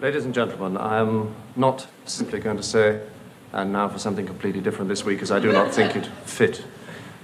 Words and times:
Ladies 0.00 0.24
and 0.24 0.32
gentlemen, 0.32 0.78
I 0.78 0.98
am 0.98 1.34
not 1.56 1.86
simply 2.06 2.40
going 2.40 2.56
to 2.56 2.62
say, 2.62 3.02
and 3.52 3.70
now 3.70 3.86
for 3.86 3.98
something 3.98 4.24
completely 4.24 4.62
different 4.62 4.88
this 4.88 5.04
week, 5.04 5.20
as 5.20 5.30
I 5.30 5.38
do 5.38 5.52
not 5.52 5.74
think 5.74 5.94
it 5.94 6.06
fit. 6.24 6.64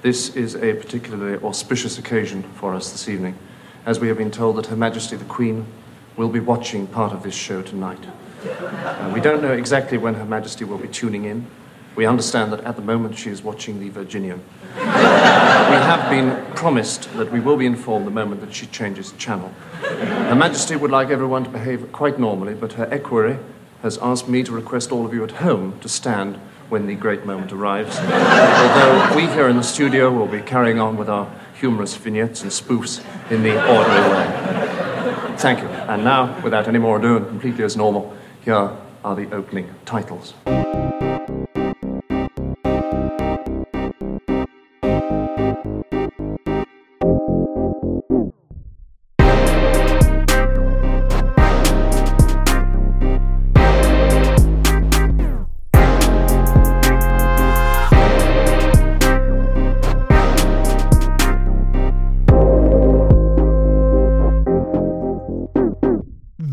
This 0.02 0.36
is 0.36 0.56
a 0.56 0.74
particularly 0.74 1.42
auspicious 1.42 1.96
occasion 1.96 2.42
for 2.42 2.74
us 2.74 2.92
this 2.92 3.08
evening, 3.08 3.38
as 3.86 3.98
we 3.98 4.08
have 4.08 4.18
been 4.18 4.30
told 4.30 4.56
that 4.56 4.66
Her 4.66 4.76
Majesty 4.76 5.16
the 5.16 5.24
Queen 5.24 5.64
will 6.18 6.28
be 6.28 6.38
watching 6.38 6.86
part 6.86 7.14
of 7.14 7.22
this 7.22 7.34
show 7.34 7.62
tonight. 7.62 8.04
Uh, 8.44 9.10
we 9.14 9.22
don't 9.22 9.40
know 9.40 9.54
exactly 9.54 9.96
when 9.96 10.12
Her 10.12 10.26
Majesty 10.26 10.64
will 10.64 10.76
be 10.76 10.88
tuning 10.88 11.24
in. 11.24 11.46
We 11.96 12.04
understand 12.04 12.52
that 12.52 12.60
at 12.60 12.76
the 12.76 12.82
moment 12.82 13.16
she 13.16 13.30
is 13.30 13.42
watching 13.42 13.80
the 13.80 13.88
Virginian. 13.88 14.42
we 14.76 14.82
have 14.82 16.10
been 16.10 16.54
promised 16.54 17.10
that 17.14 17.32
we 17.32 17.40
will 17.40 17.56
be 17.56 17.64
informed 17.64 18.06
the 18.06 18.10
moment 18.10 18.42
that 18.42 18.54
she 18.54 18.66
changes 18.66 19.12
channel. 19.12 19.48
Her 19.80 20.34
Majesty 20.34 20.76
would 20.76 20.90
like 20.90 21.08
everyone 21.08 21.44
to 21.44 21.50
behave 21.50 21.90
quite 21.92 22.18
normally, 22.18 22.52
but 22.52 22.74
her 22.74 22.86
equerry 22.92 23.38
has 23.80 23.96
asked 23.98 24.28
me 24.28 24.42
to 24.42 24.52
request 24.52 24.92
all 24.92 25.06
of 25.06 25.14
you 25.14 25.24
at 25.24 25.30
home 25.30 25.80
to 25.80 25.88
stand 25.88 26.36
when 26.68 26.86
the 26.86 26.94
great 26.94 27.24
moment 27.24 27.52
arrives. 27.52 27.98
Although 27.98 29.16
we 29.16 29.22
here 29.28 29.48
in 29.48 29.56
the 29.56 29.62
studio 29.62 30.10
will 30.12 30.26
be 30.26 30.40
carrying 30.40 30.78
on 30.78 30.96
with 30.96 31.08
our 31.08 31.30
humorous 31.58 31.96
vignettes 31.96 32.42
and 32.42 32.50
spoofs 32.50 33.02
in 33.30 33.42
the 33.42 33.54
ordinary 33.54 34.10
way. 34.10 35.36
Thank 35.38 35.60
you. 35.60 35.68
And 35.68 36.04
now, 36.04 36.38
without 36.42 36.68
any 36.68 36.78
more 36.78 36.98
ado 36.98 37.16
and 37.16 37.26
completely 37.26 37.64
as 37.64 37.76
normal, 37.76 38.14
here 38.42 38.70
are 39.04 39.16
the 39.16 39.30
opening 39.32 39.72
titles. 39.84 40.34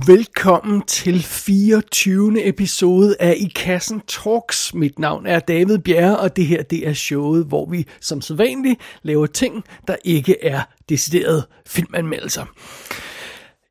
Velkommen 0.08 0.82
til 0.82 1.24
24. 1.24 2.48
episode 2.48 3.16
af 3.20 3.36
I 3.38 3.52
Kassen 3.56 4.02
Talks. 4.08 4.74
Mit 4.74 5.00
navn 5.00 5.26
er 5.26 5.40
David 5.40 5.78
Bjerre, 5.78 6.20
og 6.20 6.36
det 6.36 6.46
her 6.46 6.64
det 6.64 6.88
er 6.88 6.94
showet, 6.94 7.46
hvor 7.46 7.70
vi 7.70 7.88
som 8.02 8.22
sædvanligt 8.22 8.80
laver 9.02 9.26
ting, 9.26 9.64
der 9.88 9.96
ikke 10.04 10.44
er 10.44 10.62
decideret 10.90 11.46
filmanmeldelser. 11.68 12.46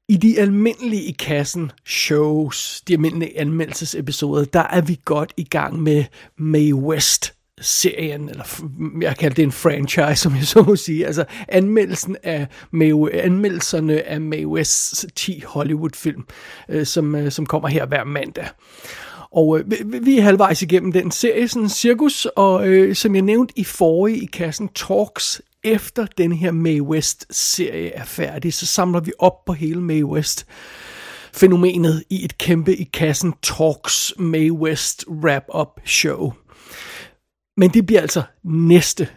I 0.09 0.17
de 0.17 0.41
almindelige 0.41 1.03
i 1.03 1.13
kassen 1.13 1.73
shows, 1.87 2.83
de 2.89 2.93
almindelige 2.93 3.41
anmeldelsesepisoder, 3.41 4.45
der 4.45 4.61
er 4.63 4.81
vi 4.81 5.01
godt 5.05 5.33
i 5.37 5.45
gang 5.45 5.83
med 5.83 6.05
May 6.39 6.73
West 6.73 7.35
serien, 7.63 8.29
eller 8.29 8.45
jeg 9.01 9.17
kalder 9.17 9.35
det 9.35 9.43
en 9.43 9.53
franchise, 9.53 10.17
som 10.17 10.37
jeg 10.37 10.47
så 10.47 10.63
må 10.63 10.77
sige. 10.77 11.07
Altså 11.07 11.25
anmeldelsen 11.49 12.17
af 12.23 12.47
May, 12.71 12.93
anmeldelserne 13.13 14.03
af 14.03 14.21
Mae 14.21 14.47
Wests 14.47 15.07
10 15.17 15.43
Hollywood-film, 15.47 16.25
øh, 16.69 16.87
som, 16.87 17.15
øh, 17.15 17.33
som 17.33 17.47
kommer 17.47 17.69
her 17.69 17.87
hver 17.87 18.05
mandag. 18.05 18.49
Og 19.33 19.59
øh, 19.59 19.65
vi 20.05 20.19
er 20.19 20.23
halvvejs 20.23 20.63
igennem 20.63 20.93
den 20.93 21.11
serie, 21.11 21.49
sådan 21.49 21.63
en 21.63 21.69
cirkus, 21.69 22.27
og 22.37 22.69
øh, 22.69 22.95
som 22.95 23.15
jeg 23.15 23.23
nævnte 23.23 23.55
i 23.57 23.65
forrige 23.65 24.23
i 24.23 24.27
kassen 24.27 24.69
Talks, 24.69 25.43
efter 25.65 26.07
den 26.19 26.33
her 26.33 26.51
Mae 26.51 26.83
West-serie 26.83 27.91
er 27.91 28.05
færdig, 28.05 28.55
så 28.55 28.67
samler 28.67 29.01
vi 29.01 29.13
op 29.19 29.45
på 29.45 29.53
hele 29.53 29.81
Mae 29.81 30.05
West 30.05 30.47
fænomenet 31.33 32.05
i 32.11 32.25
et 32.25 32.39
kæmpe 32.39 32.77
i 32.77 32.85
kassen 32.85 33.35
Talks 33.43 34.15
Mae 34.19 34.53
West 34.53 35.05
wrap-up 35.09 35.81
show. 35.85 36.33
Men 37.57 37.71
det 37.71 37.87
bliver 37.87 38.01
altså 38.01 38.23
næste 38.45 39.09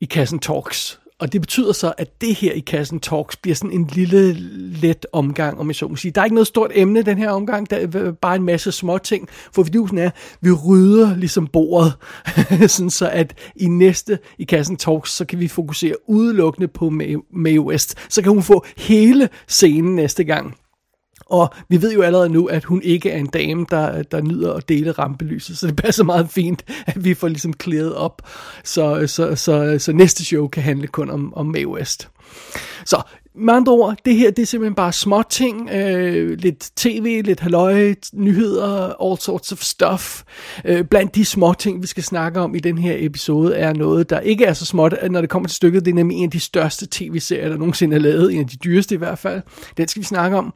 i 0.00 0.04
Kassen 0.04 0.38
Talks. 0.38 0.98
Og 1.18 1.32
det 1.32 1.40
betyder 1.40 1.72
så, 1.72 1.92
at 1.98 2.20
det 2.20 2.34
her 2.34 2.52
i 2.52 2.60
Kassen 2.60 3.00
Talks 3.00 3.36
bliver 3.36 3.54
sådan 3.54 3.70
en 3.70 3.90
lille, 3.92 4.32
let 4.80 5.06
omgang, 5.12 5.60
om 5.60 5.68
jeg 5.68 5.76
så 5.76 5.88
må 5.88 5.96
sige. 5.96 6.12
Der 6.12 6.20
er 6.20 6.24
ikke 6.24 6.34
noget 6.34 6.46
stort 6.46 6.70
emne 6.74 7.02
den 7.02 7.18
her 7.18 7.30
omgang, 7.30 7.70
der 7.70 7.76
er 7.76 8.12
bare 8.12 8.36
en 8.36 8.42
masse 8.42 8.72
små 8.72 8.98
ting. 8.98 9.28
For 9.52 9.62
vidusen 9.62 9.98
er, 9.98 10.10
vi 10.40 10.50
rydder 10.50 11.16
ligesom 11.16 11.46
bordet, 11.46 11.92
sådan 12.72 12.90
så 12.90 13.08
at 13.08 13.34
i 13.56 13.66
næste 13.66 14.18
i 14.38 14.44
Kassen 14.44 14.76
Talks, 14.76 15.10
så 15.10 15.24
kan 15.24 15.40
vi 15.40 15.48
fokusere 15.48 15.94
udelukkende 16.08 16.68
på 16.68 16.90
Mae 16.90 17.16
May 17.30 17.58
West. 17.58 17.98
Så 18.08 18.22
kan 18.22 18.32
hun 18.32 18.42
få 18.42 18.64
hele 18.76 19.28
scenen 19.48 19.96
næste 19.96 20.24
gang. 20.24 20.56
Og 21.32 21.54
vi 21.68 21.82
ved 21.82 21.92
jo 21.92 22.02
allerede 22.02 22.28
nu, 22.28 22.46
at 22.46 22.64
hun 22.64 22.82
ikke 22.82 23.10
er 23.10 23.18
en 23.18 23.26
dame, 23.26 23.66
der, 23.70 24.02
der 24.02 24.20
nyder 24.20 24.54
at 24.54 24.68
dele 24.68 24.92
rampelyset, 24.92 25.58
så 25.58 25.66
det 25.66 25.76
passer 25.76 26.04
meget 26.04 26.30
fint, 26.30 26.64
at 26.86 27.04
vi 27.04 27.14
får 27.14 27.28
ligesom 27.28 27.52
klæret 27.52 27.94
op, 27.94 28.22
så, 28.64 29.06
så, 29.06 29.36
så, 29.36 29.78
så 29.78 29.92
næste 29.92 30.24
show 30.24 30.48
kan 30.48 30.62
handle 30.62 30.86
kun 30.86 31.10
om, 31.10 31.34
om 31.34 31.46
Mae 31.46 31.68
West. 31.68 32.08
Så 32.84 33.02
med 33.34 33.54
andre 33.54 33.72
ord, 33.72 33.96
det 34.04 34.16
her 34.16 34.30
det 34.30 34.42
er 34.42 34.46
simpelthen 34.46 34.74
bare 34.74 34.92
små 34.92 35.22
ting, 35.30 35.70
øh, 35.70 36.38
lidt 36.38 36.70
tv, 36.76 37.22
lidt 37.24 37.40
halløj, 37.40 37.94
nyheder, 38.12 39.02
all 39.02 39.18
sorts 39.18 39.52
of 39.52 39.58
stuff. 39.58 40.22
Øh, 40.64 40.84
blandt 40.84 41.14
de 41.14 41.24
små 41.24 41.54
ting, 41.58 41.82
vi 41.82 41.86
skal 41.86 42.02
snakke 42.02 42.40
om 42.40 42.54
i 42.54 42.58
den 42.58 42.78
her 42.78 42.94
episode, 42.98 43.54
er 43.54 43.72
noget, 43.72 44.10
der 44.10 44.20
ikke 44.20 44.44
er 44.44 44.52
så 44.52 44.66
småt, 44.66 44.94
øh, 45.02 45.10
når 45.10 45.20
det 45.20 45.30
kommer 45.30 45.48
til 45.48 45.56
stykket. 45.56 45.84
Det 45.84 45.90
er 45.90 45.94
nemlig 45.94 46.16
en 46.16 46.24
af 46.24 46.30
de 46.30 46.40
største 46.40 46.86
tv-serier, 46.90 47.48
der 47.48 47.56
nogensinde 47.56 47.96
er 47.96 48.00
lavet, 48.00 48.34
en 48.34 48.40
af 48.40 48.46
de 48.46 48.56
dyreste 48.56 48.94
i 48.94 48.98
hvert 48.98 49.18
fald. 49.18 49.42
Den 49.76 49.88
skal 49.88 50.00
vi 50.00 50.06
snakke 50.06 50.36
om. 50.36 50.54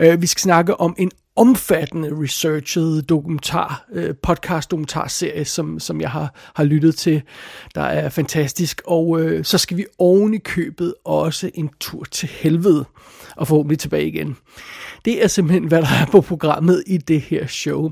Øh, 0.00 0.22
vi 0.22 0.26
skal 0.26 0.40
snakke 0.40 0.80
om 0.80 0.94
en 0.98 1.10
omfattende 1.40 2.22
researchet 2.22 3.08
dokumentar, 3.08 3.86
øh, 3.92 4.14
podcast 4.22 4.70
dokumentarserie, 4.70 5.44
som, 5.44 5.80
som 5.80 6.00
jeg 6.00 6.10
har, 6.10 6.34
har 6.54 6.64
lyttet 6.64 6.96
til, 6.96 7.22
der 7.74 7.82
er 7.82 8.08
fantastisk. 8.08 8.82
Og 8.86 9.20
øh, 9.20 9.44
så 9.44 9.58
skal 9.58 9.76
vi 9.76 9.86
oven 9.98 10.34
i 10.34 10.38
købet 10.38 10.94
også 11.04 11.50
en 11.54 11.70
tur 11.80 12.04
til 12.04 12.28
helvede, 12.28 12.84
og 13.36 13.48
forhåbentlig 13.48 13.78
tilbage 13.78 14.06
igen. 14.06 14.36
Det 15.04 15.24
er 15.24 15.28
simpelthen, 15.28 15.64
hvad 15.64 15.82
der 15.82 15.88
er 16.02 16.06
på 16.12 16.20
programmet 16.20 16.84
i 16.86 16.96
det 16.96 17.20
her 17.20 17.46
show. 17.46 17.90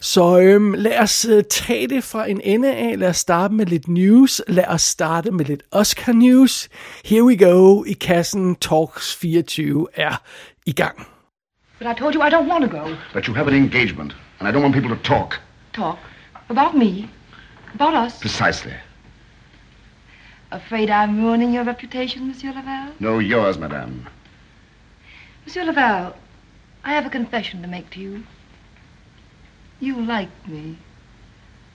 Så 0.00 0.38
øhm, 0.38 0.72
lad 0.72 0.98
os 0.98 1.24
øh, 1.24 1.44
tage 1.50 1.88
det 1.88 2.04
fra 2.04 2.30
en 2.30 2.40
ende 2.44 2.74
af. 2.74 2.98
Lad 2.98 3.08
os 3.08 3.16
starte 3.16 3.54
med 3.54 3.66
lidt 3.66 3.88
news. 3.88 4.42
Lad 4.48 4.64
os 4.68 4.82
starte 4.82 5.30
med 5.30 5.44
lidt 5.44 5.62
Oscar 5.70 6.12
news. 6.12 6.68
Here 7.04 7.24
we 7.24 7.36
go. 7.36 7.84
I 7.84 7.92
kassen 7.92 8.56
Talks 8.56 9.16
24 9.16 9.86
er 9.94 10.22
i 10.66 10.72
gang. 10.72 11.13
But 11.84 11.90
I 11.90 11.98
told 11.98 12.14
you 12.14 12.22
I 12.22 12.30
don't 12.30 12.48
want 12.48 12.62
to 12.62 12.70
go. 12.70 12.96
But 13.12 13.28
you 13.28 13.34
have 13.34 13.46
an 13.46 13.52
engagement, 13.52 14.14
and 14.38 14.48
I 14.48 14.50
don't 14.50 14.62
want 14.62 14.72
people 14.74 14.96
to 14.96 15.02
talk. 15.02 15.38
Talk? 15.74 15.98
About 16.48 16.74
me? 16.74 17.10
About 17.74 17.92
us? 17.92 18.18
Precisely. 18.20 18.72
Afraid 20.50 20.88
I'm 20.88 21.22
ruining 21.22 21.52
your 21.52 21.62
reputation, 21.62 22.26
Monsieur 22.26 22.54
Laval? 22.54 22.94
No, 23.00 23.18
yours, 23.18 23.58
madame. 23.58 24.08
Monsieur 25.44 25.62
Laval, 25.64 26.16
I 26.84 26.94
have 26.94 27.04
a 27.04 27.10
confession 27.10 27.60
to 27.60 27.68
make 27.68 27.90
to 27.90 28.00
you. 28.00 28.24
You 29.78 30.00
like 30.00 30.30
me. 30.48 30.78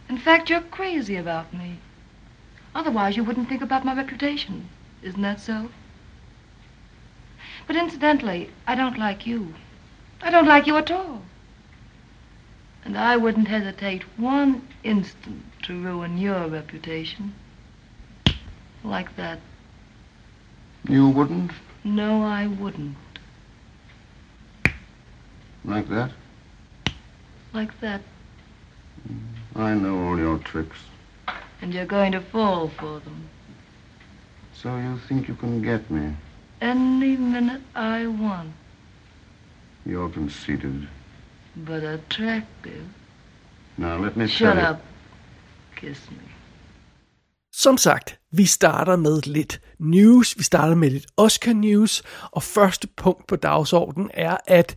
In 0.09 0.17
fact, 0.17 0.49
you're 0.49 0.61
crazy 0.61 1.17
about 1.17 1.53
me. 1.53 1.77
Otherwise, 2.73 3.15
you 3.15 3.23
wouldn't 3.23 3.47
think 3.47 3.61
about 3.61 3.85
my 3.85 3.93
reputation. 3.93 4.69
Isn't 5.03 5.21
that 5.21 5.39
so? 5.39 5.69
But 7.67 7.75
incidentally, 7.75 8.49
I 8.65 8.73
don't 8.73 8.97
like 8.97 9.27
you. 9.27 9.53
I 10.21 10.31
don't 10.31 10.47
like 10.47 10.67
you 10.67 10.77
at 10.77 10.91
all. 10.91 11.21
And 12.83 12.97
I 12.97 13.17
wouldn't 13.17 13.47
hesitate 13.47 14.03
one 14.17 14.67
instant 14.83 15.43
to 15.63 15.79
ruin 15.79 16.17
your 16.17 16.47
reputation. 16.47 17.33
Like 18.83 19.15
that. 19.17 19.39
You 20.87 21.09
wouldn't? 21.09 21.51
No, 21.83 22.23
I 22.23 22.47
wouldn't. 22.47 22.95
Like 25.65 25.89
that? 25.89 26.11
Like 27.53 27.79
that. 27.81 28.01
Mm, 29.07 29.19
I 29.55 29.73
know 29.73 30.07
all 30.07 30.17
your 30.17 30.37
tricks. 30.39 30.77
And 31.61 31.73
you're 31.73 31.85
going 31.85 32.13
to 32.13 32.21
fall 32.21 32.69
for 32.69 32.99
them. 33.01 33.29
So 34.53 34.77
you 34.77 34.97
think 35.07 35.27
you 35.27 35.35
can 35.35 35.61
get 35.61 35.89
me? 35.91 36.15
Any 36.61 37.17
minute 37.17 37.61
I 37.75 38.07
want. 38.07 38.53
You're 39.89 40.09
conceited. 40.09 40.87
But 41.55 41.83
attractive. 41.83 42.85
Now 43.77 43.97
let 43.97 44.15
me 44.15 44.27
Shut 44.27 44.55
tell 44.55 44.65
up. 44.65 44.81
Kiss 45.75 46.11
me. 46.11 46.17
Som 47.51 47.77
sagt, 47.77 48.18
Vi 48.31 48.45
starter 48.45 48.95
med 48.95 49.21
lidt 49.25 49.61
news, 49.79 50.37
vi 50.37 50.43
starter 50.43 50.75
med 50.75 50.89
lidt 50.89 51.05
Oscar 51.17 51.53
news, 51.53 52.03
og 52.31 52.43
første 52.43 52.87
punkt 52.97 53.27
på 53.27 53.35
dagsordenen 53.35 54.09
er, 54.13 54.37
at 54.47 54.75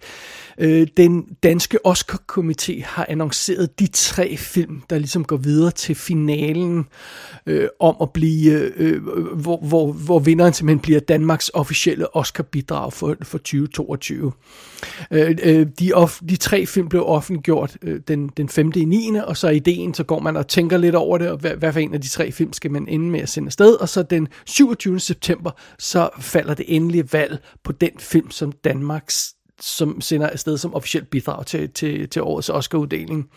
øh, 0.58 0.86
den 0.96 1.24
danske 1.42 1.78
Oscar-komité 1.86 2.84
har 2.84 3.06
annonceret 3.08 3.78
de 3.78 3.86
tre 3.86 4.36
film, 4.36 4.82
der 4.90 4.98
ligesom 4.98 5.24
går 5.24 5.36
videre 5.36 5.70
til 5.70 5.94
finalen 5.94 6.86
øh, 7.46 7.68
om 7.80 7.96
at 8.02 8.12
blive, 8.12 8.52
øh, 8.52 8.72
øh 8.76 9.02
hvor, 9.34 9.56
hvor, 9.56 9.92
hvor 9.92 10.18
vinderen 10.18 10.52
simpelthen 10.52 10.80
bliver 10.80 11.00
Danmarks 11.00 11.50
officielle 11.54 12.16
Oscar-bidrag 12.16 12.92
for, 12.92 13.16
for 13.22 13.38
2022. 13.38 14.32
Øh, 15.10 15.36
øh, 15.42 15.66
de, 15.80 15.92
off, 15.92 16.20
de 16.28 16.36
tre 16.36 16.66
film 16.66 16.88
blev 16.88 17.04
offentliggjort 17.06 17.76
øh, 17.82 18.00
den, 18.08 18.28
den 18.36 18.48
5. 18.48 18.72
i 18.76 18.84
9. 18.84 19.10
og 19.24 19.36
så 19.36 19.48
ideen, 19.48 19.94
så 19.94 20.04
går 20.04 20.20
man 20.20 20.36
og 20.36 20.48
tænker 20.48 20.76
lidt 20.76 20.94
over 20.94 21.18
det, 21.18 21.30
og 21.30 21.36
hvad, 21.36 21.50
hvad 21.50 21.72
for 21.72 21.80
en 21.80 21.94
af 21.94 22.00
de 22.00 22.08
tre 22.08 22.32
film 22.32 22.52
skal 22.52 22.70
man 22.70 22.88
ende 22.88 23.10
med 23.10 23.20
at 23.20 23.28
sende 23.28 23.41
afsted, 23.46 23.74
og 23.74 23.88
så 23.88 24.02
den 24.02 24.28
27. 24.46 25.00
september, 25.00 25.50
så 25.78 26.10
falder 26.20 26.54
det 26.54 26.64
endelige 26.68 27.12
valg 27.12 27.38
på 27.64 27.72
den 27.72 27.90
film, 27.98 28.30
som 28.30 28.52
Danmarks 28.52 29.34
som 29.62 30.00
sender 30.00 30.28
afsted 30.28 30.58
som 30.58 30.74
officielt 30.74 31.10
bidrag 31.10 31.46
til, 31.46 31.70
til, 31.70 32.08
til 32.08 32.22
årets 32.22 32.48
Oscar-uddeling. 32.48 33.28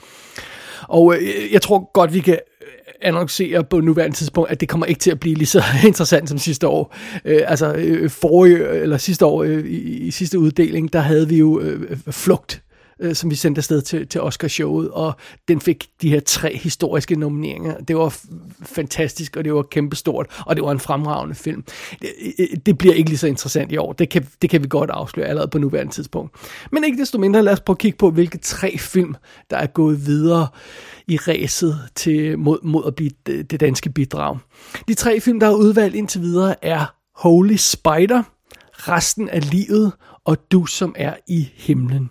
Og 0.82 1.16
øh, 1.16 1.54
jeg 1.54 1.62
tror 1.62 1.92
godt, 1.94 2.14
vi 2.14 2.20
kan 2.20 2.40
øh, 2.62 2.68
annoncere 3.02 3.64
på 3.64 3.82
nuværende 3.82 4.16
tidspunkt, 4.16 4.52
at 4.52 4.60
det 4.60 4.70
kommer 4.70 4.86
ikke 4.86 5.00
til 5.00 5.12
at 5.12 5.20
blive 5.20 5.36
lige 5.36 5.48
så 5.48 5.64
interessant 5.88 6.30
som 6.30 6.38
sidste 6.38 6.68
år. 6.68 6.96
Øh, 7.26 7.42
altså 7.46 7.74
øh, 7.74 8.10
forrige, 8.10 8.68
eller 8.68 8.98
sidste 8.98 9.26
år 9.26 9.44
øh, 9.44 9.66
i, 9.66 9.80
i 10.08 10.12
sidste 10.12 10.40
uddeling, 10.40 10.94
der 10.94 11.00
havde 11.00 11.30
vi 11.30 11.38
jo 11.38 11.60
øh, 11.60 11.82
øh 11.82 12.14
flugt 12.14 12.62
øh, 13.00 13.16
som 13.16 13.30
vi 13.30 13.36
sendte 13.36 13.60
afsted 13.60 13.82
til, 13.82 14.08
til 14.08 14.22
Oscar-showet, 14.22 14.92
og 14.92 15.14
den 15.48 15.62
fik 15.62 15.88
de 16.02 16.10
her 16.10 16.20
tre 16.20 16.58
historiske 16.58 17.16
nomineringer. 17.16 17.78
Det 17.78 17.98
var 17.98 18.18
fantastisk, 18.62 19.36
og 19.36 19.44
det 19.44 19.54
var 19.54 19.62
kæmpestort, 19.62 20.44
og 20.46 20.56
det 20.56 20.64
var 20.64 20.72
en 20.72 20.80
fremragende 20.80 21.36
film. 21.36 21.64
Det, 22.02 22.10
øh, 22.22 22.32
øh, 22.40 22.58
det 22.66 22.78
bliver 22.78 22.94
ikke 22.94 23.10
lige 23.10 23.18
så 23.18 23.28
interessant 23.28 23.72
i 23.72 23.78
år, 23.78 23.94
det 23.94 24.10
kan, 24.10 24.28
det 24.42 24.50
kan 24.50 24.64
vi 24.64 24.68
godt 24.68 24.90
afsløre 24.90 25.28
allerede 25.28 25.48
på 25.48 25.58
nuværende 25.58 25.94
tidspunkt. 25.94 26.36
Men 26.72 26.84
ikke 26.84 26.98
desto 26.98 27.18
mindre, 27.18 27.44
lad 27.44 27.54
os 27.54 27.60
prøve 27.60 27.76
at 27.76 27.80
kigge 27.80 27.98
på, 27.98 28.12
hvilke 28.12 28.38
tre 28.38 28.78
film, 28.78 29.16
der 29.50 29.58
er 29.58 29.68
gået 29.68 30.06
videre 30.06 30.48
i 31.08 31.18
ræset 31.18 31.80
til, 31.96 32.40
mod, 32.40 32.60
mod 32.64 32.84
at 32.88 32.96
blive 32.96 33.12
det, 33.26 33.52
det 33.52 33.60
danske 33.60 33.90
bidrag. 33.90 34.38
De 34.88 34.94
tre 34.94 35.20
film, 35.20 35.40
der 35.40 35.48
er 35.48 35.56
udvalgt 35.56 35.96
indtil 35.96 36.22
videre, 36.22 36.66
er 36.66 36.96
Holy 37.16 37.56
Spider, 37.56 38.24
Resten 38.78 39.30
af 39.30 39.52
livet 39.52 39.92
og 40.26 40.52
Du 40.52 40.66
som 40.66 40.96
er 40.98 41.14
i 41.28 41.50
himlen. 41.56 42.10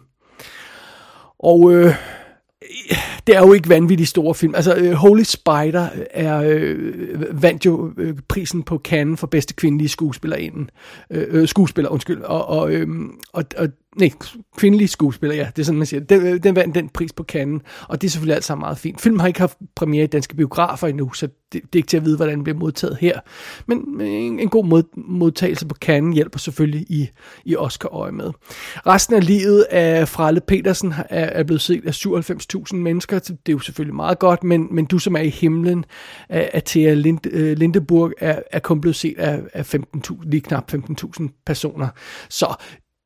Og 1.44 1.73
øh, 1.75 1.94
det 3.26 3.37
er 3.37 3.41
jo 3.41 3.52
ikke 3.52 3.69
vanvittigt 3.69 4.08
store 4.08 4.35
film. 4.35 4.55
Altså, 4.55 4.75
øh, 4.75 4.93
Holy 4.93 5.23
Spider 5.23 5.88
er, 6.11 6.43
øh, 6.46 7.43
vandt 7.43 7.67
jo 7.67 7.93
øh, 7.96 8.17
prisen 8.29 8.62
på 8.62 8.81
Cannes 8.85 9.20
for 9.20 9.26
bedste 9.26 9.55
kvindelige 9.55 9.88
skuespillerinde. 9.88 10.67
Øh, 11.11 11.26
øh, 11.31 11.49
skuespiller, 11.49 11.91
undskyld. 11.91 12.23
Og, 12.23 12.49
og, 12.49 12.73
øh, 12.73 12.88
og, 13.32 13.44
og 13.56 13.69
nej, 13.96 14.11
kvindelige 14.56 14.88
skuespiller, 14.88 15.37
ja, 15.37 15.49
det 15.56 15.62
er 15.62 15.64
sådan, 15.64 15.79
man 15.79 15.87
siger. 15.87 16.00
Den, 16.00 16.43
den 16.43 16.56
vandt 16.56 16.75
den 16.75 16.88
pris 16.88 17.12
på 17.12 17.25
Cannes, 17.25 17.62
og 17.88 18.00
det 18.00 18.08
er 18.08 18.11
selvfølgelig 18.11 18.35
alt 18.35 18.44
sammen 18.44 18.62
meget 18.62 18.79
fint. 18.79 19.00
Filmen 19.00 19.20
har 19.20 19.26
ikke 19.26 19.41
haft 19.41 19.58
premiere 19.76 20.05
i 20.05 20.06
danske 20.06 20.37
biografer 20.37 20.88
endnu, 20.88 21.12
så 21.12 21.26
det, 21.26 21.62
det 21.62 21.75
er 21.75 21.76
ikke 21.76 21.87
til 21.87 21.96
at 21.96 22.05
vide, 22.05 22.17
hvordan 22.17 22.35
den 22.35 22.44
bliver 22.44 22.58
modtaget 22.58 22.96
her. 23.00 23.20
Men 23.67 24.00
en, 24.00 24.41
en 24.41 24.49
god 24.49 24.64
mod, 24.64 24.82
modtagelse 24.96 25.67
på 25.67 25.75
Cannes 25.75 26.14
hjælper 26.14 26.38
selvfølgelig 26.38 26.87
i, 26.88 27.08
i 27.44 27.56
Oscar-øje 27.56 28.12
med. 28.12 28.31
Resten 28.87 29.14
af 29.14 29.26
livet 29.26 29.62
af 29.62 30.08
Fralle 30.08 30.40
Petersen 30.40 30.94
er, 31.11 31.25
er 31.25 31.43
blevet 31.43 31.61
set 31.61 31.87
af 31.87 32.06
97.000 32.70 32.76
mennesker. 32.76 33.19
Det 33.19 33.32
er 33.49 33.52
jo 33.52 33.58
selvfølgelig 33.58 33.94
meget 33.94 34.19
godt, 34.19 34.44
men, 34.44 34.69
men 34.70 34.85
du 34.85 34.99
som 34.99 35.17
er 35.17 35.20
i 35.20 35.29
himlen 35.29 35.85
af, 36.29 36.50
af 36.55 36.62
Thea 36.62 36.94
Lind, 36.94 37.26
øh, 37.26 37.58
Lindeburg 37.58 38.12
er, 38.19 38.43
er 38.52 38.58
kun 38.58 38.81
blevet 38.81 38.97
set 38.97 39.19
af, 39.19 39.40
af 39.52 39.75
15.000, 39.75 40.14
lige 40.23 40.40
knap 40.40 40.75
15.000 40.75 41.43
personer. 41.47 41.88
Så 42.29 42.55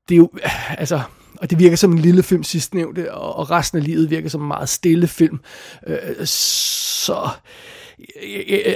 det 0.09 0.15
er 0.15 0.17
jo, 0.17 0.31
altså, 0.83 1.01
og 1.37 1.51
det 1.51 1.59
virker 1.59 1.77
som 1.77 1.93
en 1.93 1.99
lille 1.99 2.23
film 2.23 2.43
sidst 2.43 2.75
nævnte, 2.75 3.15
og 3.15 3.51
resten 3.51 3.79
af 3.79 3.85
livet 3.85 4.11
virker 4.11 4.29
som 4.29 4.43
en 4.43 4.49
meget 4.49 4.69
stille 4.69 5.07
film. 5.07 5.41
Øh, 5.87 6.27
så 6.27 7.29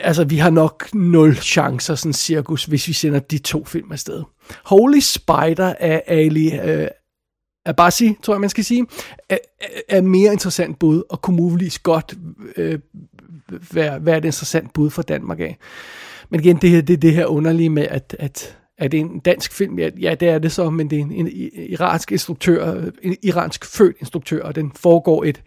altså, 0.02 0.24
vi 0.24 0.36
har 0.36 0.50
nok 0.50 0.94
nul 0.94 1.36
chancer, 1.36 1.94
sådan 1.94 2.12
cirkus, 2.12 2.64
hvis 2.64 2.88
vi 2.88 2.92
sender 2.92 3.18
de 3.18 3.38
to 3.38 3.64
film 3.64 3.92
afsted. 3.92 4.22
Holy 4.64 5.00
Spider 5.00 5.74
af 5.80 6.02
Ali 6.06 6.54
øh, 6.54 6.88
Abassi, 7.66 8.16
tror 8.22 8.34
jeg, 8.34 8.40
man 8.40 8.50
skal 8.50 8.64
sige, 8.64 8.86
er, 9.28 9.38
er 9.88 10.00
mere 10.00 10.32
interessant 10.32 10.78
bud, 10.78 11.02
og 11.10 11.22
kunne 11.22 11.36
muligvis 11.36 11.78
godt 11.78 12.14
øh, 12.56 12.78
være, 13.72 14.06
være 14.06 14.18
et 14.18 14.24
interessant 14.24 14.72
bud 14.72 14.90
for 14.90 15.02
Danmark 15.02 15.40
af. 15.40 15.58
Men 16.30 16.40
igen, 16.40 16.56
det, 16.56 16.70
her, 16.70 16.80
det, 16.80 17.02
det 17.02 17.14
her 17.14 17.26
underlige 17.26 17.70
med, 17.70 17.86
at, 17.90 18.16
at 18.18 18.58
er 18.84 18.88
det 18.88 19.00
en 19.00 19.18
dansk 19.18 19.52
film? 19.52 19.78
Ja, 19.78 19.90
ja, 20.00 20.14
det 20.14 20.28
er 20.28 20.38
det 20.38 20.52
så, 20.52 20.70
men 20.70 20.90
det 20.90 20.98
er 20.98 21.02
en, 21.02 21.12
en 21.12 21.50
iransk 21.54 22.12
instruktør, 22.12 22.82
en 23.02 23.16
iransk 23.22 23.64
født 23.64 23.96
instruktør, 24.00 24.42
og 24.42 24.54
den 24.54 24.72
foregår 24.76 25.24
et, 25.24 25.42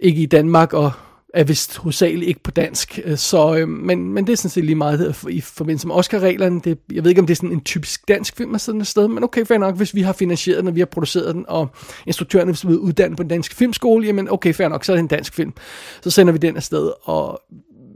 ikke 0.00 0.22
i 0.22 0.26
Danmark, 0.26 0.72
og 0.72 0.92
er 1.34 1.44
vist 1.44 1.76
hovedsageligt 1.76 2.28
ikke 2.28 2.42
på 2.42 2.50
dansk, 2.50 3.00
øh, 3.04 3.16
så, 3.16 3.56
øh, 3.56 3.68
men, 3.68 4.12
men 4.12 4.26
det 4.26 4.32
er 4.32 4.36
sådan 4.36 4.50
set 4.50 4.64
lige 4.64 4.76
meget 4.76 5.16
i 5.30 5.40
forbindelse 5.40 5.86
med 5.86 5.94
Oscar-reglerne. 5.94 6.60
Det, 6.60 6.78
jeg 6.92 7.04
ved 7.04 7.10
ikke, 7.10 7.20
om 7.20 7.26
det 7.26 7.34
er 7.34 7.36
sådan 7.36 7.52
en 7.52 7.60
typisk 7.60 8.08
dansk 8.08 8.36
film 8.36 8.54
af 8.54 8.60
sådan 8.60 8.80
et 8.80 8.86
sted, 8.86 9.08
men 9.08 9.24
okay, 9.24 9.46
fair 9.46 9.58
nok, 9.58 9.76
hvis 9.76 9.94
vi 9.94 10.02
har 10.02 10.12
finansieret 10.12 10.58
den, 10.58 10.68
og 10.68 10.74
vi 10.74 10.80
har 10.80 10.86
produceret 10.86 11.34
den, 11.34 11.44
og 11.48 11.68
instruktøren 12.06 12.48
er 12.48 12.60
blevet 12.64 12.78
uddannet 12.78 13.16
på 13.16 13.22
en 13.22 13.28
dansk 13.28 13.54
filmskole, 13.54 14.06
jamen 14.06 14.30
okay, 14.30 14.54
fair 14.54 14.68
nok, 14.68 14.84
så 14.84 14.92
er 14.92 14.96
det 14.96 15.02
en 15.02 15.08
dansk 15.08 15.34
film. 15.34 15.52
Så 16.00 16.10
sender 16.10 16.32
vi 16.32 16.38
den 16.38 16.56
afsted, 16.56 16.92
og 17.02 17.42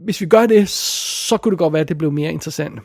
hvis 0.03 0.21
vi 0.21 0.25
gør 0.25 0.45
det, 0.45 0.69
så 0.69 1.37
kunne 1.37 1.51
det 1.51 1.59
godt 1.59 1.73
være, 1.73 1.81
at 1.81 1.89
det 1.89 1.97
blev 1.97 2.11
mere 2.11 2.31
interessant. 2.31 2.79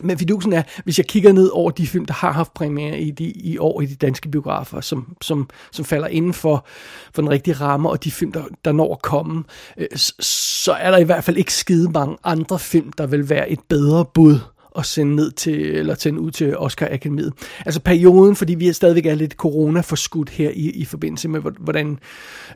Men 0.00 0.18
fidusen 0.18 0.52
er, 0.52 0.62
hvis 0.84 0.98
jeg 0.98 1.06
kigger 1.06 1.32
ned 1.32 1.50
over 1.52 1.70
de 1.70 1.86
film, 1.86 2.04
der 2.04 2.14
har 2.14 2.32
haft 2.32 2.54
premiere 2.54 3.00
i, 3.00 3.10
de, 3.10 3.24
i 3.24 3.58
år 3.58 3.80
i 3.80 3.86
de 3.86 3.94
danske 3.94 4.28
biografer, 4.28 4.80
som, 4.80 5.16
som, 5.22 5.48
som 5.72 5.84
falder 5.84 6.06
inden 6.06 6.34
for, 6.34 6.66
for 7.12 7.22
den 7.22 7.30
rigtige 7.30 7.54
ramme, 7.54 7.90
og 7.90 8.04
de 8.04 8.10
film, 8.10 8.32
der, 8.32 8.44
der 8.64 8.72
når 8.72 8.92
at 8.92 9.02
komme, 9.02 9.44
øh, 9.76 9.86
så 10.20 10.72
er 10.72 10.90
der 10.90 10.98
i 10.98 11.04
hvert 11.04 11.24
fald 11.24 11.36
ikke 11.36 11.54
skide 11.54 11.90
mange 11.90 12.16
andre 12.24 12.58
film, 12.58 12.92
der 12.92 13.06
vil 13.06 13.28
være 13.28 13.50
et 13.50 13.60
bedre 13.68 14.04
bud 14.04 14.38
at 14.78 14.86
sende 14.86 15.16
ned 15.16 15.30
til, 15.30 15.76
eller 15.76 15.94
sende 15.94 16.20
ud 16.20 16.30
til 16.30 16.58
Oscar 16.58 16.88
Akademiet. 16.90 17.32
Altså 17.66 17.80
perioden, 17.80 18.36
fordi 18.36 18.54
vi 18.54 18.68
er 18.68 18.72
stadigvæk 18.72 19.06
er 19.06 19.14
lidt 19.14 19.32
corona 19.32 19.80
forskudt 19.80 20.30
her 20.30 20.50
i, 20.50 20.70
i 20.70 20.84
forbindelse 20.84 21.28
med, 21.28 21.40
hvordan 21.58 21.98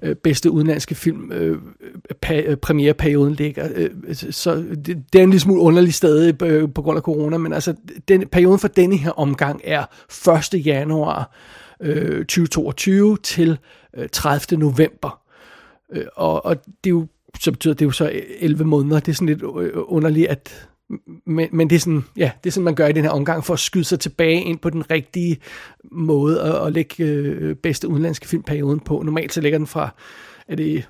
øh, 0.03 0.17
bedste 0.17 0.51
udenlandske 0.51 0.95
film 0.95 1.33
øh, 1.33 1.59
pa, 2.21 2.41
øh, 2.41 2.57
premiereperioden 2.57 3.35
ligger. 3.35 3.69
Øh, 3.75 3.91
så 4.15 4.57
det, 4.57 4.87
det 5.13 5.19
er 5.19 5.23
en 5.23 5.31
lille 5.31 5.41
smule 5.41 5.61
underlig 5.61 5.95
stadig 5.95 6.43
øh, 6.43 6.69
på 6.75 6.83
grund 6.83 6.97
af 6.97 7.03
corona, 7.03 7.39
men 7.39 7.53
altså 7.53 7.75
den, 8.09 8.29
perioden 8.29 8.59
for 8.59 8.69
denne 8.69 8.97
her 8.97 9.11
omgang 9.11 9.61
er 9.65 9.85
1. 10.55 10.67
januar 10.67 11.37
øh, 11.83 12.19
2022 12.19 13.17
til 13.23 13.59
øh, 13.97 14.09
30. 14.13 14.59
november. 14.61 15.21
Øh, 15.93 16.05
og, 16.17 16.47
og 16.47 16.57
det 16.57 16.91
er 16.91 16.95
jo 16.95 17.07
så 17.41 17.53
betyder 17.53 17.75
det 17.75 17.85
jo 17.85 17.91
så 17.91 18.23
11 18.41 18.65
måneder. 18.65 19.01
Det 19.01 19.13
er 19.13 19.15
sådan 19.15 19.27
lidt 19.27 19.43
øh, 19.43 19.71
underligt, 19.75 20.29
at 20.29 20.69
men, 21.27 21.49
men 21.53 21.71
det 21.71 21.77
er 21.77 21.81
sådan, 21.81 22.05
ja, 22.17 22.31
det 22.45 22.51
er 22.51 22.53
sådan, 22.53 22.65
man 22.65 22.75
gør 22.75 22.87
i 22.87 22.93
den 22.93 23.05
her 23.05 23.11
omgang 23.11 23.45
for 23.45 23.55
at 23.55 23.61
skyde 23.61 23.85
sig 23.85 24.01
tilbage 24.01 24.43
ind 24.43 24.59
på 24.59 24.71
den 24.71 24.91
rigtige 24.91 25.39
måde 25.93 26.43
at, 26.43 26.67
at 26.67 26.73
lægge 26.73 27.05
øh, 27.05 27.57
bedste 27.57 27.89
udenlandske 27.89 28.29
filmperioden 28.29 28.81
på. 28.81 29.03
Normalt 29.03 29.33
så 29.33 29.41
ligger 29.41 29.59
den 29.59 29.67
fra, 29.67 29.95
er 30.49 30.57
det 30.57 30.89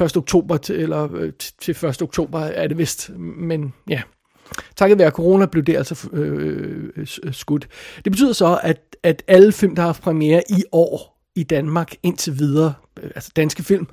1. 0.00 0.16
oktober 0.16 0.56
til, 0.56 0.76
eller 0.76 1.14
øh, 1.14 1.32
til 1.60 1.86
1. 1.86 2.02
oktober 2.02 2.40
er 2.40 2.66
det 2.66 2.78
vist, 2.78 3.10
men 3.18 3.74
ja, 3.88 4.02
takket 4.76 4.98
være 4.98 5.10
corona 5.10 5.46
blev 5.46 5.64
det 5.64 5.76
altså 5.76 6.08
øh, 6.12 6.88
øh, 6.96 7.06
øh, 7.22 7.34
skudt. 7.34 7.68
Det 8.04 8.12
betyder 8.12 8.32
så, 8.32 8.60
at, 8.62 8.96
at 9.02 9.22
alle 9.28 9.52
film, 9.52 9.74
der 9.74 9.82
har 9.82 9.88
haft 9.88 10.02
premiere 10.02 10.42
i 10.48 10.64
år 10.72 11.12
i 11.36 11.42
Danmark 11.42 11.94
indtil 12.02 12.38
videre, 12.38 12.74
øh, 13.02 13.10
altså 13.14 13.30
danske 13.36 13.62
film, 13.62 13.86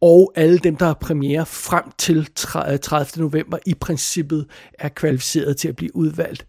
og 0.00 0.32
alle 0.34 0.58
dem, 0.58 0.76
der 0.76 0.86
har 0.86 0.94
premiere 0.94 1.46
frem 1.46 1.84
til 1.98 2.28
30. 2.34 3.06
Øh, 3.16 3.20
november, 3.22 3.58
i 3.66 3.74
princippet 3.74 4.46
er 4.78 4.88
kvalificeret 4.88 5.56
til 5.56 5.68
at 5.68 5.76
blive 5.76 5.96
udvalgt. 5.96 6.46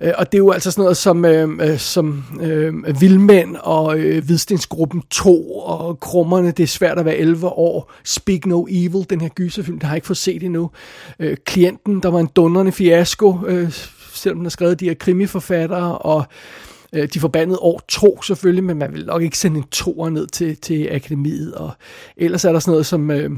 Øh, 0.00 0.12
og 0.18 0.32
det 0.32 0.38
er 0.38 0.42
jo 0.42 0.50
altså 0.50 0.70
sådan 0.70 0.82
noget 0.82 0.96
som, 0.96 1.24
øh, 1.24 1.70
øh 1.70 1.78
som 1.78 2.24
øh, 2.40 3.00
Vildmænd 3.00 3.56
og 3.56 3.98
øh, 3.98 4.24
Hvidstensgruppen 4.24 5.02
2 5.10 5.56
og 5.56 6.00
Krummerne, 6.00 6.50
det 6.50 6.62
er 6.62 6.66
svært 6.66 6.98
at 6.98 7.04
være 7.04 7.16
11 7.16 7.46
år. 7.46 7.92
Speak 8.04 8.46
No 8.46 8.66
Evil, 8.70 9.10
den 9.10 9.20
her 9.20 9.28
gyserfilm, 9.28 9.78
der 9.78 9.86
har 9.86 9.94
jeg 9.94 9.96
ikke 9.96 10.06
fået 10.06 10.16
set 10.16 10.42
endnu. 10.42 10.70
Øh, 11.18 11.36
Klienten, 11.44 12.00
der 12.02 12.08
var 12.08 12.20
en 12.20 12.30
dundrende 12.36 12.72
fiasko, 12.72 13.38
øh, 13.46 13.72
selvom 14.14 14.38
den 14.38 14.44
har 14.44 14.50
skrevet 14.50 14.80
de 14.80 14.84
her 14.84 14.94
krimiforfattere, 14.94 15.98
og 15.98 16.18
Øh, 16.18 16.73
Øh, 16.94 17.08
de 17.14 17.20
forbandede 17.20 17.58
år 17.58 17.82
to 17.88 18.22
selvfølgelig, 18.22 18.64
men 18.64 18.78
man 18.78 18.92
vil 18.92 19.06
nok 19.06 19.22
ikke 19.22 19.38
sende 19.38 19.58
en 19.58 19.64
toer 19.64 20.10
ned 20.10 20.26
til, 20.26 20.56
til 20.56 20.88
akademiet. 20.90 21.54
Og 21.54 21.70
ellers 22.16 22.44
er 22.44 22.52
der 22.52 22.58
sådan 22.58 22.72
noget 22.72 22.86
som 22.86 23.10
øh, 23.10 23.30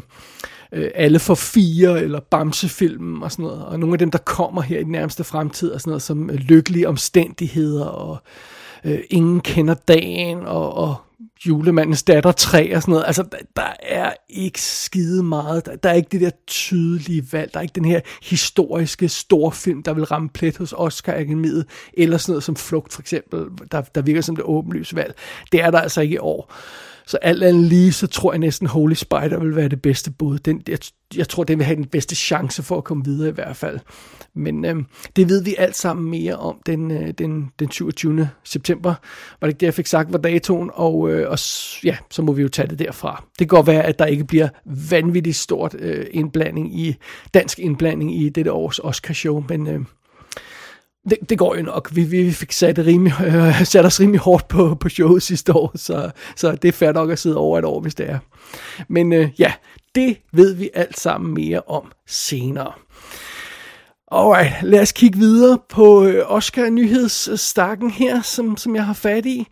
øh, 0.72 0.90
Alle 0.94 1.18
for 1.18 1.34
fire, 1.34 2.02
eller 2.02 2.20
Bamsefilmen 2.20 3.22
og 3.22 3.32
sådan 3.32 3.42
noget. 3.42 3.64
Og 3.64 3.80
nogle 3.80 3.94
af 3.94 3.98
dem, 3.98 4.10
der 4.10 4.18
kommer 4.18 4.62
her 4.62 4.78
i 4.78 4.82
den 4.82 4.92
nærmeste 4.92 5.25
fremtid, 5.25 5.72
er 5.72 5.78
sådan 5.78 5.90
noget 5.90 6.02
som 6.02 6.30
øh, 6.30 6.36
Lykkelige 6.36 6.88
omstændigheder, 6.88 7.84
og 7.84 8.18
øh, 8.84 8.98
Ingen 9.10 9.40
kender 9.40 9.75
dagen, 9.75 10.38
og, 10.38 10.75
og 10.75 10.96
julemandens 11.46 12.02
datter 12.02 12.32
3 12.32 12.76
og 12.76 12.82
sådan 12.82 12.92
noget. 12.92 13.06
Altså, 13.06 13.23
der, 13.23 13.38
der 13.56 13.73
er 13.82 14.12
ikke 14.28 14.61
skide 14.61 15.23
meget. 15.23 15.66
Der, 15.66 15.76
der 15.76 15.90
er 15.90 15.94
ikke 15.94 16.08
det 16.12 16.20
der 16.20 16.30
tydelige 16.46 17.32
valg. 17.32 17.52
Der 17.52 17.58
er 17.58 17.62
ikke 17.62 17.75
den 17.75 17.85
her 17.85 18.00
historiske 18.23 19.08
storfilm, 19.08 19.82
der 19.82 19.94
vil 19.94 20.04
ramme 20.04 20.28
plet 20.28 20.56
hos 20.56 20.75
Oscar 20.76 21.12
Akademiet, 21.12 21.66
eller 21.94 22.18
sådan 22.18 22.32
noget 22.32 22.44
som 22.44 22.56
Flugt 22.56 22.92
for 22.92 23.02
eksempel, 23.02 23.46
der, 23.73 23.80
der 23.80 24.02
virker 24.02 24.20
som 24.20 24.37
det 24.37 24.44
åbenlyse 24.44 24.96
valg. 24.96 25.14
Det 25.52 25.61
er 25.62 25.70
der 25.70 25.80
altså 25.80 26.00
ikke 26.00 26.14
i 26.14 26.18
år. 26.18 26.52
Så 27.06 27.16
alt 27.16 27.42
andet 27.42 27.64
lige, 27.64 27.92
så 27.92 28.06
tror 28.06 28.32
jeg 28.32 28.38
næsten 28.38 28.66
Holy 28.66 28.94
Spider 28.94 29.38
vil 29.38 29.56
være 29.56 29.68
det 29.68 29.82
bedste 29.82 30.10
bud. 30.10 30.38
Den, 30.38 30.62
jeg, 30.68 30.78
jeg 31.16 31.28
tror, 31.28 31.44
den 31.44 31.58
vil 31.58 31.66
have 31.66 31.76
den 31.76 31.84
bedste 31.84 32.14
chance 32.16 32.62
for 32.62 32.78
at 32.78 32.84
komme 32.84 33.04
videre 33.04 33.28
i 33.28 33.32
hvert 33.32 33.56
fald. 33.56 33.78
Men 34.34 34.64
øh, 34.64 34.76
det 35.16 35.28
ved 35.28 35.42
vi 35.42 35.54
alt 35.58 35.76
sammen 35.76 36.10
mere 36.10 36.36
om 36.36 36.60
den, 36.66 36.90
øh, 36.90 37.10
den, 37.10 37.50
den 37.58 37.70
27. 37.70 38.28
september. 38.44 38.94
Var 39.40 39.46
det 39.46 39.48
ikke 39.48 39.60
det, 39.60 39.66
jeg 39.66 39.75
fik 39.75 39.86
sagt, 39.86 40.12
var 40.12 40.18
datoen? 40.18 40.70
Og, 40.75 41.10
øh, 41.10 41.30
og 41.30 41.38
ja, 41.84 41.96
så 42.10 42.22
må 42.22 42.32
vi 42.32 42.42
jo 42.42 42.48
tage 42.48 42.68
det 42.68 42.78
derfra. 42.78 43.25
Det 43.28 43.38
kan 43.38 43.56
godt 43.56 43.66
være, 43.66 43.82
at 43.82 43.98
der 43.98 44.06
ikke 44.06 44.25
bliver 44.25 44.48
vanvittigt 44.90 45.36
stort 45.36 45.76
øh, 45.78 46.06
indblanding 46.10 46.80
i, 46.80 46.96
dansk 47.34 47.58
indblanding 47.58 48.22
i 48.22 48.28
dette 48.28 48.52
års 48.52 48.78
Oscar-show, 48.78 49.44
men... 49.48 49.66
Øh, 49.66 49.80
det, 51.10 51.18
det 51.30 51.38
går 51.38 51.56
jo 51.56 51.62
nok. 51.62 51.90
Vi, 51.92 52.04
vi 52.04 52.32
fik 52.32 52.52
sat, 52.52 52.78
rimelig, 52.78 53.14
øh, 53.26 53.64
sat 53.64 53.84
os 53.84 54.00
rimelig 54.00 54.20
hårdt 54.20 54.48
på, 54.48 54.75
på 54.75 54.88
showet 54.88 55.22
sidste 55.22 55.52
år, 55.52 55.72
så, 55.75 56.10
så 56.36 56.52
det 56.52 56.68
er 56.68 56.72
fair 56.72 56.92
nok 56.92 57.10
at 57.10 57.18
sidde 57.18 57.36
over 57.36 57.58
et 57.58 57.64
år, 57.64 57.80
hvis 57.80 57.94
det 57.94 58.10
er. 58.10 58.18
Men 58.88 59.12
øh, 59.12 59.28
ja, 59.38 59.52
det 59.94 60.16
ved 60.32 60.54
vi 60.54 60.70
alt 60.75 61.00
sammen 61.00 61.34
mere 61.34 61.60
om 61.66 61.92
senere. 62.06 62.72
Alright, 64.12 64.52
lad 64.62 64.80
os 64.80 64.92
kigge 64.92 65.18
videre 65.18 65.58
på 65.68 66.04
øh, 66.04 66.25
Oscar-nyhedsstakken 66.26 67.86
øh, 67.86 67.92
her, 67.92 68.22
som, 68.22 68.56
som 68.56 68.76
jeg 68.76 68.86
har 68.86 68.92
fat 68.94 69.26
i. 69.26 69.46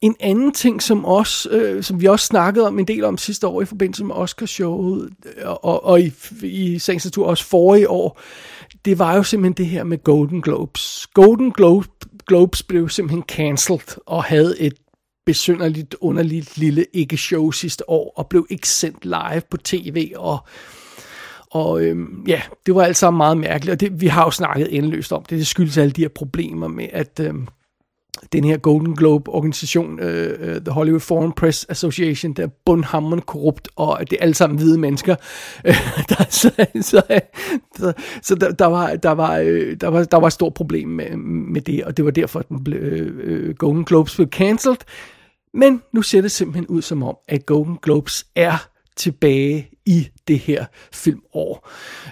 En 0.00 0.16
anden 0.20 0.52
ting, 0.52 0.82
som, 0.82 1.04
også, 1.04 1.50
øh, 1.50 1.82
som 1.82 2.00
vi 2.00 2.06
også 2.06 2.26
snakkede 2.26 2.66
om 2.66 2.78
en 2.78 2.88
del 2.88 3.04
om 3.04 3.18
sidste 3.18 3.46
år 3.46 3.62
i 3.62 3.64
forbindelse 3.64 4.04
med 4.04 4.14
Oscarshowet, 4.14 5.10
og, 5.42 5.64
og, 5.64 5.84
og 5.84 6.00
i, 6.00 6.12
i 6.42 6.78
sagens 6.78 7.04
natur 7.04 7.26
også 7.26 7.44
forrige 7.44 7.90
år, 7.90 8.20
det 8.88 8.98
var 8.98 9.16
jo 9.16 9.22
simpelthen 9.22 9.52
det 9.52 9.66
her 9.66 9.84
med 9.84 10.04
Golden 10.04 10.42
Globes. 10.42 11.06
Golden 11.14 11.52
Globe, 11.52 11.88
Globes 12.26 12.62
blev 12.62 12.88
simpelthen 12.88 13.22
cancelled 13.22 14.00
og 14.06 14.24
havde 14.24 14.60
et 14.60 14.74
besynderligt, 15.26 15.96
underligt 16.00 16.58
lille 16.58 16.86
ikke-show 16.92 17.50
sidste 17.50 17.90
år, 17.90 18.12
og 18.16 18.26
blev 18.28 18.46
ikke 18.50 18.68
sendt 18.68 19.04
live 19.04 19.42
på 19.50 19.56
tv, 19.56 20.12
og 20.16 20.38
og 21.50 21.82
øhm, 21.82 22.24
ja, 22.28 22.42
det 22.66 22.74
var 22.74 22.82
alt 22.82 22.96
sammen 22.96 23.16
meget 23.16 23.36
mærkeligt, 23.36 23.72
og 23.72 23.80
det, 23.80 24.00
vi 24.00 24.06
har 24.06 24.24
jo 24.24 24.30
snakket 24.30 24.76
endeløst 24.76 25.12
om 25.12 25.22
det. 25.22 25.38
Det 25.38 25.46
skyldes 25.46 25.78
alle 25.78 25.90
de 25.92 26.00
her 26.00 26.08
problemer 26.08 26.68
med, 26.68 26.88
at 26.92 27.20
øhm, 27.20 27.48
den 28.32 28.44
her 28.44 28.56
Golden 28.56 28.96
Globe-organisation, 28.96 30.00
øh, 30.00 30.56
uh, 30.56 30.62
The 30.62 30.70
Hollywood 30.70 31.00
Foreign 31.00 31.32
Press 31.32 31.66
Association, 31.68 32.32
der 32.32 32.42
er 32.42 32.48
bundhammerende 32.66 33.24
korrupt, 33.26 33.68
og 33.76 34.00
det 34.00 34.12
er 34.12 34.22
alle 34.22 34.34
sammen 34.34 34.58
hvide 34.58 34.78
mennesker. 34.78 35.16
Øh, 35.64 35.74
der, 36.08 36.24
så 36.30 36.50
så, 36.80 37.02
så, 37.76 37.92
så 38.22 38.34
der, 38.34 38.52
der, 38.52 38.66
var, 38.66 38.96
der, 38.96 39.10
var, 39.10 39.36
øh, 39.36 39.76
der, 39.80 39.88
var, 39.88 40.04
der 40.04 40.16
var 40.16 40.26
et 40.26 40.32
stort 40.32 40.54
problem 40.54 40.88
med, 40.88 41.16
med 41.52 41.60
det, 41.60 41.84
og 41.84 41.96
det 41.96 42.04
var 42.04 42.10
derfor, 42.10 42.40
at 42.40 42.48
den 42.48 42.64
ble, 42.64 42.76
øh, 42.76 43.54
Golden 43.54 43.84
Globes 43.84 44.14
blev 44.14 44.28
cancelled. 44.28 44.78
Men 45.54 45.82
nu 45.92 46.02
ser 46.02 46.20
det 46.20 46.30
simpelthen 46.30 46.66
ud 46.66 46.82
som 46.82 47.02
om, 47.02 47.16
at 47.28 47.46
Golden 47.46 47.78
Globes 47.82 48.26
er 48.36 48.68
tilbage 48.98 49.70
i 49.86 50.08
det 50.28 50.38
her 50.38 50.64
filmår. 50.92 51.68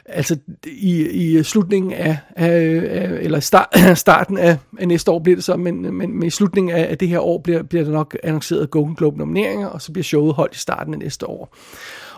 Altså 0.06 0.36
i, 0.66 1.08
i 1.08 1.42
slutningen 1.42 1.92
af, 1.92 2.18
af, 2.36 2.48
af 2.90 3.18
eller 3.20 3.40
start, 3.40 3.68
starten 3.94 4.38
af, 4.38 4.58
af 4.78 4.88
næste 4.88 5.10
år 5.10 5.18
bliver 5.18 5.36
det 5.36 5.44
så, 5.44 5.56
men, 5.56 5.82
men, 5.82 6.18
men 6.18 6.22
i 6.22 6.30
slutningen 6.30 6.76
af, 6.76 6.90
af 6.90 6.98
det 6.98 7.08
her 7.08 7.20
år 7.20 7.38
bliver, 7.38 7.62
bliver 7.62 7.84
der 7.84 7.92
nok 7.92 8.16
annonceret 8.22 8.70
Golden 8.70 8.94
Globe 8.94 9.18
nomineringer, 9.18 9.66
og 9.66 9.82
så 9.82 9.92
bliver 9.92 10.04
showet 10.04 10.34
holdt 10.34 10.54
i 10.54 10.58
starten 10.58 10.94
af 10.94 10.98
næste 10.98 11.28
år. 11.28 11.56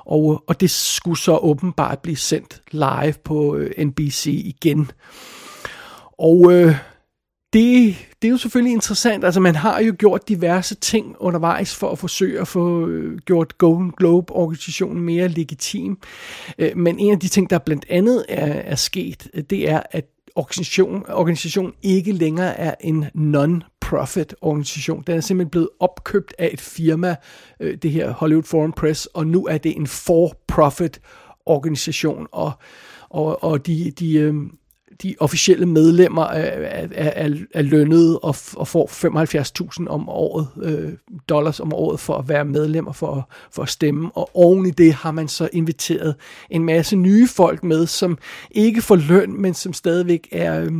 Og, 0.05 0.45
og 0.47 0.61
det 0.61 0.71
skulle 0.71 1.19
så 1.19 1.37
åbenbart 1.37 1.99
blive 1.99 2.17
sendt 2.17 2.63
live 2.71 3.15
på 3.25 3.57
øh, 3.57 3.87
NBC 3.87 4.27
igen. 4.27 4.91
Og 6.19 6.53
øh, 6.53 6.75
det, 7.52 7.97
det 8.23 8.28
er 8.28 8.33
jo 8.33 8.37
selvfølgelig 8.37 8.73
interessant. 8.73 9.25
Altså, 9.25 9.40
man 9.40 9.55
har 9.55 9.81
jo 9.81 9.95
gjort 9.99 10.28
diverse 10.28 10.75
ting 10.75 11.17
undervejs 11.19 11.75
for 11.75 11.90
at 11.90 11.99
forsøge 11.99 12.40
at 12.40 12.49
få 12.49 12.87
øh, 12.87 13.19
gjort 13.19 13.59
Golden 13.59 13.90
Globe-organisationen 13.90 15.02
mere 15.02 15.28
legitim. 15.28 15.99
Øh, 16.59 16.76
men 16.76 16.99
en 16.99 17.12
af 17.12 17.21
de 17.21 17.28
ting, 17.28 17.50
der 17.50 17.59
blandt 17.59 17.87
andet 17.90 18.25
er, 18.28 18.47
er 18.47 18.75
sket, 18.75 19.28
øh, 19.35 19.43
det 19.50 19.69
er, 19.71 19.83
at 19.90 20.07
organisation, 20.35 21.05
organisation 21.09 21.73
ikke 21.83 22.12
længere 22.12 22.59
er 22.59 22.75
en 22.81 23.05
non-profit 23.14 24.35
organisation. 24.40 25.05
Den 25.07 25.17
er 25.17 25.21
simpelthen 25.21 25.50
blevet 25.50 25.69
opkøbt 25.81 26.35
af 26.38 26.50
et 26.52 26.61
firma, 26.61 27.17
det 27.61 27.90
her 27.90 28.11
Hollywood 28.11 28.43
Foreign 28.43 28.73
Press, 28.73 29.07
og 29.07 29.26
nu 29.26 29.47
er 29.47 29.59
det 29.59 29.76
en 29.76 29.87
for-profit 29.87 31.00
organisation, 31.47 32.26
og, 32.33 32.52
og, 33.11 33.45
og 33.45 33.67
de, 33.67 33.90
de, 33.90 34.33
de 35.02 35.14
officielle 35.21 35.67
medlemmer 35.67 36.25
er, 36.25 36.87
er, 36.87 36.88
er, 36.93 37.35
er 37.55 37.62
lønnet 37.62 38.19
og, 38.23 38.37
og 38.57 38.69
får 38.69 38.87
75.000 39.81 39.88
om 39.88 40.09
året, 40.09 40.49
øh, 40.62 40.93
dollars 41.28 41.61
om 41.61 41.73
året 41.73 42.00
for 42.00 42.14
at 42.14 42.28
være 42.28 42.45
medlemmer 42.45 42.93
for, 42.93 43.31
for 43.52 43.62
at 43.62 43.69
stemme. 43.69 44.11
Og 44.14 44.31
oven 44.35 44.67
i 44.67 44.71
det 44.71 44.93
har 44.93 45.11
man 45.11 45.28
så 45.28 45.49
inviteret 45.52 46.14
en 46.50 46.64
masse 46.64 46.97
nye 46.97 47.28
folk 47.28 47.64
med, 47.64 47.87
som 47.87 48.19
ikke 48.50 48.83
får 48.83 48.97
løn, 48.97 49.40
men 49.40 49.55
som 49.55 49.73
stadigvæk 49.73 50.28
er... 50.33 50.61
Øh, 50.61 50.73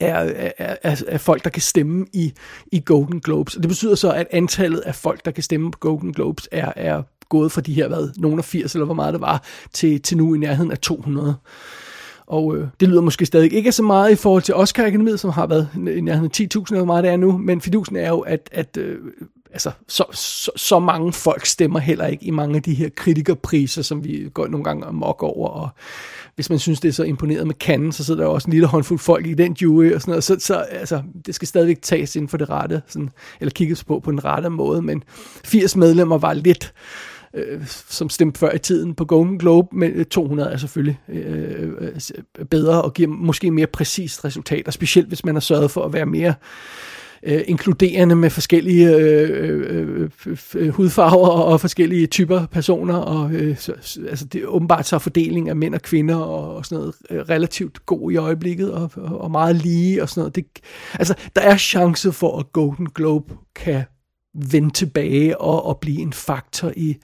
er, 0.00 0.50
er, 0.58 0.76
er, 0.82 1.02
er 1.08 1.18
folk, 1.18 1.44
der 1.44 1.50
kan 1.50 1.62
stemme 1.62 2.06
i, 2.12 2.32
i 2.72 2.82
Golden 2.84 3.20
Globes. 3.20 3.56
Og 3.56 3.62
det 3.62 3.68
betyder 3.68 3.94
så, 3.94 4.12
at 4.12 4.26
antallet 4.30 4.78
af 4.78 4.94
folk, 4.94 5.24
der 5.24 5.30
kan 5.30 5.42
stemme 5.42 5.70
på 5.70 5.78
Golden 5.78 6.12
Globes, 6.12 6.48
er, 6.52 6.72
er 6.76 7.02
gået 7.28 7.52
fra 7.52 7.60
de 7.60 7.74
her, 7.74 7.88
hvad, 7.88 8.08
nogen 8.16 8.38
af 8.38 8.44
80, 8.44 8.74
eller 8.74 8.84
hvor 8.84 8.94
meget 8.94 9.12
det 9.12 9.20
var, 9.20 9.42
til, 9.72 10.02
til 10.02 10.16
nu 10.16 10.34
i 10.34 10.38
nærheden 10.38 10.70
af 10.70 10.78
200. 10.78 11.34
Og 12.32 12.56
øh, 12.56 12.66
det 12.80 12.88
lyder 12.88 13.00
måske 13.00 13.26
stadig 13.26 13.52
ikke 13.52 13.72
så 13.72 13.82
meget 13.82 14.12
i 14.12 14.14
forhold 14.14 14.42
til 14.42 14.54
Oscar 14.54 14.86
Akademiet, 14.86 15.20
som 15.20 15.30
har 15.30 15.46
været 15.46 15.68
i 15.96 16.00
nærheden 16.00 16.30
10.000 16.36 16.64
eller 16.70 16.84
meget 16.84 17.04
det 17.04 17.12
er 17.12 17.16
nu, 17.16 17.38
men 17.38 17.60
fidusen 17.60 17.96
er 17.96 18.08
jo, 18.08 18.20
at, 18.20 18.48
at 18.52 18.76
øh, 18.76 18.98
altså, 19.50 19.70
så, 19.88 20.04
så, 20.12 20.50
så 20.56 20.78
mange 20.78 21.12
folk 21.12 21.46
stemmer 21.46 21.78
heller 21.78 22.06
ikke 22.06 22.24
i 22.24 22.30
mange 22.30 22.56
af 22.56 22.62
de 22.62 22.74
her 22.74 22.88
kritikerpriser, 22.96 23.82
som 23.82 24.04
vi 24.04 24.28
går 24.34 24.46
nogle 24.46 24.64
gange 24.64 24.84
amok 24.84 25.22
over, 25.22 25.48
og 25.48 25.68
hvis 26.34 26.50
man 26.50 26.58
synes, 26.58 26.80
det 26.80 26.88
er 26.88 26.92
så 26.92 27.02
imponeret 27.02 27.46
med 27.46 27.54
kanden, 27.54 27.92
så 27.92 28.04
sidder 28.04 28.22
der 28.22 28.28
også 28.28 28.46
en 28.48 28.52
lille 28.52 28.66
håndfuld 28.66 28.98
folk 28.98 29.26
i 29.26 29.34
den 29.34 29.56
jury 29.62 29.92
og 29.92 30.00
sådan 30.00 30.12
noget, 30.12 30.24
så, 30.24 30.36
så 30.38 30.54
altså, 30.54 31.02
det 31.26 31.34
skal 31.34 31.48
stadigvæk 31.48 31.82
tages 31.82 32.16
ind 32.16 32.28
for 32.28 32.36
det 32.36 32.50
rette, 32.50 32.82
sådan, 32.86 33.10
eller 33.40 33.52
kigges 33.52 33.84
på 33.84 34.00
på 34.00 34.10
den 34.10 34.24
rette 34.24 34.50
måde, 34.50 34.82
men 34.82 35.02
80 35.44 35.76
medlemmer 35.76 36.18
var 36.18 36.32
lidt, 36.32 36.64
øh, 36.64 37.11
Øh, 37.34 37.66
som 37.66 38.08
stemte 38.08 38.38
før 38.38 38.52
i 38.52 38.58
tiden 38.58 38.94
på 38.94 39.04
Golden 39.04 39.38
Globe, 39.38 39.76
men 39.76 39.90
øh, 39.90 40.04
200 40.04 40.50
er 40.50 40.56
selvfølgelig 40.56 41.00
øh, 41.08 41.68
øh, 41.80 42.46
bedre 42.50 42.82
og 42.82 42.94
giver 42.94 43.08
måske 43.08 43.50
mere 43.50 43.66
præcist 43.66 44.24
resultat, 44.24 44.66
og 44.66 44.72
specielt 44.72 45.08
hvis 45.08 45.24
man 45.24 45.34
har 45.34 45.40
sørget 45.40 45.70
for 45.70 45.84
at 45.84 45.92
være 45.92 46.06
mere 46.06 46.34
øh, 47.22 47.40
inkluderende 47.46 48.16
med 48.16 48.30
forskellige 48.30 48.96
øh, 48.96 49.60
øh, 49.86 50.10
øh, 50.54 50.68
hudfarver 50.68 51.28
og 51.28 51.60
forskellige 51.60 52.06
typer 52.06 52.46
personer, 52.46 52.94
og 52.94 53.32
øh, 53.32 53.56
så, 53.58 53.72
altså 54.08 54.24
det 54.24 54.42
er 54.42 54.46
åbenbart 54.46 54.86
så 54.86 54.98
fordeling 54.98 55.48
af 55.48 55.56
mænd 55.56 55.74
og 55.74 55.82
kvinder 55.82 56.16
og, 56.16 56.56
og 56.56 56.66
sådan 56.66 56.78
noget 56.78 56.94
øh, 57.10 57.18
relativt 57.18 57.86
god 57.86 58.12
i 58.12 58.16
øjeblikket, 58.16 58.72
og, 58.72 58.90
og 58.96 59.30
meget 59.30 59.56
lige 59.56 60.02
og 60.02 60.08
sådan 60.08 60.20
noget. 60.20 60.36
Det, 60.36 60.44
altså, 60.94 61.14
der 61.36 61.42
er 61.42 61.56
chance 61.56 62.12
for, 62.12 62.38
at 62.38 62.52
Golden 62.52 62.90
Globe 62.94 63.34
kan 63.54 63.84
vende 64.34 64.70
tilbage 64.70 65.40
og, 65.40 65.64
og 65.64 65.78
blive 65.78 66.00
en 66.00 66.12
faktor 66.12 66.72
i, 66.76 66.96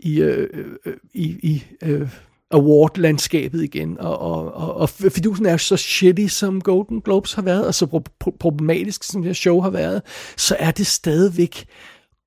i, 0.00 0.20
øh, 0.20 0.48
øh, 0.84 0.94
i, 1.14 1.26
i 1.26 1.64
øh, 1.82 2.08
award-landskabet 2.50 3.62
igen. 3.62 4.00
Og, 4.00 4.18
og, 4.18 4.54
og, 4.54 4.74
og 4.74 4.88
fidusen 4.88 5.46
er 5.46 5.56
så 5.56 5.76
shitty, 5.76 6.26
som 6.26 6.60
Golden 6.60 7.00
Globes 7.00 7.32
har 7.32 7.42
været, 7.42 7.66
og 7.66 7.74
så 7.74 8.02
pro- 8.24 8.36
problematisk, 8.40 9.04
som 9.04 9.22
det 9.22 9.28
her 9.28 9.34
show 9.34 9.60
har 9.60 9.70
været, 9.70 10.02
så 10.36 10.56
er 10.58 10.70
det 10.70 10.86
stadigvæk 10.86 11.66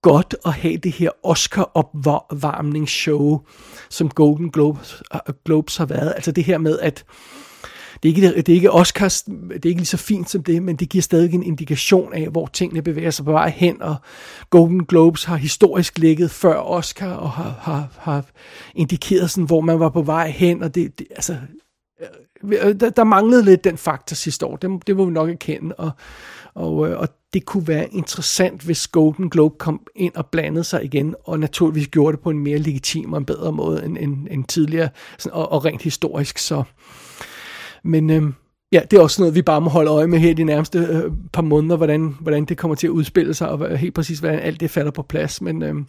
godt 0.02 0.36
at 0.46 0.54
have 0.54 0.78
det 0.78 0.92
her 0.92 1.10
Oscar-opvarmningsshow, 1.24 3.40
som 3.90 4.10
Golden 4.10 4.52
Globes, 4.52 5.04
øh, 5.14 5.20
Globes 5.46 5.78
har 5.78 5.86
været. 5.86 6.14
Altså 6.16 6.32
det 6.32 6.44
her 6.44 6.58
med, 6.58 6.80
at 6.80 7.06
det 8.04 8.10
er, 8.10 8.16
ikke, 8.16 8.38
det 8.42 8.50
er 8.50 8.54
ikke 8.54 8.72
Oscars, 8.72 9.22
det 9.24 9.66
er 9.66 9.70
ikke 9.70 9.80
lige 9.80 9.86
så 9.86 9.98
fint 9.98 10.30
som 10.30 10.44
det, 10.44 10.64
men 10.64 10.76
det 10.76 10.90
giver 10.90 11.02
stadig 11.02 11.34
en 11.34 11.44
indikation 11.44 12.14
af, 12.14 12.28
hvor 12.28 12.50
tingene 12.54 12.82
bevæger 12.82 13.12
sig 13.12 13.26
på 13.26 13.32
vej 13.32 13.50
hen, 13.50 13.82
og 13.82 13.96
Golden 14.50 14.86
Globes 14.86 15.24
har 15.24 15.36
historisk 15.36 15.98
ligget 15.98 16.32
før 16.32 16.56
Oscar, 16.56 17.14
og 17.14 17.32
har, 17.32 17.56
har, 17.62 17.88
har 17.98 18.26
indikeret 18.76 19.32
sådan, 19.32 19.46
hvor 19.46 19.62
man 19.62 19.80
var 19.80 19.90
på 19.90 20.02
vej 20.02 20.30
hen, 20.30 20.64
og 20.64 20.76
det, 20.76 21.00
det 21.00 21.08
altså, 21.12 21.38
øh, 22.44 22.80
der, 22.80 22.90
der 22.90 23.04
manglede 23.04 23.46
lidt 23.46 23.64
den 23.64 23.78
faktor 23.78 24.16
sidste 24.16 24.46
år, 24.46 24.56
det, 24.56 24.88
det 24.88 24.96
må 24.96 25.06
vi 25.06 25.12
nok 25.12 25.30
erkende, 25.30 25.76
og, 25.76 25.92
og, 26.54 26.90
øh, 26.90 27.00
og 27.00 27.08
det 27.34 27.46
kunne 27.46 27.68
være 27.68 27.94
interessant, 27.94 28.62
hvis 28.62 28.88
Golden 28.88 29.30
Globe 29.30 29.56
kom 29.58 29.82
ind 29.96 30.16
og 30.16 30.26
blandede 30.26 30.64
sig 30.64 30.84
igen, 30.84 31.16
og 31.24 31.40
naturligvis 31.40 31.88
gjorde 31.88 32.16
det 32.18 32.24
på 32.24 32.30
en 32.30 32.40
mere 32.40 32.58
legitim 32.58 33.14
og 33.14 33.18
en 33.18 33.26
bedre 33.26 33.52
måde 33.52 33.86
end, 33.86 33.98
end, 33.98 34.28
end 34.32 34.46
tidligere, 34.46 34.90
sådan, 35.18 35.36
og, 35.36 35.52
og 35.52 35.66
rent 35.66 35.82
historisk, 35.82 36.38
så 36.38 36.64
men 37.84 38.10
øhm, 38.10 38.34
ja, 38.72 38.82
det 38.92 38.98
er 38.98 39.02
også 39.02 39.22
noget, 39.22 39.36
vi 39.36 39.42
bare 39.42 39.62
må 39.62 39.70
holde 39.70 39.92
øje 39.92 40.08
med 40.08 40.20
her 40.20 40.34
de 40.34 40.44
nærmeste 40.44 40.80
øh, 40.80 41.12
par 41.34 41.42
måneder, 41.42 41.78
hvordan, 41.78 42.16
hvordan 42.20 42.46
det 42.46 42.58
kommer 42.58 42.76
til 42.76 42.88
at 42.88 42.92
udspille 42.92 43.34
sig, 43.34 43.50
og 43.50 43.78
helt 43.78 43.96
præcis, 43.96 44.20
hvordan 44.20 44.40
alt 44.40 44.60
det 44.60 44.70
falder 44.70 44.92
på 44.92 45.02
plads. 45.02 45.42
Men, 45.42 45.64
øhm, 45.64 45.88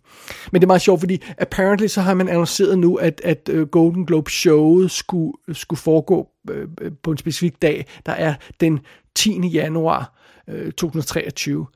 men 0.52 0.61
det 0.61 0.62
er 0.62 0.66
meget 0.66 0.82
sjovt, 0.82 1.00
fordi 1.00 1.22
apparently 1.38 1.87
så 1.87 2.00
har 2.00 2.14
man 2.14 2.28
annonceret 2.28 2.78
nu, 2.78 2.94
at, 2.94 3.20
at 3.25 3.49
øh, 3.52 3.66
Golden 3.66 4.06
Globe 4.06 4.30
showet 4.30 4.90
skulle, 4.90 5.32
skulle 5.52 5.80
foregå 5.80 6.28
øh, 6.50 6.68
øh, 6.80 6.92
på 7.02 7.11
en 7.11 7.18
specifik 7.18 7.62
dag, 7.62 7.87
der 8.06 8.12
er 8.12 8.34
den 8.61 8.80
10. 9.14 9.49
januar 9.49 10.18
øh, 10.49 10.72
2023. 10.72 11.66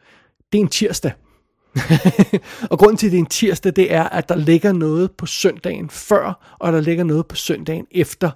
Det 0.52 0.58
er 0.58 0.62
en 0.62 0.68
tirsdag. 0.68 1.12
og 2.70 2.78
grunden 2.78 2.96
til, 2.96 3.06
at 3.06 3.10
det 3.10 3.18
er 3.18 3.22
en 3.22 3.26
tirsdag, 3.26 3.72
det 3.76 3.92
er, 3.92 4.02
at 4.02 4.28
der 4.28 4.36
ligger 4.36 4.72
noget 4.72 5.10
på 5.10 5.26
søndagen 5.26 5.90
før, 5.90 6.56
og 6.58 6.72
der 6.72 6.80
ligger 6.80 7.04
noget 7.04 7.26
på 7.26 7.36
søndagen 7.36 7.86
efter. 7.90 8.30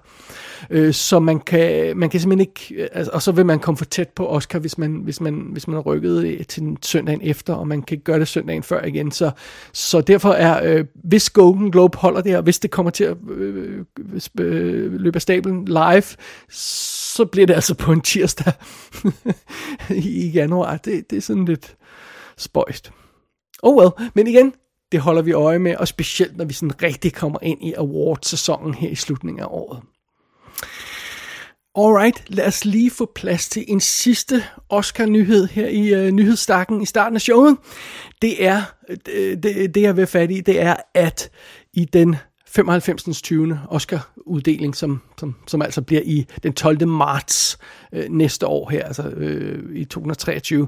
Øh, 0.69 0.93
så 0.93 1.19
man 1.19 1.39
kan, 1.39 1.97
man 1.97 2.09
kan 2.09 2.19
simpelthen 2.19 2.47
ikke, 2.49 2.83
øh, 2.83 2.87
altså, 2.91 3.11
og 3.11 3.21
så 3.21 3.31
vil 3.31 3.45
man 3.45 3.59
komme 3.59 3.77
for 3.77 3.85
tæt 3.85 4.09
på 4.09 4.27
Oscar, 4.27 4.59
hvis 4.59 4.77
man, 4.77 4.91
hvis 5.03 5.21
man, 5.21 5.47
hvis 5.51 5.67
man 5.67 5.75
har 5.75 5.81
rykket 5.81 6.25
øh, 6.25 6.45
til 6.45 6.77
søndagen 6.81 7.21
efter, 7.23 7.53
og 7.53 7.67
man 7.67 7.81
kan 7.81 7.97
gøre 7.97 8.19
det 8.19 8.27
søndagen 8.27 8.63
før 8.63 8.85
igen. 8.85 9.11
Så, 9.11 9.31
så 9.73 10.01
derfor 10.01 10.31
er, 10.31 10.75
øh, 10.77 10.85
hvis 11.03 11.29
Golden 11.29 11.71
Globe 11.71 11.97
holder 11.97 12.21
det 12.21 12.31
her, 12.31 12.41
hvis 12.41 12.59
det 12.59 12.71
kommer 12.71 12.89
til 12.89 13.03
at 13.03 13.17
øh, 13.37 13.85
øh, 14.39 14.93
løbe 14.93 15.15
af 15.15 15.21
stablen 15.21 15.65
live, 15.65 16.03
så 16.49 17.25
bliver 17.25 17.47
det 17.47 17.53
altså 17.53 17.75
på 17.75 17.91
en 17.91 18.01
tirsdag 18.01 18.53
i 19.89 20.29
januar. 20.29 20.77
Det, 20.77 21.09
det 21.09 21.17
er 21.17 21.21
sådan 21.21 21.45
lidt 21.45 21.75
spøjst. 22.37 22.91
Oh 23.61 23.75
well, 23.75 24.09
men 24.13 24.27
igen, 24.27 24.53
det 24.91 24.99
holder 24.99 25.21
vi 25.21 25.31
øje 25.31 25.59
med, 25.59 25.75
og 25.75 25.87
specielt 25.87 26.37
når 26.37 26.45
vi 26.45 26.53
sådan 26.53 26.83
rigtig 26.83 27.13
kommer 27.13 27.39
ind 27.41 27.63
i 27.63 27.73
awards-sæsonen 27.73 28.73
her 28.73 28.89
i 28.89 28.95
slutningen 28.95 29.43
af 29.43 29.47
året. 29.49 29.79
Alright, 31.75 32.23
lad 32.27 32.47
os 32.47 32.65
lige 32.65 32.91
få 32.91 33.11
plads 33.15 33.49
til 33.49 33.65
en 33.67 33.79
sidste 33.79 34.43
Oscar-nyhed 34.69 35.47
her 35.47 35.67
i 35.67 35.93
øh, 35.93 36.11
nyhedsstakken 36.11 36.81
i 36.81 36.85
starten 36.85 37.15
af 37.15 37.21
showet. 37.21 37.57
Det 38.21 38.45
er, 38.45 38.61
det, 39.05 39.43
det, 39.43 39.75
det 39.75 39.81
jeg 39.81 39.97
vil 39.97 40.07
fat 40.07 40.31
i, 40.31 40.41
det 40.41 40.61
er, 40.61 40.75
at 40.93 41.29
i 41.73 41.85
den 41.85 42.15
95. 42.47 43.21
20. 43.21 43.59
Oscar-uddeling, 43.69 44.75
som, 44.75 45.01
som, 45.19 45.35
som 45.47 45.61
altså 45.61 45.81
bliver 45.81 46.01
i 46.05 46.25
den 46.43 46.53
12. 46.53 46.87
marts 46.87 47.57
øh, 47.93 48.05
næste 48.09 48.47
år 48.47 48.69
her, 48.69 48.85
altså 48.85 49.03
øh, 49.03 49.75
i 49.75 49.85
2023. 49.85 50.67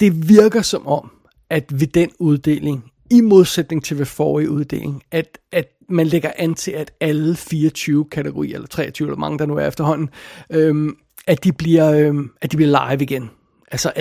Det 0.00 0.28
virker 0.28 0.62
som 0.62 0.86
om, 0.86 1.10
at 1.52 1.80
ved 1.80 1.86
den 1.86 2.10
uddeling, 2.18 2.84
i 3.10 3.20
modsætning 3.20 3.84
til 3.84 3.98
ved 3.98 4.06
forrige 4.06 4.50
uddeling, 4.50 5.02
at, 5.10 5.38
at 5.52 5.68
man 5.88 6.06
lægger 6.06 6.30
an 6.38 6.54
til, 6.54 6.70
at 6.70 6.90
alle 7.00 7.36
24 7.36 8.04
kategorier, 8.04 8.54
eller 8.54 8.68
23, 8.68 9.08
eller 9.08 9.18
mange 9.18 9.38
der 9.38 9.46
nu 9.46 9.56
er 9.56 9.66
efterhånden, 9.66 10.10
øhm, 10.50 10.96
at, 11.26 11.44
de 11.44 11.52
bliver, 11.52 11.92
øhm, 11.92 12.30
at 12.40 12.52
de 12.52 12.56
bliver 12.56 12.88
live 12.88 13.02
igen. 13.02 13.30
Altså, 13.72 13.92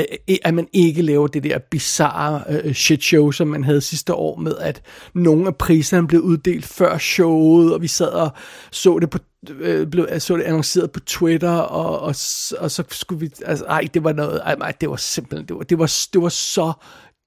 at 0.44 0.54
man 0.54 0.68
ikke 0.74 1.02
laver 1.02 1.28
det 1.28 1.44
der 1.44 1.58
bizarre 1.72 2.44
uh, 2.66 2.72
shit 2.72 3.04
show, 3.04 3.32
som 3.32 3.48
man 3.48 3.64
havde 3.64 3.82
sidste 3.82 4.14
år 4.14 4.36
med, 4.36 4.58
at 4.58 4.82
nogle 5.14 5.48
af 5.48 5.56
priserne 5.56 6.08
blev 6.08 6.22
uddelt 6.22 6.66
før 6.66 6.98
showet, 6.98 7.74
og 7.74 7.82
vi 7.82 7.88
sad 7.88 8.08
og 8.08 8.30
så 8.72 9.00
det 9.00 9.10
på 9.10 9.18
øh, 9.50 9.88
blev, 9.88 10.08
øh, 10.12 10.20
så 10.20 10.38
det 10.38 10.44
annonceret 10.44 10.92
på 10.92 11.00
Twitter, 11.00 11.52
og, 11.52 12.00
og, 12.00 12.16
og 12.60 12.72
så 12.72 12.84
skulle 12.90 13.20
vi, 13.20 13.32
altså, 13.46 13.66
ej, 13.66 13.88
det 13.94 14.04
var 14.04 14.14
noget, 14.14 14.42
ej, 14.46 14.54
ej 14.62 14.74
det 14.82 14.90
var 14.90 14.96
simpelthen, 14.96 15.48
det 15.48 15.56
var, 15.56 15.64
det 15.64 15.80
var, 15.80 15.92
det 16.14 16.22
var 16.22 16.30
så 16.30 16.74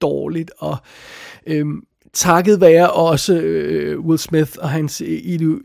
dårligt, 0.04 0.50
og 0.58 0.76
øhm, 1.46 1.82
takket 2.14 2.60
være 2.60 2.90
også 2.90 3.34
øh, 3.34 4.00
Will 4.00 4.18
Smith 4.18 4.52
og 4.58 4.70
hans 4.70 5.00
øh, 5.00 5.08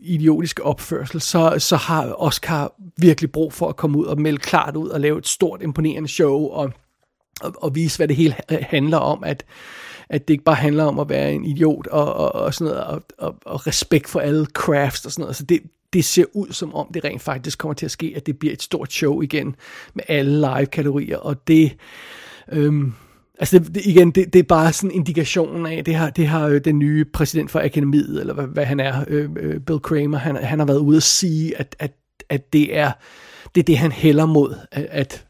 idiotiske 0.02 0.64
opførsel, 0.64 1.22
så, 1.22 1.56
så 1.58 1.76
har 1.76 2.22
Oscar 2.22 2.74
virkelig 2.98 3.32
brug 3.32 3.54
for 3.54 3.68
at 3.68 3.76
komme 3.76 3.98
ud 3.98 4.06
og 4.06 4.22
melde 4.22 4.38
klart 4.38 4.76
ud 4.76 4.90
og 4.90 5.00
lave 5.00 5.18
et 5.18 5.28
stort, 5.28 5.62
imponerende 5.62 6.10
show, 6.10 6.48
og, 6.48 6.72
og, 7.42 7.54
og 7.58 7.76
vise, 7.76 7.98
hvad 7.98 8.08
det 8.08 8.16
hele 8.16 8.36
øh, 8.52 8.58
handler 8.62 8.98
om, 8.98 9.24
at, 9.24 9.46
at 10.10 10.28
det 10.28 10.34
ikke 10.34 10.44
bare 10.44 10.56
handler 10.56 10.84
om 10.84 11.00
at 11.00 11.10
være 11.10 11.34
en 11.34 11.46
idiot, 11.46 11.88
og, 11.88 12.14
og, 12.14 12.36
og 12.36 12.54
sådan 12.54 12.74
noget, 12.74 12.88
og, 12.88 13.04
og, 13.18 13.36
og 13.46 13.68
respekt 13.68 14.10
for 14.10 14.20
alle 14.20 14.46
crafts 14.46 15.06
og 15.06 15.12
sådan 15.12 15.24
noget, 15.24 15.36
så 15.36 15.44
det, 15.44 15.62
det 15.94 16.06
ser 16.06 16.26
ud 16.34 16.48
som 16.52 16.76
om, 16.76 16.88
det 16.94 17.04
rent 17.04 17.22
faktisk 17.22 17.58
kommer 17.58 17.74
til 17.74 17.86
at 17.86 17.92
ske, 17.92 18.14
at 18.16 18.26
det 18.26 18.40
bliver 18.40 18.54
et 18.54 18.62
stort 18.62 18.94
show 18.94 19.22
igen, 19.22 19.56
med 19.94 20.04
alle 20.08 20.32
live-kategorier, 20.40 21.18
og 21.18 21.48
det... 21.48 21.76
Øhm, 22.52 22.94
Altså 23.40 23.60
det, 23.60 23.76
det, 23.76 23.86
igen, 23.86 24.12
det, 24.12 24.34
det 24.34 24.40
er 24.40 24.44
bare 24.44 24.74
sådan 24.74 24.92
en 24.92 24.96
indikation 24.96 25.66
af, 25.66 25.86
det 25.86 25.96
har, 25.96 26.10
det 26.10 26.28
har 26.28 26.48
øh, 26.48 26.62
den 26.66 26.80
nye 26.80 27.06
præsident 27.06 27.52
for 27.52 27.60
akademiet, 27.60 28.20
eller 28.20 28.34
hvad, 28.34 28.48
hvad 28.48 28.66
han 28.66 28.80
er, 28.80 29.04
øh, 29.08 29.30
øh, 29.40 29.60
Bill 29.60 29.80
Kramer, 29.80 30.18
han, 30.18 30.36
han 30.36 30.60
har 30.60 30.66
været 30.66 30.80
ude 30.80 30.98
at 30.98 31.04
sige, 31.04 31.60
at, 31.60 31.76
at, 31.80 31.92
at 32.30 32.54
det 32.54 32.78
er 32.78 32.92
det, 33.56 33.62
er 33.62 33.66
det 33.66 33.78
han 33.78 33.92
hælder 33.92 34.26
mod, 34.26 34.56
at, 34.72 34.88
at, 34.90 35.26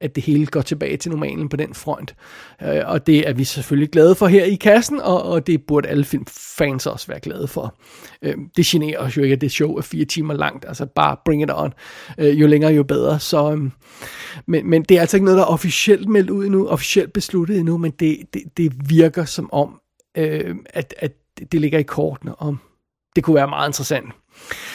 at 0.00 0.16
det 0.16 0.24
hele 0.24 0.46
går 0.46 0.62
tilbage 0.62 0.96
til 0.96 1.10
normalen 1.10 1.48
på 1.48 1.56
den 1.56 1.74
front. 1.74 2.14
Øh, 2.62 2.82
og 2.86 3.06
det 3.06 3.28
er 3.28 3.32
vi 3.32 3.44
selvfølgelig 3.44 3.90
glade 3.90 4.14
for 4.14 4.26
her 4.26 4.44
i 4.44 4.54
kassen, 4.54 5.00
og, 5.00 5.22
og 5.22 5.46
det 5.46 5.66
burde 5.66 5.88
alle 5.88 6.04
filmfans 6.04 6.86
også 6.86 7.06
være 7.06 7.20
glade 7.20 7.48
for. 7.48 7.74
Øh, 8.22 8.34
det 8.56 8.66
generer 8.66 8.98
os 8.98 9.16
jo 9.16 9.22
ikke, 9.22 9.32
at 9.32 9.40
det 9.40 9.52
show 9.52 9.76
er 9.76 9.82
fire 9.82 10.04
timer 10.04 10.34
langt, 10.34 10.64
altså 10.68 10.86
bare 10.86 11.16
bring 11.24 11.42
it 11.42 11.50
on. 11.52 11.72
Øh, 12.18 12.40
jo 12.40 12.46
længere, 12.46 12.72
jo 12.72 12.82
bedre. 12.82 13.20
Så, 13.20 13.52
øh, 13.52 13.70
men, 14.46 14.70
men 14.70 14.82
det 14.82 14.96
er 14.96 15.00
altså 15.00 15.16
ikke 15.16 15.24
noget, 15.24 15.38
der 15.38 15.44
er 15.44 15.48
officielt 15.48 16.08
meldt 16.08 16.30
ud 16.30 16.44
endnu, 16.44 16.68
officielt 16.68 17.12
besluttet 17.12 17.58
endnu, 17.58 17.78
men 17.78 17.90
det, 17.90 18.18
det, 18.34 18.42
det 18.56 18.90
virker 18.90 19.24
som 19.24 19.52
om, 19.52 19.80
øh, 20.16 20.56
at, 20.70 20.94
at 20.98 21.12
det 21.52 21.60
ligger 21.60 21.78
i 21.78 21.82
kortene, 21.82 22.34
og 22.34 22.56
det 23.16 23.24
kunne 23.24 23.34
være 23.34 23.48
meget 23.48 23.68
interessant. 23.68 24.06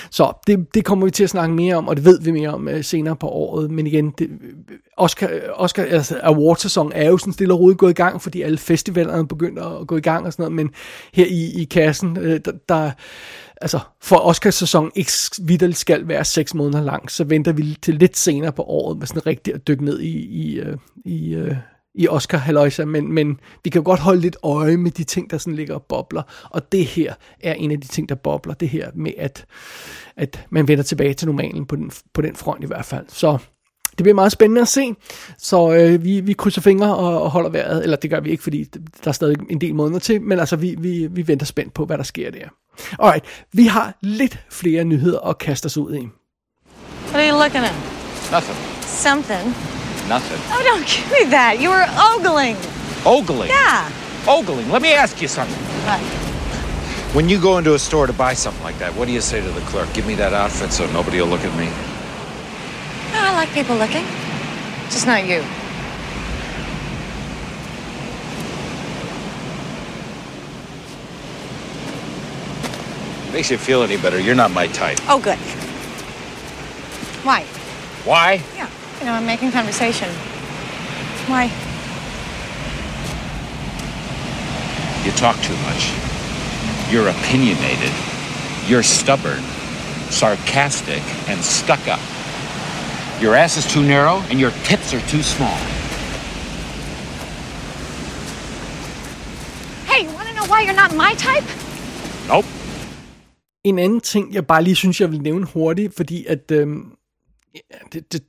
Så 0.09 0.33
det, 0.47 0.73
det 0.73 0.85
kommer 0.85 1.05
vi 1.05 1.11
til 1.11 1.23
at 1.23 1.29
snakke 1.29 1.55
mere 1.55 1.75
om, 1.75 1.87
og 1.87 1.95
det 1.95 2.05
ved 2.05 2.21
vi 2.21 2.31
mere 2.31 2.49
om 2.49 2.67
uh, 2.67 2.81
senere 2.81 3.15
på 3.15 3.27
året. 3.27 3.71
Men 3.71 3.87
igen, 3.87 4.13
det, 4.17 4.29
øh, 4.29 4.77
Oscar, 4.97 5.29
øh, 5.33 5.41
Oscar 5.53 5.83
altså 5.83 6.19
award-sæson 6.23 6.91
er 6.95 7.09
jo 7.09 7.17
sådan 7.17 7.33
stille 7.33 7.53
og 7.53 7.59
roligt 7.59 7.79
gået 7.79 7.91
i 7.91 7.93
gang, 7.93 8.21
fordi 8.21 8.41
alle 8.41 8.57
festivalerne 8.57 9.27
begynder 9.27 9.79
at 9.79 9.87
gå 9.87 9.97
i 9.97 10.01
gang 10.01 10.25
og 10.25 10.33
sådan 10.33 10.43
noget. 10.43 10.55
Men 10.55 10.71
her 11.13 11.25
i, 11.25 11.61
i 11.61 11.63
kassen, 11.63 12.17
uh, 12.17 12.23
der, 12.23 12.51
der 12.69 12.91
altså 13.61 13.79
for 14.01 14.15
Oscarsæsonen 14.15 14.91
ikke 14.95 15.11
vidderligt 15.41 15.79
skal 15.79 16.07
være 16.07 16.25
seks 16.25 16.53
måneder 16.53 16.83
lang, 16.83 17.11
så 17.11 17.23
venter 17.23 17.51
vi 17.51 17.77
til 17.81 17.93
lidt 17.93 18.17
senere 18.17 18.51
på 18.51 18.63
året 18.63 18.97
med 18.97 19.07
sådan 19.07 19.25
rigtig 19.25 19.53
at 19.53 19.67
dykke 19.67 19.85
ned 19.85 19.99
i, 19.99 20.17
i, 20.17 20.61
uh, 20.61 20.77
i 21.05 21.35
uh, 21.35 21.55
i 21.95 22.07
Oscar 22.07 22.37
Haloisa, 22.37 22.85
men, 22.85 23.11
men 23.11 23.39
vi 23.63 23.69
kan 23.69 23.81
jo 23.81 23.85
godt 23.85 23.99
holde 23.99 24.21
lidt 24.21 24.37
øje 24.43 24.77
med 24.77 24.91
de 24.91 25.03
ting, 25.03 25.29
der 25.29 25.37
sådan 25.37 25.55
ligger 25.55 25.75
og 25.75 25.83
bobler. 25.83 26.21
Og 26.49 26.71
det 26.71 26.85
her 26.85 27.13
er 27.41 27.53
en 27.53 27.71
af 27.71 27.81
de 27.81 27.87
ting, 27.87 28.09
der 28.09 28.15
bobler. 28.15 28.53
Det 28.53 28.69
her 28.69 28.89
med, 28.95 29.11
at, 29.17 29.45
at 30.17 30.45
man 30.49 30.67
vender 30.67 30.83
tilbage 30.83 31.13
til 31.13 31.27
normalen 31.27 31.65
på 31.65 31.75
den, 31.75 31.91
på 32.13 32.21
den 32.21 32.35
front 32.35 32.63
i 32.63 32.67
hvert 32.67 32.85
fald. 32.85 33.05
Så 33.07 33.37
det 33.97 34.03
bliver 34.03 34.15
meget 34.15 34.31
spændende 34.31 34.61
at 34.61 34.67
se. 34.67 34.95
Så 35.37 35.73
øh, 35.73 36.03
vi, 36.03 36.19
vi 36.19 36.33
krydser 36.33 36.61
fingre 36.61 36.95
og, 36.95 37.21
og 37.21 37.31
holder 37.31 37.49
vejret. 37.49 37.83
Eller 37.83 37.97
det 37.97 38.09
gør 38.09 38.19
vi 38.19 38.29
ikke, 38.29 38.43
fordi 38.43 38.63
der 39.03 39.07
er 39.07 39.11
stadig 39.11 39.37
en 39.49 39.61
del 39.61 39.75
måneder 39.75 39.99
til. 39.99 40.21
Men 40.21 40.39
altså, 40.39 40.55
vi, 40.55 40.75
vi, 40.79 41.07
vi 41.11 41.27
venter 41.27 41.45
spændt 41.45 41.73
på, 41.73 41.85
hvad 41.85 41.97
der 41.97 42.03
sker 42.03 42.31
der. 42.31 42.47
Alright, 42.99 43.25
vi 43.53 43.65
har 43.65 43.97
lidt 44.01 44.39
flere 44.51 44.83
nyheder 44.83 45.19
at 45.19 45.37
kaste 45.37 45.65
os 45.65 45.77
ud 45.77 45.95
i. 45.95 46.07
What 47.11 47.15
are 47.15 47.31
you 47.31 47.37
looking 47.37 47.63
at? 47.63 47.75
Nothing. 48.31 48.57
Something. 48.81 49.74
Nothing. 50.07 50.39
Oh, 50.51 50.61
don't 50.63 50.85
give 50.87 51.11
me 51.11 51.29
that. 51.31 51.59
You 51.59 51.69
were 51.69 51.85
ogling. 51.97 52.55
Ogling? 53.05 53.49
Yeah. 53.49 53.89
Ogling. 54.27 54.69
Let 54.71 54.81
me 54.81 54.93
ask 54.93 55.21
you 55.21 55.27
something. 55.27 55.55
What? 55.85 55.99
When 57.15 57.29
you 57.29 57.39
go 57.39 57.57
into 57.57 57.75
a 57.75 57.79
store 57.79 58.07
to 58.07 58.13
buy 58.13 58.33
something 58.33 58.63
like 58.63 58.77
that, 58.79 58.93
what 58.95 59.05
do 59.05 59.13
you 59.13 59.21
say 59.21 59.41
to 59.41 59.49
the 59.51 59.61
clerk? 59.61 59.91
Give 59.93 60.05
me 60.05 60.15
that 60.15 60.33
outfit 60.33 60.73
so 60.73 60.85
nobody 60.91 61.21
will 61.21 61.27
look 61.27 61.45
at 61.45 61.57
me. 61.57 61.67
Oh, 63.13 63.23
I 63.23 63.33
like 63.33 63.49
people 63.49 63.75
looking. 63.77 64.03
Just 64.91 65.07
not 65.07 65.25
you. 65.25 65.43
Makes 73.31 73.51
you 73.51 73.57
feel 73.57 73.83
any 73.83 73.97
better. 73.97 74.19
You're 74.19 74.35
not 74.35 74.51
my 74.51 74.67
type. 74.67 74.97
Oh, 75.09 75.19
good. 75.19 75.37
Why? 77.25 77.43
Why? 78.05 78.41
Yeah. 78.55 78.69
You 78.99 79.05
know, 79.05 79.13
I'm 79.13 79.25
making 79.25 79.51
conversation. 79.51 80.09
Why? 81.27 81.43
You 85.05 85.11
talk 85.11 85.35
too 85.41 85.57
much. 85.67 85.93
You're 86.91 87.09
opinionated. 87.09 87.91
You're 88.67 88.83
stubborn, 88.83 89.43
sarcastic, 90.09 91.03
and 91.29 91.43
stuck 91.43 91.87
up. 91.87 91.99
Your 93.21 93.35
ass 93.35 93.57
is 93.57 93.65
too 93.65 93.83
narrow, 93.83 94.17
and 94.29 94.39
your 94.39 94.51
tits 94.63 94.93
are 94.93 95.01
too 95.01 95.23
small. 95.23 95.57
Hey, 99.89 100.03
you 100.03 100.13
want 100.13 100.27
to 100.27 100.33
know 100.35 100.45
why 100.47 100.61
you're 100.61 100.73
not 100.75 100.95
my 100.95 101.13
type? 101.13 101.45
Nope. 102.27 102.45
En 103.63 103.79
anden 103.79 104.01
ting, 104.01 104.33
jeg 104.33 104.47
bare 104.47 104.63
lige 104.63 104.75
synes, 104.75 105.01
jeg 105.01 105.11
vil 105.11 105.21
nævne 105.21 105.45
hurtigt, 105.45 105.95
fordi 105.95 106.25
at 106.25 106.51
øhm, 106.51 106.91
det, 107.93 108.13
det, 108.13 108.23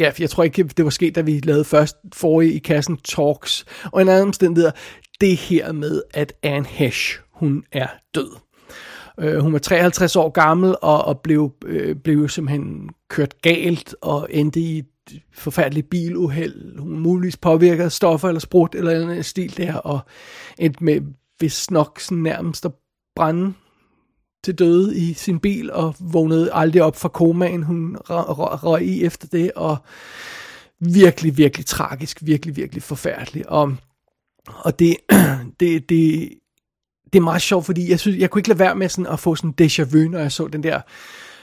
ja, 0.00 0.12
jeg 0.18 0.30
tror 0.30 0.44
ikke, 0.44 0.62
det 0.62 0.84
var 0.84 0.90
sket, 0.90 1.14
da 1.14 1.20
vi 1.20 1.40
lavede 1.44 1.64
først 1.64 1.96
forrige 2.14 2.52
i 2.52 2.58
kassen 2.58 2.96
Talks. 2.96 3.64
Og 3.92 4.02
en 4.02 4.08
anden 4.08 4.26
omstændighed, 4.26 4.70
det 5.20 5.36
her 5.36 5.72
med, 5.72 6.02
at 6.14 6.32
Anne 6.42 6.66
Hesh, 6.66 7.20
hun 7.32 7.64
er 7.72 7.88
død. 8.14 8.36
Øh, 9.20 9.38
hun 9.38 9.52
var 9.52 9.58
53 9.58 10.16
år 10.16 10.28
gammel 10.28 10.76
og, 10.82 11.04
og 11.04 11.20
blev, 11.20 11.52
øh, 11.66 11.96
blev 11.96 12.28
simpelthen 12.28 12.90
kørt 13.08 13.42
galt 13.42 13.94
og 14.02 14.28
endte 14.30 14.60
i 14.60 14.78
et 14.78 14.86
forfærdeligt 15.32 15.90
biluheld. 15.90 16.78
Hun 16.78 16.98
muligvis 16.98 17.36
påvirket 17.36 17.84
af 17.84 17.92
stoffer 17.92 18.28
eller 18.28 18.40
sprut 18.40 18.74
eller 18.74 19.10
en 19.10 19.22
stil 19.22 19.56
der, 19.56 19.74
og 19.74 20.00
endte 20.58 20.84
med 20.84 21.00
hvis 21.38 21.70
nok 21.70 22.00
sådan 22.00 22.22
nærmest 22.22 22.64
at 22.64 22.72
brænde 23.16 23.52
til 24.44 24.54
døde 24.54 24.98
i 24.98 25.14
sin 25.14 25.40
bil, 25.40 25.72
og 25.72 25.94
vågnede 26.00 26.52
aldrig 26.52 26.82
op 26.82 26.96
fra 26.96 27.08
komaen, 27.08 27.62
hun 27.62 27.96
røg 28.06 28.82
i 28.82 29.04
efter 29.04 29.28
det, 29.28 29.52
og 29.56 29.76
virkelig, 30.80 31.36
virkelig 31.36 31.66
tragisk, 31.66 32.18
virkelig, 32.22 32.56
virkelig 32.56 32.82
forfærdeligt. 32.82 33.46
Og, 33.46 33.76
og 34.46 34.78
det, 34.78 34.96
det, 35.60 35.88
det, 35.88 36.30
det 37.12 37.18
er 37.18 37.20
meget 37.20 37.42
sjovt, 37.42 37.66
fordi 37.66 37.90
jeg, 37.90 38.00
synes, 38.00 38.18
jeg 38.18 38.30
kunne 38.30 38.40
ikke 38.40 38.48
lade 38.48 38.58
være 38.58 38.74
med 38.74 38.88
sådan 38.88 39.12
at 39.12 39.20
få 39.20 39.34
sådan 39.34 39.54
déjà 39.60 39.82
vu, 39.82 40.08
når 40.08 40.18
jeg 40.18 40.32
så 40.32 40.48
den 40.48 40.62
der 40.62 40.76
øh, 40.76 40.82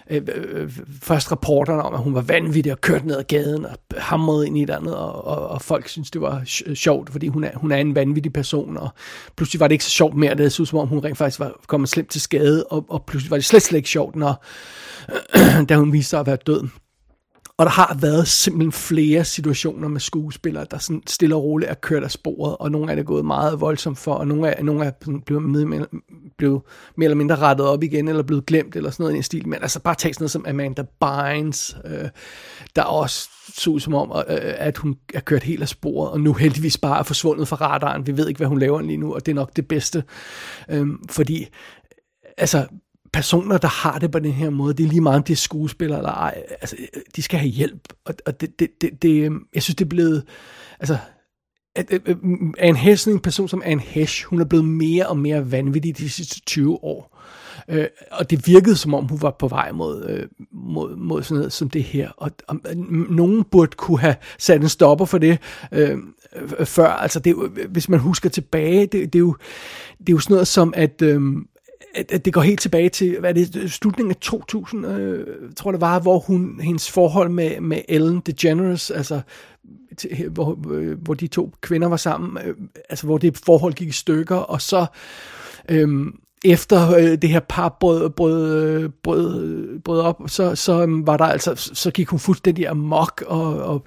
Øh, 0.10 0.22
øh, 0.36 0.62
øh, 0.62 0.72
først 1.02 1.32
rapporterne 1.32 1.82
om, 1.82 1.94
at 1.94 2.00
hun 2.00 2.14
var 2.14 2.22
vanvittig 2.22 2.72
og 2.72 2.82
kørte 2.82 3.08
ned 3.08 3.18
ad 3.18 3.24
gaden 3.24 3.66
og 3.66 3.78
hamrede 3.98 4.48
ind 4.48 4.58
i 4.58 4.64
et 4.64 4.70
andet, 4.70 4.96
og, 4.96 5.26
og, 5.28 5.50
og 5.50 5.62
folk 5.62 5.88
synes 5.88 6.12
det 6.12 6.22
var 6.22 6.42
sjovt, 6.76 7.10
fordi 7.10 7.28
hun 7.28 7.44
er, 7.44 7.52
hun 7.56 7.72
er 7.72 7.78
en 7.78 7.96
vanvittig 7.96 8.34
person, 8.34 8.78
og 8.78 8.90
pludselig 9.36 9.60
var 9.60 9.68
det 9.68 9.74
ikke 9.74 9.84
så 9.84 9.90
sjovt 9.90 10.16
mere, 10.16 10.36
det 10.36 10.52
så 10.52 10.62
ud 10.62 10.66
som 10.66 10.80
om 10.80 10.88
hun 10.88 11.00
rent 11.00 11.18
faktisk 11.18 11.40
var 11.40 11.60
kommet 11.68 11.90
slemt 11.90 12.10
til 12.10 12.22
skade, 12.22 12.64
og, 12.64 12.86
og 12.90 13.04
pludselig 13.06 13.32
var 13.32 13.38
det 13.38 13.46
slet, 13.46 13.62
slet 13.62 13.78
ikke 13.78 13.90
sjovt, 13.90 14.16
når, 14.16 14.46
da 15.70 15.76
hun 15.76 15.94
viste 15.94 16.10
sig 16.10 16.20
at 16.20 16.26
være 16.28 16.38
død. 16.48 16.68
Og 17.60 17.66
der 17.66 17.72
har 17.72 17.98
været 18.02 18.28
simpelthen 18.28 18.72
flere 18.72 19.26
situationer 19.26 19.88
med 19.88 20.00
skuespillere, 20.00 20.66
der 20.72 20.78
sådan 20.78 21.04
stille 21.08 21.36
og 21.36 21.44
roligt 21.44 21.72
er 21.72 21.76
kørt 21.76 22.04
af 22.04 22.12
sporet, 22.12 22.58
og 22.60 22.72
nogle 22.72 22.92
af 22.92 22.96
det 22.96 23.06
gået 23.06 23.26
meget 23.26 23.62
voldsomt 23.62 23.98
for, 23.98 24.14
og 24.14 24.28
nogle 24.28 24.56
af, 24.56 24.66
nogle 24.66 24.86
er 24.86 24.92
blevet, 25.26 25.44
med, 25.44 25.86
blevet 26.38 26.62
mere 26.96 27.06
eller 27.06 27.16
mindre 27.16 27.36
rettet 27.36 27.68
op 27.68 27.84
igen, 27.84 28.08
eller 28.08 28.24
blevet 28.24 28.46
glemt, 28.46 28.76
eller 28.76 28.90
sådan 28.90 29.04
noget 29.04 29.14
i 29.14 29.18
en 29.18 29.24
stil. 29.24 29.48
Men 29.48 29.62
altså 29.62 29.80
bare 29.80 29.96
tage 29.96 30.14
sådan 30.14 30.24
noget 30.24 30.32
som 30.32 30.46
Amanda 30.48 30.84
Bynes, 31.00 31.78
øh, 31.86 32.10
der 32.76 32.84
også 32.84 33.30
så 33.58 33.70
ud 33.70 33.80
som 33.80 33.94
om, 33.94 34.12
øh, 34.30 34.54
at 34.58 34.78
hun 34.78 34.96
er 35.14 35.20
kørt 35.20 35.44
helt 35.44 35.62
af 35.62 35.70
sporet, 35.70 36.12
og 36.12 36.22
nu 36.22 36.34
heldigvis 36.34 36.78
bare 36.78 37.00
er 37.00 37.04
forsvundet 37.04 37.48
fra 37.48 37.56
radaren. 37.56 38.08
Vi 38.08 38.18
ved 38.18 38.28
ikke, 38.28 38.38
hvad 38.38 38.48
hun 38.48 38.60
laver 38.60 38.82
lige 38.82 38.98
nu, 38.98 39.14
og 39.14 39.26
det 39.26 39.32
er 39.32 39.36
nok 39.36 39.56
det 39.56 39.68
bedste. 39.68 40.04
Øh, 40.70 40.88
fordi 41.10 41.48
altså, 42.38 42.66
personer, 43.14 43.58
der 43.58 43.68
har 43.68 44.00
det 44.00 44.12
på 44.12 44.20
den 44.20 44.32
her 44.32 44.50
måde, 44.50 44.74
det 44.74 44.84
er 44.84 44.88
lige 44.88 45.02
meget, 45.02 45.18
om 45.18 45.24
det 45.24 45.34
er 45.34 45.38
skuespillere 45.38 46.00
eller 46.00 46.12
ej, 46.12 46.44
altså, 46.62 46.76
de 47.16 47.22
skal 47.22 47.40
have 47.40 47.50
hjælp. 47.50 47.94
Og, 48.06 48.14
og 48.26 48.42
det, 48.42 48.60
det, 48.60 48.70
det, 48.82 49.02
det, 49.02 49.24
øhm, 49.24 49.46
jeg 49.54 49.64
synes, 49.64 49.76
det 49.76 49.86
er 49.86 49.90
blevet, 49.90 50.24
altså, 50.80 50.98
at, 51.76 51.92
at, 51.92 52.02
at 52.08 52.18
Anne 52.58 52.78
Hesh, 52.78 53.10
en 53.10 53.20
person 53.20 53.48
som 53.48 53.62
Anne 53.66 53.82
Hesh, 53.82 54.26
hun 54.26 54.42
er 54.42 54.46
blevet 54.46 54.66
mere 54.66 55.08
og 55.08 55.18
mere 55.18 55.52
vanvittig 55.52 55.98
de 55.98 56.10
sidste 56.10 56.42
20 56.42 56.84
år. 56.84 57.18
Øh, 57.70 57.86
og 58.12 58.30
det 58.30 58.48
virkede 58.48 58.76
som 58.76 58.94
om 58.94 59.06
hun 59.06 59.22
var 59.22 59.36
på 59.40 59.48
vej 59.48 59.72
mod, 59.72 60.06
øh, 60.10 60.28
mod, 60.52 60.96
mod 60.96 61.24
sådan 61.24 61.38
noget 61.38 61.54
som 61.54 61.70
det 61.70 61.84
her. 61.84 62.10
Og, 62.18 62.32
og 62.48 62.60
nogen 63.10 63.44
burde 63.44 63.76
kunne 63.78 64.00
have 64.00 64.16
sat 64.40 64.62
en 64.62 64.70
stopper 64.70 65.06
for 65.06 65.18
det 65.18 65.40
øh, 65.72 65.98
øh 66.60 66.66
før. 66.66 66.88
Altså 66.88 67.20
det, 67.20 67.36
hvis 67.70 67.90
man 67.90 68.00
husker 68.00 68.30
tilbage, 68.30 68.82
det, 68.82 69.14
det, 69.14 69.16
er 69.16 69.20
jo, 69.20 69.36
det 70.00 70.10
er 70.10 70.14
jo 70.14 70.20
sådan 70.20 70.34
noget 70.34 70.48
som, 70.48 70.74
at, 70.76 71.02
øh, 71.02 71.22
at, 71.96 72.12
at 72.12 72.26
det 72.26 72.34
går 72.34 72.42
helt 72.42 72.60
tilbage 72.60 72.90
til, 72.90 73.20
hvad 73.20 73.30
er 73.30 73.34
det, 73.34 73.72
slutningen 73.72 74.12
af 74.12 74.16
2000, 74.16 74.86
øh, 74.86 75.28
tror 75.56 75.72
det 75.72 75.82
var, 75.82 76.00
hvor 76.00 76.20
hun, 76.20 76.60
hendes 76.64 76.92
forhold 76.92 77.30
med, 77.30 77.62
med 77.62 77.82
Ellen 77.90 78.20
DeGeneres, 78.20 78.92
altså 78.92 79.22
til, 79.98 80.30
hvor, 80.30 80.60
øh, 80.72 81.02
hvor 81.02 81.14
de 81.14 81.28
to 81.28 81.54
kvinder 81.62 81.88
var 81.88 81.98
sammen, 81.98 82.48
øh, 82.48 82.56
altså 82.90 83.06
hvor 83.06 83.18
det 83.18 83.38
forhold 83.46 83.74
gik 83.74 83.88
i 83.88 83.92
stykker, 83.92 84.36
og 84.36 84.62
så 84.62 84.86
øh, 85.70 86.08
efter 86.46 86.96
øh, 86.96 87.18
det 87.22 87.30
her 87.30 87.40
par 87.40 87.78
brød, 87.80 88.10
brød, 88.10 88.64
øh, 88.64 88.90
brød, 89.04 89.44
øh, 89.44 89.80
brød 89.80 90.00
op, 90.00 90.22
så, 90.28 90.56
så 90.56 90.82
øh, 90.82 91.08
var 91.08 91.18
der 91.18 91.26
altså, 91.26 91.56
så 91.74 91.92
gik 91.92 92.08
hun 92.08 92.20
fuldstændig 92.20 92.68
amok, 92.68 93.24
og, 93.28 93.64
og 93.64 93.84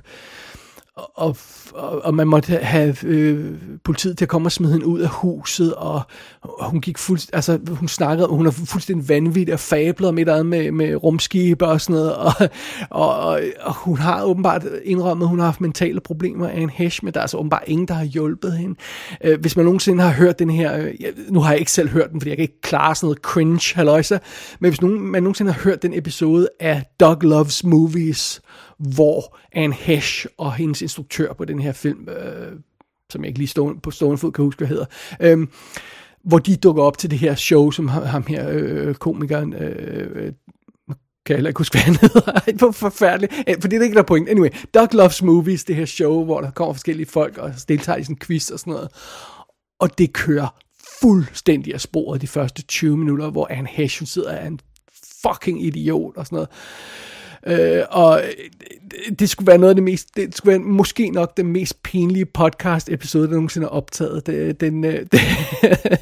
og, 1.14 1.36
og, 1.74 2.04
og 2.04 2.14
man 2.14 2.28
måtte 2.28 2.56
have 2.56 2.96
øh, 3.04 3.52
politiet 3.84 4.18
til 4.18 4.24
at 4.24 4.28
komme 4.28 4.48
og 4.48 4.52
smide 4.52 4.72
hende 4.72 4.86
ud 4.86 5.00
af 5.00 5.08
huset, 5.08 5.74
og, 5.74 6.02
og 6.40 6.70
hun 6.70 6.80
gik 6.80 6.98
fuldstændig, 6.98 7.34
altså 7.34 7.58
hun 7.68 7.88
snakkede, 7.88 8.28
hun 8.28 8.46
er 8.46 8.50
fuldstændig 8.50 9.08
vanvittig 9.08 9.54
og 9.54 9.60
fablet 9.60 10.08
om 10.08 10.18
et 10.18 10.20
eller 10.20 10.34
andet 10.34 10.46
med, 10.46 10.72
med 10.72 10.94
rumskibe 10.94 11.66
og 11.66 11.80
sådan 11.80 11.94
noget, 11.94 12.14
og, 12.16 12.32
og, 12.90 13.18
og, 13.18 13.40
og 13.60 13.74
hun 13.74 13.98
har 13.98 14.24
åbenbart 14.24 14.64
indrømmet, 14.84 15.24
at 15.24 15.28
hun 15.28 15.38
har 15.38 15.46
haft 15.46 15.60
mentale 15.60 16.00
problemer 16.00 16.48
af 16.48 16.60
en 16.60 16.70
hash, 16.70 17.04
men 17.04 17.14
der 17.14 17.20
er 17.20 17.22
altså 17.22 17.36
åbenbart 17.36 17.64
ingen, 17.66 17.88
der 17.88 17.94
har 17.94 18.04
hjulpet 18.04 18.52
hende. 18.52 18.74
Øh, 19.24 19.40
hvis 19.40 19.56
man 19.56 19.64
nogensinde 19.64 20.02
har 20.02 20.12
hørt 20.12 20.38
den 20.38 20.50
her, 20.50 20.78
øh, 20.78 20.94
nu 21.28 21.40
har 21.40 21.50
jeg 21.50 21.58
ikke 21.58 21.72
selv 21.72 21.88
hørt 21.88 22.10
den, 22.10 22.20
fordi 22.20 22.28
jeg 22.30 22.36
kan 22.36 22.42
ikke 22.42 22.60
klare 22.60 22.94
sådan 22.94 23.06
noget 23.06 23.18
cringe, 23.18 23.74
halløjsa, 23.74 24.18
men 24.60 24.70
hvis 24.70 24.80
nogen, 24.80 25.00
man 25.00 25.22
nogensinde 25.22 25.52
har 25.52 25.60
hørt 25.60 25.82
den 25.82 25.94
episode 25.94 26.48
af 26.60 26.82
Dog 27.00 27.18
Loves 27.22 27.64
Movies, 27.64 28.40
hvor 28.80 29.38
Anne 29.52 29.74
Hesh 29.74 30.26
og 30.38 30.54
hendes 30.54 30.82
instruktør 30.82 31.32
på 31.32 31.44
den 31.44 31.60
her 31.60 31.72
film, 31.72 32.08
øh, 32.08 32.52
som 33.10 33.22
jeg 33.22 33.28
ikke 33.28 33.38
lige 33.38 33.48
stående, 33.48 33.80
på 33.80 33.90
stående 33.90 34.18
fod 34.18 34.32
kan 34.32 34.44
huske, 34.44 34.58
hvad 34.58 34.68
hedder, 34.68 34.86
øh, 35.20 35.46
hvor 36.22 36.38
de 36.38 36.56
dukker 36.56 36.82
op 36.82 36.98
til 36.98 37.10
det 37.10 37.18
her 37.18 37.34
show, 37.34 37.70
som 37.70 37.88
ham 37.88 38.24
her 38.28 38.48
øh, 38.50 38.94
komikeren, 38.94 39.52
øh, 39.52 40.10
øh, 40.14 40.32
kan 41.26 41.34
jeg 41.34 41.36
heller 41.36 41.50
ikke 41.50 41.58
huske, 41.58 41.74
hvad 41.74 41.82
han 41.82 41.96
hedder. 41.96 42.32
det 42.68 42.74
forfærdeligt. 42.74 43.32
Øh, 43.48 43.54
For 43.60 43.68
det 43.68 43.78
er 43.78 43.82
ikke 43.82 43.96
der 43.96 44.02
point. 44.02 44.28
Anyway, 44.28 44.48
Doug 44.74 44.88
Loves 44.92 45.22
Movies, 45.22 45.64
det 45.64 45.76
her 45.76 45.84
show, 45.84 46.24
hvor 46.24 46.40
der 46.40 46.50
kommer 46.50 46.74
forskellige 46.74 47.06
folk 47.06 47.38
og 47.38 47.52
deltager 47.68 47.98
i 47.98 48.04
sådan 48.04 48.14
en 48.14 48.18
quiz 48.18 48.50
og 48.50 48.58
sådan 48.58 48.72
noget. 48.72 48.88
Og 49.78 49.98
det 49.98 50.12
kører 50.12 50.60
fuldstændig 51.00 51.74
af 51.74 51.80
sporet 51.80 52.20
de 52.20 52.26
første 52.26 52.62
20 52.62 52.96
minutter, 52.96 53.30
hvor 53.30 53.46
Anne 53.50 53.68
Hesh, 53.68 54.04
sidder 54.04 54.30
af 54.30 54.46
en 54.46 54.60
fucking 55.22 55.64
idiot 55.64 56.16
og 56.16 56.26
sådan 56.26 56.36
noget. 56.36 56.48
Øh, 57.46 57.82
og 57.90 58.22
øh, 58.22 59.14
det 59.18 59.30
skulle 59.30 59.46
være 59.46 59.58
noget 59.58 59.70
af 59.70 59.74
det 59.74 59.84
mest, 59.84 60.16
det 60.16 60.36
skulle 60.36 60.50
være 60.50 60.58
måske 60.58 61.10
nok 61.10 61.36
den 61.36 61.46
mest 61.46 61.82
pinlige 61.82 62.26
podcast 62.26 62.88
episode, 62.88 63.26
der 63.26 63.32
nogensinde 63.32 63.64
er 63.64 63.68
optaget. 63.68 64.26
Det, 64.26 64.60
den, 64.60 64.84
øh, 64.84 65.06
det, 65.12 65.20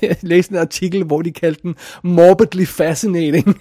jeg 0.03 0.17
læste 0.23 0.53
en 0.53 0.59
artikel, 0.59 1.05
hvor 1.05 1.23
de 1.23 1.33
kaldte 1.33 1.63
den 1.63 1.75
morbidly 2.03 2.65
fascinating. 2.65 3.47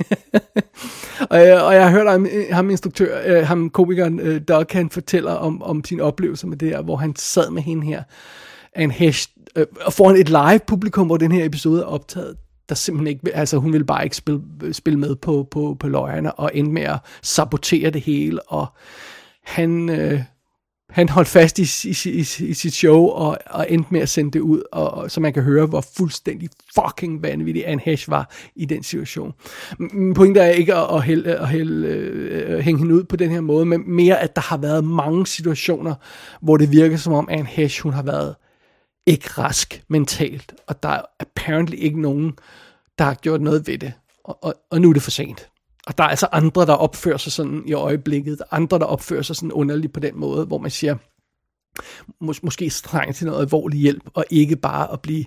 og, 1.31 1.39
jeg, 1.39 1.61
og 1.61 1.75
jeg 1.75 1.83
har 1.83 1.91
hørt 1.91 2.11
ham, 2.11 2.25
øh, 2.25 2.45
ham 2.51 2.69
instruktør, 2.69 3.21
øh, 3.25 3.47
ham 3.47 3.69
komikeren 3.69 4.43
Doug, 4.43 4.65
han 4.71 4.89
fortæller 4.89 5.31
om, 5.31 5.61
om 5.61 5.83
sin 5.83 6.01
oplevelse 6.01 6.47
med 6.47 6.57
det 6.57 6.69
her, 6.69 6.81
hvor 6.81 6.95
han 6.95 7.15
sad 7.15 7.51
med 7.51 7.61
hende 7.61 7.85
her, 7.85 8.03
en 8.77 8.91
hest, 8.91 9.29
øh, 9.55 9.65
foran 9.89 10.15
et 10.15 10.29
live 10.29 10.59
publikum, 10.67 11.07
hvor 11.07 11.17
den 11.17 11.31
her 11.31 11.45
episode 11.45 11.81
er 11.81 11.85
optaget 11.85 12.35
der 12.69 12.75
simpelthen 12.75 13.07
ikke, 13.07 13.35
altså 13.35 13.57
hun 13.57 13.73
ville 13.73 13.85
bare 13.85 14.03
ikke 14.03 14.15
spille, 14.15 14.41
spille 14.71 14.99
med 14.99 15.15
på, 15.15 15.47
på, 15.51 15.77
på 15.79 15.87
løjerne, 15.87 16.33
og 16.33 16.51
endte 16.53 16.71
med 16.71 16.81
at 16.81 16.99
sabotere 17.21 17.89
det 17.89 18.01
hele, 18.01 18.51
og 18.51 18.67
han, 19.43 19.89
øh, 19.89 20.21
han 20.89 21.09
holdt 21.09 21.27
fast 21.27 21.59
i, 21.59 21.87
i, 21.89 22.09
i, 22.09 22.19
i 22.49 22.53
sit 22.53 22.73
show, 22.73 23.07
og, 23.07 23.37
og 23.45 23.65
endte 23.69 23.87
med 23.91 24.01
at 24.01 24.09
sende 24.09 24.31
det 24.31 24.39
ud, 24.39 24.61
og, 24.71 24.91
og, 24.91 25.11
så 25.11 25.21
man 25.21 25.33
kan 25.33 25.43
høre, 25.43 25.65
hvor 25.65 25.85
fuldstændig 25.97 26.49
fucking 26.75 27.23
vanvittig 27.23 27.67
Anne 27.67 27.81
Hesh 27.85 28.09
var 28.09 28.31
i 28.55 28.65
den 28.65 28.83
situation. 28.83 29.33
Min 29.79 30.13
pointe 30.13 30.39
er 30.39 30.49
ikke 30.49 30.75
at, 30.75 30.95
at, 30.95 31.03
hælde, 31.03 31.35
at 31.35 31.47
hælde, 31.47 31.87
at 32.47 32.63
hænge 32.63 32.79
hende 32.79 32.95
ud 32.95 33.03
på 33.03 33.15
den 33.15 33.29
her 33.29 33.41
måde, 33.41 33.65
men 33.65 33.83
mere, 33.85 34.19
at 34.19 34.35
der 34.35 34.41
har 34.41 34.57
været 34.57 34.83
mange 34.83 35.27
situationer, 35.27 35.95
hvor 36.41 36.57
det 36.57 36.71
virker 36.71 36.97
som 36.97 37.13
om 37.13 37.27
Anne 37.31 37.45
Hesh, 37.45 37.83
hun 37.83 37.93
har 37.93 38.03
været 38.03 38.35
ikke 39.07 39.29
rask 39.29 39.83
mentalt, 39.87 40.53
og 40.67 40.83
der 40.83 40.89
er 40.89 41.01
apparently 41.19 41.75
ikke 41.75 42.01
nogen, 42.01 42.33
der 42.97 43.05
har 43.05 43.13
gjort 43.13 43.41
noget 43.41 43.67
ved 43.67 43.77
det, 43.77 43.93
og, 44.23 44.43
og, 44.43 44.55
og 44.71 44.81
nu 44.81 44.89
er 44.89 44.93
det 44.93 45.03
for 45.03 45.11
sent. 45.11 45.49
Og 45.87 45.97
der 45.97 46.03
er 46.03 46.07
altså 46.07 46.27
andre, 46.31 46.65
der 46.65 46.73
opfører 46.73 47.17
sig 47.17 47.31
sådan 47.31 47.63
i 47.65 47.73
øjeblikket, 47.73 48.41
andre, 48.51 48.79
der 48.79 48.85
opfører 48.85 49.21
sig 49.21 49.35
sådan 49.35 49.51
underligt 49.51 49.93
på 49.93 49.99
den 49.99 50.19
måde, 50.19 50.45
hvor 50.45 50.57
man 50.57 50.71
siger, 50.71 50.95
mås- 52.23 52.39
måske 52.43 52.69
strengt 52.69 53.15
til 53.15 53.27
noget 53.27 53.41
alvorlig 53.41 53.79
hjælp, 53.79 54.03
og 54.13 54.25
ikke 54.29 54.55
bare 54.55 54.91
at 54.93 55.01
blive 55.01 55.25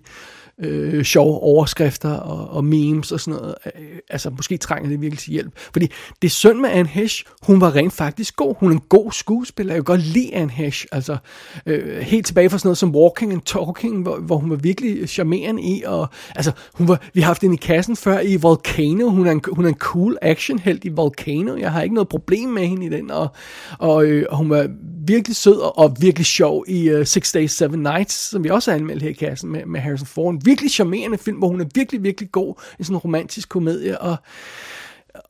øh, 0.60 1.04
sjove 1.04 1.40
overskrifter 1.40 2.12
og, 2.12 2.56
og 2.56 2.64
memes 2.64 3.12
og 3.12 3.20
sådan 3.20 3.40
noget. 3.40 3.54
Øh, 3.66 3.72
altså, 4.10 4.30
måske 4.30 4.56
trænger 4.56 4.88
det 4.88 5.00
virkelig 5.00 5.18
til 5.18 5.32
hjælp. 5.32 5.52
Fordi 5.72 5.86
det 6.22 6.28
er 6.28 6.32
synd 6.32 6.58
med 6.58 6.70
Anne 6.70 6.88
Hesh, 6.88 7.24
hun 7.42 7.60
var 7.60 7.76
rent 7.76 7.92
faktisk 7.92 8.36
god. 8.36 8.54
Hun 8.58 8.70
er 8.70 8.74
en 8.74 8.82
god 8.88 9.12
skuespiller. 9.12 9.74
Jeg 9.74 9.78
kan 9.78 9.84
godt 9.84 10.06
lide 10.06 10.34
Anne 10.34 10.50
Hesh. 10.50 10.86
Altså, 10.92 11.16
øh, 11.66 11.98
helt 11.98 12.26
tilbage 12.26 12.50
fra 12.50 12.58
sådan 12.58 12.66
noget 12.66 12.78
som 12.78 12.94
Walking 12.94 13.32
and 13.32 13.42
Talking, 13.42 14.02
hvor, 14.02 14.16
hvor 14.16 14.36
hun 14.36 14.50
var 14.50 14.56
virkelig 14.56 15.08
charmerende 15.08 15.62
i. 15.62 15.82
Og, 15.86 16.08
altså, 16.36 16.52
hun 16.74 16.88
var, 16.88 17.02
vi 17.14 17.20
har 17.20 17.26
haft 17.26 17.42
hende 17.42 17.54
i 17.54 17.58
kassen 17.62 17.96
før 17.96 18.20
i 18.20 18.36
Volcano. 18.36 19.08
Hun 19.08 19.26
er 19.26 19.32
en, 19.32 19.42
hun 19.52 19.64
er 19.64 19.68
en 19.68 19.74
cool 19.74 20.18
actionhelt 20.22 20.84
i 20.84 20.88
Volcano. 20.88 21.56
Jeg 21.56 21.72
har 21.72 21.82
ikke 21.82 21.94
noget 21.94 22.08
problem 22.08 22.48
med 22.48 22.66
hende 22.66 22.86
i 22.86 22.88
den. 22.88 23.10
Og, 23.10 23.28
og, 23.78 24.04
øh, 24.04 24.26
og 24.30 24.36
hun 24.36 24.50
var 24.50 24.68
virkelig 25.06 25.36
sød 25.36 25.60
og, 25.60 25.78
og 25.78 25.96
virkelig 26.00 26.26
sjov 26.26 26.64
i 26.68 26.92
uh, 26.92 27.04
Six 27.04 27.32
Days, 27.32 27.52
Seven 27.52 27.80
Nights, 27.80 28.14
som 28.14 28.44
vi 28.44 28.48
også 28.48 28.70
har 28.70 28.78
anmeldt 28.78 29.02
her 29.02 29.10
i 29.10 29.12
kassen 29.12 29.52
med, 29.52 29.66
med 29.66 29.80
Harrison 29.80 30.06
Ford 30.06 30.34
virkelig 30.50 30.70
charmerende 30.70 31.18
film, 31.18 31.38
hvor 31.38 31.48
hun 31.48 31.60
er 31.60 31.66
virkelig, 31.74 32.02
virkelig 32.02 32.32
god 32.32 32.54
i 32.78 32.84
sådan 32.84 32.96
en 32.96 32.98
romantisk 32.98 33.48
komedie, 33.48 34.00
og 34.00 34.16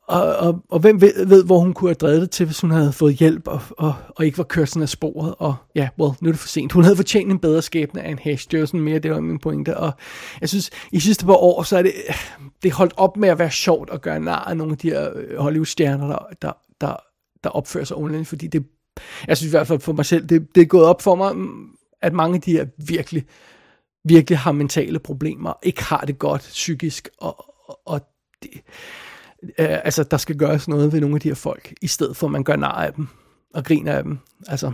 og, 0.07 0.35
og, 0.35 0.63
og 0.69 0.79
hvem 0.79 1.01
ved, 1.01 1.25
ved, 1.25 1.43
hvor 1.43 1.59
hun 1.59 1.73
kunne 1.73 1.89
have 1.89 1.95
drevet 1.95 2.21
det 2.21 2.31
til, 2.31 2.45
hvis 2.45 2.61
hun 2.61 2.71
havde 2.71 2.93
fået 2.93 3.13
hjælp 3.13 3.47
og, 3.47 3.61
og, 3.77 3.93
og 4.09 4.25
ikke 4.25 4.37
var 4.37 4.43
kørt 4.43 4.69
sådan 4.69 4.81
af 4.81 4.89
sporet. 4.89 5.35
Og 5.37 5.55
ja, 5.75 5.89
well, 5.99 6.13
nu 6.21 6.29
er 6.29 6.31
det 6.31 6.39
for 6.39 6.47
sent. 6.47 6.71
Hun 6.71 6.83
havde 6.83 6.95
fortjent 6.95 7.31
en 7.31 7.39
bedre 7.39 7.61
skæbne 7.61 8.01
af 8.01 8.11
en 8.11 8.19
hash. 8.19 8.47
Det 8.51 8.59
var 8.59 8.65
sådan 8.65 8.79
mere, 8.79 8.99
det 8.99 9.11
var 9.11 9.19
min 9.19 9.39
pointe. 9.39 9.77
Og 9.77 9.91
jeg 10.41 10.49
synes, 10.49 10.69
i 10.91 10.99
sidste 10.99 11.25
par 11.25 11.33
år, 11.33 11.63
så 11.63 11.77
er 11.77 11.81
det, 11.81 11.93
det 12.63 12.71
holdt 12.71 12.93
op 12.97 13.17
med 13.17 13.29
at 13.29 13.39
være 13.39 13.51
sjovt 13.51 13.89
at 13.93 14.01
gøre 14.01 14.19
nar 14.19 14.43
af 14.43 14.57
nogle 14.57 14.71
af 14.71 14.77
de 14.77 14.89
her 14.89 15.09
øh, 15.15 15.37
Hollywood-stjerner, 15.37 16.07
der, 16.07 16.17
der, 16.41 16.51
der, 16.81 16.95
der 17.43 17.49
opfører 17.49 17.85
sig 17.85 17.97
ordentligt, 17.97 18.27
fordi 18.27 18.47
det, 18.47 18.65
jeg 19.27 19.37
synes 19.37 19.49
i 19.49 19.55
hvert 19.57 19.67
fald 19.67 19.79
for 19.79 19.93
mig 19.93 20.05
selv, 20.05 20.25
det, 20.25 20.47
det 20.55 20.61
er 20.61 20.65
gået 20.65 20.85
op 20.85 21.01
for 21.01 21.15
mig, 21.15 21.35
at 22.01 22.13
mange 22.13 22.35
af 22.35 22.41
de 22.41 22.51
her 22.51 22.65
virkelig, 22.87 23.25
virkelig 24.03 24.39
har 24.39 24.51
mentale 24.51 24.99
problemer, 24.99 25.53
ikke 25.63 25.83
har 25.83 26.01
det 26.01 26.19
godt 26.19 26.41
psykisk, 26.41 27.09
og, 27.17 27.45
og, 27.67 27.79
og 27.85 28.01
det, 28.43 28.51
øh, 29.41 29.85
altså, 29.85 30.03
der 30.03 30.17
skal 30.17 30.37
gøres 30.37 30.67
noget 30.67 30.93
ved 30.93 31.01
nogle 31.01 31.15
af 31.15 31.21
de 31.21 31.27
her 31.27 31.35
folk, 31.35 31.73
i 31.81 31.87
stedet 31.87 32.17
for 32.17 32.27
at 32.27 32.31
man 32.31 32.43
gør 32.43 32.55
nar 32.55 32.85
af 32.85 32.93
dem, 32.93 33.07
og 33.53 33.65
griner 33.65 33.93
af 33.93 34.03
dem. 34.03 34.19
Altså, 34.47 34.71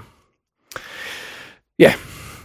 ja, 1.80 1.94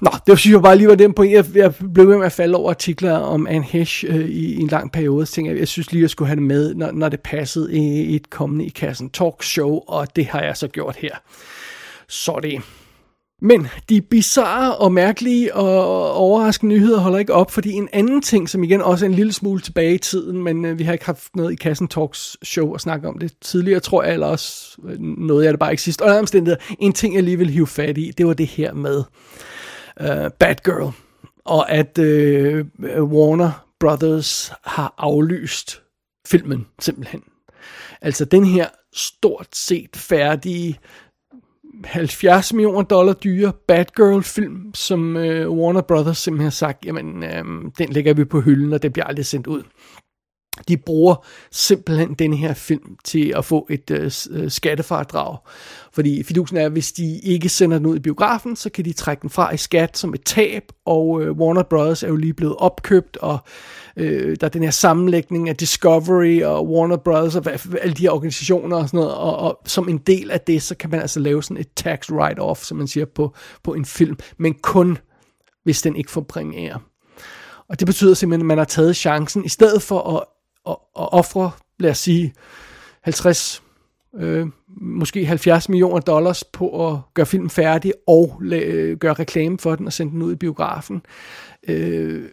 Nå, 0.03 0.11
det 0.27 0.39
synes 0.39 0.53
jeg 0.53 0.63
bare 0.63 0.77
lige 0.77 0.89
var 0.89 0.95
den 0.95 1.15
point. 1.15 1.33
Jeg, 1.33 1.45
jeg 1.55 1.75
blev 1.95 2.09
ved 2.09 2.17
med 2.17 2.27
at 2.27 2.33
falde 2.33 2.57
over 2.57 2.71
artikler 2.71 3.13
om 3.13 3.47
Anne 3.47 3.65
Hesh 3.65 4.05
øh, 4.09 4.29
i, 4.29 4.55
i 4.55 4.61
en 4.61 4.69
lang 4.69 4.93
periode. 4.93 5.27
Så 5.27 5.33
tænkte 5.33 5.53
jeg, 5.53 5.59
jeg 5.59 5.69
synes 5.69 5.93
lige, 5.93 6.03
jeg 6.03 6.11
skulle 6.11 6.29
have 6.29 6.37
det 6.37 6.43
med, 6.43 6.75
når, 6.75 6.93
når 6.93 7.09
det 7.09 7.21
passede 7.21 7.73
i 7.73 8.17
et 8.17 8.31
kommende 8.31 8.67
i 8.67 8.69
kassen 8.69 9.11
talk 9.11 9.43
show, 9.43 9.81
og 9.89 10.17
det 10.17 10.27
har 10.27 10.43
jeg 10.43 10.57
så 10.57 10.69
gjort 10.69 10.97
her. 10.97 11.17
Så 12.09 12.41
det. 12.43 12.63
Men 13.45 13.69
de 13.89 14.01
bizarre 14.01 14.77
og 14.77 14.93
mærkelige 14.93 15.55
og 15.55 16.13
overraskende 16.15 16.75
nyheder 16.75 17.01
holder 17.01 17.19
ikke 17.19 17.35
op, 17.35 17.51
fordi 17.51 17.73
en 17.73 17.89
anden 17.93 18.23
ting, 18.23 18.49
som 18.49 18.65
igen 18.65 18.81
også 18.81 19.05
er 19.05 19.09
en 19.09 19.15
lille 19.15 19.33
smule 19.33 19.61
tilbage 19.61 19.95
i 19.95 19.99
tiden, 19.99 20.43
men 20.43 20.65
øh, 20.65 20.79
vi 20.79 20.85
har 20.85 20.93
ikke 20.93 21.05
haft 21.05 21.37
noget 21.37 21.53
i 21.53 21.55
Kassen 21.55 21.89
Talks 21.89 22.37
show 22.43 22.75
at 22.75 22.81
snakke 22.81 23.09
om 23.09 23.19
det 23.19 23.33
tidligere, 23.41 23.81
tror 23.81 24.03
jeg, 24.03 24.13
eller 24.13 24.27
også 24.27 24.77
øh, 24.89 25.01
noget 25.01 25.45
af 25.45 25.53
det 25.53 25.59
bare 25.59 25.71
ikke 25.71 25.83
sidst. 25.83 26.01
Og 26.01 26.17
omstændigheder, 26.17 26.65
en 26.79 26.93
ting 26.93 27.15
jeg 27.15 27.23
lige 27.23 27.39
vil 27.39 27.51
hive 27.51 27.67
fat 27.67 27.99
i, 27.99 28.11
det 28.19 28.27
var 28.27 28.35
det 28.35 28.47
her 28.47 28.75
med 28.75 29.03
uh, 30.01 30.31
Batgirl, 30.39 30.93
og 31.45 31.71
at 31.71 31.99
uh, 31.99 32.05
Warner 33.13 33.67
Brothers 33.81 34.53
har 34.65 34.95
aflyst 34.99 35.83
filmen, 36.27 36.67
simpelthen. 36.81 37.23
Altså 38.01 38.25
den 38.25 38.45
her 38.45 38.67
stort 38.95 39.49
set 39.53 39.97
færdige 39.97 40.79
70 41.85 42.53
millioner 42.53 42.83
dollar 42.83 43.13
dyre 43.13 43.53
Batgirl-film, 43.69 44.75
som 44.75 45.17
øh, 45.17 45.51
Warner 45.51 45.81
Brothers 45.81 46.19
simpelthen 46.19 46.45
har 46.45 46.51
sagt, 46.51 46.85
jamen, 46.85 47.25
øh, 47.25 47.45
den 47.79 47.93
lægger 47.93 48.15
vi 48.15 48.25
på 48.25 48.41
hylden, 48.41 48.73
og 48.73 48.83
det 48.83 48.93
bliver 48.93 49.07
aldrig 49.07 49.27
sendt 49.27 49.47
ud. 49.47 49.63
De 50.69 50.77
bruger 50.77 51.27
simpelthen 51.51 52.15
den 52.15 52.35
her 52.35 52.55
film 52.55 52.97
til 53.05 53.33
at 53.37 53.45
få 53.45 53.67
et 53.71 53.91
øh, 53.91 54.11
øh 54.31 54.51
skattefardrag. 54.51 55.37
Fordi 55.93 56.23
fidusen 56.23 56.57
er, 56.57 56.67
at 56.67 56.73
hvis 56.73 56.93
de 56.93 57.19
ikke 57.19 57.49
sender 57.49 57.79
den 57.79 57.87
ud 57.87 57.97
i 57.97 58.01
biografen, 58.01 58.57
så 58.57 58.71
kan 58.71 58.85
de 58.85 58.93
trække 58.93 59.23
den 59.23 59.31
fra 59.31 59.55
i 59.55 59.57
skat 59.57 59.99
som 59.99 60.15
et 60.15 60.25
tab, 60.25 60.63
og 60.85 61.23
øh, 61.23 61.33
Warner 61.33 61.63
Brothers 61.63 62.03
er 62.03 62.09
jo 62.09 62.17
lige 62.17 62.35
blevet 62.35 62.57
opkøbt, 62.59 63.17
og 63.17 63.39
øh, 63.97 64.37
der 64.41 64.47
er 64.47 64.51
den 64.51 64.63
her 64.63 64.71
sammenlægning 64.71 65.49
af 65.49 65.57
Discovery 65.57 66.43
og 66.43 66.69
Warner 66.69 66.97
Brothers 66.97 67.37
og 67.37 67.47
alle 67.81 67.95
de 67.95 68.03
her 68.03 68.11
organisationer 68.11 68.77
og 68.77 68.89
sådan 68.89 68.99
noget, 68.99 69.15
og, 69.15 69.37
og 69.37 69.61
som 69.67 69.89
en 69.89 69.99
del 69.99 70.31
af 70.31 70.41
det, 70.41 70.63
så 70.63 70.75
kan 70.75 70.91
man 70.91 71.01
altså 71.01 71.21
lave 71.21 71.43
sådan 71.43 71.57
et 71.57 71.73
tax 71.77 72.11
write-off, 72.11 72.65
som 72.65 72.77
man 72.77 72.87
siger, 72.87 73.07
på, 73.15 73.35
på 73.63 73.75
en 73.75 73.85
film, 73.85 74.17
men 74.39 74.55
kun 74.63 74.99
hvis 75.65 75.83
den 75.83 75.97
ikke 75.97 76.11
får 76.11 76.21
premiere. 76.21 76.81
Og 77.69 77.81
det 77.81 77.87
betyder 77.87 78.15
simpelthen, 78.15 78.43
at 78.43 78.47
man 78.47 78.59
har 78.59 78.65
taget 78.65 78.97
chancen, 78.97 79.45
i 79.45 79.49
stedet 79.49 79.83
for 79.83 80.17
at, 80.17 80.25
at, 80.69 80.77
at 80.99 81.13
ofre, 81.13 81.51
lad 81.79 81.91
os 81.91 81.99
sige, 81.99 82.35
50, 83.03 83.63
øh, 84.17 84.47
måske 84.81 85.27
70 85.27 85.69
millioner 85.69 86.01
dollars 86.01 86.45
på 86.45 86.89
at 86.93 86.99
gøre 87.15 87.27
filmen 87.27 87.51
færdig 87.51 87.93
og 88.07 88.41
la- 88.45 88.55
øh, 88.65 88.97
gøre 88.99 89.13
reklame 89.15 89.59
for 89.59 89.77
den 89.77 89.87
og 89.87 89.93
sende 89.93 90.13
den 90.13 90.23
ud 90.23 90.33
i 90.33 90.37
biografen. 90.37 91.03
Øh, 91.69 92.29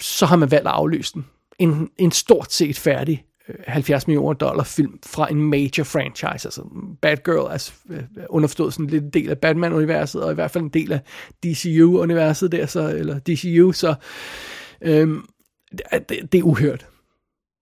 så 0.00 0.26
har 0.26 0.36
man 0.36 0.50
valgt 0.50 0.66
at 0.68 0.72
aflyse 0.74 1.12
den. 1.14 1.26
En, 1.58 1.90
en 1.98 2.10
stort 2.12 2.52
set 2.52 2.78
færdig 2.78 3.24
øh, 3.48 3.54
70 3.66 4.06
millioner 4.06 4.32
dollar 4.32 4.64
film 4.64 4.98
fra 5.06 5.30
en 5.30 5.42
major 5.42 5.84
franchise, 5.84 6.46
altså 6.48 6.62
Batgirl 7.02 7.50
altså 7.50 7.72
underforstået 8.30 8.72
sådan 8.72 8.86
lidt 8.86 9.04
en 9.04 9.10
del 9.10 9.30
af 9.30 9.38
Batman-universet, 9.38 10.22
og 10.22 10.30
i 10.32 10.34
hvert 10.34 10.50
fald 10.50 10.64
en 10.64 10.70
del 10.70 10.92
af 10.92 11.00
DCU-universet 11.44 12.52
der, 12.52 12.66
så, 12.66 12.88
eller 12.88 13.18
DCU, 13.18 13.72
så 13.72 13.94
øhm, 14.82 15.24
det, 16.08 16.32
det 16.32 16.38
er 16.38 16.42
uhørt. 16.42 16.86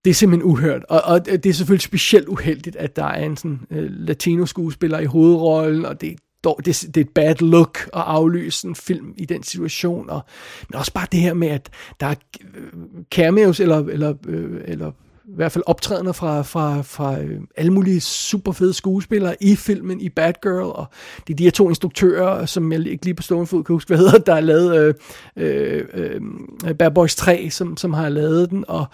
Det 0.05 0.11
er 0.11 0.15
simpelthen 0.15 0.51
uhørt, 0.51 0.85
og, 0.89 1.03
og 1.05 1.27
det 1.27 1.47
er 1.47 1.53
selvfølgelig 1.53 1.83
specielt 1.83 2.29
uheldigt, 2.29 2.77
at 2.77 2.97
der 2.97 3.05
er 3.05 3.25
en 3.25 3.37
sådan 3.37 3.61
uh, 3.71 3.77
latino-skuespiller 3.81 4.99
i 4.99 5.05
hovedrollen, 5.05 5.85
og 5.85 6.01
det, 6.01 6.17
det, 6.45 6.67
det 6.67 6.97
er 6.97 7.01
et 7.01 7.09
bad 7.15 7.35
look 7.41 7.79
at 7.79 8.03
aflyse 8.07 8.69
en 8.69 8.75
film 8.75 9.15
i 9.17 9.25
den 9.25 9.43
situation, 9.43 10.11
og, 10.11 10.21
men 10.69 10.79
også 10.79 10.93
bare 10.93 11.07
det 11.13 11.21
her 11.21 11.35
med, 11.35 11.49
at 11.49 11.71
der 12.01 12.07
er 12.07 12.15
øh, 12.55 12.73
cameos, 13.11 13.61
eller, 13.61 13.79
eller, 13.79 14.15
øh, 14.29 14.61
eller 14.65 14.91
i 15.29 15.37
hvert 15.37 15.53
fald 15.53 15.65
optrædende 15.67 16.15
fra, 16.15 16.43
fra, 16.43 16.83
fra 16.83 17.21
øh, 17.21 17.41
alle 17.57 17.73
mulige 17.73 18.01
super 18.01 18.53
fede 18.53 18.75
skuespillere 18.75 19.37
i 19.41 19.57
filmen, 19.57 20.01
i 20.01 20.09
Bad 20.09 20.33
Girl, 20.43 20.73
og 20.75 20.87
det 21.27 21.33
er 21.33 21.37
de 21.37 21.45
her 21.45 21.51
to 21.51 21.69
instruktører, 21.69 22.47
som 22.47 22.73
jeg 22.73 22.87
ikke 22.87 23.05
lige 23.05 23.15
på 23.15 23.23
stående 23.23 23.47
fod 23.47 23.65
kan 23.65 23.75
huske, 23.75 23.89
hvad 23.89 23.99
hedder, 23.99 24.19
der 24.19 24.35
har 24.35 24.41
lavet 24.41 24.77
øh, 24.77 24.95
øh, 25.37 25.85
øh, 26.67 26.75
Bad 26.75 26.91
Boys 26.91 27.17
3, 27.17 27.51
som, 27.51 27.77
som 27.77 27.93
har 27.93 28.09
lavet 28.09 28.51
den, 28.51 28.65
og 28.69 28.87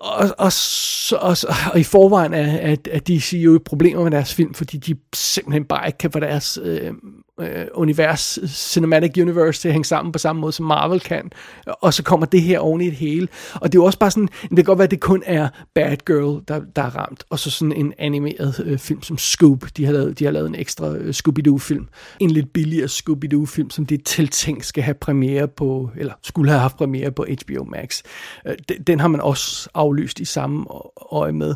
og, 0.00 0.28
og, 0.38 0.52
og, 1.20 1.36
og 1.72 1.80
i 1.80 1.84
forvejen 1.84 2.34
er, 2.34 2.58
at, 2.58 2.88
at 2.88 3.08
de 3.08 3.20
siger 3.20 3.42
jo 3.42 3.60
problemer 3.64 4.02
med 4.02 4.10
deres 4.10 4.34
film, 4.34 4.54
fordi 4.54 4.76
de 4.76 4.96
simpelthen 5.14 5.64
bare 5.64 5.86
ikke 5.86 5.98
kan 5.98 6.12
få 6.12 6.20
deres 6.20 6.58
øh, 6.62 6.92
øh, 7.40 7.66
univers, 7.74 8.38
cinematic 8.46 9.12
universe 9.22 9.60
til 9.60 9.68
at 9.68 9.72
hænge 9.72 9.84
sammen 9.84 10.12
på 10.12 10.18
samme 10.18 10.40
måde 10.40 10.52
som 10.52 10.66
Marvel 10.66 11.00
kan. 11.00 11.30
Og 11.66 11.94
så 11.94 12.02
kommer 12.02 12.26
det 12.26 12.42
her 12.42 12.58
oven 12.58 12.80
i 12.80 12.86
et 12.86 12.92
hele. 12.92 13.28
Og 13.54 13.72
det 13.72 13.78
er 13.78 13.82
jo 13.82 13.84
også 13.84 13.98
bare 13.98 14.10
sådan, 14.10 14.28
det 14.42 14.56
kan 14.56 14.64
godt 14.64 14.78
være, 14.78 14.84
at 14.84 14.90
det 14.90 15.00
kun 15.00 15.22
er 15.26 15.48
Bad 15.74 15.96
Girl, 16.06 16.42
der, 16.48 16.60
der 16.76 16.82
er 16.82 16.96
ramt. 16.96 17.24
Og 17.30 17.38
så 17.38 17.50
sådan 17.50 17.72
en 17.72 17.92
animeret 17.98 18.62
øh, 18.64 18.78
film 18.78 19.02
som 19.02 19.18
Scoop. 19.18 19.64
De 19.76 19.84
har 19.84 19.92
lavet, 19.92 20.18
de 20.18 20.24
har 20.24 20.30
lavet 20.30 20.48
en 20.48 20.54
ekstra 20.54 20.96
øh, 20.96 21.14
Scooby-Doo-film. 21.14 21.88
En 22.20 22.30
lidt 22.30 22.52
billigere 22.52 22.88
Scooby-Doo-film, 22.88 23.70
som 23.70 23.86
det 23.86 24.04
tiltænkt 24.04 24.66
skal 24.66 24.82
have 24.82 24.94
premiere 24.94 25.48
på, 25.48 25.90
eller 25.96 26.12
skulle 26.22 26.50
have 26.50 26.60
haft 26.60 26.76
premiere 26.76 27.12
på 27.12 27.26
HBO 27.42 27.64
Max. 27.64 28.02
Øh, 28.46 28.54
den, 28.68 28.82
den 28.82 29.00
har 29.00 29.08
man 29.08 29.20
også 29.20 29.68
aflyst 29.74 30.20
i 30.20 30.24
samme 30.24 30.64
øje 31.12 31.32
med. 31.32 31.54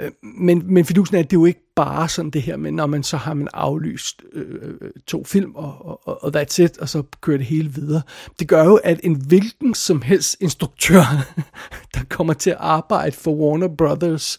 Øh, 0.00 0.10
men, 0.22 0.62
men 0.66 0.84
fidusen 0.84 1.16
er, 1.16 1.20
at 1.20 1.30
det 1.30 1.36
er 1.36 1.40
jo 1.40 1.46
ikke 1.46 1.69
bare 1.84 2.08
sådan 2.08 2.30
det 2.30 2.42
her 2.42 2.56
med, 2.56 2.72
når 2.72 2.86
man 2.86 3.02
så 3.02 3.16
har 3.16 3.34
man 3.34 3.48
aflyst 3.54 4.22
øh, 4.32 4.74
øh 4.80 4.90
to 5.06 5.24
film, 5.24 5.54
og, 5.54 6.00
og, 6.08 6.24
og 6.24 6.40
that's 6.40 6.62
it, 6.62 6.78
og 6.78 6.88
så 6.88 7.02
kører 7.20 7.36
det 7.36 7.46
hele 7.46 7.68
videre. 7.74 8.02
Det 8.38 8.48
gør 8.48 8.64
jo, 8.64 8.76
at 8.76 9.00
en 9.02 9.14
hvilken 9.28 9.74
som 9.74 10.02
helst 10.02 10.36
instruktør, 10.40 11.02
der 11.94 12.00
kommer 12.08 12.32
til 12.32 12.50
at 12.50 12.56
arbejde 12.60 13.16
for 13.16 13.32
Warner 13.32 13.68
Brothers, 13.68 14.38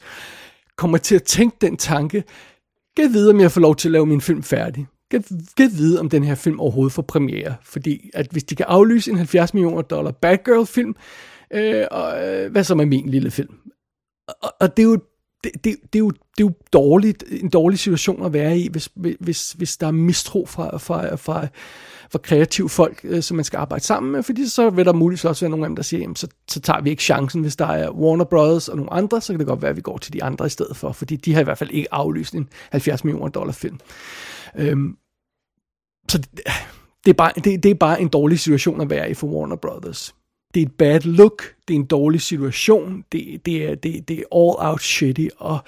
kommer 0.78 0.98
til 0.98 1.16
at 1.16 1.24
tænke 1.24 1.58
den 1.62 1.78
tanke, 1.78 2.24
kan 2.98 3.14
vide, 3.14 3.30
om 3.30 3.40
jeg 3.40 3.52
får 3.52 3.62
lov 3.62 3.76
til 3.76 3.88
at 3.88 3.92
lave 3.92 4.06
min 4.06 4.22
film 4.22 4.44
færdig. 4.44 4.88
Kan, 5.12 5.72
vide, 5.72 6.00
om 6.00 6.10
den 6.10 6.24
her 6.24 6.36
film 6.36 6.60
overhovedet 6.60 6.94
får 6.94 7.02
premiere. 7.02 7.56
Fordi 7.64 8.10
at 8.14 8.28
hvis 8.32 8.44
de 8.44 8.56
kan 8.56 8.66
aflyse 8.70 9.12
en 9.12 9.18
70 9.18 9.54
millioner 9.54 9.82
dollar 9.82 10.12
Batgirl 10.12 10.66
film, 10.66 10.96
øh, 11.54 11.86
og, 11.92 12.28
øh, 12.28 12.52
hvad 12.52 12.64
så 12.64 12.76
med 12.76 12.86
min 12.86 13.10
lille 13.10 13.32
film? 13.32 13.56
Og, 14.28 14.54
og 14.60 14.78
det 14.78 14.84
er 14.84 14.88
jo 14.88 15.00
det, 15.44 15.52
det, 15.54 15.76
det, 15.94 15.96
er 15.96 16.00
jo, 16.00 16.10
det 16.10 16.44
er 16.44 16.48
jo 16.48 16.52
dårligt, 16.74 17.24
en 17.30 17.50
dårlig 17.50 17.80
situation 17.80 18.26
at 18.26 18.34
være 18.34 18.58
i, 18.58 18.70
hvis, 18.72 18.90
hvis, 19.20 19.52
hvis 19.52 19.78
der 19.78 19.88
er 19.88 19.92
mistro 19.92 20.46
fra, 20.46 20.78
fra, 20.78 21.16
fra, 21.16 21.48
fra 22.12 22.20
kreative 22.20 22.70
folk, 22.70 23.00
øh, 23.04 23.24
som 23.24 23.36
man 23.36 23.46
skal 23.46 23.58
arbejde 23.58 23.84
sammen 23.84 24.12
med, 24.12 24.24
fordi 24.24 24.48
så 24.48 24.70
vil 24.70 24.86
der 24.86 24.94
muligvis 24.94 25.26
også 25.26 25.46
være 25.46 25.50
nogle 25.50 25.66
af 25.66 25.70
dem, 25.70 25.76
der 25.76 25.84
siger, 25.84 26.02
jamen, 26.02 26.16
så, 26.16 26.28
så 26.48 26.60
tager 26.60 26.82
vi 26.82 26.90
ikke 26.90 27.04
chancen, 27.04 27.42
hvis 27.42 27.56
der 27.56 27.66
er 27.66 27.92
Warner 27.92 28.26
Brothers 28.26 28.68
og 28.68 28.78
nogle 28.78 28.94
andre, 28.94 29.22
så 29.22 29.34
kan 29.34 29.40
det 29.40 29.48
godt 29.48 29.62
være, 29.62 29.70
at 29.70 29.76
vi 29.76 29.82
går 29.82 29.98
til 29.98 30.14
de 30.14 30.24
andre 30.24 30.46
i 30.46 30.50
stedet 30.50 30.78
for, 30.78 30.92
fordi 30.92 31.16
de 31.16 31.34
har 31.34 31.42
i 31.42 31.44
hvert 31.44 31.58
fald 31.58 31.70
ikke 31.70 31.94
aflyst 31.94 32.34
en 32.34 32.50
70 32.72 33.04
millioner 33.04 33.30
dollar 33.30 33.54
film. 33.54 33.80
Øhm, 34.56 34.98
så 36.10 36.18
det, 36.18 36.30
det, 37.06 37.10
er 37.10 37.14
bare, 37.14 37.32
det, 37.36 37.64
det 37.64 37.72
er 37.72 37.76
bare 37.76 38.02
en 38.02 38.08
dårlig 38.08 38.40
situation 38.40 38.82
at 38.82 38.90
være 38.90 39.12
i 39.12 39.14
for 39.14 39.28
Warner 39.28 39.56
Brothers 39.56 40.16
det 40.54 40.62
er 40.62 40.66
et 40.66 40.72
bad 40.72 41.00
look, 41.00 41.44
det 41.68 41.74
er 41.74 41.80
en 41.80 41.86
dårlig 41.86 42.22
situation, 42.22 43.04
det, 43.12 43.46
det, 43.46 43.70
er, 43.70 43.76
det, 43.76 44.08
det 44.08 44.20
er 44.20 44.24
all 44.36 44.70
out 44.72 44.82
shitty, 44.82 45.28
og, 45.38 45.60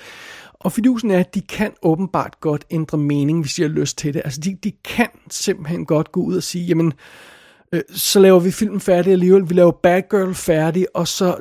og 0.54 0.72
fidusen 0.72 1.12
er, 1.12 1.20
at 1.20 1.36
de 1.36 1.42
kan 1.42 1.72
åbenbart 1.82 2.40
godt 2.40 2.66
ændre 2.72 2.98
mening, 2.98 3.42
hvis 3.42 3.54
de 3.54 3.62
har 3.62 3.70
lyst 3.70 3.98
til 3.98 4.14
det. 4.14 4.22
Altså, 4.26 4.42
de, 4.42 4.58
de 4.64 4.72
kan 4.72 5.10
simpelthen 5.30 5.86
godt 5.86 6.12
gå 6.12 6.22
ud 6.22 6.36
og 6.36 6.44
sige, 6.44 6.66
jamen, 6.66 6.94
øh, 7.72 7.82
så 7.90 8.20
laver 8.20 8.40
vi 8.40 8.52
filmen 8.52 8.80
færdig 8.80 9.12
alligevel, 9.12 9.50
vi 9.50 9.54
laver 9.54 9.72
Bad 9.72 10.02
Girl 10.10 10.34
færdig, 10.34 10.88
og 10.94 11.08
så 11.08 11.36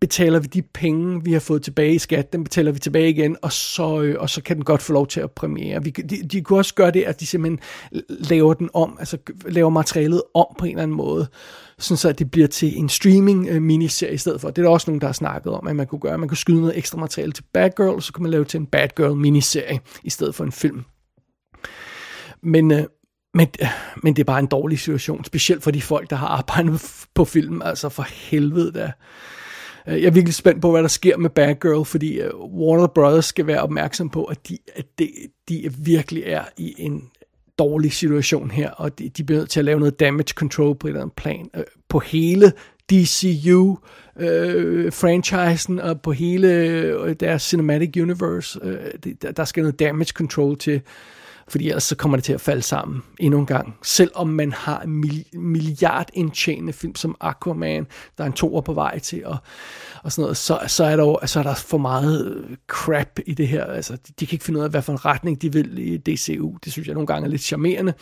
betaler 0.00 0.38
vi 0.38 0.46
de 0.46 0.62
penge, 0.62 1.24
vi 1.24 1.32
har 1.32 1.40
fået 1.40 1.62
tilbage 1.62 1.94
i 1.94 1.98
skat, 1.98 2.32
dem 2.32 2.44
betaler 2.44 2.72
vi 2.72 2.78
tilbage 2.78 3.10
igen, 3.10 3.36
og 3.42 3.52
så, 3.52 4.00
øh, 4.00 4.16
og 4.18 4.30
så 4.30 4.42
kan 4.42 4.56
den 4.56 4.64
godt 4.64 4.82
få 4.82 4.92
lov 4.92 5.06
til 5.06 5.20
at 5.20 5.30
premiere. 5.30 5.84
Vi, 5.84 5.90
de, 5.90 6.22
de 6.22 6.42
kunne 6.42 6.58
også 6.58 6.74
gøre 6.74 6.90
det, 6.90 7.02
at 7.02 7.20
de 7.20 7.26
simpelthen 7.26 7.60
laver 8.08 8.54
den 8.54 8.70
om, 8.74 8.96
altså 8.98 9.18
laver 9.46 9.70
materialet 9.70 10.22
om 10.34 10.46
på 10.58 10.64
en 10.64 10.70
eller 10.70 10.82
anden 10.82 10.96
måde, 10.96 11.26
sådan 11.78 11.96
så 11.96 12.12
det 12.12 12.30
bliver 12.30 12.48
til 12.48 12.78
en 12.78 12.88
streaming-miniserie 12.88 14.10
øh, 14.10 14.14
i 14.14 14.18
stedet 14.18 14.40
for. 14.40 14.48
Det 14.48 14.58
er 14.58 14.62
der 14.62 14.70
også 14.70 14.90
nogen, 14.90 15.00
der 15.00 15.06
har 15.06 15.12
snakket 15.12 15.52
om, 15.52 15.66
at 15.66 15.76
man 15.76 15.86
kunne 15.86 16.00
gøre. 16.00 16.18
Man 16.18 16.28
kunne 16.28 16.38
skyde 16.38 16.60
noget 16.60 16.78
ekstra 16.78 16.98
materiale 16.98 17.32
til 17.32 17.44
Bad 17.52 17.70
Girl, 17.76 17.94
og 17.94 18.02
så 18.02 18.12
kunne 18.12 18.22
man 18.22 18.30
lave 18.30 18.44
til 18.44 18.60
en 18.60 18.66
Bad 18.66 18.88
Girl-miniserie, 18.96 19.80
i 20.04 20.10
stedet 20.10 20.34
for 20.34 20.44
en 20.44 20.52
film. 20.52 20.84
Men, 22.42 22.70
øh, 22.70 22.84
men, 23.34 23.48
øh, 23.62 23.68
men 24.02 24.16
det 24.16 24.22
er 24.22 24.24
bare 24.24 24.40
en 24.40 24.46
dårlig 24.46 24.78
situation, 24.78 25.24
specielt 25.24 25.62
for 25.62 25.70
de 25.70 25.82
folk, 25.82 26.10
der 26.10 26.16
har 26.16 26.26
arbejdet 26.26 26.82
på 27.14 27.24
film, 27.24 27.62
altså 27.62 27.88
for 27.88 28.06
helvede 28.10 28.72
da. 28.72 28.92
Øh, 29.88 30.02
jeg 30.02 30.06
er 30.06 30.10
virkelig 30.10 30.34
spændt 30.34 30.62
på, 30.62 30.70
hvad 30.70 30.82
der 30.82 30.88
sker 30.88 31.16
med 31.16 31.30
Bad 31.30 31.54
Girl, 31.54 31.84
fordi 31.84 32.20
Warner 32.34 32.86
Brothers 32.86 33.24
skal 33.24 33.46
være 33.46 33.62
opmærksom 33.62 34.10
på, 34.10 34.24
at 34.24 34.48
de, 34.48 34.58
at 34.74 34.86
de, 34.98 35.08
de 35.48 35.72
virkelig 35.78 36.22
er 36.26 36.44
i 36.56 36.74
en 36.78 37.10
dårlig 37.58 37.92
situation 37.92 38.50
her, 38.50 38.70
og 38.70 38.98
de, 38.98 39.08
de 39.08 39.24
bliver 39.24 39.38
nødt 39.38 39.50
til 39.50 39.60
at 39.60 39.64
lave 39.64 39.78
noget 39.78 40.00
damage 40.00 40.32
control 40.34 40.76
på 40.76 40.86
et 40.86 40.90
eller 40.90 41.00
andet 41.00 41.16
plan, 41.16 41.50
øh, 41.56 41.64
på 41.88 41.98
hele 41.98 42.52
DCU 42.90 43.76
øh, 44.18 44.92
franchisen 44.92 45.80
og 45.80 46.00
på 46.00 46.12
hele 46.12 46.48
øh, 46.48 47.16
deres 47.20 47.42
cinematic 47.42 47.96
universe. 47.96 48.58
Øh, 48.62 48.90
det, 49.04 49.36
der 49.36 49.44
skal 49.44 49.62
noget 49.62 49.78
damage 49.78 50.12
control 50.12 50.58
til, 50.58 50.80
fordi 51.48 51.68
ellers 51.68 51.84
så 51.84 51.96
kommer 51.96 52.16
det 52.16 52.24
til 52.24 52.32
at 52.32 52.40
falde 52.40 52.62
sammen 52.62 53.02
endnu 53.20 53.40
en 53.40 53.46
gang. 53.46 53.76
Selvom 53.82 54.28
man 54.28 54.52
har 54.52 54.80
en 54.80 55.04
milliard 55.32 56.08
indtjenende 56.14 56.72
film 56.72 56.94
som 56.94 57.16
Aquaman, 57.20 57.86
der 58.18 58.24
er 58.24 58.28
en 58.28 58.32
toer 58.32 58.60
på 58.60 58.72
vej 58.72 58.98
til, 58.98 59.26
og 59.26 59.36
og 60.02 60.12
sådan 60.12 60.22
noget, 60.22 60.36
så, 60.36 60.58
så, 60.66 60.84
er 60.84 60.96
der 60.96 61.04
jo, 61.04 61.18
så 61.26 61.38
er 61.38 61.42
der 61.42 61.54
for 61.54 61.78
meget 61.78 62.26
øh, 62.26 62.56
crap 62.66 63.18
i 63.26 63.34
det 63.34 63.48
her. 63.48 63.64
Altså, 63.64 63.92
de, 63.92 64.12
de 64.20 64.26
kan 64.26 64.34
ikke 64.34 64.44
finde 64.44 64.58
ud 64.58 64.64
af, 64.64 64.70
hvad 64.70 64.82
for 64.82 64.92
en 64.92 65.04
retning 65.04 65.42
de 65.42 65.52
vil 65.52 65.78
i 65.78 65.96
DCU. 65.96 66.56
Det 66.64 66.72
synes 66.72 66.88
jeg 66.88 66.94
nogle 66.94 67.06
gange 67.06 67.26
er 67.26 67.30
lidt 67.30 67.42
charmerende. 67.42 67.92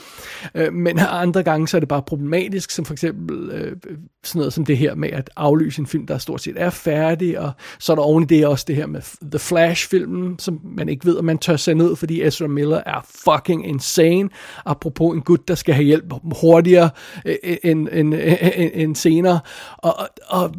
Øh, 0.55 0.73
men 0.73 0.99
andre 0.99 1.43
gange, 1.43 1.69
så 1.69 1.77
er 1.77 1.79
det 1.79 1.89
bare 1.89 2.03
problematisk, 2.03 2.71
som 2.71 2.85
for 2.85 2.95
eksempel 2.95 3.51
øh, 3.51 3.77
sådan 4.25 4.39
noget 4.39 4.53
som 4.53 4.65
det 4.65 4.79
her 4.79 4.95
med 4.95 5.09
at 5.11 5.31
aflyse 5.37 5.81
en 5.81 5.87
film, 5.87 6.07
der 6.07 6.19
stort 6.19 6.43
set 6.43 6.55
er 6.57 6.71
færdig, 6.71 7.41
og 7.41 7.53
så 7.79 7.93
er 7.93 7.97
der 7.97 8.03
oven 8.03 8.23
i 8.23 8.27
det 8.27 8.47
også 8.47 8.65
det 8.69 8.77
her 8.77 8.87
med 8.87 9.01
The 9.31 9.39
Flash-filmen, 9.39 10.39
som 10.39 10.61
man 10.65 10.89
ikke 10.89 11.07
ved, 11.07 11.17
om 11.17 11.25
man 11.25 11.39
tør 11.39 11.57
se 11.57 11.75
ned, 11.75 11.97
fordi 11.97 12.23
Ezra 12.23 12.47
Miller 12.47 12.83
er 12.87 13.07
fucking 13.25 13.69
insane. 13.69 14.29
Apropos 14.65 15.15
en 15.15 15.23
gut, 15.23 15.49
der 15.49 15.55
skal 15.55 15.75
have 15.75 15.85
hjælp 15.85 16.13
hurtigere 16.41 16.91
øh, 17.25 17.37
øh, 17.45 17.57
end, 17.65 17.89
end, 17.93 18.15
end, 18.15 18.71
end 18.75 18.97
senere. 18.97 19.41
Og, 19.79 19.95
og 20.29 20.55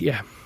ja, 0.00 0.06
Yeah 0.06 0.37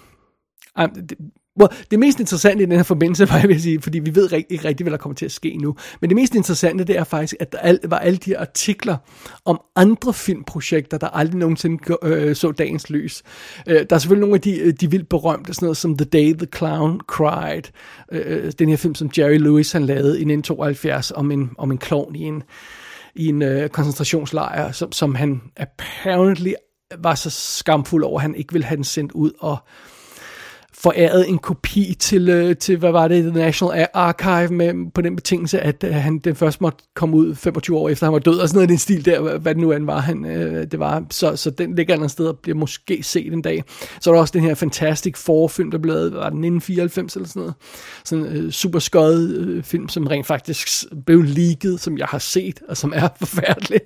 well, 1.60 1.70
det 1.90 1.98
mest 1.98 2.20
interessante 2.20 2.62
i 2.62 2.66
den 2.66 2.76
her 2.76 2.82
forbindelse, 2.82 3.28
var 3.30 3.38
jeg 3.38 3.48
vil 3.48 3.62
sige, 3.62 3.82
fordi 3.82 3.98
vi 3.98 4.14
ved 4.14 4.32
ikke 4.32 4.68
rigtig, 4.68 4.84
hvad 4.84 4.90
der 4.90 4.96
kommer 4.96 5.16
til 5.16 5.24
at 5.24 5.32
ske 5.32 5.56
nu, 5.56 5.76
men 6.00 6.10
det 6.10 6.16
mest 6.16 6.34
interessante, 6.34 6.84
det 6.84 6.98
er 6.98 7.04
faktisk, 7.04 7.34
at 7.40 7.52
der 7.52 7.88
var 7.88 7.98
alle 7.98 8.16
de 8.16 8.38
artikler 8.38 8.96
om 9.44 9.60
andre 9.76 10.12
filmprojekter, 10.12 10.98
der 10.98 11.08
aldrig 11.08 11.38
nogensinde 11.38 11.96
øh, 12.02 12.36
så 12.36 12.52
dagens 12.52 12.90
lys. 12.90 13.22
Øh, 13.66 13.86
der 13.90 13.96
er 13.96 13.98
selvfølgelig 13.98 14.20
nogle 14.20 14.34
af 14.34 14.40
de, 14.40 14.58
øh, 14.58 14.72
de 14.80 14.90
vildt 14.90 15.08
berømte, 15.08 15.54
sådan 15.54 15.66
noget 15.66 15.76
som 15.76 15.96
The 15.96 16.04
Day 16.04 16.32
the 16.32 16.48
Clown 16.56 17.00
Cried, 17.00 17.62
øh, 18.12 18.44
øh 18.44 18.52
den 18.58 18.68
her 18.68 18.76
film, 18.76 18.94
som 18.94 19.10
Jerry 19.18 19.38
Lewis 19.38 19.72
han 19.72 19.86
lavede 19.86 20.18
i 20.18 20.24
1972 20.24 21.10
om 21.10 21.30
en, 21.30 21.50
om 21.58 21.70
en 21.70 21.78
klovn 21.78 22.16
i 22.16 22.22
en, 22.22 22.42
i 23.14 23.26
en 23.26 23.42
øh, 23.42 23.68
koncentrationslejr, 23.68 24.72
som, 24.72 24.92
som 24.92 25.14
han 25.14 25.40
apparently 25.56 26.52
var 26.98 27.14
så 27.14 27.30
skamfuld 27.30 28.04
over, 28.04 28.18
at 28.18 28.22
han 28.22 28.34
ikke 28.34 28.52
ville 28.52 28.64
have 28.64 28.76
den 28.76 28.84
sendt 28.84 29.12
ud, 29.12 29.30
og 29.40 29.56
foræret 30.82 31.28
en 31.28 31.38
kopi 31.38 31.96
til, 31.98 32.28
øh, 32.28 32.56
til 32.56 32.76
hvad 32.76 32.92
var 32.92 33.08
det, 33.08 33.22
The 33.22 33.32
National 33.32 33.86
Archive, 33.94 34.48
med, 34.48 34.92
på 34.94 35.00
den 35.00 35.16
betingelse, 35.16 35.60
at 35.60 35.84
øh, 35.84 35.94
han 35.94 36.18
den 36.18 36.36
først 36.36 36.60
måtte 36.60 36.84
komme 36.94 37.16
ud 37.16 37.34
25 37.34 37.78
år 37.78 37.88
efter 37.88 38.06
han 38.06 38.12
var 38.12 38.18
død, 38.18 38.38
og 38.38 38.48
sådan 38.48 38.56
noget 38.56 38.68
i 38.68 38.70
den 38.70 38.78
stil 38.78 39.04
der, 39.04 39.38
hvad 39.38 39.54
det 39.54 39.62
nu 39.62 39.72
end 39.72 39.84
var, 39.84 39.98
han, 39.98 40.24
øh, 40.24 40.66
det 40.70 40.78
var. 40.78 41.04
Så, 41.10 41.36
så 41.36 41.50
den 41.50 41.74
ligger 41.74 41.94
andet 41.94 42.10
sted 42.10 42.26
og 42.26 42.38
bliver 42.38 42.56
måske 42.56 43.02
set 43.02 43.32
en 43.32 43.42
dag. 43.42 43.64
Så 44.00 44.10
er 44.10 44.14
der 44.14 44.20
også 44.20 44.32
den 44.32 44.42
her 44.42 44.54
Fantastic 44.54 45.16
Four-film, 45.16 45.70
der 45.70 45.78
blev 45.78 45.94
lavet, 45.94 46.12
var 46.12 46.30
den 46.30 46.44
1994 46.44 47.14
eller 47.14 47.28
sådan 47.28 47.40
noget. 47.40 47.54
Sådan 48.04 48.26
en 48.26 48.36
øh, 48.36 48.50
super 48.50 48.78
skød 48.78 49.36
øh, 49.36 49.62
film, 49.62 49.88
som 49.88 50.06
rent 50.06 50.26
faktisk 50.26 50.68
blev 51.06 51.22
leaget, 51.22 51.80
som 51.80 51.98
jeg 51.98 52.06
har 52.06 52.18
set, 52.18 52.60
og 52.68 52.76
som 52.76 52.92
er 52.96 53.08
forfærdelig. 53.24 53.80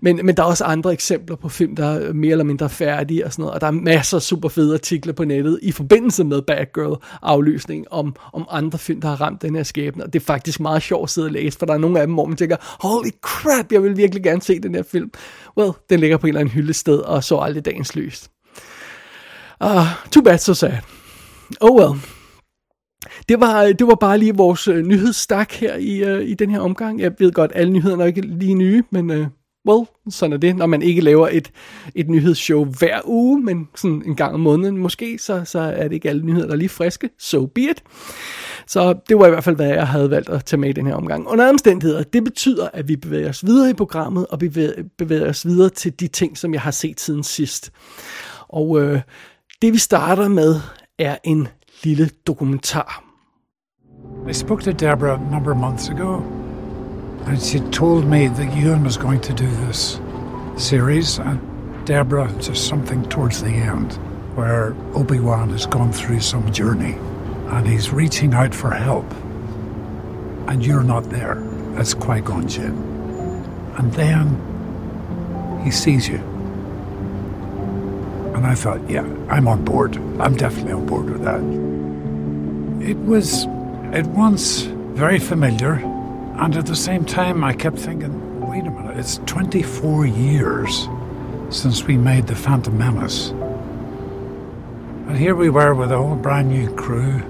Men, 0.00 0.20
men 0.24 0.36
der 0.36 0.42
er 0.42 0.46
også 0.46 0.64
andre 0.64 0.92
eksempler 0.92 1.36
på 1.36 1.48
film, 1.48 1.76
der 1.76 1.86
er 1.86 2.12
mere 2.12 2.30
eller 2.30 2.44
mindre 2.44 2.68
færdige 2.68 3.24
og 3.26 3.32
sådan 3.32 3.42
noget, 3.42 3.54
og 3.54 3.60
der 3.60 3.66
er 3.66 3.70
masser 3.70 4.16
af 4.16 4.22
super 4.22 4.48
fede 4.48 4.74
artikler 4.74 5.12
på 5.12 5.24
nettet 5.24 5.58
i 5.62 5.72
forbindelse 5.72 6.24
med 6.24 6.42
Bad 6.42 6.66
Girl 6.74 7.02
aflysning 7.22 7.86
om, 7.90 8.16
om 8.32 8.46
andre 8.50 8.78
film, 8.78 9.00
der 9.00 9.08
har 9.08 9.20
ramt 9.20 9.42
den 9.42 9.56
her 9.56 9.62
skæbne, 9.62 10.04
og 10.04 10.12
det 10.12 10.20
er 10.20 10.24
faktisk 10.24 10.60
meget 10.60 10.82
sjovt 10.82 11.02
at 11.02 11.10
sidde 11.10 11.26
og 11.26 11.32
læse, 11.32 11.58
for 11.58 11.66
der 11.66 11.74
er 11.74 11.78
nogle 11.78 12.00
af 12.00 12.06
dem, 12.06 12.14
hvor 12.14 12.26
man 12.26 12.36
tænker, 12.36 12.56
holy 12.60 13.10
crap, 13.22 13.72
jeg 13.72 13.82
vil 13.82 13.96
virkelig 13.96 14.22
gerne 14.22 14.42
se 14.42 14.60
den 14.60 14.74
her 14.74 14.82
film. 14.82 15.10
Well, 15.58 15.72
den 15.90 16.00
ligger 16.00 16.16
på 16.16 16.26
en 16.26 16.28
eller 16.28 16.40
anden 16.40 16.54
hyldested, 16.54 16.98
og 16.98 17.24
så 17.24 17.38
aldrig 17.38 17.64
dagens 17.64 17.96
lys. 17.96 18.28
Uh, 19.64 19.86
too 20.10 20.22
bad, 20.22 20.38
so 20.38 20.54
sad. 20.54 20.72
Oh 21.60 21.80
well. 21.80 22.00
Det 23.28 23.40
var, 23.40 23.64
det 23.64 23.86
var 23.86 23.94
bare 23.94 24.18
lige 24.18 24.36
vores 24.36 24.68
øh, 24.68 24.86
nyhedsstak 24.86 25.52
her 25.52 25.76
i, 25.76 26.14
uh, 26.14 26.22
i 26.22 26.34
den 26.34 26.50
her 26.50 26.60
omgang. 26.60 27.00
Jeg 27.00 27.12
ved 27.18 27.32
godt, 27.32 27.52
alle 27.54 27.72
nyhederne 27.72 28.02
er 28.02 28.06
ikke 28.06 28.20
lige 28.20 28.54
nye, 28.54 28.82
men 28.90 29.10
uh, 29.10 29.26
well, 29.68 29.86
sådan 30.10 30.32
er 30.32 30.36
det, 30.36 30.56
når 30.56 30.66
man 30.66 30.82
ikke 30.82 31.00
laver 31.00 31.28
et, 31.32 31.50
et 31.94 32.08
nyhedsshow 32.08 32.64
hver 32.64 33.00
uge, 33.04 33.40
men 33.40 33.68
sådan 33.74 34.02
en 34.06 34.16
gang 34.16 34.34
om 34.34 34.40
måneden 34.40 34.78
måske, 34.78 35.18
så, 35.18 35.44
så 35.44 35.58
er 35.58 35.82
det 35.82 35.92
ikke 35.92 36.08
alle 36.08 36.26
nyheder, 36.26 36.46
der 36.46 36.52
er 36.52 36.58
lige 36.58 36.68
friske. 36.68 37.10
So 37.18 37.46
be 37.46 37.60
it. 37.60 37.82
Så 38.66 38.94
det 39.08 39.18
var 39.18 39.26
i 39.26 39.30
hvert 39.30 39.44
fald, 39.44 39.56
hvad 39.56 39.68
jeg 39.68 39.86
havde 39.86 40.10
valgt 40.10 40.28
at 40.28 40.44
tage 40.44 40.60
med 40.60 40.68
i 40.68 40.72
den 40.72 40.86
her 40.86 40.94
omgang. 40.94 41.28
Under 41.28 41.48
omstændigheder, 41.48 42.02
det 42.02 42.24
betyder, 42.24 42.68
at 42.72 42.88
vi 42.88 42.96
bevæger 42.96 43.28
os 43.28 43.46
videre 43.46 43.70
i 43.70 43.74
programmet, 43.74 44.26
og 44.26 44.38
bevæger, 44.38 44.72
bevæger 44.98 45.28
os 45.28 45.46
videre 45.46 45.68
til 45.68 46.00
de 46.00 46.08
ting, 46.08 46.38
som 46.38 46.54
jeg 46.54 46.60
har 46.60 46.70
set 46.70 47.00
siden 47.00 47.22
sidst. 47.22 47.72
Og 48.48 48.80
øh, 48.80 49.00
det 49.62 49.72
vi 49.72 49.78
starter 49.78 50.28
med, 50.28 50.54
er 50.98 51.16
en 51.24 51.48
lille 51.84 52.10
dokumentar. 52.26 53.04
I 54.30 54.32
spoke 54.32 54.62
to 54.62 54.72
Deborah 54.72 55.20
a 55.20 55.30
number 55.30 55.50
of 55.50 55.56
months 55.56 55.88
ago. 55.88 56.47
And 57.28 57.42
she 57.42 57.60
told 57.60 58.06
me 58.06 58.28
that 58.28 58.56
Ewan 58.56 58.84
was 58.84 58.96
going 58.96 59.20
to 59.20 59.34
do 59.34 59.46
this 59.66 60.00
series, 60.56 61.18
and 61.18 61.38
Deborah, 61.86 62.32
just 62.40 62.66
something 62.66 63.06
towards 63.10 63.42
the 63.42 63.50
end, 63.50 63.92
where 64.34 64.74
Obi 64.94 65.20
Wan 65.20 65.50
has 65.50 65.66
gone 65.66 65.92
through 65.92 66.20
some 66.20 66.50
journey 66.52 66.96
and 67.48 67.66
he's 67.66 67.90
reaching 67.90 68.32
out 68.32 68.54
for 68.54 68.70
help. 68.70 69.04
And 70.48 70.64
you're 70.64 70.82
not 70.82 71.10
there 71.10 71.42
as 71.76 71.92
Qui 71.92 72.22
Gon 72.22 72.48
Jinn. 72.48 72.76
And 73.76 73.92
then 73.92 75.60
he 75.64 75.70
sees 75.70 76.08
you. 76.08 76.18
And 78.34 78.46
I 78.46 78.54
thought, 78.54 78.80
yeah, 78.88 79.06
I'm 79.28 79.48
on 79.48 79.64
board. 79.64 79.96
I'm 80.18 80.34
definitely 80.34 80.72
on 80.72 80.86
board 80.86 81.10
with 81.10 81.22
that. 81.24 81.40
It 82.88 82.96
was 82.98 83.46
at 83.92 84.06
once 84.06 84.62
very 84.94 85.18
familiar 85.18 85.74
and 86.40 86.56
at 86.56 86.66
the 86.66 86.76
same 86.76 87.04
time, 87.04 87.42
I 87.42 87.52
kept 87.52 87.78
thinking, 87.78 88.48
wait 88.48 88.66
a 88.66 88.70
minute, 88.70 88.96
it's 88.96 89.18
24 89.26 90.06
years 90.06 90.88
since 91.50 91.84
we 91.84 91.96
made 91.96 92.26
The 92.26 92.36
Phantom 92.36 92.78
Menace. 92.78 93.30
And 95.08 95.16
here 95.16 95.34
we 95.34 95.50
were 95.50 95.74
with 95.74 95.90
a 95.90 95.96
whole 95.96 96.16
brand 96.16 96.48
new 96.48 96.74
crew. 96.76 97.22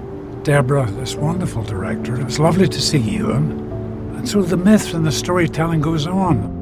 Deborah, 0.43 0.89
this 0.91 1.15
wonderful 1.15 1.63
director. 1.63 2.19
It 2.19 2.25
was 2.25 2.39
lovely 2.39 2.67
to 2.67 2.81
see 2.81 2.99
you. 2.99 3.31
And 3.31 4.27
so 4.27 4.41
the 4.41 4.57
myth 4.57 4.93
and 4.93 5.05
the 5.05 5.11
storytelling 5.11 5.81
goes 5.81 6.05
on. 6.07 6.55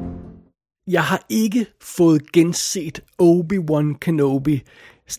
Jeg 0.86 1.02
har 1.02 1.22
ikke 1.28 1.66
fået 1.80 2.32
genset 2.32 3.00
Obi-Wan 3.18 3.94
Kenobi 3.94 4.62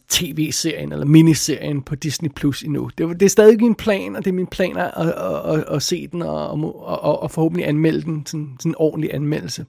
tv-serien 0.10 0.92
eller 0.92 1.06
miniserien 1.06 1.82
på 1.82 1.96
Disney 1.96 2.30
Plus 2.30 2.64
endnu. 2.64 2.90
Det, 2.98 3.20
det 3.20 3.26
er 3.26 3.30
stadig 3.30 3.62
min 3.62 3.76
plan, 3.76 4.16
og 4.16 4.26
det 4.26 4.32
er 4.32 4.36
min 4.36 4.48
plan 4.48 4.78
at, 4.78 4.92
at, 4.96 5.14
at, 5.54 5.64
at 5.68 5.84
se 5.84 6.08
den 6.08 6.22
og, 6.22 6.50
og, 6.52 7.02
og, 7.02 7.22
og 7.24 7.32
forhåbentlig 7.32 7.68
anmelde 7.68 8.02
den, 8.02 8.26
sådan, 8.26 8.56
sådan 8.60 8.72
en 8.72 8.76
ordentlig 8.78 9.14
anmeldelse. 9.14 9.66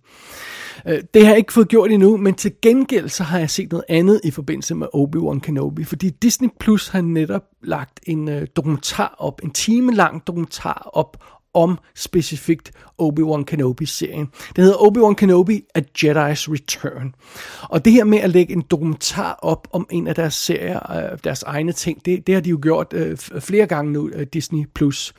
Øh, 0.86 1.02
det 1.14 1.22
har 1.22 1.30
jeg 1.30 1.38
ikke 1.38 1.52
fået 1.52 1.68
gjort 1.68 1.90
endnu, 1.90 2.16
men 2.16 2.34
til 2.34 2.52
gengæld 2.62 3.08
så 3.08 3.22
har 3.22 3.38
jeg 3.38 3.50
set 3.50 3.70
noget 3.70 3.84
andet 3.88 4.20
i 4.24 4.30
forbindelse 4.30 4.74
med 4.74 4.86
Obi-Wan 4.94 5.40
Kenobi, 5.40 5.84
fordi 5.84 6.10
Disney 6.10 6.48
Plus 6.60 6.88
har 6.88 7.00
netop 7.00 7.44
lagt 7.62 8.00
en 8.02 8.28
øh, 8.28 8.46
dokumentar 8.56 9.14
op, 9.18 9.40
en 9.44 9.50
time 9.50 9.94
lang 9.94 10.26
dokumentar 10.26 10.90
op 10.92 11.16
om 11.54 11.78
specifikt 11.94 12.72
Obi-Wan 13.02 13.44
Kenobi-serien. 13.44 14.28
Den 14.56 14.64
hedder 14.64 14.78
Obi-Wan 14.78 15.14
Kenobi 15.14 15.64
A 15.74 15.80
Jedi's 15.80 16.52
Return. 16.52 17.14
Og 17.62 17.84
det 17.84 17.92
her 17.92 18.04
med 18.04 18.18
at 18.18 18.30
lægge 18.30 18.52
en 18.52 18.64
dokumentar 18.70 19.38
op 19.42 19.68
om 19.72 19.86
en 19.90 20.06
af 20.06 20.14
deres 20.14 20.34
serier, 20.34 21.12
øh, 21.12 21.18
deres 21.24 21.42
egne 21.42 21.72
ting, 21.72 22.04
det, 22.04 22.26
det 22.26 22.34
har 22.34 22.42
de 22.42 22.50
jo 22.50 22.58
gjort 22.62 22.92
øh, 22.92 23.16
flere 23.18 23.66
gange 23.66 23.92
nu, 23.92 24.08
øh, 24.08 24.26
Disney+. 24.32 24.64
Plus. 24.74 25.14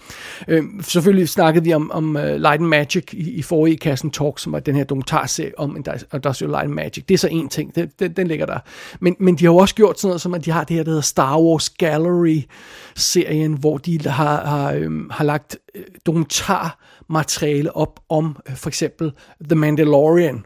Øh, 0.48 0.64
selvfølgelig 0.82 1.30
snakkede 1.30 1.66
vi 1.66 1.74
om, 1.74 1.92
om 1.92 2.16
uh, 2.16 2.22
Light 2.22 2.46
and 2.46 2.66
Magic 2.66 3.14
i, 3.14 3.32
i 3.32 3.42
forrige 3.42 3.78
Kassen 3.78 4.12
Talk, 4.12 4.40
som 4.40 4.52
var 4.52 4.60
den 4.60 4.76
her 4.76 4.84
dokumentarserie 4.84 5.60
om 5.60 5.78
Industrial 6.14 6.50
Light 6.50 6.64
and 6.64 6.74
Magic. 6.74 7.06
Det 7.06 7.14
er 7.14 7.18
så 7.18 7.28
en 7.28 7.50
ting, 7.50 7.76
det, 7.76 8.00
den, 8.00 8.14
den 8.14 8.28
ligger 8.28 8.46
der. 8.46 8.60
Men, 9.00 9.16
men 9.20 9.36
de 9.36 9.46
har 9.46 9.52
jo 9.52 9.58
også 9.58 9.76
gjort 9.76 10.00
sådan 10.00 10.10
noget, 10.10 10.22
som 10.22 10.34
at 10.34 10.46
de 10.46 10.52
har 10.52 10.64
det 10.64 10.76
her, 10.76 10.84
der 10.84 10.92
hedder 10.92 11.02
Star 11.02 11.40
Wars 11.40 11.70
Gallery-serien, 11.70 13.54
hvor 13.54 13.78
de 13.78 14.02
har, 14.02 14.46
har, 14.46 14.74
øhm, 14.74 15.10
har 15.12 15.24
lagt 15.24 15.58
dokumentarmateriale 16.06 17.76
op 17.76 18.00
om 18.10 18.38
øh, 18.50 18.56
for 18.56 18.70
eksempel 18.70 19.12
The 19.50 19.56
Mandalorian, 19.56 20.46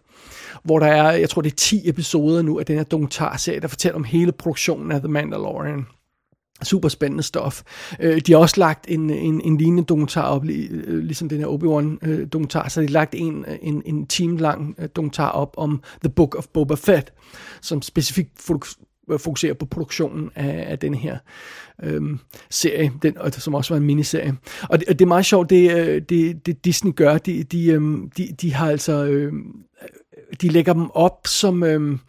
hvor 0.64 0.80
der 0.80 0.88
er, 0.88 1.12
jeg 1.12 1.30
tror 1.30 1.42
det 1.42 1.52
er 1.52 1.56
10 1.56 1.90
episoder 1.90 2.42
nu 2.42 2.60
af 2.60 2.66
den 2.66 2.76
her 2.76 2.84
dokumentarserie, 2.84 3.60
der 3.60 3.68
fortæller 3.68 3.96
om 3.96 4.04
hele 4.04 4.32
produktionen 4.32 4.92
af 4.92 5.00
The 5.00 5.08
Mandalorian. 5.08 5.86
Super 6.64 6.90
spændende 6.90 7.24
stof. 7.24 7.64
Øh, 8.00 8.22
de 8.22 8.32
har 8.32 8.40
også 8.40 8.60
lagt 8.60 8.86
en, 8.88 9.10
en, 9.10 9.42
en 9.42 9.58
lignende 9.58 9.84
dokumentar 9.84 10.28
op, 10.28 10.46
øh, 10.46 11.00
ligesom 11.00 11.30
den 11.30 11.40
her 11.40 11.48
Obi-Wan-dokumentar, 11.48 12.64
øh, 12.64 12.70
så 12.70 12.82
de 12.82 12.86
har 12.86 12.92
lagt 12.92 13.16
en, 13.18 13.46
en, 13.62 13.82
en 13.86 14.08
time 14.08 14.38
lang 14.38 14.76
øh, 14.78 14.90
dokumentar 14.96 15.30
op 15.30 15.54
om 15.58 15.82
The 16.04 16.10
Book 16.10 16.36
of 16.36 16.48
Boba 16.48 16.76
Fett, 16.76 17.14
som 17.62 17.82
specifikt 17.82 18.32
Øh, 19.12 19.20
fokuserer 19.20 19.54
på 19.54 19.66
produktionen 19.66 20.32
af, 20.36 20.66
af 20.68 20.80
den 20.80 20.94
her 20.94 21.18
øhm, 21.84 22.20
serie, 22.50 22.92
den, 23.02 23.18
og, 23.18 23.34
som 23.34 23.54
også 23.54 23.74
var 23.74 23.80
en 23.80 23.86
miniserie. 23.86 24.36
Og 24.70 24.80
det, 24.80 24.90
og 24.90 25.00
det 25.00 25.06
er 25.06 25.10
meget 25.10 25.26
sjovt, 25.26 25.50
det, 25.50 25.78
øh, 25.78 26.02
det, 26.10 26.46
det 26.46 26.66
Disney 26.66 26.96
gør, 26.96 27.18
de, 27.18 27.44
de, 27.44 27.68
øhm, 27.68 28.10
de, 28.18 28.28
de 28.42 28.54
har 28.54 28.70
altså, 28.70 29.06
øhm, 29.06 29.54
øh, 29.82 30.36
de 30.42 30.48
lægger 30.48 30.74
dem 30.74 30.92
op 30.92 31.28
som, 31.28 31.64
øhm, 31.64 32.00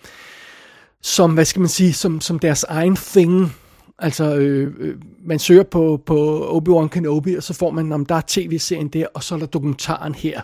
som, 1.03 1.35
hvad 1.35 1.45
skal 1.45 1.61
man 1.61 1.69
sige, 1.69 1.93
som, 1.93 2.21
som 2.21 2.39
deres 2.39 2.63
egen 2.63 2.97
thing, 2.97 3.53
Altså, 3.99 4.37
øh, 4.37 4.75
øh, 4.79 4.97
man 5.25 5.39
søger 5.39 5.63
på, 5.63 6.03
på 6.07 6.49
Obi-Wan 6.59 6.89
Kenobi, 6.89 7.35
og 7.35 7.43
så 7.43 7.55
får 7.55 7.71
man, 7.71 7.93
om 7.93 8.07
der 8.07 8.15
er 8.15 8.23
tv-serien 8.27 8.89
der, 8.89 9.07
og 9.15 9.23
så 9.23 9.35
er 9.35 9.39
der 9.39 9.47
dokumentaren 9.47 10.15
her. 10.15 10.41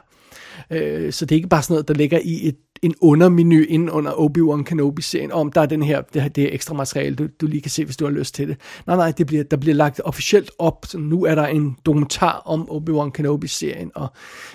Øh, 0.71 1.13
så 1.13 1.27
det 1.27 1.35
er 1.35 1.37
ikke 1.37 1.49
bare 1.49 1.63
sådan 1.63 1.75
noget, 1.75 1.89
der 1.89 1.95
ligger 1.95 2.19
i 2.25 2.49
et 2.49 2.57
en 2.83 2.95
undermenu 3.01 3.65
ind 3.69 3.91
under 3.91 4.13
Obi-Wan 4.13 4.65
Kenobi-serien, 4.65 5.33
om 5.33 5.53
der 5.53 5.61
er 5.61 5.67
den 5.67 5.83
her, 5.83 6.01
det, 6.01 6.23
her, 6.23 6.29
det 6.29 6.45
her 6.45 6.51
ekstra 6.53 6.75
materiale, 6.75 7.17
du, 7.17 7.29
du 7.41 7.47
lige 7.47 7.61
kan 7.61 7.71
se, 7.71 7.85
hvis 7.85 7.97
du 7.97 8.05
har 8.05 8.13
lyst 8.13 8.35
til 8.35 8.49
det. 8.49 8.57
Nej, 8.87 8.97
nej, 8.97 9.11
det 9.11 9.27
bliver, 9.27 9.45
der 9.45 9.57
bliver 9.57 9.75
lagt 9.75 10.01
officielt 10.05 10.51
op, 10.59 10.87
så 10.89 10.99
nu 10.99 11.25
er 11.25 11.35
der 11.35 11.47
en 11.47 11.77
dokumentar 11.87 12.43
om 12.45 12.69
Obi-Wan 12.71 13.11
Kenobi-serien, 13.11 13.91
og 13.95 14.09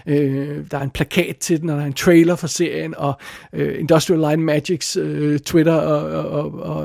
øh, 0.08 0.66
der 0.72 0.78
er 0.78 0.82
en 0.82 0.90
plakat 0.90 1.38
til 1.38 1.62
den, 1.62 1.70
og 1.70 1.78
der 1.78 1.84
er 1.84 1.88
en 1.88 1.94
trailer 1.94 2.36
for 2.36 2.48
serien, 2.48 2.96
og 2.98 3.14
øh, 3.54 3.80
Industrial 3.80 4.20
Light 4.20 4.40
Magics 4.40 4.98
øh, 4.98 5.40
Twitter 5.40 5.74
og, 5.74 6.26
og, 6.26 6.52
og, 6.52 6.82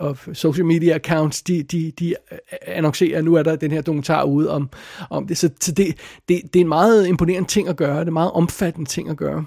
og 0.00 0.16
øh, 0.28 0.34
social 0.34 0.66
media 0.66 0.94
accounts, 0.94 1.42
de, 1.42 1.62
de, 1.62 1.92
de 1.98 2.14
øh, 2.32 2.38
annoncerer, 2.66 3.18
at 3.18 3.24
nu 3.24 3.34
er 3.34 3.42
der 3.42 3.56
den 3.56 3.70
her 3.70 3.82
dokumentar 3.82 4.24
ude 4.24 4.50
om, 4.50 4.68
om 5.10 5.26
det. 5.26 5.38
Så, 5.38 5.50
så 5.60 5.72
det, 5.72 5.86
det, 6.28 6.40
det 6.42 6.56
er 6.56 6.60
en 6.60 6.68
meget 6.68 7.06
imponerende 7.06 7.48
ting 7.48 7.68
at 7.68 7.76
gøre, 7.76 7.94
det 7.94 8.02
er 8.02 8.06
en 8.06 8.12
meget 8.12 8.32
omfattende 8.32 8.90
ting 8.90 9.10
at 9.10 9.16
gøre. 9.16 9.44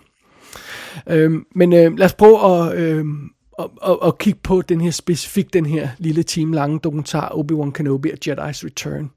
Øhm, 1.10 1.46
men 1.56 1.74
øh, 1.74 1.98
lad 1.98 2.06
os 2.06 2.14
prøve 2.14 2.46
at, 2.46 2.78
øh, 2.78 3.06
at, 3.60 3.66
at, 3.86 3.98
at 4.06 4.18
kigge 4.18 4.40
på 4.44 4.62
den 4.62 4.82
her 4.82 4.92
specifik, 4.92 5.54
den 5.54 5.66
her 5.66 5.90
lille 5.98 6.24
time 6.24 6.56
lange 6.56 6.80
dokumentar, 6.80 7.30
Obi-Wan 7.30 7.72
Kenobi 7.72 8.10
og 8.12 8.18
Jedi's 8.28 8.66
Return. 8.66 9.10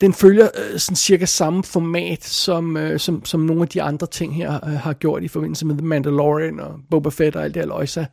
Den 0.00 0.12
følger 0.12 0.48
øh, 0.58 0.78
sådan 0.78 0.96
cirka 0.96 1.26
samme 1.26 1.62
format, 1.62 2.24
som, 2.24 2.76
øh, 2.76 3.00
som, 3.00 3.24
som 3.24 3.40
nogle 3.40 3.62
af 3.62 3.68
de 3.68 3.82
andre 3.82 4.06
ting 4.06 4.36
her 4.36 4.54
øh, 4.54 4.72
har 4.72 4.92
gjort 4.92 5.22
i 5.22 5.28
forbindelse 5.28 5.66
med 5.66 5.78
The 5.78 5.86
Mandalorian 5.86 6.60
og 6.60 6.74
Boba 6.90 7.08
Fett 7.08 7.36
og 7.36 7.44
alt 7.44 7.54
det 7.54 7.62
her 7.62 7.68
løjse. 7.68 8.06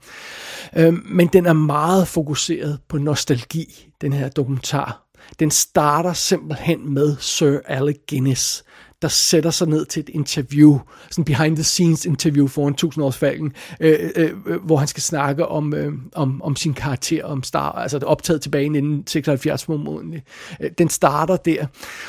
Øhm, 0.77 1.03
men 1.05 1.27
den 1.27 1.45
er 1.45 1.53
meget 1.53 2.07
fokuseret 2.07 2.79
på 2.89 2.97
nostalgi, 2.97 3.89
den 4.01 4.13
her 4.13 4.29
dokumentar. 4.29 5.05
Den 5.39 5.51
starter 5.51 6.13
simpelthen 6.13 6.93
med 6.93 7.15
Sir 7.19 7.59
Alec 7.65 7.97
Guinness, 8.09 8.63
der 9.01 9.07
sætter 9.07 9.49
sig 9.49 9.67
ned 9.67 9.85
til 9.85 9.99
et 9.99 10.09
interview, 10.09 10.79
sådan 11.09 11.25
behind 11.25 11.55
the 11.55 11.63
scenes 11.63 12.05
interview 12.05 12.47
foran 12.47 12.73
tusindårsfalken, 12.73 13.53
øh, 13.79 14.09
øh, 14.15 14.31
øh, 14.45 14.63
hvor 14.65 14.77
han 14.77 14.87
skal 14.87 15.03
snakke 15.03 15.47
om, 15.47 15.73
øh, 15.73 15.93
om, 16.15 16.41
om 16.41 16.55
sin 16.55 16.73
karakter, 16.73 17.23
om 17.23 17.43
Star, 17.43 17.71
altså 17.71 17.99
det 17.99 18.07
optaget 18.07 18.41
tilbage 18.41 18.63
i 18.63 18.65
1976 18.65 19.63
formodentlig. 19.65 20.23
Øh, 20.61 20.71
den 20.77 20.89
starter 20.89 21.37
der, 21.37 21.65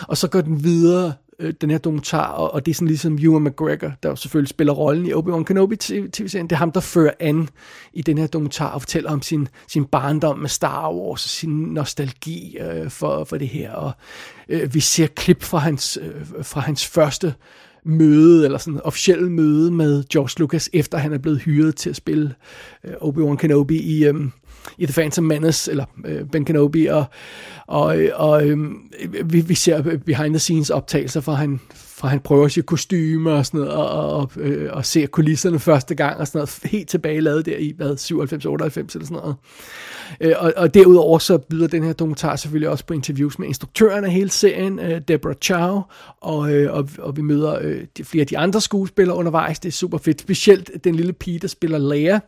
og 0.09 0.17
så 0.17 0.29
går 0.29 0.41
den 0.41 0.65
videre 0.65 1.13
øh, 1.41 1.55
den 1.61 1.71
her 1.71 1.79
dokumentar, 1.79 2.33
og, 2.33 2.55
og 2.55 2.67
det 2.67 2.73
er 2.73 2.75
sådan 2.75 2.89
ligesom 2.89 3.19
Ewan 3.23 3.45
McGregor, 3.45 3.93
der 4.03 4.09
jo 4.09 4.17
selvfølgelig 4.17 4.49
spiller 4.49 4.73
rollen 4.73 5.07
i 5.07 5.13
Obi-Wan 5.13 5.45
Kenobi 5.45 5.77
tv-serien. 5.77 6.47
Det 6.47 6.53
er 6.53 6.57
ham, 6.57 6.73
der 6.73 6.81
fører 6.81 7.13
an 7.21 7.49
i 7.93 8.03
den 8.03 8.19
her 8.19 8.27
dokumentar 8.27 8.71
og 8.71 8.83
fortæller 8.83 9.11
om 9.11 9.23
sin, 9.23 9.49
sin 9.69 9.85
barndom 9.85 10.39
med 10.39 10.49
Star 10.49 10.93
Wars, 10.93 11.25
og 11.25 11.31
sin 11.31 11.51
nostalgi 11.51 12.59
øh, 12.59 12.91
for, 12.91 13.25
for 13.25 13.37
det 13.37 13.49
her. 13.49 13.73
Og 13.73 13.93
øh, 14.49 14.75
vi 14.75 14.81
ser 14.81 15.07
klip 15.07 15.43
fra 15.43 15.59
hans, 15.59 15.99
øh, 16.03 16.43
fra 16.43 16.61
hans 16.61 16.87
første 16.87 17.35
møde, 17.85 18.45
eller 18.45 18.59
sådan 18.59 18.81
officielle 18.85 19.31
møde 19.31 19.71
med 19.71 20.05
George 20.13 20.41
Lucas, 20.41 20.71
efter 20.73 20.99
han 20.99 21.13
er 21.13 21.19
blevet 21.19 21.41
hyret 21.41 21.77
til 21.77 21.91
at 21.91 21.97
spille 21.97 22.35
øh, 22.85 22.93
Obi-Wan 22.93 23.37
Kenobi 23.37 23.77
i, 23.77 24.05
øh, 24.05 24.15
i 24.79 24.87
The 24.87 24.93
Phantom 24.93 25.25
Menace, 25.25 25.71
eller 25.71 25.85
øh, 26.05 26.27
Ben 26.27 26.45
Kenobi, 26.45 26.87
og, 26.87 27.05
og, 27.67 27.97
og 28.15 28.47
øh, 28.47 28.59
vi, 29.25 29.41
vi 29.41 29.55
ser 29.55 29.99
behind 30.07 30.33
the 30.33 30.39
scenes 30.39 30.71
optagelser 30.71 31.21
fra 31.21 31.35
han, 31.35 31.61
fra 32.01 32.09
han 32.09 32.21
prøver 32.21 32.49
sit 32.49 32.67
kostyme 32.67 33.33
og 33.33 33.47
sådan 33.47 33.61
noget, 33.61 33.75
og, 33.75 33.89
og, 33.91 34.17
og, 34.17 34.31
øh, 34.37 34.73
og 34.73 34.87
ser 34.87 35.07
kulisserne 35.07 35.59
første 35.59 35.95
gang 35.95 36.21
og 36.21 36.27
sådan 36.27 36.39
noget, 36.39 36.59
helt 36.65 36.89
tilbage 36.89 37.21
lavet 37.21 37.47
der 37.47 37.57
i, 37.57 37.73
hvad, 37.77 37.97
97, 37.97 38.47
98 38.47 38.95
eller 38.95 39.07
sådan 39.07 39.21
noget. 39.21 39.37
Øh, 40.21 40.33
og, 40.39 40.53
og 40.57 40.75
derudover 40.75 41.19
så 41.19 41.39
byder 41.39 41.67
den 41.67 41.83
her 41.83 41.93
dokumentar 41.93 42.37
selvfølgelig 42.37 42.69
også 42.69 42.87
på 42.87 42.95
interviews 42.95 43.39
med 43.39 43.49
instruktøren 43.49 44.05
af 44.05 44.13
hele 44.13 44.31
serien, 44.31 44.79
øh, 44.79 45.01
Deborah 45.09 45.37
Chow, 45.43 45.83
og, 46.21 46.53
øh, 46.53 46.75
og, 46.75 46.89
og 46.99 47.17
vi 47.17 47.23
møder 47.23 47.59
øh, 47.61 47.85
de, 47.97 48.05
flere 48.05 48.21
af 48.21 48.27
de 48.27 48.39
andre 48.39 48.61
skuespillere 48.61 49.17
undervejs, 49.17 49.59
det 49.59 49.69
er 49.69 49.73
super 49.73 49.99
fedt, 49.99 50.21
specielt 50.21 50.71
den 50.85 50.95
lille 50.95 51.13
pige, 51.13 51.39
der 51.39 51.49
spiller 51.49 51.79
Leia, 51.79 52.21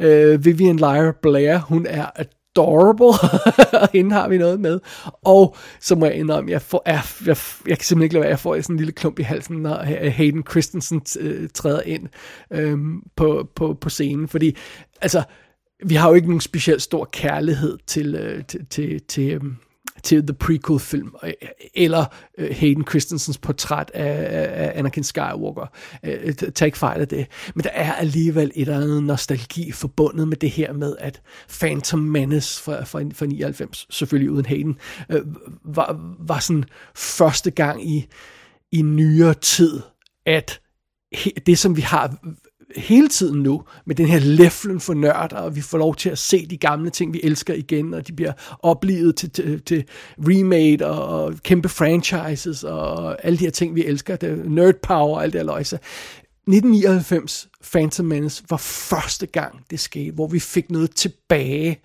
øh, 0.00 0.44
Vivian 0.44 0.76
Lyra 0.76 1.12
Blair, 1.22 1.58
hun 1.58 1.86
er 1.88 2.06
adorable, 2.56 3.06
og 3.82 3.88
hende 3.92 4.14
har 4.14 4.28
vi 4.28 4.38
noget 4.38 4.60
med. 4.60 4.80
Og 5.22 5.56
så 5.80 5.94
må 5.94 6.06
jeg 6.06 6.14
indrømme, 6.14 6.50
jeg, 6.50 6.62
får, 6.62 6.82
jeg, 6.86 7.02
jeg, 7.26 7.36
jeg 7.66 7.78
kan 7.78 7.84
simpelthen 7.84 8.02
ikke 8.02 8.14
lade 8.14 8.22
være, 8.22 8.30
jeg 8.30 8.40
får 8.40 8.60
sådan 8.60 8.74
en 8.74 8.78
lille 8.78 8.92
klump 8.92 9.18
i 9.18 9.22
halsen, 9.22 9.56
når 9.56 9.80
øh, 9.80 10.12
Hayden 10.12 10.44
Christensen 10.50 11.02
øh, 11.20 11.48
træder 11.54 11.82
ind 11.82 12.08
øhm, 12.52 13.02
på, 13.16 13.48
på, 13.54 13.74
på 13.74 13.88
scenen, 13.88 14.28
fordi 14.28 14.56
altså, 15.00 15.22
vi 15.86 15.94
har 15.94 16.08
jo 16.08 16.14
ikke 16.14 16.28
nogen 16.28 16.40
specielt 16.40 16.82
stor 16.82 17.08
kærlighed 17.12 17.78
til, 17.86 18.14
øh, 18.14 18.44
til, 18.44 18.66
til, 18.66 19.00
til 19.08 19.30
øh, 19.30 19.40
til 20.02 20.26
The 20.26 20.34
Prequel-film, 20.34 21.14
øh, 21.22 21.32
eller 21.74 22.04
uh, 22.38 22.44
Hayden 22.44 22.86
Christensens 22.86 23.38
portræt 23.38 23.90
af, 23.94 24.26
af 24.64 24.78
Anakin 24.78 25.04
Skywalker. 25.04 25.66
Uh, 26.02 26.32
tag 26.54 26.66
ikke 26.66 26.78
fejl 26.78 27.00
af 27.00 27.08
det. 27.08 27.26
Men 27.54 27.64
der 27.64 27.70
er 27.70 27.92
alligevel 27.92 28.52
et 28.54 28.60
eller 28.60 28.80
andet 28.80 29.04
nostalgi 29.04 29.72
forbundet 29.72 30.28
med 30.28 30.36
det 30.36 30.50
her 30.50 30.72
med, 30.72 30.96
at 30.98 31.22
Phantom 31.48 32.00
Menace 32.00 32.62
fra, 32.62 32.84
fra, 32.84 33.02
fra 33.14 33.26
99, 33.26 33.86
selvfølgelig 33.90 34.30
uden 34.30 34.46
Hayden, 34.46 34.78
uh, 35.14 35.20
var, 35.76 36.14
var 36.18 36.38
sådan 36.38 36.64
første 36.94 37.50
gang 37.50 37.90
i, 37.90 38.06
i 38.72 38.82
nyere 38.82 39.34
tid, 39.34 39.80
at 40.26 40.60
det, 41.46 41.58
som 41.58 41.76
vi 41.76 41.80
har 41.80 42.16
hele 42.76 43.08
tiden 43.08 43.42
nu, 43.42 43.62
med 43.84 43.94
den 43.94 44.06
her 44.06 44.18
leflen 44.18 44.80
for 44.80 44.94
nørder, 44.94 45.36
og 45.36 45.56
vi 45.56 45.60
får 45.60 45.78
lov 45.78 45.94
til 45.94 46.10
at 46.10 46.18
se 46.18 46.46
de 46.46 46.56
gamle 46.56 46.90
ting, 46.90 47.12
vi 47.12 47.20
elsker 47.22 47.54
igen, 47.54 47.94
og 47.94 48.06
de 48.06 48.12
bliver 48.12 48.32
oplevet 48.62 49.16
til, 49.16 49.30
til, 49.30 49.62
til 49.62 49.84
remade 50.18 50.86
og, 50.86 51.24
og 51.24 51.34
kæmpe 51.42 51.68
franchises, 51.68 52.64
og 52.64 53.24
alle 53.24 53.38
de 53.38 53.44
her 53.44 53.50
ting, 53.50 53.74
vi 53.74 53.84
elsker, 53.84 54.16
det, 54.16 54.50
nerd 54.50 54.74
power 54.82 55.16
og 55.16 55.22
alt 55.22 55.32
det 55.32 55.40
her 55.40 55.46
løjse. 55.46 55.78
1999 56.46 57.48
Phantom 57.72 58.06
Menace 58.06 58.44
var 58.50 58.56
første 58.56 59.26
gang, 59.26 59.64
det 59.70 59.80
skete, 59.80 60.12
hvor 60.12 60.26
vi 60.26 60.40
fik 60.40 60.70
noget 60.70 60.90
tilbage, 60.94 61.80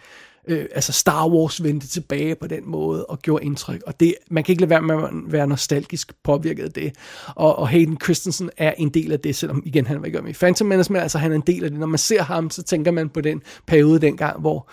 øh, 0.47 0.65
altså 0.75 0.91
Star 0.91 1.27
Wars 1.27 1.63
vendte 1.63 1.87
tilbage 1.87 2.35
på 2.35 2.47
den 2.47 2.61
måde 2.65 3.05
og 3.05 3.19
gjorde 3.19 3.45
indtryk. 3.45 3.81
Og 3.87 3.99
det, 3.99 4.15
man 4.31 4.43
kan 4.43 4.53
ikke 4.53 4.61
lade 4.61 4.69
være 4.69 4.81
med 4.81 4.95
at 4.95 5.09
være 5.27 5.47
nostalgisk 5.47 6.13
påvirket 6.23 6.63
af 6.63 6.71
det. 6.71 6.93
Og, 7.35 7.59
og 7.59 7.67
Hayden 7.67 7.97
Christensen 8.03 8.49
er 8.57 8.73
en 8.77 8.89
del 8.89 9.11
af 9.11 9.19
det, 9.19 9.35
selvom 9.35 9.63
igen 9.65 9.87
han 9.87 9.99
var 9.99 10.05
ikke 10.05 10.21
med 10.21 10.29
i 10.29 10.33
Phantom 10.33 10.67
Menace, 10.67 10.93
men 10.93 11.01
altså 11.01 11.17
han 11.17 11.31
er 11.31 11.35
en 11.35 11.43
del 11.47 11.63
af 11.63 11.69
det. 11.69 11.79
Når 11.79 11.87
man 11.87 11.97
ser 11.97 12.23
ham, 12.23 12.49
så 12.49 12.63
tænker 12.63 12.91
man 12.91 13.09
på 13.09 13.21
den 13.21 13.41
periode 13.67 14.01
dengang, 14.01 14.41
hvor, 14.41 14.69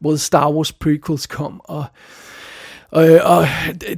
hvor 0.00 0.16
Star 0.16 0.50
Wars 0.52 0.72
prequels 0.72 1.26
kom, 1.26 1.60
og 1.64 1.84
og, 2.90 3.04
og 3.24 3.46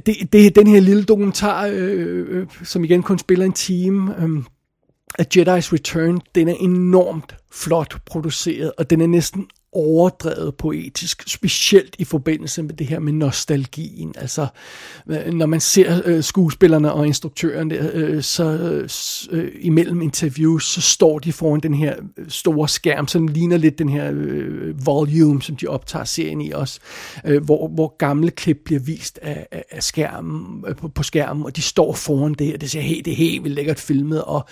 det, 0.05 0.33
det, 0.33 0.55
den 0.55 0.67
her 0.67 0.79
lille 0.79 1.03
dokumentar, 1.03 1.67
øh, 1.67 2.25
øh, 2.29 2.47
som 2.63 2.83
igen 2.83 3.03
kun 3.03 3.19
spiller 3.19 3.45
en 3.45 3.53
time, 3.53 4.15
øh, 4.23 4.43
A 5.19 5.23
Jedi's 5.23 5.73
Return, 5.73 6.21
den 6.35 6.47
er 6.47 6.55
enormt 6.59 7.35
flot 7.51 7.95
produceret, 8.05 8.71
og 8.77 8.89
den 8.89 9.01
er 9.01 9.07
næsten 9.07 9.47
overdrevet 9.73 10.55
poetisk, 10.55 11.23
specielt 11.27 11.95
i 11.99 12.03
forbindelse 12.03 12.63
med 12.63 12.73
det 12.73 12.87
her 12.87 12.99
med 12.99 13.13
nostalgien. 13.13 14.13
Altså, 14.17 14.47
øh, 15.09 15.33
når 15.33 15.45
man 15.45 15.59
ser 15.59 16.01
øh, 16.05 16.23
skuespillerne 16.23 16.93
og 16.93 17.07
instruktøren 17.07 17.69
der, 17.69 17.89
øh, 17.93 18.23
så 18.23 18.43
øh, 18.43 18.89
øh 19.31 19.51
imellem 19.61 20.01
interviews, 20.01 20.65
så 20.65 20.81
står 20.81 21.19
de 21.19 21.33
foran 21.33 21.59
den 21.59 21.73
her 21.73 21.95
øh, 22.17 22.25
store 22.29 22.67
skærm, 22.69 23.07
som 23.07 23.27
ligner 23.27 23.57
lidt 23.57 23.79
den 23.79 23.89
her 23.89 24.11
øh, 24.13 24.85
volume, 24.85 25.41
som 25.41 25.55
de 25.55 25.67
optager 25.67 26.05
serien 26.05 26.41
i 26.41 26.53
os, 26.53 26.79
øh, 27.25 27.43
hvor, 27.43 27.67
hvor 27.67 27.95
gamle 27.97 28.31
klip 28.31 28.61
bliver 28.65 28.79
vist 28.79 29.19
af, 29.21 29.47
af, 29.51 29.65
af 29.71 29.83
skærmen, 29.83 30.65
øh, 30.67 30.75
på, 30.75 30.87
på 30.87 31.03
skærmen, 31.03 31.45
og 31.45 31.55
de 31.55 31.61
står 31.61 31.93
foran 31.93 32.33
det, 32.33 32.53
og 32.53 32.61
det 32.61 32.71
ser 32.71 32.81
helt, 32.81 33.05
det 33.05 33.11
er 33.11 33.15
helt 33.15 33.43
vildt 33.43 33.55
lækkert 33.55 33.79
filmet, 33.79 34.23
og 34.23 34.45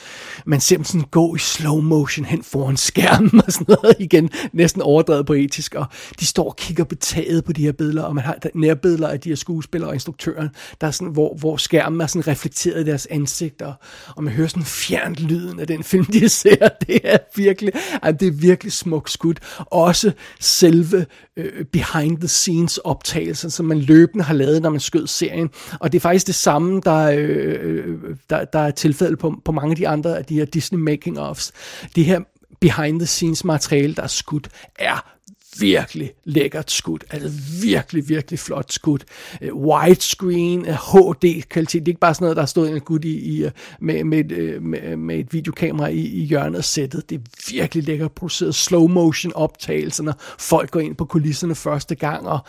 man 0.46 0.60
ser 0.60 0.76
dem 0.76 0.86
sådan 0.86 1.08
gå 1.12 1.36
i 1.36 1.40
slow 1.40 1.82
motion 1.82 2.26
hen 2.26 2.44
foran 2.44 2.78
skærmen 2.78 3.42
og 3.48 3.54
sådan 3.54 3.76
noget 3.82 3.96
igen, 4.00 4.30
næsten 4.54 4.82
overdrevet 4.82 5.09
poetisk, 5.28 5.76
og 5.76 5.86
de 6.20 6.26
står 6.26 6.50
og 6.50 6.56
kigger 6.56 6.84
betaget 6.84 7.44
på 7.44 7.54
de 7.54 7.62
her 7.62 7.72
billeder, 7.72 8.04
og 8.04 8.16
man 8.16 8.24
har 8.24 8.38
nærbilleder 8.56 9.08
af 9.08 9.20
de 9.20 9.30
her 9.30 9.36
skuespillere 9.36 9.90
og 9.90 9.94
instruktøren, 9.94 10.50
der 10.82 10.88
er 10.88 10.92
sådan, 10.92 11.14
hvor, 11.14 11.36
hvor 11.36 11.58
skærmen 11.58 12.02
er 12.02 12.08
sådan 12.08 12.28
reflekteret 12.28 12.82
i 12.82 12.86
deres 12.86 13.06
ansigter, 13.06 13.74
og 14.16 14.24
man 14.24 14.34
hører 14.34 14.48
sådan 14.48 14.64
fjernt 14.64 15.20
lyden 15.20 15.60
af 15.60 15.68
den 15.68 15.84
film, 15.84 16.06
de 16.06 16.30
ser. 16.30 16.68
Det 16.88 17.00
er 17.04 17.18
virkelig, 17.36 17.74
altså, 18.02 18.18
det 18.20 18.28
er 18.28 18.32
virkelig 18.32 18.74
smukt 18.74 19.12
skudt. 19.12 19.40
Også 19.66 20.12
selve 20.40 21.06
øh, 21.38 21.66
behind 21.66 22.18
the 22.18 22.28
scenes 22.28 22.78
optagelser, 22.78 23.50
som 23.50 23.66
man 23.66 23.80
løbende 23.80 24.24
har 24.24 24.34
lavet, 24.34 24.62
når 24.62 24.70
man 24.70 24.80
skød 24.80 25.08
serien. 25.08 25.50
Og 25.80 25.92
det 25.92 25.98
er 25.98 26.02
faktisk 26.02 26.28
det 26.28 26.36
samme, 26.36 26.82
der, 26.86 27.12
øh, 27.12 27.58
øh 27.62 28.16
der, 28.30 28.46
der 28.46 28.60
er 28.60 28.72
tilfældet 28.72 29.20
på, 29.20 29.42
på 29.46 29.52
mange 29.52 29.72
af 29.72 29.76
de 29.76 29.88
andre 29.88 30.18
af 30.18 30.26
de 30.26 30.36
her 30.36 30.46
Disney 30.46 30.80
making-ofs. 30.80 31.52
Det 31.96 32.06
her 32.06 32.20
behind 32.60 33.00
the 33.00 33.08
scenes 33.08 33.44
materiale, 33.44 33.96
der 33.96 34.04
er 34.04 34.08
skudt, 34.08 34.50
er 34.76 35.19
virkelig 35.60 36.12
lækkert 36.24 36.72
skud. 36.72 37.00
Altså 37.10 37.30
virkelig, 37.62 38.10
virkelig 38.10 38.40
flot 38.40 38.74
skud. 38.74 39.00
Uh, 39.42 39.48
øh, 39.48 39.56
widescreen, 39.56 40.66
øh, 40.66 40.96
uh, 40.96 41.16
HD-kvalitet. 41.16 41.80
Det 41.80 41.88
er 41.88 41.92
ikke 41.92 42.00
bare 42.00 42.14
sådan 42.14 42.26
noget, 42.26 42.36
der 42.36 42.42
har 42.42 42.48
stået 42.48 42.72
en 42.72 42.80
gut 42.80 43.06
i, 43.06 43.20
i, 43.20 43.44
øh, 43.46 43.52
med, 43.80 44.04
med, 44.04 44.32
et, 44.32 44.64
med, 44.64 44.98
med 44.98 45.20
et 45.20 45.34
videokamera 45.34 45.88
i, 45.88 46.00
i 46.00 46.24
hjørnet 46.24 46.58
af 46.58 46.64
sættet. 46.64 47.10
Det 47.10 47.16
er 47.16 47.52
virkelig 47.52 47.84
lækkert 47.84 48.12
produceret. 48.12 48.56
Slow 48.56 48.88
motion 48.88 49.34
optagelser, 49.36 50.04
når 50.04 50.14
folk 50.40 50.72
går 50.72 50.80
ind 50.80 50.96
på 50.96 51.06
kulisserne 51.06 51.56
første 51.56 51.96
gang, 51.96 52.28
og, 52.28 52.40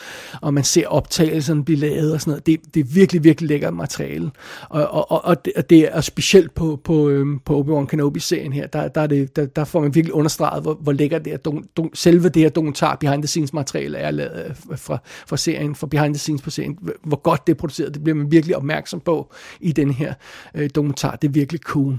og 0.40 0.54
man 0.54 0.64
ser 0.64 0.88
optagelserne 0.88 1.64
blive 1.64 1.78
lavet 1.78 2.12
og 2.12 2.20
sådan 2.20 2.30
noget. 2.30 2.46
Det, 2.46 2.74
det 2.74 2.80
er 2.80 2.84
virkelig, 2.84 3.24
virkelig 3.24 3.48
lækkert 3.48 3.74
materiale. 3.74 4.30
Og, 4.68 4.88
og, 4.88 5.10
og, 5.10 5.24
og, 5.24 5.44
det, 5.44 5.52
og 5.56 5.70
det 5.70 5.88
er 5.96 6.00
specielt 6.00 6.54
på, 6.54 6.80
på, 6.84 7.08
øhm, 7.08 7.38
på 7.38 7.60
Obi-Wan 7.60 7.86
Kenobi-serien 7.86 8.52
her, 8.52 8.66
der, 8.66 8.88
der, 8.88 9.00
er 9.00 9.06
det, 9.06 9.36
der, 9.36 9.46
der 9.46 9.64
får 9.64 9.80
man 9.80 9.94
virkelig 9.94 10.14
understreget, 10.14 10.62
hvor, 10.62 10.74
hvor 10.74 10.92
lækkert 10.92 11.24
det 11.24 11.32
er. 11.32 11.36
Don, 11.36 11.64
don, 11.76 11.90
selve 11.94 12.28
det 12.28 12.42
her 12.42 12.48
dokumentar 12.48 12.89
behind 12.96 13.22
the 13.22 13.28
scenes 13.28 13.52
materiale 13.52 13.98
er 13.98 14.10
lavet 14.10 14.54
øh, 14.70 14.78
fra, 14.78 14.98
fra 15.26 15.36
serien, 15.36 15.74
fra 15.74 15.86
behind 15.86 16.14
the 16.14 16.18
scenes 16.18 16.42
på 16.42 16.50
serien, 16.50 16.78
hvor 17.04 17.22
godt 17.22 17.46
det 17.46 17.52
er 17.52 17.56
produceret, 17.56 17.94
det 17.94 18.04
bliver 18.04 18.16
man 18.16 18.30
virkelig 18.30 18.56
opmærksom 18.56 19.00
på 19.00 19.32
i 19.60 19.72
den 19.72 19.90
her 19.90 20.14
øh, 20.54 20.70
dokumentar. 20.74 21.16
Det 21.16 21.28
er 21.28 21.32
virkelig 21.32 21.60
cool. 21.60 21.98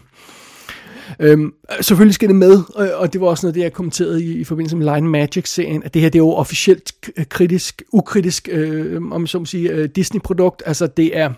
Øhm, 1.19 1.53
selvfølgelig 1.81 2.15
skal 2.15 2.27
det 2.27 2.35
med, 2.35 2.63
øh, 2.79 2.89
og 2.95 3.13
det 3.13 3.21
var 3.21 3.27
også 3.27 3.45
noget, 3.45 3.55
det 3.55 3.61
jeg 3.61 3.73
kommenterede 3.73 4.23
i, 4.23 4.39
i 4.39 4.43
forbindelse 4.43 4.77
med 4.77 4.93
Line 4.95 5.09
Magic-serien, 5.09 5.83
at 5.83 5.93
det 5.93 6.01
her 6.01 6.09
det 6.09 6.19
er 6.19 6.23
jo 6.23 6.31
officielt 6.31 6.93
kritisk, 7.29 7.81
ukritisk, 7.91 8.49
øh, 8.51 9.01
om 9.11 9.27
så 9.27 9.39
må 9.39 9.45
sige, 9.45 9.71
øh, 9.71 9.89
Disney-produkt. 9.95 10.63
Altså 10.65 10.87
det 10.87 11.17
er 11.17 11.33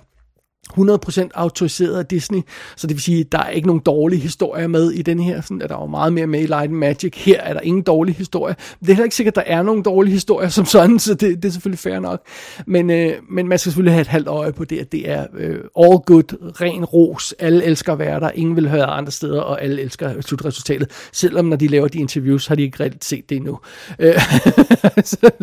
100% 0.71 1.29
autoriseret 1.33 1.97
af 1.97 2.05
Disney, 2.05 2.41
så 2.75 2.87
det 2.87 2.95
vil 2.95 3.01
sige, 3.01 3.19
at 3.19 3.31
der 3.31 3.39
er 3.39 3.49
ikke 3.49 3.67
nogen 3.67 3.81
dårlige 3.85 4.21
historier 4.21 4.67
med 4.67 4.91
i 4.91 5.01
den 5.01 5.19
her, 5.19 5.41
sådan, 5.41 5.61
at 5.61 5.69
der 5.69 5.77
er 5.77 5.85
meget 5.85 6.13
mere 6.13 6.27
med 6.27 6.39
i 6.39 6.45
Light 6.45 6.63
and 6.63 6.71
Magic. 6.71 7.13
Her 7.15 7.41
er 7.41 7.53
der 7.53 7.59
ingen 7.59 7.83
dårlige 7.83 8.15
historier. 8.15 8.55
Det 8.79 8.89
er 8.89 8.93
heller 8.93 9.03
ikke 9.03 9.15
sikkert, 9.15 9.37
at 9.37 9.45
der 9.45 9.53
er 9.53 9.63
nogen 9.63 9.83
dårlige 9.83 10.13
historier 10.13 10.49
som 10.49 10.65
sådan, 10.65 10.99
så 10.99 11.13
det, 11.13 11.43
det 11.43 11.45
er 11.45 11.51
selvfølgelig 11.51 11.79
fair 11.79 11.99
nok. 11.99 12.21
Men, 12.67 12.89
øh, 12.89 13.13
men 13.29 13.47
man 13.47 13.57
skal 13.57 13.71
selvfølgelig 13.71 13.93
have 13.93 14.01
et 14.01 14.07
halvt 14.07 14.27
øje 14.27 14.53
på 14.53 14.65
det, 14.65 14.79
at 14.79 14.91
det 14.91 15.09
er 15.09 15.27
øh, 15.37 15.59
all 15.79 15.97
good, 16.05 16.61
ren 16.61 16.85
ros. 16.85 17.35
Alle 17.39 17.63
elsker 17.63 17.93
at 17.93 17.99
være 17.99 18.19
der, 18.19 18.29
ingen 18.35 18.55
vil 18.55 18.69
høre 18.69 18.85
andre 18.85 19.11
steder, 19.11 19.41
og 19.41 19.63
alle 19.63 19.81
elsker 19.81 20.21
slutresultatet. 20.21 20.91
Selvom 21.11 21.45
når 21.45 21.55
de 21.55 21.67
laver 21.67 21.87
de 21.87 21.99
interviews, 21.99 22.47
har 22.47 22.55
de 22.55 22.61
ikke 22.61 22.83
rigtig 22.83 23.03
set 23.03 23.29
det 23.29 23.35
endnu. 23.35 23.59
Øh, 23.99 24.21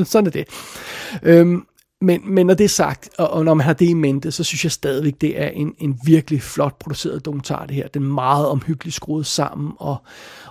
sådan 0.04 0.26
er 0.26 0.30
det. 0.30 0.44
Øh, 1.22 1.58
men, 2.00 2.34
men 2.34 2.46
når 2.46 2.54
det 2.54 2.64
er 2.64 2.68
sagt, 2.68 3.10
og, 3.18 3.30
og 3.30 3.44
når 3.44 3.54
man 3.54 3.66
har 3.66 3.72
det 3.72 3.88
i 3.88 3.92
mente, 3.92 4.32
så 4.32 4.44
synes 4.44 4.64
jeg 4.64 4.72
stadigvæk, 4.72 5.20
det 5.20 5.42
er 5.42 5.48
en, 5.48 5.74
en 5.78 5.98
virkelig 6.04 6.42
flot 6.42 6.78
produceret 6.78 7.24
dokumentar, 7.24 7.66
det 7.66 7.76
her. 7.76 7.88
Den 7.88 8.02
er 8.02 8.06
meget 8.06 8.46
omhyggeligt 8.46 8.96
skruet 8.96 9.26
sammen, 9.26 9.72
og, 9.78 9.96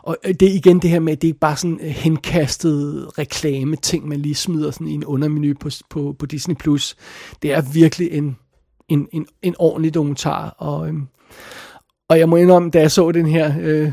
og 0.03 0.17
det 0.23 0.41
er 0.41 0.53
igen 0.53 0.79
det 0.79 0.89
her 0.89 0.99
med, 0.99 1.13
at 1.13 1.21
det 1.21 1.27
ikke 1.27 1.39
bare 1.39 1.57
sådan 1.57 1.79
øh, 1.81 1.89
henkastet 1.89 3.07
reklame 3.17 3.75
ting, 3.75 4.07
man 4.07 4.19
lige 4.19 4.35
smider 4.35 4.71
sådan 4.71 4.87
i 4.87 4.93
en 4.93 5.05
undermenu 5.05 5.53
på, 5.59 5.69
på, 5.89 6.15
på 6.19 6.25
Disney+. 6.25 6.55
Plus. 6.55 6.95
Det 7.41 7.53
er 7.53 7.61
virkelig 7.61 8.11
en, 8.11 8.37
en, 8.89 9.07
en, 9.11 9.25
en 9.41 9.55
ordentlig 9.59 9.93
dokumentar, 9.93 10.55
og, 10.57 10.87
øhm, 10.87 11.07
og 12.09 12.19
jeg 12.19 12.29
må 12.29 12.35
indrømme, 12.35 12.69
da 12.69 12.79
jeg 12.79 12.91
så 12.91 13.11
den 13.11 13.25
her 13.25 13.53
øh, 13.61 13.91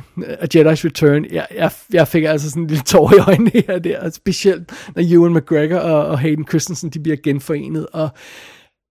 Jedi's 0.54 0.84
Return, 0.84 1.24
jeg, 1.32 1.46
jeg, 1.54 1.70
jeg 1.92 2.08
fik 2.08 2.24
altså 2.24 2.50
sådan 2.50 2.62
en 2.62 2.68
lille 2.68 2.84
tår 2.84 3.14
i 3.14 3.18
øjnene 3.18 3.50
her 3.68 3.78
der, 3.78 4.10
specielt 4.10 4.72
når 4.94 5.02
Ewan 5.12 5.34
McGregor 5.34 5.78
og, 5.78 6.06
og 6.06 6.18
Hayden 6.18 6.46
Christensen, 6.48 6.90
de 6.90 7.00
bliver 7.00 7.16
genforenet, 7.16 7.86
og 7.92 8.08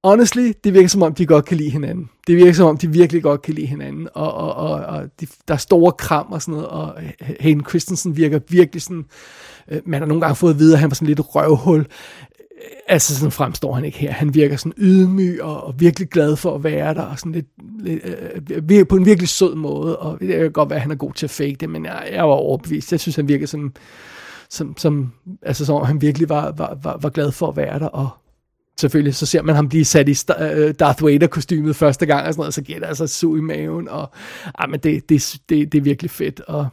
honestly, 0.03 0.51
det 0.63 0.73
virker 0.73 0.89
som 0.89 1.01
om, 1.01 1.13
de 1.13 1.26
godt 1.26 1.45
kan 1.45 1.57
lide 1.57 1.69
hinanden. 1.69 2.09
Det 2.28 2.36
virker 2.36 2.53
som 2.53 2.67
om, 2.67 2.78
de 2.78 2.91
virkelig 2.91 3.23
godt 3.23 3.41
kan 3.41 3.53
lide 3.53 3.67
hinanden, 3.67 4.07
og, 4.13 4.34
og, 4.34 4.55
og, 4.55 4.71
og 4.71 5.03
de, 5.19 5.28
der 5.47 5.53
er 5.53 5.57
store 5.57 5.91
kram 5.91 6.32
og 6.32 6.41
sådan 6.41 6.51
noget, 6.51 6.67
og 6.67 6.95
Hayden 7.39 7.65
Christensen 7.69 8.17
virker 8.17 8.39
virkelig 8.49 8.82
sådan, 8.82 9.05
øh, 9.71 9.82
man 9.86 10.01
har 10.01 10.07
nogle 10.07 10.21
gange 10.21 10.36
fået 10.36 10.53
at 10.53 10.59
vide, 10.59 10.73
at 10.73 10.80
han 10.80 10.89
var 10.89 10.95
sådan 10.95 11.07
lidt 11.07 11.36
røvhul 11.36 11.86
altså 12.88 13.16
sådan 13.16 13.32
fremstår 13.32 13.74
han 13.74 13.86
ikke 13.86 13.97
her. 13.97 14.11
Han 14.11 14.34
virker 14.34 14.57
sådan 14.57 14.74
ydmyg 14.78 15.39
og, 15.41 15.63
og 15.63 15.80
virkelig 15.80 16.09
glad 16.09 16.36
for 16.36 16.55
at 16.55 16.63
være 16.63 16.93
der, 16.93 17.01
og 17.01 17.20
sådan 17.20 17.32
lidt, 17.32 17.47
lidt 17.80 17.99
øh, 18.51 18.80
øh 18.80 18.88
på 18.88 18.95
en 18.95 19.05
virkelig 19.05 19.30
sød 19.30 19.55
måde, 19.55 19.97
og 19.97 20.20
det 20.20 20.28
kan 20.28 20.51
godt 20.51 20.70
være, 20.70 20.78
at 20.78 20.82
han 20.82 20.91
er 20.91 20.95
god 20.95 21.13
til 21.13 21.26
at 21.26 21.30
fake 21.30 21.57
det, 21.59 21.70
men 21.70 21.86
jeg, 21.86 22.09
jeg 22.11 22.24
var 22.24 22.36
overbevist. 22.36 22.91
Jeg 22.91 22.99
synes, 22.99 23.16
han 23.16 23.28
virker 23.28 23.47
sådan, 23.47 23.74
som, 24.49 24.78
som 24.78 25.11
altså 25.41 25.66
som 25.66 25.86
han 25.86 26.01
virkelig 26.01 26.30
var, 26.30 26.51
var, 26.51 26.78
var, 26.84 26.97
var 27.01 27.09
glad 27.09 27.32
for 27.32 27.47
at 27.47 27.57
være 27.57 27.80
der, 27.80 27.88
og 27.88 28.09
selvfølgelig, 28.80 29.16
så 29.16 29.26
ser 29.26 29.41
man 29.41 29.55
ham 29.55 29.70
blive 29.70 29.86
sat 29.86 30.09
i 30.09 30.16
øh, 30.39 30.74
Darth 30.80 31.05
Vader-kostymet 31.05 31.76
første 31.76 32.05
gang, 32.05 32.28
og 32.28 32.34
sådan 32.34 32.39
noget, 32.39 32.47
og 32.47 32.53
så 32.53 32.61
giver 32.61 32.80
det 32.80 32.88
altså 32.88 33.07
su 33.07 33.36
i 33.36 33.41
maven, 33.41 33.89
og 33.89 34.11
ah, 34.57 34.70
men 34.70 34.80
det, 34.80 35.09
det, 35.09 35.38
det, 35.49 35.72
det 35.72 35.78
er 35.78 35.82
virkelig 35.82 36.11
fedt, 36.11 36.39
og 36.39 36.68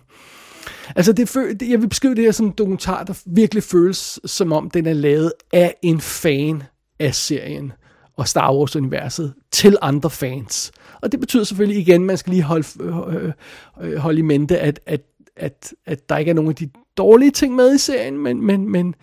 Altså, 0.97 1.13
det, 1.13 1.35
det, 1.61 1.71
jeg 1.71 1.81
vil 1.81 1.89
beskrive 1.89 2.15
det 2.15 2.25
her 2.25 2.33
som 2.33 2.47
en 2.47 2.53
dokumentar, 2.59 3.05
der 3.05 3.23
virkelig 3.27 3.63
føles 3.63 4.21
som 4.25 4.53
om, 4.53 4.71
den 4.71 4.87
er 4.87 4.93
lavet 4.93 5.33
af 5.53 5.75
en 5.83 6.01
fan 6.01 6.63
af 6.99 7.15
serien 7.15 7.73
og 8.17 8.29
Star 8.29 8.55
Wars-universet 8.55 9.33
til 9.51 9.77
andre 9.83 10.11
fans. 10.11 10.73
Og 11.03 11.13
det 11.13 11.21
betyder 11.21 11.45
selvfølgelig 11.45 11.81
igen, 11.81 11.95
at 11.95 12.07
man 12.07 12.17
skal 12.17 12.31
lige 12.31 12.43
holde, 12.43 12.67
øh, 12.81 13.33
øh, 13.81 13.97
holde 13.97 14.19
i 14.19 14.23
mente, 14.23 14.59
at, 14.59 14.81
at, 14.87 15.01
at, 15.37 15.75
at 15.87 16.09
der 16.09 16.17
ikke 16.17 16.31
er 16.31 16.35
nogen 16.35 16.51
af 16.51 16.57
de 16.57 16.69
dårlige 16.97 17.31
ting 17.31 17.55
med 17.55 17.75
i 17.75 17.79
serien, 17.79 18.19
men, 18.19 18.47
men, 18.47 18.69
men, 18.69 18.95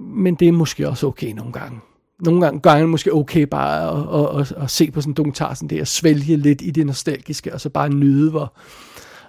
men 0.00 0.34
det 0.34 0.48
er 0.48 0.52
måske 0.52 0.88
også 0.88 1.06
okay 1.06 1.32
nogle 1.32 1.52
gange. 1.52 1.80
Nogle 2.20 2.40
gange, 2.40 2.60
gange 2.60 2.76
er 2.76 2.82
det 2.82 2.88
måske 2.88 3.14
okay 3.14 3.42
bare 3.42 3.90
at, 3.90 4.40
at, 4.40 4.40
at, 4.40 4.62
at 4.62 4.70
se 4.70 4.90
på 4.90 5.00
sådan 5.00 5.10
en 5.10 5.14
dokumentar 5.14 5.54
sådan 5.54 5.68
det, 5.68 5.80
at 5.80 5.88
svælge 5.88 6.36
lidt 6.36 6.62
i 6.62 6.70
det 6.70 6.86
nostalgiske, 6.86 7.54
og 7.54 7.60
så 7.60 7.68
bare 7.68 7.88
nyde, 7.88 8.30
hvor, 8.30 8.52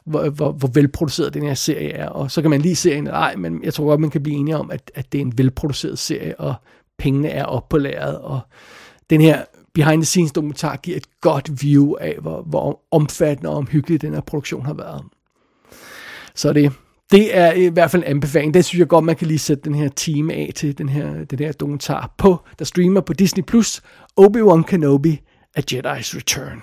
hvor, 0.06 0.30
hvor, 0.30 0.52
hvor 0.52 0.70
velproduceret 0.74 1.34
den 1.34 1.44
her 1.44 1.54
serie 1.54 1.92
er. 1.92 2.08
Og 2.08 2.32
så 2.32 2.42
kan 2.42 2.50
man 2.50 2.62
lige 2.62 2.76
se 2.76 3.02
nej, 3.02 3.36
men 3.36 3.64
jeg 3.64 3.74
tror 3.74 3.86
godt, 3.86 4.00
man 4.00 4.10
kan 4.10 4.24
blive 4.24 4.38
enige 4.38 4.58
om, 4.58 4.72
at, 4.72 4.92
at 4.96 5.12
det 5.12 5.18
er 5.18 5.22
en 5.22 5.38
velproduceret 5.38 6.00
serie, 6.00 6.40
og 6.40 6.54
pengene 6.98 7.30
er 7.30 7.46
op 7.46 7.70
på 7.70 7.78
lageret, 7.78 8.18
og 8.20 8.40
den 9.10 9.22
her 9.22 9.44
behind 9.74 10.02
the 10.02 10.06
scenes 10.06 10.32
dokumentar 10.32 10.76
giver 10.76 10.98
et 10.98 11.22
godt 11.22 11.64
view 11.64 11.96
af, 11.96 12.18
hvor, 12.22 12.42
hvor 12.42 12.82
omfattende 12.92 13.50
og 13.50 13.58
omhyggelig 13.58 14.02
den 14.02 14.14
her 14.14 14.22
produktion 14.22 14.66
har 14.66 14.74
været. 14.74 15.04
Så 16.36 16.54
det, 16.54 16.72
det 17.12 17.38
er 17.38 17.52
i 17.52 17.68
hvert 17.68 17.92
fald 17.92 18.04
en 18.04 18.10
anbefaling. 18.10 18.54
Det 18.54 18.66
synes 18.66 18.80
jeg 18.80 18.88
godt, 18.88 19.06
man 19.06 19.16
kan 19.16 19.28
lige 19.28 19.40
sætte 19.40 19.64
den 19.64 19.76
her 19.76 19.90
time 19.90 20.34
af 20.34 20.52
til 20.56 20.78
den 20.78 20.90
her, 20.90 21.26
den 21.26 21.40
her 21.40 21.52
dokumentar 21.52 22.14
på, 22.18 22.40
der 22.60 22.66
streamer 22.66 23.02
på 23.02 23.14
Disney+, 23.14 23.44
Plus 23.44 23.82
Obi-Wan 24.22 24.64
Kenobi, 24.64 25.22
A 25.56 25.62
Jedi's 25.72 26.16
Return. 26.16 26.62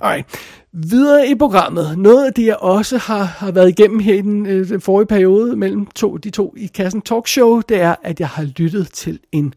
Alright. 0.00 0.26
Videre 0.74 1.28
i 1.28 1.34
programmet. 1.34 1.98
Noget 1.98 2.26
af 2.26 2.34
det, 2.34 2.46
jeg 2.46 2.56
også 2.56 2.98
har, 2.98 3.24
har 3.24 3.50
været 3.50 3.68
igennem 3.68 3.98
her 4.00 4.14
i 4.14 4.20
den, 4.20 4.46
øh, 4.46 4.68
den 4.68 4.80
forrige 4.80 5.06
periode 5.06 5.56
mellem 5.56 5.86
to, 5.86 6.16
de 6.16 6.30
to 6.30 6.54
i 6.56 6.66
kassen 6.66 7.02
talkshow, 7.02 7.60
det 7.60 7.80
er, 7.80 7.94
at 8.02 8.20
jeg 8.20 8.28
har 8.28 8.42
lyttet 8.42 8.92
til 8.92 9.18
en 9.32 9.54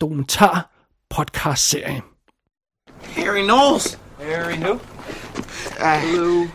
dokumentar 0.00 0.70
podcast-serie. 1.10 2.02
Harry 3.02 3.42
Knowles. 3.42 3.98
Harry 4.20 4.56
who? 4.56 4.72
Uh, 4.72 6.00
Hello. 6.00 6.46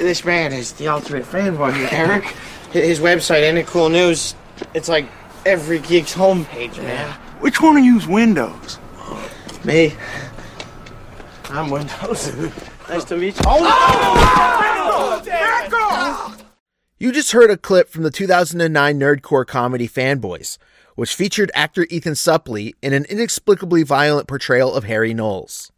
This 0.00 0.24
man 0.24 0.52
is 0.52 0.72
the 0.72 0.94
ultimate 0.94 1.24
fanboy 1.24 1.72
here, 1.72 1.88
Eric. 1.92 2.24
His 2.72 3.00
website, 3.00 3.44
Any 3.44 3.62
Cool 3.62 3.90
News, 3.90 4.36
it's 4.74 4.88
like 4.94 5.06
every 5.46 5.78
geek's 5.78 6.14
homepage, 6.14 6.76
man. 6.78 6.86
Yeah. 6.86 7.12
Which 7.40 7.60
one 7.60 7.76
of 7.76 7.84
you's 7.84 8.08
Windows? 8.08 8.78
Me. 9.64 9.92
I'm 11.50 11.70
Windows. 11.70 12.32
nice 12.88 13.04
to 13.04 13.16
meet 13.16 13.36
you. 13.36 13.42
Oh, 13.46 13.58
no! 13.58 13.68
oh! 15.74 16.36
You 16.98 17.10
just 17.10 17.32
heard 17.32 17.50
a 17.50 17.56
clip 17.56 17.88
from 17.88 18.04
the 18.04 18.12
2009 18.12 19.00
nerdcore 19.00 19.44
comedy 19.44 19.88
Fanboys, 19.88 20.56
which 20.94 21.14
featured 21.14 21.50
actor 21.52 21.84
Ethan 21.90 22.12
Suplee 22.12 22.74
in 22.80 22.92
an 22.92 23.06
inexplicably 23.06 23.82
violent 23.82 24.28
portrayal 24.28 24.72
of 24.72 24.84
Harry 24.84 25.12
Knowles. 25.12 25.72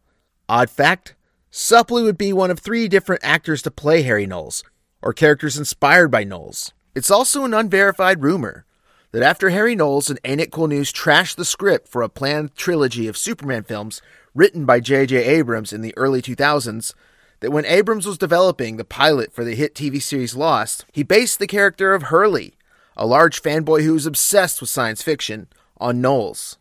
Odd 0.47 0.69
fact 0.69 1.15
Suplee 1.51 2.03
would 2.03 2.17
be 2.17 2.31
one 2.31 2.51
of 2.51 2.59
three 2.59 2.87
different 2.87 3.23
actors 3.23 3.63
to 3.63 3.71
play 3.71 4.03
Harry 4.03 4.27
Knowles, 4.27 4.63
or 5.01 5.13
characters 5.13 5.57
inspired 5.57 6.11
by 6.11 6.23
Knowles. 6.23 6.73
It's 6.93 7.09
also 7.09 7.43
an 7.43 7.53
unverified 7.53 8.21
rumor 8.21 8.65
that 9.11 9.23
after 9.23 9.49
Harry 9.49 9.75
Knowles 9.75 10.09
and 10.09 10.19
Ain't 10.25 10.41
It 10.41 10.51
Cool 10.51 10.67
News 10.67 10.91
trashed 10.91 11.37
the 11.37 11.45
script 11.45 11.87
for 11.87 12.01
a 12.01 12.09
planned 12.09 12.55
trilogy 12.55 13.07
of 13.07 13.17
Superman 13.17 13.63
films 13.63 14.01
written 14.35 14.65
by 14.65 14.79
J.J. 14.79 15.15
Abrams 15.23 15.73
in 15.73 15.81
the 15.81 15.93
early 15.97 16.21
2000s, 16.21 16.93
that 17.39 17.51
when 17.51 17.65
Abrams 17.65 18.05
was 18.05 18.17
developing 18.17 18.77
the 18.77 18.85
pilot 18.85 19.33
for 19.33 19.43
the 19.43 19.55
hit 19.55 19.73
TV 19.73 20.01
series 20.01 20.35
Lost, 20.35 20.85
he 20.91 21.03
based 21.03 21.39
the 21.39 21.47
character 21.47 21.93
of 21.93 22.03
Hurley, 22.03 22.55
a 22.95 23.07
large 23.07 23.41
fanboy 23.41 23.83
who 23.83 23.93
was 23.93 24.05
obsessed 24.05 24.61
with 24.61 24.69
science 24.69 25.01
fiction, 25.01 25.47
on 25.77 26.01
Knowles. 26.01 26.57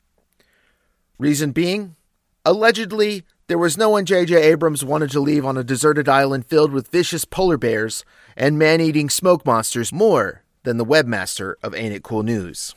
Reason 1.18 1.52
being, 1.52 1.96
allegedly, 2.44 3.24
there 3.46 3.58
was 3.58 3.76
no 3.76 3.90
one 3.90 4.06
J.J. 4.06 4.34
Abrams 4.34 4.84
wanted 4.84 5.10
to 5.10 5.20
leave 5.20 5.44
on 5.44 5.56
a 5.56 5.64
deserted 5.64 6.08
island 6.08 6.46
filled 6.46 6.72
with 6.72 6.88
vicious 6.88 7.24
polar 7.24 7.58
bears 7.58 8.04
and 8.36 8.58
man 8.58 8.80
eating 8.80 9.10
smoke 9.10 9.44
monsters 9.44 9.92
more 9.92 10.42
than 10.62 10.78
the 10.78 10.84
webmaster 10.84 11.54
of 11.62 11.74
Ain't 11.74 11.94
It 11.94 12.02
Cool 12.02 12.22
News. 12.22 12.74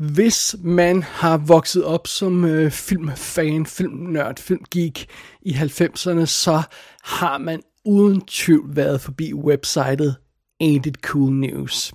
Hvis 0.00 0.56
man 0.62 1.02
har 1.02 1.36
vokset 1.36 1.84
op 1.84 2.06
som 2.06 2.44
øh, 2.44 2.70
filmfan, 2.70 3.66
filmnørd, 3.66 4.38
filmgeek 4.38 5.06
i 5.42 5.52
90'erne, 5.52 6.26
så 6.26 6.62
har 7.04 7.38
man 7.38 7.60
uden 7.84 8.20
tvivl 8.20 8.76
været 8.76 9.00
forbi 9.00 9.34
websitet 9.34 10.16
Ain't 10.62 10.88
It 10.88 10.96
Cool 11.02 11.32
News. 11.32 11.92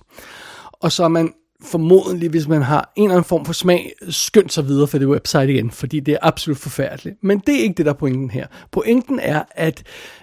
Og 0.72 0.92
så 0.92 1.04
er 1.04 1.08
man 1.08 1.32
formodentlig, 1.62 2.30
hvis 2.30 2.48
man 2.48 2.62
har 2.62 2.92
en 2.96 3.04
eller 3.04 3.14
anden 3.14 3.28
form 3.28 3.44
for 3.44 3.52
smag, 3.52 3.92
skyndt 4.08 4.52
sig 4.52 4.66
videre 4.66 4.86
for 4.86 4.98
det 4.98 5.08
website 5.08 5.52
igen, 5.52 5.70
fordi 5.70 6.00
det 6.00 6.14
er 6.14 6.18
absolut 6.22 6.58
forfærdeligt. 6.58 7.16
Men 7.22 7.38
det 7.38 7.54
er 7.54 7.62
ikke 7.62 7.74
det, 7.74 7.86
der 7.86 7.92
er 7.92 7.96
pointen 7.96 8.30
her. 8.30 8.46
Pointen 8.72 9.18
er, 9.22 9.42
at 9.50 9.82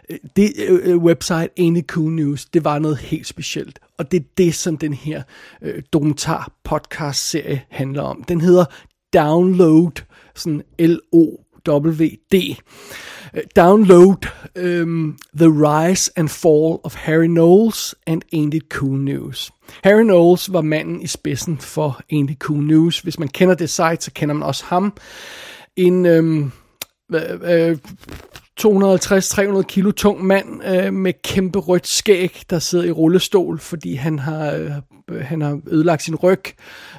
øh, 0.10 0.18
det 0.36 0.54
øh, 0.68 0.80
øh, 0.84 0.98
website 0.98 1.50
Ain't 1.60 1.78
It 1.78 1.86
Cool 1.88 2.12
News, 2.12 2.46
det 2.46 2.64
var 2.64 2.80
noget 2.80 2.98
helt 2.98 3.28
specielt. 3.28 3.80
Og 4.04 4.12
det 4.12 4.20
er 4.20 4.26
det, 4.38 4.56
som 4.56 4.78
den 4.78 4.94
her 4.94 5.24
øh, 5.62 5.84
dokumentar-podcast-serie 5.94 7.62
handler 7.70 8.02
om. 8.02 8.24
Den 8.24 8.42
hedder 8.42 8.66
Download, 9.14 9.92
sådan 10.36 10.64
L-O-W-D. 10.80 12.56
Øh, 13.34 13.44
Download 13.56 14.28
um, 14.60 15.18
The 15.38 15.48
Rise 15.48 16.12
and 16.16 16.30
Fall 16.30 16.80
of 16.84 16.96
Harry 16.96 17.28
Knowles 17.28 17.96
and 18.08 18.22
Ain't 18.36 18.56
It 18.56 18.64
Cool 18.70 19.00
News. 19.00 19.52
Harry 19.84 20.04
Knowles 20.04 20.54
var 20.54 20.62
manden 20.62 21.02
i 21.02 21.08
spidsen 21.08 21.58
for 21.58 22.02
Ain't 22.14 22.32
It 22.32 22.38
Cool 22.40 22.64
News. 22.64 23.00
Hvis 23.00 23.20
man 23.20 23.28
kender 23.28 23.56
det 23.56 23.70
site, 23.70 23.98
så 24.00 24.12
kender 24.14 24.36
man 24.36 24.44
også 24.44 24.64
ham. 24.66 24.94
En 25.76 26.06
øhm, 26.06 26.52
øh, 27.44 27.78
250-300 28.62 29.62
kilo 29.62 29.92
tung 29.92 30.26
mand 30.26 30.66
øh, 30.66 30.94
med 30.94 31.14
kæmpe 31.24 31.60
rødt 31.60 31.88
skæg, 31.88 32.42
der 32.50 32.60
sidder 32.60 32.86
i 32.86 32.92
rullestol, 32.92 33.60
fordi 33.60 33.96
han 33.96 34.20
har, 34.20 34.52
øh, 34.52 35.22
han 35.22 35.42
har 35.42 35.60
ødelagt 35.68 36.04
sin 36.04 36.16
ryg 36.16 36.44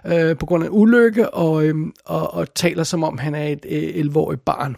øh, 0.07 0.37
på 0.37 0.47
grund 0.47 0.65
af 0.65 0.69
en 0.69 0.75
ulykke, 0.75 1.35
og, 1.35 1.65
øh, 1.65 1.75
og, 2.05 2.35
og 2.35 2.55
taler 2.55 2.85
som 2.85 3.05
om 3.05 3.19
han 3.19 3.35
er 3.35 3.49
et 3.49 3.67
øh, 3.69 4.05
11-årigt 4.05 4.45
barn 4.45 4.77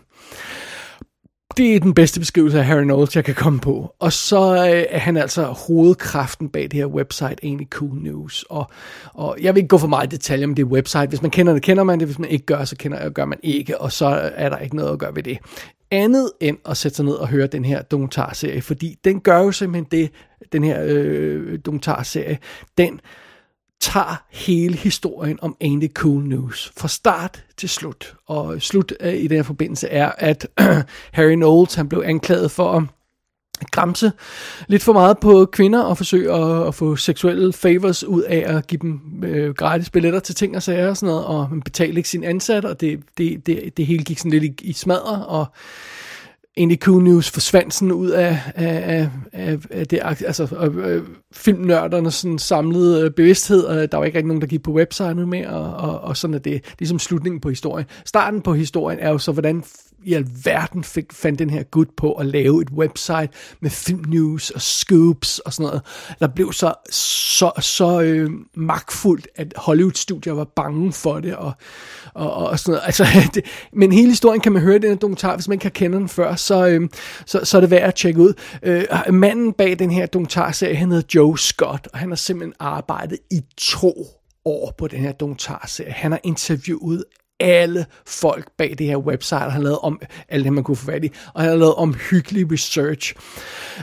det 1.56 1.76
er 1.76 1.80
den 1.80 1.94
bedste 1.94 2.20
beskrivelse 2.20 2.58
af 2.58 2.64
Harry 2.64 2.82
Knowles, 2.82 3.16
jeg 3.16 3.24
kan 3.24 3.34
komme 3.34 3.60
på. 3.60 3.94
Og 3.98 4.12
så 4.12 4.54
øh, 4.54 4.84
er 4.88 4.98
han 4.98 5.16
altså 5.16 5.42
hovedkraften 5.42 6.48
bag 6.48 6.62
det 6.62 6.72
her 6.72 6.86
website, 6.86 7.36
egentlig 7.42 7.66
Cool 7.70 7.94
News. 7.94 8.44
Og, 8.50 8.70
og 9.14 9.36
jeg 9.40 9.54
vil 9.54 9.58
ikke 9.60 9.68
gå 9.68 9.78
for 9.78 9.86
meget 9.86 10.12
i 10.12 10.16
detaljer 10.16 10.46
om 10.46 10.54
det 10.54 10.64
website. 10.64 11.06
Hvis 11.06 11.22
man 11.22 11.30
kender 11.30 11.52
det, 11.52 11.62
kender 11.62 11.84
man 11.84 12.00
det. 12.00 12.08
Hvis 12.08 12.18
man 12.18 12.30
ikke 12.30 12.46
gør, 12.46 12.64
så 12.64 12.76
kender, 12.76 13.08
gør 13.08 13.24
man 13.24 13.38
ikke. 13.42 13.80
Og 13.80 13.92
så 13.92 14.06
er 14.34 14.48
der 14.48 14.58
ikke 14.58 14.76
noget 14.76 14.92
at 14.92 14.98
gøre 14.98 15.16
ved 15.16 15.22
det. 15.22 15.38
Andet 15.90 16.32
end 16.40 16.58
at 16.68 16.76
sætte 16.76 16.96
sig 16.96 17.04
ned 17.04 17.14
og 17.14 17.28
høre 17.28 17.46
den 17.46 17.64
her 17.64 17.82
dokumentarserie. 17.82 18.62
Fordi 18.62 18.98
den 19.04 19.20
gør 19.20 19.38
jo 19.38 19.52
simpelthen 19.52 19.86
det, 19.90 20.10
den 20.52 20.64
her 20.64 20.80
øh, 20.82 21.58
dokumentarserie, 21.64 22.38
den 22.78 23.00
tager 23.80 24.24
hele 24.30 24.76
historien 24.76 25.38
om 25.42 25.56
Andy 25.60 25.92
Cool 25.92 26.22
News 26.22 26.72
fra 26.76 26.88
start 26.88 27.44
til 27.56 27.68
slut. 27.68 28.16
Og 28.26 28.62
slut 28.62 28.92
øh, 29.00 29.14
i 29.14 29.26
den 29.26 29.36
her 29.36 29.42
forbindelse 29.42 29.88
er, 29.88 30.12
at 30.18 30.46
Harry 31.16 31.34
Knowles 31.34 31.74
han 31.74 31.88
blev 31.88 32.02
anklaget 32.06 32.50
for 32.50 32.72
at 32.72 32.82
græmse 33.70 34.12
lidt 34.68 34.82
for 34.82 34.92
meget 34.92 35.18
på 35.18 35.48
kvinder 35.52 35.80
og 35.82 35.96
forsøge 35.96 36.32
at, 36.32 36.66
at 36.66 36.74
få 36.74 36.96
seksuelle 36.96 37.52
favors 37.52 38.04
ud 38.04 38.22
af 38.22 38.56
at 38.56 38.66
give 38.66 38.78
dem 38.82 39.00
øh, 39.24 39.54
gratis 39.54 39.90
billetter 39.90 40.20
til 40.20 40.34
ting 40.34 40.56
og 40.56 40.62
sager 40.62 40.88
og 40.88 40.96
sådan 40.96 41.06
noget, 41.06 41.24
og 41.24 41.48
betale 41.64 41.96
ikke 41.96 42.08
sin 42.08 42.24
ansat, 42.24 42.64
og 42.64 42.80
det, 42.80 43.00
det, 43.18 43.46
det, 43.46 43.76
det 43.76 43.86
hele 43.86 44.04
gik 44.04 44.18
sådan 44.18 44.30
lidt 44.30 44.44
i, 44.44 44.54
i 44.62 44.72
smadre, 44.72 45.26
og 45.26 45.46
egentlig 46.56 46.78
Cool 46.78 47.02
News 47.02 47.30
forsvandt 47.30 47.74
sådan 47.74 47.92
ud 47.92 48.10
af, 48.10 48.40
af, 48.54 49.08
af, 49.32 49.58
af 49.70 49.86
det, 49.86 50.00
altså 50.02 50.56
øh, 50.60 50.76
øh, 50.76 50.96
af, 50.96 51.00
filmnørdernes 51.32 52.14
sådan 52.14 52.38
samlede 52.38 53.04
øh, 53.04 53.10
bevidsthed, 53.10 53.64
og 53.64 53.92
der 53.92 53.98
var 53.98 54.04
ikke 54.04 54.18
rigtig 54.18 54.28
nogen, 54.28 54.40
der 54.40 54.46
gik 54.46 54.62
på 54.62 54.72
websitet 54.72 55.28
mere, 55.28 55.48
og, 55.48 55.90
og, 55.90 56.00
og 56.00 56.16
sådan 56.16 56.34
er 56.34 56.38
det. 56.38 56.52
Det 56.52 56.70
er 56.70 56.74
ligesom 56.78 56.98
slutningen 56.98 57.40
på 57.40 57.48
historien. 57.48 57.86
Starten 58.04 58.42
på 58.42 58.54
historien 58.54 58.98
er 58.98 59.10
jo 59.10 59.18
så, 59.18 59.32
hvordan 59.32 59.64
i 60.06 60.14
alverden 60.14 60.84
fik, 60.84 61.12
fandt 61.12 61.38
den 61.38 61.50
her 61.50 61.62
gut 61.62 61.88
på 61.96 62.12
at 62.12 62.26
lave 62.26 62.62
et 62.62 62.70
website 62.70 63.28
med 63.60 63.70
filmnews 63.70 64.50
og 64.50 64.62
scoops 64.62 65.38
og 65.38 65.52
sådan 65.52 65.66
noget, 65.66 65.82
der 66.20 66.26
blev 66.26 66.52
så, 66.52 66.74
så, 66.90 67.50
så 67.60 68.00
øh, 68.00 68.30
magtfuldt, 68.54 69.28
at 69.36 69.54
Hollywood-studier 69.56 70.32
var 70.32 70.44
bange 70.44 70.92
for 70.92 71.20
det, 71.20 71.36
og, 71.36 71.52
og, 72.14 72.34
og 72.34 72.58
sådan 72.58 72.72
noget. 72.72 72.82
Altså, 72.86 73.06
det, 73.34 73.44
men 73.72 73.92
hele 73.92 74.08
historien 74.08 74.40
kan 74.40 74.52
man 74.52 74.62
høre 74.62 74.76
i 74.76 74.78
den 74.78 74.90
her 74.90 74.96
dokumentar, 74.96 75.34
hvis 75.34 75.48
man 75.48 75.54
ikke 75.54 75.64
har 75.64 75.70
kendt 75.70 75.96
den 75.96 76.08
før, 76.08 76.34
så, 76.34 76.66
øh, 76.66 76.88
så, 77.26 77.40
så 77.44 77.56
er 77.56 77.60
det 77.60 77.70
værd 77.70 77.88
at 77.88 77.94
tjekke 77.94 78.20
ud. 78.20 78.34
Øh, 78.62 78.84
manden 79.10 79.52
bag 79.52 79.78
den 79.78 79.90
her 79.90 80.06
dokumentarserie, 80.06 80.76
han 80.76 80.90
hedder 80.90 81.06
Joe 81.14 81.38
Scott, 81.38 81.88
og 81.92 81.98
han 81.98 82.08
har 82.08 82.16
simpelthen 82.16 82.54
arbejdet 82.60 83.18
i 83.30 83.40
to 83.56 84.06
år 84.44 84.74
på 84.78 84.88
den 84.88 85.00
her 85.00 85.12
dokumentarserie. 85.12 85.92
Han 85.92 86.12
har 86.12 86.20
interviewet 86.24 87.04
alle 87.40 87.86
folk 88.06 88.48
bag 88.58 88.74
det 88.78 88.86
her 88.86 88.96
website, 88.96 89.38
han 89.38 89.50
har 89.50 89.60
lavet 89.60 89.78
om 89.78 90.00
alt 90.28 90.44
det, 90.44 90.52
man 90.52 90.64
kunne 90.64 90.76
få 90.76 90.86
fat 90.86 91.04
i, 91.04 91.10
og 91.34 91.42
han 91.42 91.50
har 91.50 91.56
lavet 91.56 91.74
omhyggelig 91.74 92.52
research. 92.52 93.14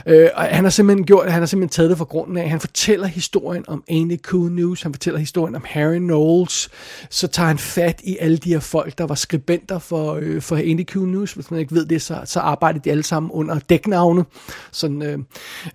Øh, 0.06 0.28
og 0.34 0.42
han 0.42 0.64
har 0.64 0.70
simpelthen 0.70 1.06
gjort, 1.06 1.30
han 1.32 1.42
har 1.42 1.46
simpelthen 1.46 1.74
taget 1.74 1.90
det 1.90 1.98
fra 1.98 2.04
grunden 2.04 2.36
af, 2.36 2.50
han 2.50 2.60
fortæller 2.60 3.06
historien 3.06 3.64
om 3.68 3.84
Andy 3.88 4.20
Cool 4.22 4.52
News, 4.52 4.82
han 4.82 4.92
fortæller 4.92 5.20
historien 5.20 5.54
om 5.54 5.64
Harry 5.66 5.98
Knowles, 5.98 6.70
så 7.10 7.26
tager 7.26 7.46
han 7.46 7.58
fat 7.58 8.00
i 8.04 8.16
alle 8.20 8.36
de 8.36 8.52
her 8.52 8.60
folk, 8.60 8.98
der 8.98 9.06
var 9.06 9.14
skribenter 9.14 9.78
for, 9.78 10.18
øh, 10.22 10.42
for 10.42 10.56
Andy 10.56 10.86
Cool 10.86 11.08
News, 11.08 11.32
hvis 11.32 11.50
man 11.50 11.60
ikke 11.60 11.74
ved 11.74 11.86
det, 11.86 12.02
så, 12.02 12.20
så 12.24 12.40
arbejdede 12.40 12.84
de 12.84 12.90
alle 12.90 13.02
sammen 13.02 13.30
under 13.32 13.58
dæknavne, 13.58 14.24
sådan 14.72 15.02
øh, 15.02 15.18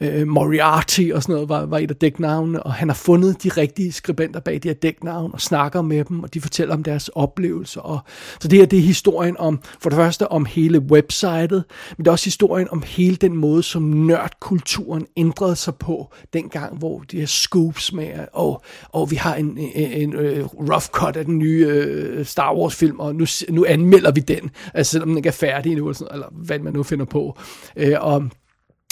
øh, 0.02 0.28
Moriarty 0.28 1.10
og 1.14 1.24
sådan 1.24 1.34
noget 1.34 1.50
var, 1.50 1.66
var 1.66 1.78
et 1.78 1.92
af 1.92 1.96
dæknavnene, 1.96 2.64
og 2.64 2.74
han 2.74 2.90
har 2.90 2.96
fundet 2.96 3.44
de 3.44 3.50
rigtige 3.50 3.92
skribenter 3.92 4.40
bag 4.40 4.60
de 4.64 4.68
her 4.68 4.76
dæknavne, 4.76 5.34
og 5.34 5.42
snakker 5.42 5.82
med 5.82 6.06
dem, 6.06 6.24
og 6.24 6.34
de 6.34 6.42
fortæller 6.42 6.74
om 6.76 6.84
deres 6.84 7.08
oplevelser, 7.08 7.69
oplevelser. 7.78 7.82
Og, 7.82 8.00
så 8.40 8.48
det 8.48 8.60
her, 8.60 8.66
det 8.66 8.80
er 8.80 8.84
historien 8.84 9.38
om, 9.38 9.60
for 9.82 9.90
det 9.90 9.98
første 9.98 10.32
om 10.32 10.46
hele 10.46 10.80
websitet, 10.80 11.52
men 11.98 11.98
det 11.98 12.08
er 12.08 12.12
også 12.12 12.26
historien 12.26 12.68
om 12.72 12.84
hele 12.86 13.16
den 13.16 13.36
måde, 13.36 13.64
som 13.64 13.84
nørdkulturen 13.84 15.06
ændrede 15.18 15.56
sig 15.56 15.76
på, 15.76 16.14
dengang, 16.34 16.78
hvor 16.78 17.00
de 17.00 17.20
her 17.20 17.26
scoops 17.26 17.94
med, 17.94 18.10
og, 18.34 18.62
og 18.90 19.12
vi 19.12 19.16
har 19.16 19.36
en, 19.36 19.58
en, 19.58 19.92
en, 19.92 20.16
øh, 20.16 20.46
rough 20.46 20.86
cut 20.86 21.16
af 21.16 21.26
den 21.26 21.38
nye 21.38 21.68
øh, 21.70 22.26
Star 22.26 22.56
Wars 22.56 22.76
film, 22.76 23.00
og 23.00 23.16
nu, 23.16 23.26
nu 23.50 23.66
anmelder 23.68 24.12
vi 24.12 24.22
den, 24.22 24.52
altså 24.74 24.92
selvom 24.92 25.10
den 25.10 25.18
ikke 25.18 25.30
er 25.30 25.34
færdig 25.34 25.72
endnu, 25.72 25.86
eller, 25.86 25.98
sådan, 25.98 26.14
eller 26.14 26.28
hvad 26.32 26.60
man 26.60 26.74
nu 26.74 26.84
finder 26.84 27.06
på. 27.06 27.38
Uh, 27.76 27.94
og 28.00 28.30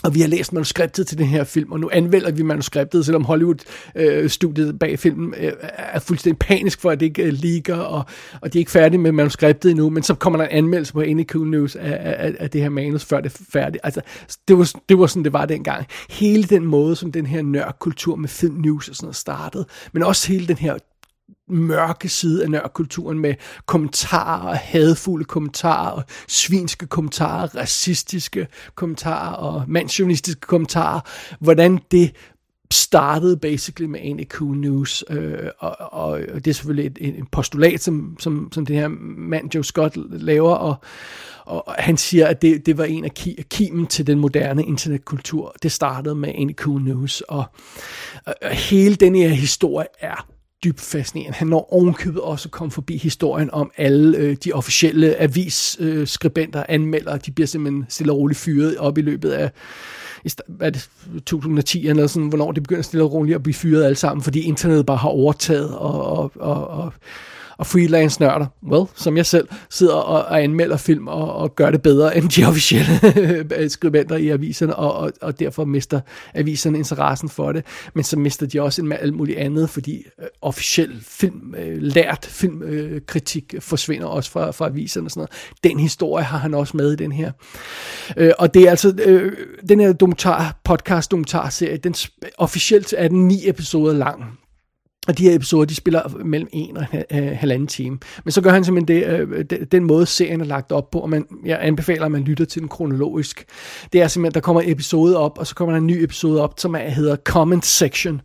og 0.04 0.16
vi 0.16 0.22
har 0.22 0.28
læst 0.28 0.54
manuskriptet 0.54 1.08
til 1.08 1.18
den 1.18 1.26
her 1.26 1.44
film, 1.44 1.72
og 1.72 1.80
nu 1.80 1.90
anvender 1.94 2.32
vi 2.32 2.44
manuskriptet, 2.44 3.06
selvom 3.06 3.24
Hollywood-studiet 3.26 4.68
øh, 4.68 4.80
bag 4.80 5.00
filmen 5.00 5.34
øh, 5.38 5.52
er 5.78 6.00
fuldstændig 6.00 6.40
panisk 6.40 6.82
for, 6.82 6.92
at 6.92 7.00
det 7.00 7.06
ikke 7.06 7.24
øh, 7.24 7.34
ligger, 7.34 7.76
og, 7.76 8.06
og 8.42 8.54
de 8.54 8.58
er 8.58 8.60
ikke 8.60 8.72
færdige 8.72 9.00
med 9.00 9.12
manuskriptet 9.12 9.72
endnu, 9.72 9.90
men 9.90 10.04
så 10.04 10.16
kommer 10.16 10.38
der 10.38 10.46
en 10.46 10.58
anmeldelse 10.58 10.94
på 10.94 11.02
Any 11.02 11.28
Cool 11.28 11.48
News 11.48 11.76
af, 11.76 11.98
af, 12.26 12.36
af 12.40 12.50
det 12.50 12.62
her 12.62 12.70
manus, 12.70 13.06
før 13.06 13.22
det 13.22 13.34
er 13.34 13.44
færdigt. 13.52 13.82
Altså, 13.84 14.02
det 14.48 14.58
var, 14.58 14.72
det 14.90 15.00
var 15.00 15.08
sådan, 15.08 15.24
det 15.24 15.34
var 15.34 15.46
dengang. 15.46 15.86
Hele 16.10 16.44
den 16.44 16.66
måde, 16.66 16.96
som 16.96 17.12
den 17.12 17.26
her 17.26 17.42
nørkultur 17.42 18.16
med 18.16 18.30
film 18.30 18.56
news 18.56 18.90
og 18.90 18.96
sådan 18.96 19.06
noget 19.06 19.16
startede, 19.16 19.66
men 19.94 20.04
også 20.04 20.28
hele 20.28 20.48
den 20.48 20.58
her 20.58 20.78
mørke 21.50 22.10
side 22.10 22.44
af 22.44 22.52
nørkulturen 22.52 23.20
med 23.20 23.34
kommentarer, 23.66 24.56
hadfulde 24.56 25.26
kommentarer, 25.26 25.92
og 25.92 26.04
svinske 26.28 26.88
kommentarer, 26.88 27.56
racistiske 27.56 28.48
kommentarer 28.76 29.34
og 29.34 29.64
mandsjournalistiske 29.68 30.42
kommentarer, 30.42 31.00
hvordan 31.40 31.80
det 31.92 32.12
startede 32.72 33.38
basically 33.38 33.88
med 33.90 34.14
NEQ 34.14 34.42
News, 34.42 35.04
øh, 35.10 35.50
og, 35.60 35.76
og, 35.80 36.10
og 36.10 36.46
det 36.46 36.48
er 36.48 36.54
selvfølgelig 36.54 36.86
et, 36.86 37.20
et 37.20 37.28
postulat, 37.32 37.82
som, 37.84 38.16
som, 38.20 38.50
som 38.52 38.66
det 38.66 38.76
her 38.76 38.88
mand 39.18 39.56
Joe 39.56 39.64
Scott 39.64 39.98
laver, 40.12 40.54
og, 40.54 40.76
og 41.46 41.76
han 41.78 41.98
siger, 41.98 42.28
at 42.28 42.42
det, 42.42 42.66
det 42.66 42.78
var 42.78 42.84
en 42.84 43.06
af 43.06 43.14
kimen 43.50 43.88
til 43.88 44.08
den 44.08 44.20
moderne 44.20 44.64
internetkultur. 44.66 45.56
Det 45.64 45.72
startede 45.72 46.16
med 46.16 46.46
NEQ 46.46 46.68
News, 46.68 47.22
og, 47.22 47.46
og, 48.26 48.36
og 48.42 48.50
hele 48.50 48.96
den 48.96 49.16
her 49.16 49.30
historie 49.30 49.88
er 50.00 50.28
dybt 50.64 50.82
fascinerende. 50.82 51.38
Han 51.38 51.48
når 51.48 51.74
ovenkøbet 51.74 52.22
også 52.22 52.50
komme 52.50 52.72
forbi 52.72 52.98
historien 52.98 53.50
om 53.52 53.72
alle 53.78 54.18
øh, 54.18 54.38
de 54.44 54.52
officielle 54.52 55.16
avisskribenter, 55.16 56.60
øh, 56.60 56.66
anmeldere, 56.70 57.18
de 57.18 57.32
bliver 57.32 57.48
simpelthen 57.48 57.86
stille 57.90 58.12
og 58.12 58.18
roligt 58.18 58.40
fyret 58.40 58.78
op 58.78 58.98
i 58.98 59.02
løbet 59.02 59.32
af 59.32 59.52
hvad 60.48 60.72
det, 60.72 60.90
2010 61.26 61.88
eller 61.88 62.08
sådan, 62.08 62.28
hvornår 62.28 62.52
det 62.52 62.64
begynder 62.64 62.82
stille 62.82 63.04
og 63.04 63.14
roligt 63.14 63.36
at 63.36 63.44
blive 63.44 63.54
fyret 63.54 63.84
alle 63.84 63.96
sammen, 63.96 64.24
fordi 64.24 64.42
internettet 64.42 64.86
bare 64.86 64.98
har 64.98 65.10
overtaget 65.10 65.76
og, 65.76 66.04
og, 66.04 66.32
og, 66.36 66.68
og 66.68 66.94
og 67.58 67.66
freelance 67.66 68.22
nørder, 68.22 68.46
well, 68.72 68.86
som 68.96 69.18
jeg 69.18 69.26
selv, 69.26 69.48
sidder 69.70 69.94
og, 69.94 70.26
og 70.26 70.44
anmelder 70.44 70.78
film 70.78 71.08
og, 71.08 71.34
og 71.34 71.56
gør 71.56 71.72
det 71.72 71.82
bedre 71.82 72.18
end 72.18 72.30
de 72.30 72.46
officielle 72.50 72.90
øh, 73.58 73.70
skribenter 73.70 74.16
i 74.16 74.30
aviserne, 74.30 74.76
og, 74.76 74.94
og, 74.94 75.12
og 75.22 75.40
derfor 75.40 75.66
mister 75.66 76.00
aviserne 76.34 76.78
interessen 76.78 77.30
for 77.30 77.52
det. 77.52 77.66
Men 77.94 78.04
så 78.04 78.20
mister 78.20 78.46
de 78.46 78.62
også 78.62 78.82
en 78.82 78.92
alt 78.92 79.14
muligt 79.14 79.38
andet, 79.38 79.70
fordi 79.70 80.06
øh, 80.20 80.28
officiel 80.42 81.00
film, 81.02 81.56
øh, 81.58 81.82
lært 81.82 82.26
filmkritik 82.32 83.54
øh, 83.54 83.62
forsvinder 83.62 84.08
også 84.08 84.32
fra, 84.32 84.52
fra 84.52 84.66
aviserne 84.66 85.08
og 85.08 85.12
sådan 85.12 85.20
noget. 85.20 85.32
Den 85.64 85.80
historie 85.80 86.26
har 86.26 86.38
han 86.38 86.54
også 86.54 86.78
med 86.78 86.94
i 86.94 86.96
den 86.96 87.12
her. 87.12 87.32
Øh, 88.18 88.32
og 88.40 88.54
det 88.54 88.64
er 88.64 88.70
altså, 88.70 88.94
øh, 89.06 89.34
den 89.70 89.80
her 89.80 89.94
dokumentar, 89.94 90.60
podcast 90.64 91.12
dokumentarserie, 91.12 91.78
den 91.78 91.96
officielt 92.38 92.94
er 92.98 93.08
den 93.08 93.28
ni 93.28 93.50
episoder 93.50 93.94
lang. 93.94 94.40
Og 95.08 95.18
de 95.18 95.24
her 95.24 95.36
episoder, 95.36 95.66
de 95.66 95.76
spiller 95.76 96.24
mellem 96.26 96.50
en 96.52 96.78
og 96.78 96.86
halvanden 97.12 97.68
time. 97.68 98.00
Men 98.24 98.32
så 98.32 98.42
gør 98.42 98.50
han 98.50 98.64
simpelthen 98.64 98.98
det, 98.98 99.08
øh, 99.08 99.46
den 99.72 99.84
måde, 99.84 100.06
serien 100.06 100.42
er 100.42 100.46
lagt 100.46 100.72
op 100.72 100.92
på, 100.92 101.00
og 101.00 101.10
man, 101.10 101.26
jeg 101.46 101.60
anbefaler, 101.62 102.06
at 102.06 102.12
man 102.12 102.24
lytter 102.24 102.46
til 102.46 102.62
den 102.62 102.70
kronologisk. 102.70 103.46
Det 103.94 104.02
er 104.02 104.08
simpelthen, 104.08 104.34
der 104.34 104.40
kommer 104.40 104.62
en 104.62 104.72
episode 104.72 105.18
op, 105.18 105.38
og 105.38 105.48
så 105.48 105.56
kommer 105.56 105.74
der 105.74 105.78
en 105.78 105.88
ny 105.88 106.04
episode 106.04 106.42
op, 106.42 106.54
som 106.58 106.76
hedder 106.76 107.16
Comment 107.16 107.66
Section 107.66 108.22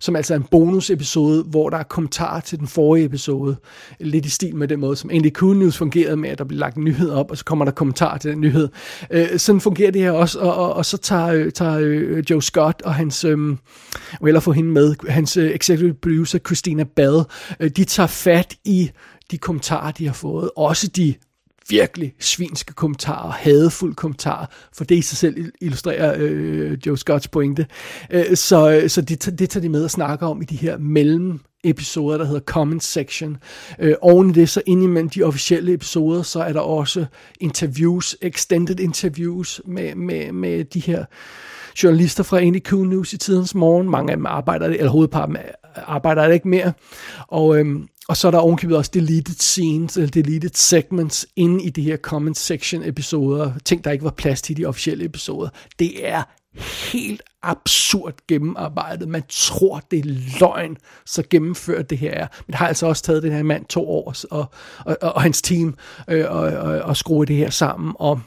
som 0.00 0.16
altså 0.16 0.34
er 0.34 0.38
en 0.38 0.46
bonusepisode, 0.50 1.42
hvor 1.42 1.70
der 1.70 1.76
er 1.76 1.82
kommentarer 1.82 2.40
til 2.40 2.58
den 2.58 2.66
forrige 2.66 3.04
episode. 3.04 3.56
Lidt 4.00 4.26
i 4.26 4.30
stil 4.30 4.56
med 4.56 4.68
den 4.68 4.80
måde, 4.80 4.96
som 4.96 5.10
NDQ 5.14 5.42
News 5.42 5.76
fungerede 5.76 6.16
med, 6.16 6.30
at 6.30 6.38
der 6.38 6.44
bliver 6.44 6.60
lagt 6.60 6.76
en 6.76 6.84
nyhed 6.84 7.10
op, 7.10 7.30
og 7.30 7.38
så 7.38 7.44
kommer 7.44 7.64
der 7.64 7.72
kommentarer 7.72 8.18
til 8.18 8.30
den 8.30 8.40
nyhed. 8.40 8.68
Øh, 9.10 9.38
sådan 9.38 9.60
fungerer 9.60 9.90
det 9.90 10.02
her 10.02 10.10
også, 10.10 10.38
og, 10.38 10.54
og, 10.54 10.74
og 10.74 10.86
så 10.86 10.96
tager, 10.96 11.26
øh, 11.26 11.52
tager 11.52 11.78
øh, 11.80 12.24
Joe 12.30 12.42
Scott 12.42 12.82
og 12.82 12.94
hans, 12.94 13.24
øh, 13.24 13.38
eller 14.26 14.40
få 14.40 14.52
hende 14.52 14.70
med, 14.70 14.94
hans 15.08 15.36
øh, 15.36 15.50
executive 15.50 15.94
producer 15.94 16.38
Christina 16.38 16.84
Bad, 16.84 17.24
øh, 17.60 17.70
de 17.70 17.84
tager 17.84 18.06
fat 18.06 18.54
i 18.64 18.90
de 19.30 19.38
kommentarer, 19.38 19.90
de 19.90 20.06
har 20.06 20.14
fået. 20.14 20.50
Også 20.56 20.88
de 20.88 21.14
virkelig 21.68 22.14
svinske 22.20 22.72
kommentarer, 22.72 23.30
hadefulde 23.30 23.94
kommentarer, 23.94 24.46
for 24.72 24.84
det 24.84 24.94
i 24.94 25.02
sig 25.02 25.18
selv 25.18 25.52
illustrerer 25.60 26.14
øh, 26.18 26.78
Joe 26.86 26.98
Scotts 26.98 27.28
pointe. 27.28 27.66
Øh, 28.10 28.36
så 28.36 28.70
øh, 28.70 28.90
så 28.90 29.00
det, 29.00 29.38
det 29.38 29.50
tager 29.50 29.62
de 29.62 29.68
med 29.68 29.84
og 29.84 29.90
snakker 29.90 30.26
om 30.26 30.42
i 30.42 30.44
de 30.44 30.56
her 30.56 30.78
mellem 30.78 31.40
episoder, 31.64 32.18
der 32.18 32.24
hedder 32.24 32.40
Comment 32.40 32.84
Section. 32.84 33.36
Øh, 33.78 33.94
oven 34.00 34.30
i 34.30 34.32
det, 34.32 34.48
så 34.48 34.62
indimellem 34.66 35.10
de 35.10 35.22
officielle 35.22 35.72
episoder, 35.72 36.22
så 36.22 36.40
er 36.40 36.52
der 36.52 36.60
også 36.60 37.06
interviews, 37.40 38.16
extended 38.22 38.80
interviews 38.80 39.60
med, 39.64 39.94
med, 39.94 40.32
med 40.32 40.64
de 40.64 40.80
her 40.80 41.04
journalister 41.82 42.22
fra 42.22 42.40
NDQ 42.44 42.72
News 42.72 43.12
i 43.12 43.18
tidens 43.18 43.54
morgen. 43.54 43.90
Mange 43.90 44.12
af 44.12 44.16
dem 44.16 44.26
arbejder, 44.26 44.66
eller 44.66 44.88
hovedparten 44.88 45.36
arbejder 45.86 46.26
ikke 46.26 46.48
mere. 46.48 46.72
Og, 47.28 47.58
øhm, 47.58 47.88
og 48.08 48.16
så 48.16 48.26
er 48.26 48.30
der 48.30 48.38
ovenkøbet 48.38 48.76
også 48.76 48.90
deleted 48.94 49.34
scenes, 49.34 49.96
eller 49.96 50.10
deleted 50.10 50.50
segments 50.54 51.26
inde 51.36 51.64
i 51.64 51.70
de 51.70 51.82
her 51.82 51.96
comment 51.96 52.36
section 52.36 52.82
episoder. 52.84 53.52
Ting, 53.64 53.84
der 53.84 53.90
ikke 53.90 54.04
var 54.04 54.10
plads 54.10 54.42
til 54.42 54.58
i 54.58 54.62
de 54.62 54.66
officielle 54.66 55.04
episoder. 55.04 55.48
Det 55.78 56.08
er 56.08 56.22
helt 56.92 57.22
absurd 57.42 58.14
gennemarbejdet. 58.28 59.08
Man 59.08 59.22
tror, 59.28 59.82
det 59.90 59.98
er 59.98 60.38
løgn, 60.40 60.76
så 61.06 61.22
gennemført 61.30 61.90
det 61.90 61.98
her 61.98 62.10
er. 62.10 62.26
Men 62.46 62.46
det 62.46 62.54
har 62.54 62.68
altså 62.68 62.86
også 62.86 63.02
taget 63.02 63.22
den 63.22 63.32
her 63.32 63.42
mand 63.42 63.64
to 63.64 63.90
år 63.90 64.14
og, 64.30 64.38
og, 64.38 64.96
og, 65.02 65.14
og 65.14 65.22
hans 65.22 65.42
team 65.42 65.74
øh, 66.08 66.24
og, 66.28 66.42
og, 66.42 66.78
og 66.78 66.96
skrue 66.96 67.26
det 67.26 67.36
her 67.36 67.50
sammen. 67.50 67.94
Og 67.98 68.20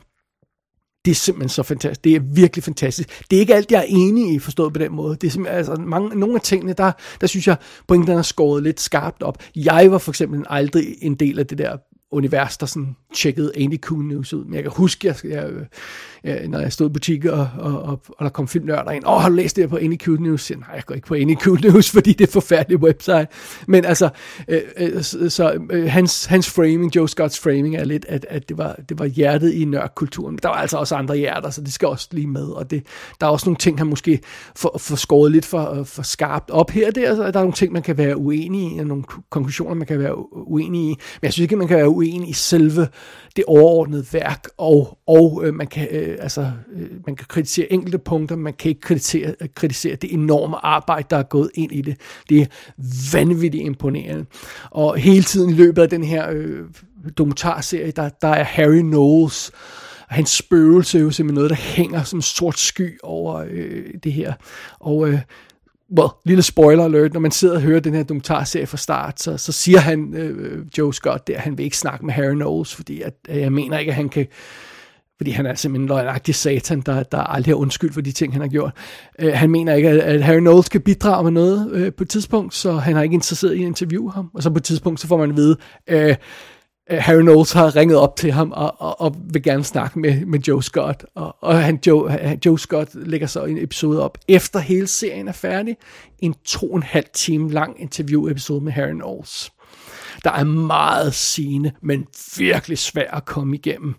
det 1.10 1.16
er 1.16 1.20
simpelthen 1.20 1.50
så 1.50 1.64
fantastisk. 1.64 2.04
Det 2.04 2.16
er 2.16 2.20
virkelig 2.20 2.64
fantastisk. 2.64 3.24
Det 3.32 3.36
er 3.36 3.40
ikke 3.40 3.56
alt, 3.56 3.72
jeg 3.72 3.80
er 3.80 3.86
enig 3.88 4.34
i, 4.34 4.40
forstået 4.40 4.74
på 4.74 4.80
den 4.80 4.92
måde. 4.92 5.16
Det 5.16 5.28
er 5.28 5.32
simpelthen, 5.32 5.58
altså, 5.58 5.76
mange, 5.76 6.20
nogle 6.20 6.36
af 6.36 6.42
tingene, 6.42 6.74
der, 6.74 6.92
der 7.22 7.28
synes 7.28 7.48
jeg, 7.48 7.56
pointerne 7.88 8.20
er 8.20 8.24
skåret 8.24 8.64
lidt 8.64 8.80
skarpt 8.80 9.24
op. 9.24 9.38
Jeg 9.56 9.92
var 9.92 9.98
for 9.98 10.12
eksempel 10.12 10.44
aldrig 10.50 10.96
en 11.02 11.16
del 11.16 11.40
af 11.40 11.48
det 11.48 11.58
der 11.58 11.78
univers, 12.12 12.58
der 12.58 12.66
sådan 12.66 12.96
tjekkede 13.16 13.52
Andy 13.58 13.78
Kuhn 13.82 14.08
News 14.08 14.34
ud. 14.34 14.46
Men 14.46 14.54
jeg 14.54 14.64
kan 14.64 14.72
huske, 14.76 15.08
jeg, 15.08 15.16
jeg, 15.24 15.52
jeg, 16.24 16.48
når 16.48 16.60
jeg 16.60 16.74
stod 16.74 16.90
i 16.90 16.94
butik, 16.94 17.26
og, 17.26 17.50
og, 17.58 17.82
og, 17.82 18.02
og 18.18 18.24
der 18.24 18.30
kom 18.30 18.48
filmnørder 18.48 18.92
ind, 18.92 19.06
åh, 19.06 19.14
oh, 19.14 19.22
har 19.22 19.30
du 19.30 19.36
læst 19.36 19.56
det 19.56 19.64
her 19.64 19.70
på 19.70 19.78
Andy 19.78 20.10
News? 20.20 20.50
Jeg, 20.50 20.58
Nej, 20.58 20.68
jeg 20.76 20.84
går 20.86 20.96
ikke 20.96 21.08
på 21.08 21.16
Andy 21.16 21.36
News, 21.64 21.92
fordi 21.96 22.14
det 22.14 22.22
er 22.22 22.28
et 22.28 22.34
forfærdeligt 22.34 22.82
website. 22.82 23.28
Men 23.68 23.86
altså, 23.86 24.10
øh, 24.48 24.62
øh, 24.78 25.02
så 25.04 25.60
øh, 25.72 25.90
hans, 25.92 26.26
hans 26.26 26.50
framing, 26.50 26.96
Joe 26.96 27.10
Scotts 27.10 27.40
framing, 27.40 27.76
er 27.76 27.84
lidt, 27.84 28.06
at, 28.10 28.26
at 28.30 28.50
det, 28.50 28.58
var, 28.58 28.76
det 28.90 29.00
var 29.00 29.06
hjertet 29.06 29.54
i 29.54 29.66
nørkulturen. 29.66 30.34
Men 30.34 30.40
der 30.44 30.50
var 30.50 30.56
altså 30.56 30.78
også 30.78 30.96
andre 30.96 31.18
hjerter, 31.18 31.50
så 31.50 31.62
det 31.62 31.74
skal 31.74 31.88
også 31.88 32.08
lige 32.12 32.28
med. 32.28 32.48
Og 32.48 32.72
det, 32.72 32.84
der 33.22 33.28
er 33.28 33.32
også 33.32 33.46
nogle 33.46 33.58
ting, 33.58 33.78
han 33.78 33.88
måske 33.88 34.20
får, 34.56 34.78
får 34.80 34.96
skåret 34.96 35.32
lidt 35.32 35.46
for, 35.46 35.72
øh, 35.72 35.86
for 35.86 36.02
skarpt 36.02 36.50
op 36.50 36.72
her. 36.72 36.92
Der, 36.92 37.02
så 37.02 37.08
altså, 37.08 37.24
der 37.24 37.40
er 37.40 37.44
nogle 37.44 37.54
ting, 37.54 37.74
man 37.74 37.82
kan 37.82 37.98
være 37.98 38.18
uenig 38.18 38.76
i, 38.76 38.80
og 38.80 38.88
nogle 38.88 39.04
konklusioner, 39.30 39.76
man 39.76 39.88
kan 39.88 40.00
være 40.00 40.16
uenig 40.48 40.82
i. 40.82 40.88
Men 40.88 41.24
jeg 41.24 41.34
synes 41.34 41.44
ikke, 41.44 41.56
man 41.56 41.68
kan 41.68 41.78
være 41.78 41.90
uenig 41.90 42.30
i 42.30 42.34
selve 42.34 42.88
det 43.36 43.44
overordnede 43.48 44.06
værk, 44.12 44.48
og, 44.58 44.98
og 45.08 45.42
øh, 45.46 45.54
man, 45.54 45.68
kan, 45.68 45.88
øh, 45.92 46.09
Øh, 46.10 46.18
altså, 46.20 46.52
øh, 46.76 46.90
man 47.06 47.16
kan 47.16 47.26
kritisere 47.30 47.74
enkelte 47.74 47.98
punkter, 47.98 48.36
man 48.36 48.54
kan 48.54 48.70
ikke 48.70 48.82
kritisere, 48.82 49.36
kritisere 49.56 49.96
det 49.96 50.14
enorme 50.14 50.66
arbejde, 50.66 51.08
der 51.10 51.18
er 51.18 51.24
gået 51.24 51.52
ind 51.54 51.72
i 51.72 51.82
det. 51.82 51.98
Det 52.30 52.42
er 52.42 52.46
vanvittigt 53.14 53.64
imponerende. 53.66 54.26
Og 54.70 54.98
hele 54.98 55.24
tiden 55.24 55.50
i 55.50 55.54
løbet 55.54 55.82
af 55.82 55.90
den 55.90 56.04
her 56.04 56.30
øh, 56.32 56.64
dokumentarserie, 57.18 57.92
der, 57.92 58.10
der 58.10 58.28
er 58.28 58.44
Harry 58.44 58.82
Knowles, 58.82 59.52
og 60.10 60.16
hans 60.16 60.30
spøgelse 60.30 60.98
er 60.98 61.02
jo 61.02 61.12
simpelthen 61.12 61.36
noget, 61.36 61.50
der 61.50 61.56
hænger 61.56 62.04
som 62.04 62.22
sort 62.22 62.60
sky 62.60 63.00
over 63.04 63.46
øh, 63.50 63.84
det 64.04 64.14
her. 64.14 64.34
Og 64.80 65.10
øh, 65.10 65.20
well, 65.98 66.10
lille 66.26 66.44
spoiler 66.44 66.86
alert, 66.86 67.14
når 67.14 67.20
man 67.20 67.32
sidder 67.32 67.56
og 67.56 67.62
hører 67.62 67.80
den 67.80 67.94
her 67.94 68.04
dokumentarserie 68.04 68.68
fra 68.68 68.78
start, 68.78 69.22
så, 69.22 69.38
så 69.38 69.52
siger 69.52 69.80
han, 69.80 70.14
øh, 70.14 70.38
øh 70.38 70.66
Joe 70.78 70.94
Scott, 70.94 71.28
der, 71.28 71.36
at 71.36 71.42
han 71.42 71.58
vil 71.58 71.64
ikke 71.64 71.78
snakke 71.78 72.06
med 72.06 72.14
Harry 72.14 72.34
Knowles, 72.34 72.76
fordi 72.76 73.02
at, 73.02 73.14
at 73.30 73.40
jeg 73.42 73.52
mener 73.52 73.78
ikke, 73.78 73.90
at 73.90 73.96
han 73.96 74.10
kan 74.10 74.28
fordi 75.20 75.32
han 75.32 75.46
er 75.46 75.56
simpelthen 75.56 75.84
en 75.84 75.88
løgnagtig 75.88 76.36
satan, 76.36 76.82
der, 76.82 77.04
der 77.04 77.18
aldrig 77.18 77.52
har 77.52 77.58
undskyld 77.58 77.94
for 77.94 78.02
de 78.02 78.12
ting, 78.12 78.34
han 78.34 78.42
har 78.42 78.48
gjort. 78.48 78.74
Øh, 79.20 79.34
han 79.34 79.50
mener 79.50 79.74
ikke, 79.74 79.90
at, 79.90 79.98
at 79.98 80.24
Harry 80.24 80.40
Knowles 80.40 80.70
kan 80.70 80.82
bidrage 80.82 81.24
med 81.24 81.32
noget 81.32 81.72
øh, 81.72 81.94
på 81.94 82.04
et 82.04 82.10
tidspunkt, 82.10 82.56
så 82.56 82.72
han 82.72 82.96
har 82.96 83.04
ikke 83.04 83.14
interesseret 83.14 83.56
i 83.56 83.62
at 83.62 83.68
interviewe 83.68 84.12
ham. 84.12 84.32
Og 84.34 84.44
så 84.44 84.50
på 84.50 84.58
et 84.58 84.64
tidspunkt, 84.64 85.00
så 85.00 85.08
får 85.08 85.18
man 85.18 85.30
at 85.30 85.36
vide, 85.36 85.58
uh, 85.92 86.16
Øh, 86.92 86.98
Harry 87.02 87.22
Knowles 87.22 87.52
har 87.52 87.76
ringet 87.76 87.98
op 87.98 88.16
til 88.16 88.32
ham 88.32 88.52
og, 88.52 88.82
og, 88.82 89.02
og 89.02 89.16
vil 89.34 89.44
gerne 89.44 89.64
snakke 89.64 90.00
med, 90.00 90.26
med 90.26 90.40
Joe 90.40 90.64
Scott. 90.64 91.06
Og, 91.16 91.36
og 91.42 91.64
han, 91.64 91.80
Joe, 91.88 92.38
Joe 92.46 92.60
Scott 92.60 92.96
lægger 92.96 93.28
så 93.28 93.46
en 93.46 93.58
episode 93.58 94.04
op, 94.04 94.18
efter 94.28 94.60
hele 94.60 94.88
serien 94.88 95.28
er 95.28 95.32
færdig. 95.32 95.78
En 96.20 96.36
to 96.46 96.72
og 96.72 96.76
en 96.76 96.84
halv 96.84 97.06
time 97.14 97.52
lang 97.52 97.82
interview-episode 97.82 98.62
med 98.62 98.72
Harry 98.72 98.94
Knowles. 98.94 99.52
Der 100.24 100.32
er 100.32 100.44
meget 100.44 101.14
sigende, 101.14 101.72
men 101.82 102.06
virkelig 102.38 102.78
svær 102.78 103.12
at 103.12 103.26
komme 103.26 103.56
igennem. 103.56 103.96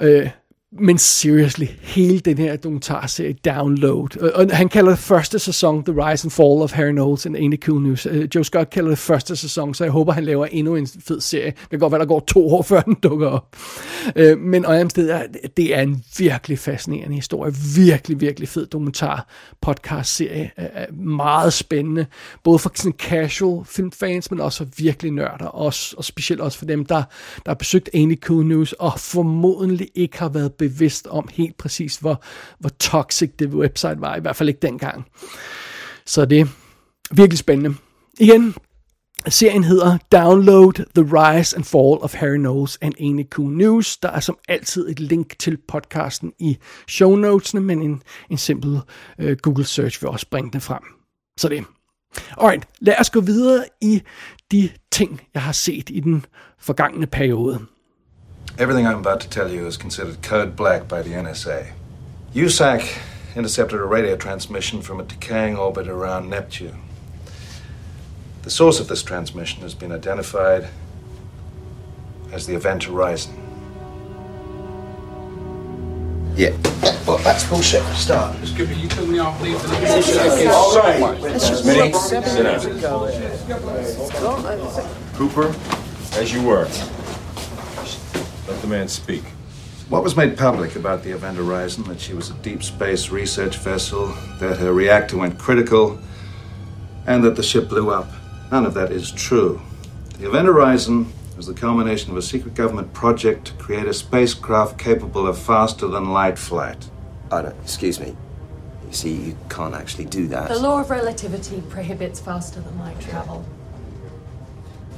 Øh, 0.00 0.30
men 0.78 0.98
seriously, 0.98 1.66
hele 1.80 2.20
den 2.20 2.38
her 2.38 2.56
dokumentarserie 2.56 3.32
download. 3.32 4.16
Og, 4.20 4.32
og 4.34 4.56
han 4.56 4.68
kalder 4.68 4.90
det 4.90 4.98
første 4.98 5.38
sæson 5.38 5.84
The 5.84 5.92
Rise 5.92 6.24
and 6.26 6.30
Fall 6.30 6.62
of 6.62 6.72
Harry 6.72 6.90
Knowles 6.90 7.26
and 7.26 7.36
Ain't 7.36 7.66
Cool 7.66 7.82
News. 7.82 8.06
Uh, 8.06 8.34
Joe 8.34 8.44
Scott 8.44 8.70
kalder 8.70 8.88
det 8.88 8.98
første 8.98 9.36
sæson, 9.36 9.74
så 9.74 9.84
jeg 9.84 9.90
håber, 9.90 10.12
han 10.12 10.24
laver 10.24 10.46
endnu 10.46 10.76
en 10.76 10.86
fed 10.86 11.20
serie. 11.20 11.50
Det 11.50 11.70
kan 11.70 11.78
godt 11.78 11.92
være, 11.92 12.00
der 12.00 12.06
går 12.06 12.20
to 12.20 12.54
år, 12.54 12.62
før 12.72 12.80
den 12.80 12.94
dukker 12.94 13.28
op. 13.28 13.56
Uh, 14.20 14.38
men 14.38 14.64
Øjemsted, 14.64 15.20
det 15.56 15.76
er 15.76 15.80
en 15.80 16.04
virkelig 16.18 16.58
fascinerende 16.58 17.14
historie. 17.14 17.54
Virkelig, 17.76 18.20
virkelig 18.20 18.48
fed 18.48 18.66
dokumentar 18.66 19.28
podcast-serie. 19.60 20.50
Uh, 20.58 20.98
meget 20.98 21.52
spændende. 21.52 22.06
Både 22.44 22.58
for 22.58 22.72
sådan 22.74 22.92
casual 22.92 23.64
filmfans, 23.66 24.30
men 24.30 24.40
også 24.40 24.58
for 24.58 24.66
virkelig 24.78 25.12
nørder. 25.12 25.46
Også, 25.46 25.94
og 25.98 26.04
specielt 26.04 26.40
også 26.40 26.58
for 26.58 26.66
dem, 26.66 26.84
der, 26.84 27.02
der 27.44 27.50
har 27.50 27.54
besøgt 27.54 27.90
Ain't 27.96 28.20
Cool 28.20 28.46
News, 28.46 28.72
og 28.72 29.00
formodentlig 29.00 29.88
ikke 29.94 30.18
har 30.18 30.28
været 30.28 30.52
bevidst 30.68 31.06
om 31.06 31.28
helt 31.32 31.56
præcis, 31.56 31.96
hvor, 31.96 32.22
hvor 32.58 32.68
toxic 32.68 33.30
det 33.38 33.48
website 33.48 34.00
var, 34.00 34.16
i 34.16 34.20
hvert 34.20 34.36
fald 34.36 34.48
ikke 34.48 34.66
dengang. 34.66 35.06
Så 36.06 36.24
det 36.24 36.40
er 36.40 36.46
virkelig 37.10 37.38
spændende. 37.38 37.74
Igen, 38.20 38.54
Serien 39.28 39.64
hedder 39.64 39.98
Download 40.12 40.72
The 40.72 41.04
Rise 41.04 41.56
and 41.56 41.64
Fall 41.64 41.98
of 42.00 42.14
Harry 42.14 42.36
Knowles 42.36 42.78
and 42.80 42.94
Amy 43.00 43.28
Cool 43.30 43.50
News. 43.50 43.96
Der 43.96 44.08
er 44.08 44.20
som 44.20 44.38
altid 44.48 44.88
et 44.88 45.00
link 45.00 45.38
til 45.38 45.58
podcasten 45.68 46.32
i 46.38 46.56
show 46.88 47.16
notesene, 47.16 47.60
men 47.60 47.82
en, 47.82 48.02
en 48.30 48.38
simpel 48.38 48.80
uh, 49.18 49.32
Google 49.42 49.64
search 49.64 50.02
vil 50.02 50.10
også 50.10 50.26
bringe 50.30 50.50
den 50.52 50.60
frem. 50.60 50.82
Så 51.38 51.48
det. 51.48 51.64
Alright, 52.36 52.68
lad 52.80 52.94
os 53.00 53.10
gå 53.10 53.20
videre 53.20 53.64
i 53.80 54.02
de 54.50 54.70
ting, 54.92 55.20
jeg 55.34 55.42
har 55.42 55.52
set 55.52 55.90
i 55.90 56.00
den 56.00 56.26
forgangne 56.58 57.06
periode. 57.06 57.66
Everything 58.56 58.86
I'm 58.86 59.00
about 59.00 59.20
to 59.22 59.28
tell 59.28 59.50
you 59.50 59.66
is 59.66 59.76
considered 59.76 60.22
code 60.22 60.54
black 60.54 60.86
by 60.86 61.02
the 61.02 61.10
NSA. 61.10 61.72
USAC 62.34 63.00
intercepted 63.34 63.80
a 63.80 63.84
radio 63.84 64.14
transmission 64.14 64.80
from 64.80 65.00
a 65.00 65.02
decaying 65.02 65.56
orbit 65.56 65.88
around 65.88 66.30
Neptune. 66.30 66.80
The 68.42 68.50
source 68.50 68.78
of 68.78 68.86
this 68.86 69.02
transmission 69.02 69.62
has 69.62 69.74
been 69.74 69.90
identified 69.90 70.68
as 72.30 72.46
the 72.46 72.54
Event 72.54 72.84
Horizon. 72.84 73.34
Yeah. 76.36 76.56
Well, 77.08 77.18
that's 77.18 77.48
bullshit 77.48 77.82
for 77.82 77.90
a 77.90 77.96
start. 77.96 78.36
Skipper, 78.46 78.72
you 78.72 78.86
took 78.86 79.08
me 79.08 79.18
off 79.18 79.42
leave 79.42 79.60
for 79.60 79.66
Smitty, 79.66 80.04
Cooper, 85.14 85.52
as 86.20 86.32
you 86.32 86.44
were. 86.44 86.68
Let 88.46 88.60
the 88.60 88.66
man 88.66 88.88
speak. 88.88 89.24
What 89.88 90.02
was 90.02 90.16
made 90.16 90.36
public 90.36 90.76
about 90.76 91.02
the 91.02 91.12
Event 91.12 91.38
Horizon 91.38 91.84
that 91.84 92.00
she 92.00 92.14
was 92.14 92.30
a 92.30 92.34
deep 92.34 92.62
space 92.62 93.10
research 93.10 93.56
vessel, 93.56 94.08
that 94.38 94.58
her 94.58 94.72
reactor 94.72 95.16
went 95.16 95.38
critical, 95.38 95.98
and 97.06 97.22
that 97.24 97.36
the 97.36 97.42
ship 97.42 97.68
blew 97.68 97.90
up. 97.90 98.10
None 98.50 98.66
of 98.66 98.74
that 98.74 98.92
is 98.92 99.10
true. 99.10 99.60
The 100.18 100.28
Event 100.28 100.46
Horizon 100.46 101.12
was 101.36 101.46
the 101.46 101.54
culmination 101.54 102.10
of 102.10 102.16
a 102.16 102.22
secret 102.22 102.54
government 102.54 102.92
project 102.92 103.46
to 103.46 103.52
create 103.54 103.86
a 103.86 103.94
spacecraft 103.94 104.78
capable 104.78 105.26
of 105.26 105.38
faster 105.38 105.86
than 105.86 106.12
light 106.12 106.38
flight. 106.38 106.88
I 107.30 107.42
don't, 107.42 107.56
excuse 107.62 107.98
me. 107.98 108.16
You 108.86 108.92
see, 108.92 109.14
you 109.14 109.36
can't 109.48 109.74
actually 109.74 110.04
do 110.04 110.28
that. 110.28 110.48
The 110.48 110.58
law 110.58 110.80
of 110.80 110.90
relativity 110.90 111.62
prohibits 111.68 112.20
faster 112.20 112.60
than 112.60 112.78
light 112.78 113.00
travel. 113.00 113.44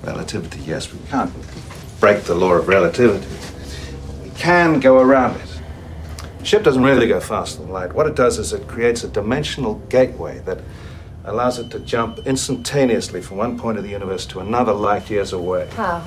Relativity, 0.02 0.60
yes, 0.60 0.92
we 0.92 0.98
can't 1.08 1.32
break 2.00 2.24
the 2.24 2.34
law 2.34 2.52
of 2.52 2.68
relativity. 2.68 3.26
We 4.22 4.30
can 4.30 4.80
go 4.80 4.98
around 4.98 5.36
it. 5.36 5.60
The 6.38 6.44
ship 6.44 6.62
doesn't 6.62 6.82
really 6.82 7.08
go 7.08 7.20
faster 7.20 7.62
than 7.62 7.70
light. 7.70 7.92
What 7.94 8.06
it 8.06 8.16
does 8.16 8.38
is 8.38 8.52
it 8.52 8.68
creates 8.68 9.04
a 9.04 9.08
dimensional 9.08 9.74
gateway 9.88 10.40
that 10.40 10.58
allows 11.24 11.58
it 11.58 11.70
to 11.70 11.78
jump 11.80 12.18
instantaneously 12.26 13.20
from 13.20 13.38
one 13.38 13.58
point 13.58 13.78
of 13.78 13.84
the 13.84 13.90
universe 13.90 14.26
to 14.26 14.40
another 14.40 14.72
light 14.72 15.10
years 15.10 15.32
away. 15.32 15.68
How? 15.76 16.00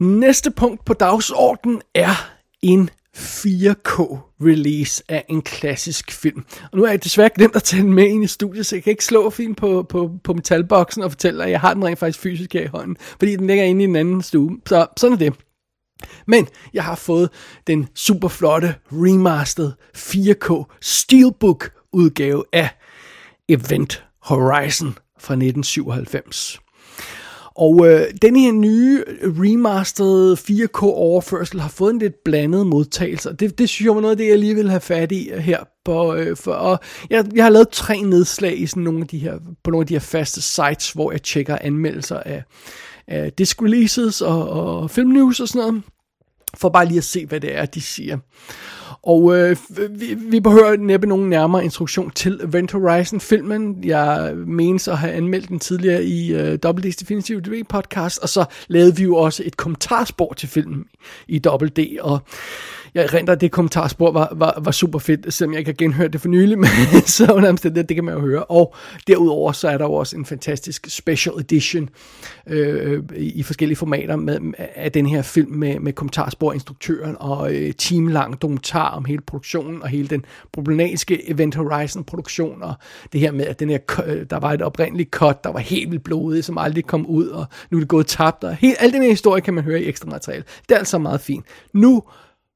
Næste 0.00 0.50
punkt 0.50 0.84
på 0.84 0.94
dagsordenen 0.94 1.82
er 1.94 2.30
en 2.62 2.90
4K-release 3.16 5.02
af 5.08 5.24
en 5.28 5.42
klassisk 5.42 6.12
film. 6.12 6.44
Og 6.72 6.78
nu 6.78 6.84
er 6.84 6.90
jeg 6.90 7.04
desværre 7.04 7.30
glemt 7.34 7.56
at 7.56 7.62
tage 7.62 7.82
den 7.82 7.92
med 7.92 8.04
ind 8.04 8.24
i 8.24 8.26
studiet, 8.26 8.66
så 8.66 8.76
jeg 8.76 8.82
kan 8.82 8.90
ikke 8.90 9.04
slå 9.04 9.30
film 9.30 9.54
på, 9.54 9.82
på, 9.88 10.10
på 10.24 10.32
metalboksen 10.32 11.02
og 11.02 11.10
fortælle, 11.10 11.44
at 11.44 11.50
jeg 11.50 11.60
har 11.60 11.74
den 11.74 11.84
rent 11.84 11.98
faktisk 11.98 12.18
fysisk 12.18 12.52
her 12.52 12.62
i 12.62 12.66
hånden, 12.66 12.96
fordi 13.18 13.36
den 13.36 13.46
ligger 13.46 13.64
inde 13.64 13.80
i 13.80 13.84
en 13.84 13.96
anden 13.96 14.22
stue. 14.22 14.58
Så 14.66 14.86
sådan 14.96 15.12
er 15.12 15.18
det. 15.18 15.34
Men 16.26 16.48
jeg 16.74 16.84
har 16.84 16.94
fået 16.94 17.30
den 17.66 17.88
super 17.94 18.28
flotte 18.28 18.74
remastered 18.92 19.72
4K 19.96 20.76
Steelbook 20.80 21.70
udgave 21.92 22.44
af 22.52 22.68
Event 23.48 24.04
Horizon 24.22 24.98
fra 25.18 25.34
1997. 25.34 26.63
Og 27.56 27.86
øh, 27.88 28.06
den 28.22 28.36
her 28.36 28.52
nye 28.52 29.04
remastered 29.22 30.36
4K 30.36 30.82
overførsel 30.82 31.60
har 31.60 31.68
fået 31.68 31.92
en 31.92 31.98
lidt 31.98 32.24
blandet 32.24 32.66
modtagelse, 32.66 33.30
og 33.30 33.40
det, 33.40 33.58
det 33.58 33.68
synes 33.68 33.86
jeg 33.86 33.94
var 33.94 34.00
noget 34.00 34.12
af 34.12 34.16
det, 34.16 34.28
jeg 34.28 34.38
lige 34.38 34.54
vil 34.54 34.70
have 34.70 34.80
fat 34.80 35.12
i 35.12 35.30
her. 35.38 35.58
På, 35.84 36.14
øh, 36.14 36.36
for, 36.36 36.52
og 36.52 36.78
jeg, 37.10 37.24
jeg 37.34 37.44
har 37.44 37.50
lavet 37.50 37.68
tre 37.68 38.02
nedslag 38.02 38.60
i 38.60 38.66
sådan 38.66 38.82
nogle 38.82 39.00
af 39.00 39.06
de 39.06 39.18
her, 39.18 39.38
på 39.64 39.70
nogle 39.70 39.82
af 39.82 39.86
de 39.86 39.94
her 39.94 40.00
faste 40.00 40.42
sites, 40.42 40.92
hvor 40.92 41.12
jeg 41.12 41.22
tjekker 41.22 41.58
anmeldelser 41.60 42.18
af, 42.18 42.42
af 43.08 43.32
disc 43.32 43.62
releases 43.62 44.20
og, 44.20 44.48
og 44.48 44.90
filmnews 44.90 45.40
og 45.40 45.48
sådan 45.48 45.68
noget, 45.68 45.82
for 46.56 46.68
bare 46.68 46.86
lige 46.86 46.98
at 46.98 47.04
se, 47.04 47.26
hvad 47.26 47.40
det 47.40 47.56
er, 47.56 47.66
de 47.66 47.80
siger. 47.80 48.18
Og 49.06 49.36
øh, 49.36 49.56
vi, 49.90 50.14
vi 50.14 50.40
behøver 50.40 50.76
næppe 50.76 51.06
nogen 51.06 51.30
nærmere 51.30 51.64
instruktion 51.64 52.10
til 52.10 52.40
Event 52.42 52.72
Horizon-filmen. 52.72 53.84
Jeg 53.84 54.32
menes 54.36 54.88
at 54.88 54.98
have 54.98 55.12
anmeldt 55.12 55.48
den 55.48 55.58
tidligere 55.58 56.04
i 56.04 56.34
øh, 56.34 56.58
WD's 56.66 56.96
Definitive 57.00 57.40
DV 57.40 57.64
podcast, 57.68 58.18
og 58.18 58.28
så 58.28 58.44
lavede 58.68 58.96
vi 58.96 59.02
jo 59.02 59.16
også 59.16 59.42
et 59.46 59.56
kommentarspor 59.56 60.32
til 60.32 60.48
filmen 60.48 60.84
i 61.28 61.40
WD, 61.46 61.98
og 62.00 62.18
jeg 62.94 63.14
render 63.14 63.32
at 63.32 63.40
det 63.40 63.50
kommentarspor 63.50 64.12
var, 64.12 64.32
var, 64.32 64.60
var 64.62 64.70
super 64.70 64.98
fedt, 64.98 65.34
selvom 65.34 65.52
jeg 65.52 65.58
ikke 65.58 65.68
har 65.68 65.76
genhørt 65.76 66.12
det 66.12 66.20
for 66.20 66.28
nylig, 66.28 66.58
men 66.64 66.68
så 67.06 67.32
under 67.32 67.52
det, 67.52 67.88
det 67.88 67.94
kan 67.94 68.04
man 68.04 68.14
jo 68.14 68.20
høre. 68.20 68.44
Og 68.44 68.74
derudover 69.06 69.52
så 69.52 69.68
er 69.68 69.78
der 69.78 69.84
jo 69.84 69.92
også 69.92 70.16
en 70.16 70.24
fantastisk 70.24 70.86
special 70.88 71.34
edition 71.38 71.88
øh, 72.46 73.02
i 73.16 73.42
forskellige 73.42 73.76
formater 73.76 74.16
med, 74.16 74.40
af 74.74 74.92
den 74.92 75.06
her 75.06 75.22
film 75.22 75.52
med, 75.52 75.80
med 75.80 75.92
kommentarspor, 75.92 76.52
instruktøren 76.52 77.16
og 77.20 77.54
øh, 77.54 77.72
teamlang 77.72 78.42
dokumentar 78.42 78.88
om 78.88 79.04
hele 79.04 79.20
produktionen 79.20 79.82
og 79.82 79.88
hele 79.88 80.08
den 80.08 80.24
problematiske 80.52 81.30
Event 81.30 81.54
Horizon 81.54 82.04
produktion 82.04 82.62
og 82.62 82.74
det 83.12 83.20
her 83.20 83.32
med, 83.32 83.46
at 83.46 83.60
den 83.60 83.70
her, 83.70 83.78
øh, 84.06 84.26
der 84.30 84.38
var 84.38 84.52
et 84.52 84.62
oprindeligt 84.62 85.10
cut, 85.10 85.44
der 85.44 85.50
var 85.50 85.58
helt 85.58 85.90
vildt 85.90 86.04
blodet, 86.04 86.44
som 86.44 86.58
aldrig 86.58 86.84
kom 86.84 87.06
ud, 87.06 87.26
og 87.26 87.46
nu 87.70 87.78
er 87.78 87.80
det 87.80 87.88
gået 87.88 88.06
tabt, 88.06 88.44
og 88.44 88.54
helt, 88.54 88.76
al 88.80 88.92
den 88.92 89.02
her 89.02 89.10
historie 89.10 89.40
kan 89.40 89.54
man 89.54 89.64
høre 89.64 89.82
i 89.82 89.88
ekstra 89.88 90.10
materiale. 90.10 90.44
Det 90.68 90.74
er 90.74 90.78
altså 90.78 90.98
meget 90.98 91.20
fint. 91.20 91.44
Nu 91.72 92.02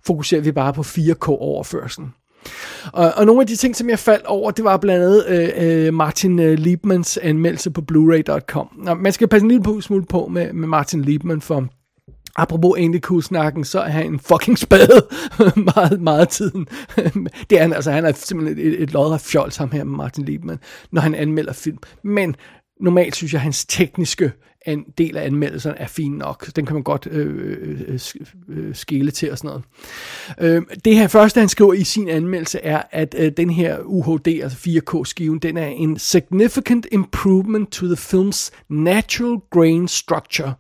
fokuserer 0.07 0.41
vi 0.41 0.53
bare 0.53 0.73
på 0.73 0.81
4K-overførselen. 0.81 2.15
Og, 2.93 3.13
og 3.17 3.27
nogle 3.27 3.41
af 3.41 3.47
de 3.47 3.57
ting, 3.57 3.77
som 3.77 3.91
jeg 3.91 3.99
faldt 3.99 4.27
over, 4.27 4.51
det 4.51 4.65
var 4.65 4.77
blandt 4.77 5.05
andet 5.05 5.25
øh, 5.29 5.87
øh 5.87 5.95
Martin 5.95 6.39
øh, 6.39 6.59
Liebmans 6.59 7.17
anmeldelse 7.17 7.71
på 7.71 7.81
Blu-ray.com. 7.93 8.97
Man 8.97 9.13
skal 9.13 9.29
passe 9.29 9.45
en 9.45 9.51
lille 9.51 9.83
smule 9.83 10.05
på 10.05 10.27
med, 10.27 10.53
med 10.53 10.69
Martin 10.69 11.03
Liebman, 11.03 11.41
for 11.41 11.69
apropos 12.37 12.79
Andy 12.79 13.21
snakken 13.23 13.65
så 13.65 13.81
er 13.81 13.89
han 13.89 14.07
en 14.07 14.21
fucking 14.21 14.59
spade 14.59 15.07
meget, 15.77 16.01
meget 16.01 16.29
tiden. 16.29 16.69
det 17.51 17.59
er 17.59 17.61
han, 17.61 17.73
altså 17.73 17.91
han 17.91 18.05
er 18.05 18.13
simpelthen 18.13 18.67
et, 18.67 18.83
et 18.83 18.93
lodret 18.93 19.21
fjols 19.21 19.57
ham 19.57 19.71
her 19.71 19.85
med 19.85 19.97
Martin 19.97 20.25
Liebman, 20.25 20.59
når 20.91 21.01
han 21.01 21.15
anmelder 21.15 21.53
film. 21.53 21.79
Men 22.03 22.37
normalt 22.81 23.17
synes 23.17 23.33
jeg, 23.33 23.39
at 23.39 23.43
hans 23.43 23.65
tekniske 23.65 24.33
en 24.67 24.85
del 24.99 25.17
af 25.17 25.27
anmeldelsen 25.27 25.73
er 25.77 25.87
fin 25.87 26.13
nok. 26.13 26.57
Den 26.57 26.67
kan 26.67 26.75
man 26.75 26.83
godt 26.83 27.09
øh, 27.11 27.67
øh, 27.89 28.01
øh, 28.49 28.75
skille 28.75 29.07
øh, 29.07 29.13
til 29.13 29.33
og 29.33 29.39
sådan 29.39 29.49
noget. 29.49 29.65
Øh, 30.41 30.63
det 30.85 30.97
her 30.97 31.09
første, 31.09 31.41
han 31.41 31.49
skriver 31.49 31.73
i 31.73 31.85
sin 31.85 32.09
anmeldelse, 32.09 32.61
er, 32.61 32.83
at 32.91 33.15
øh, 33.19 33.33
den 33.37 33.51
her 33.51 33.79
UHD, 33.85 34.29
altså 34.43 34.59
4K-skiven, 34.59 35.39
den 35.39 35.57
er 35.57 35.67
en 35.67 35.99
significant 35.99 36.87
improvement 36.93 37.73
to 37.73 37.87
the 37.87 37.97
film's 37.97 38.51
natural 38.69 39.39
grain 39.51 39.89
structure. 39.89 40.55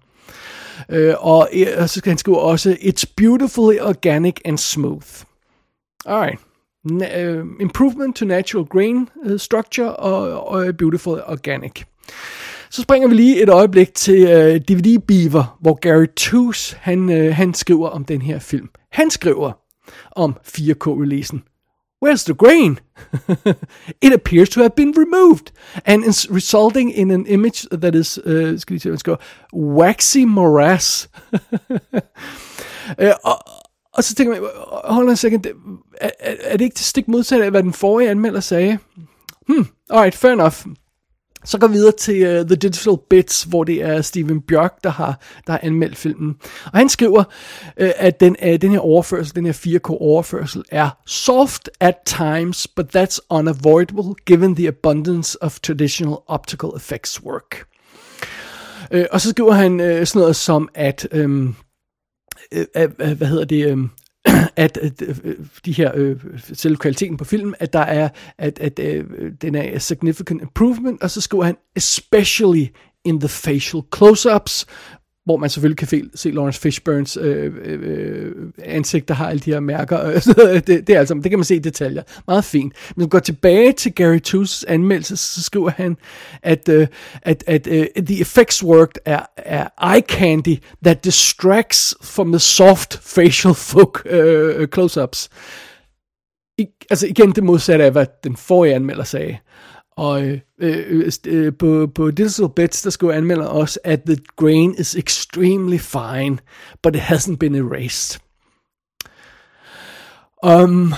Øh, 0.88 1.14
og, 1.18 1.48
øh, 1.52 1.66
og 1.78 1.88
så 1.88 1.98
skal 1.98 2.10
han 2.10 2.18
skrive 2.18 2.40
også, 2.40 2.76
it's 2.80 3.12
beautifully 3.16 3.78
organic 3.80 4.36
and 4.44 4.58
smooth. 4.58 5.06
Alright. 6.06 6.40
Na- 6.92 7.28
uh, 7.28 7.46
improvement 7.60 8.16
to 8.16 8.24
natural 8.24 8.64
grain 8.64 9.08
uh, 9.24 9.36
structure 9.38 9.96
og, 9.96 10.48
og 10.48 10.76
beautiful 10.76 11.22
organic. 11.26 11.84
Så 12.70 12.82
springer 12.82 13.08
vi 13.08 13.14
lige 13.14 13.42
et 13.42 13.48
øjeblik 13.48 13.94
til 13.94 14.28
øh, 14.28 14.54
uh, 14.54 14.60
DVD 14.60 14.98
Beaver, 14.98 15.58
hvor 15.60 15.74
Gary 15.74 16.06
Toos, 16.16 16.76
han, 16.80 17.08
uh, 17.08 17.34
han 17.34 17.54
skriver 17.54 17.88
om 17.88 18.04
den 18.04 18.22
her 18.22 18.38
film. 18.38 18.68
Han 18.92 19.10
skriver 19.10 19.52
om 20.16 20.36
4K-releasen. 20.46 21.42
Where's 22.04 22.24
the 22.24 22.34
grain? 22.34 22.78
it 24.06 24.12
appears 24.12 24.48
to 24.48 24.60
have 24.60 24.70
been 24.76 24.94
removed 24.96 25.52
and 25.84 26.04
is 26.04 26.30
resulting 26.30 26.98
in 26.98 27.10
an 27.10 27.26
image 27.26 27.66
that 27.72 27.94
is, 27.94 28.18
uh, 28.18 28.58
skal 28.58 28.74
lige 28.74 28.80
se, 28.80 28.98
skal, 28.98 29.16
waxy 29.52 30.18
morass. 30.18 31.08
uh, 32.98 33.08
og, 33.24 33.38
og 33.94 34.04
så 34.04 34.14
tænker 34.14 34.32
man, 34.32 34.50
hold 34.84 35.06
on 35.06 35.12
a 35.12 35.14
second, 35.14 35.46
er, 36.00 36.10
er, 36.20 36.34
er 36.40 36.56
det 36.56 36.64
ikke 36.64 36.74
det 36.74 36.84
stik 36.84 37.08
modsatte 37.08 37.44
af, 37.44 37.50
hvad 37.50 37.62
den 37.62 37.72
forrige 37.72 38.10
anmelder 38.10 38.40
sagde? 38.40 38.78
Hmm, 39.48 39.66
alright, 39.90 40.14
fair 40.14 40.32
enough. 40.32 40.66
Så 41.48 41.58
går 41.58 41.66
vi 41.66 41.72
videre 41.72 41.96
til 41.96 42.40
uh, 42.40 42.46
The 42.46 42.56
Digital 42.56 42.94
Bits, 43.10 43.42
hvor 43.42 43.64
det 43.64 43.82
er 43.82 44.02
Steven 44.02 44.40
Bjørk, 44.40 44.84
der 44.84 44.90
har, 44.90 45.20
der 45.46 45.52
har 45.52 45.60
anmeldt 45.62 45.96
filmen. 45.96 46.36
Og 46.64 46.78
han 46.78 46.88
skriver, 46.88 47.24
uh, 47.80 47.88
at 47.96 48.20
den, 48.20 48.36
uh, 48.42 48.54
den 48.54 48.70
her 48.70 48.78
overførsel, 48.78 49.34
den 49.34 49.46
her 49.46 49.52
4K-overførsel, 49.52 50.62
er 50.70 50.90
soft 51.06 51.70
at 51.80 51.94
times, 52.06 52.66
but 52.66 52.96
that's 52.96 53.18
unavoidable 53.30 54.14
given 54.26 54.56
the 54.56 54.68
abundance 54.68 55.42
of 55.42 55.60
traditional 55.60 56.16
optical 56.26 56.70
effects 56.76 57.22
work. 57.22 57.64
Uh, 58.94 59.04
og 59.10 59.20
så 59.20 59.30
skriver 59.30 59.52
han 59.52 59.72
uh, 59.72 60.06
sådan 60.06 60.20
noget 60.20 60.36
som, 60.36 60.68
at... 60.74 61.08
Um, 61.14 61.56
uh, 62.56 62.92
hvad 63.16 63.26
hedder 63.26 63.44
det, 63.44 63.72
um, 63.72 63.90
at, 64.56 64.76
at 64.76 65.02
øh, 65.02 65.36
de 65.64 65.72
her 65.72 65.92
øh, 65.94 66.16
selve 66.52 66.76
kvaliteten 66.76 67.16
på 67.16 67.24
filmen, 67.24 67.54
at 67.58 67.72
der 67.72 67.78
er 67.78 68.08
at, 68.38 68.58
at 68.58 68.78
øh, 68.78 69.32
den 69.42 69.54
er 69.54 69.62
a 69.74 69.78
significant 69.78 70.42
improvement, 70.42 71.02
og 71.02 71.10
så 71.10 71.20
skriver 71.20 71.44
han 71.44 71.56
especially 71.76 72.66
in 73.04 73.20
the 73.20 73.28
facial 73.28 73.82
close-ups, 73.96 74.64
hvor 75.28 75.36
man 75.36 75.50
selvfølgelig 75.50 75.76
kan 75.76 76.10
se 76.14 76.30
Lawrence 76.30 76.60
Fishburns 76.60 77.16
øh, 77.20 77.52
øh, 77.64 77.78
øh 77.82 78.32
ansigt, 78.64 79.08
der 79.08 79.14
har 79.14 79.28
alle 79.28 79.40
de 79.40 79.52
her 79.52 79.60
mærker. 79.60 80.12
det, 80.66 80.66
det, 80.66 80.90
er 80.90 80.98
altså, 80.98 81.14
det 81.14 81.30
kan 81.30 81.38
man 81.38 81.44
se 81.44 81.56
i 81.56 81.58
detaljer. 81.58 82.02
Meget 82.26 82.44
fint. 82.44 82.72
Men 82.96 83.08
går 83.08 83.18
tilbage 83.18 83.72
til 83.72 83.94
Gary 83.94 84.18
Tooths 84.18 84.64
anmeldelse, 84.64 85.16
så 85.16 85.42
skriver 85.42 85.70
han, 85.70 85.96
at, 86.42 86.68
øh, 86.68 86.86
at, 87.22 87.44
at 87.46 87.66
øh, 87.66 87.86
the 88.06 88.20
effects 88.20 88.64
worked 88.64 89.02
er, 89.04 89.22
er 89.36 89.94
eye 89.94 90.02
candy 90.08 90.56
that 90.84 91.04
distracts 91.04 91.94
from 92.02 92.32
the 92.32 92.38
soft 92.38 93.00
facial 93.02 93.54
folk 93.54 94.02
øh, 94.10 94.68
close-ups. 94.74 95.28
I, 96.58 96.66
altså 96.90 97.06
igen 97.06 97.32
det 97.32 97.44
modsatte 97.44 97.84
af, 97.84 97.92
hvad 97.92 98.06
den 98.24 98.36
forrige 98.36 98.74
anmelder 98.74 99.04
sagde. 99.04 99.36
Og 99.98 100.22
øh, 100.22 100.40
øh, 100.58 101.12
øh, 101.26 101.52
på, 101.58 101.90
på 101.94 102.10
Digital 102.10 102.48
Bits, 102.56 102.82
der 102.82 102.90
skulle 102.90 103.14
anmelde 103.14 103.50
også, 103.50 103.80
at 103.84 104.02
the 104.06 104.16
grain 104.36 104.74
is 104.78 104.96
extremely 104.96 105.78
fine, 105.78 106.38
but 106.82 106.96
it 106.96 107.02
hasn't 107.02 107.36
been 107.36 107.54
erased. 107.54 108.20
Um, 110.42 110.94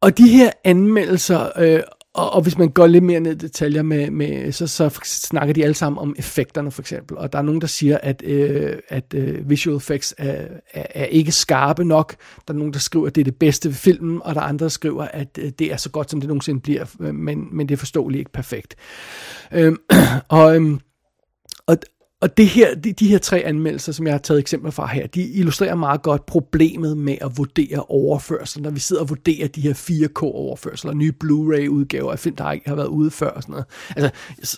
og 0.00 0.18
de 0.18 0.28
her 0.28 0.50
anmeldelser 0.64 1.50
øh, 1.58 1.80
og, 2.14 2.32
og 2.32 2.42
hvis 2.42 2.58
man 2.58 2.68
går 2.68 2.86
lidt 2.86 3.04
mere 3.04 3.20
ned 3.20 3.32
i 3.32 3.38
detaljer 3.38 3.82
med, 3.82 4.10
med 4.10 4.52
så, 4.52 4.66
så 4.66 5.00
snakker 5.04 5.54
de 5.54 5.62
alle 5.64 5.74
sammen 5.74 5.98
om 5.98 6.14
effekterne 6.18 6.70
for 6.70 6.82
eksempel. 6.82 7.18
Og 7.18 7.32
der 7.32 7.38
er 7.38 7.42
nogen, 7.42 7.60
der 7.60 7.66
siger, 7.66 7.98
at, 8.02 8.22
øh, 8.24 8.78
at 8.88 9.14
øh, 9.14 9.50
visual 9.50 9.76
effects 9.76 10.14
er, 10.18 10.46
er, 10.72 10.86
er 10.94 11.04
ikke 11.04 11.32
skarpe 11.32 11.84
nok. 11.84 12.16
Der 12.48 12.54
er 12.54 12.58
nogen, 12.58 12.72
der 12.72 12.78
skriver, 12.78 13.06
at 13.06 13.14
det 13.14 13.20
er 13.20 13.24
det 13.24 13.36
bedste 13.36 13.68
ved 13.68 13.74
filmen, 13.74 14.20
og 14.24 14.34
der 14.34 14.40
er 14.40 14.44
andre, 14.44 14.64
der 14.64 14.68
skriver, 14.68 15.04
at 15.04 15.38
øh, 15.42 15.52
det 15.58 15.72
er 15.72 15.76
så 15.76 15.90
godt, 15.90 16.10
som 16.10 16.20
det 16.20 16.28
nogensinde 16.28 16.60
bliver, 16.60 17.12
men, 17.12 17.48
men 17.52 17.68
det 17.68 17.74
er 17.74 17.78
forståeligt 17.78 18.18
ikke 18.18 18.32
perfekt. 18.32 18.76
Øh, 19.52 19.72
og, 20.28 20.56
øh, 20.56 20.78
og, 21.66 21.76
og 22.22 22.36
det 22.36 22.48
her, 22.48 22.74
de, 22.74 22.92
de 22.92 23.08
her 23.08 23.18
tre 23.18 23.38
anmeldelser, 23.38 23.92
som 23.92 24.06
jeg 24.06 24.14
har 24.14 24.18
taget 24.18 24.40
eksempler 24.40 24.70
fra 24.70 24.86
her, 24.86 25.06
de 25.06 25.22
illustrerer 25.22 25.74
meget 25.74 26.02
godt 26.02 26.26
problemet 26.26 26.96
med 26.96 27.16
at 27.20 27.38
vurdere 27.38 27.82
overførsel, 27.88 28.62
når 28.62 28.70
vi 28.70 28.80
sidder 28.80 29.02
og 29.02 29.08
vurderer 29.08 29.48
de 29.48 29.60
her 29.60 29.74
4K-overførsler, 29.74 30.92
nye 30.94 31.12
Blu-ray-udgaver 31.12 32.12
af 32.12 32.18
film, 32.18 32.36
der 32.36 32.52
ikke 32.52 32.68
har 32.68 32.76
været 32.76 32.86
ude 32.86 33.10
før 33.10 33.30
og 33.30 33.42
sådan 33.42 33.52
noget. 33.52 33.66
Altså, 33.96 34.10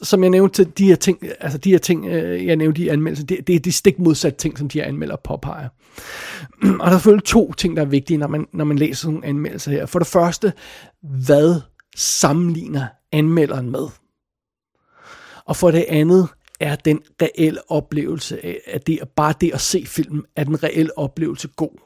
som 0.02 0.22
jeg 0.22 0.30
nævnte, 0.30 0.64
de 0.64 0.86
her 0.86 0.94
ting, 0.94 1.18
altså 1.40 1.58
de 1.58 1.70
her 1.70 1.78
ting, 1.78 2.06
øh, 2.06 2.46
jeg 2.46 2.56
nævnte 2.56 2.82
i 2.82 2.88
anmeldelsen, 2.88 3.28
det, 3.28 3.46
det 3.46 3.54
er 3.54 3.60
de 3.60 3.72
stik 3.72 3.98
modsatte 3.98 4.38
ting, 4.38 4.58
som 4.58 4.68
de 4.68 4.78
her 4.78 4.86
anmelder 4.86 5.16
påpeger. 5.24 5.68
Og 6.80 6.86
der 6.86 6.86
er 6.86 6.90
selvfølgelig 6.90 7.24
to 7.24 7.52
ting, 7.52 7.76
der 7.76 7.82
er 7.82 7.86
vigtige, 7.86 8.18
når 8.18 8.28
man, 8.28 8.46
når 8.52 8.64
man 8.64 8.78
læser 8.78 9.00
sådan 9.00 9.14
nogle 9.14 9.26
anmeldelser 9.26 9.70
her. 9.70 9.86
For 9.86 9.98
det 9.98 10.08
første, 10.08 10.52
hvad 11.02 11.60
sammenligner 11.96 12.86
anmelderen 13.12 13.70
med? 13.70 13.86
Og 15.44 15.56
for 15.56 15.70
det 15.70 15.84
andet, 15.88 16.28
er 16.62 16.76
den 16.76 17.00
reelle 17.22 17.70
oplevelse 17.70 18.46
af, 18.46 18.60
at 18.66 18.86
det 18.86 18.98
er 19.00 19.04
bare 19.04 19.34
det 19.40 19.54
at 19.54 19.60
se 19.60 19.84
filmen, 19.86 20.24
er 20.36 20.44
den 20.44 20.62
reelle 20.62 20.98
oplevelse 20.98 21.48
god. 21.48 21.78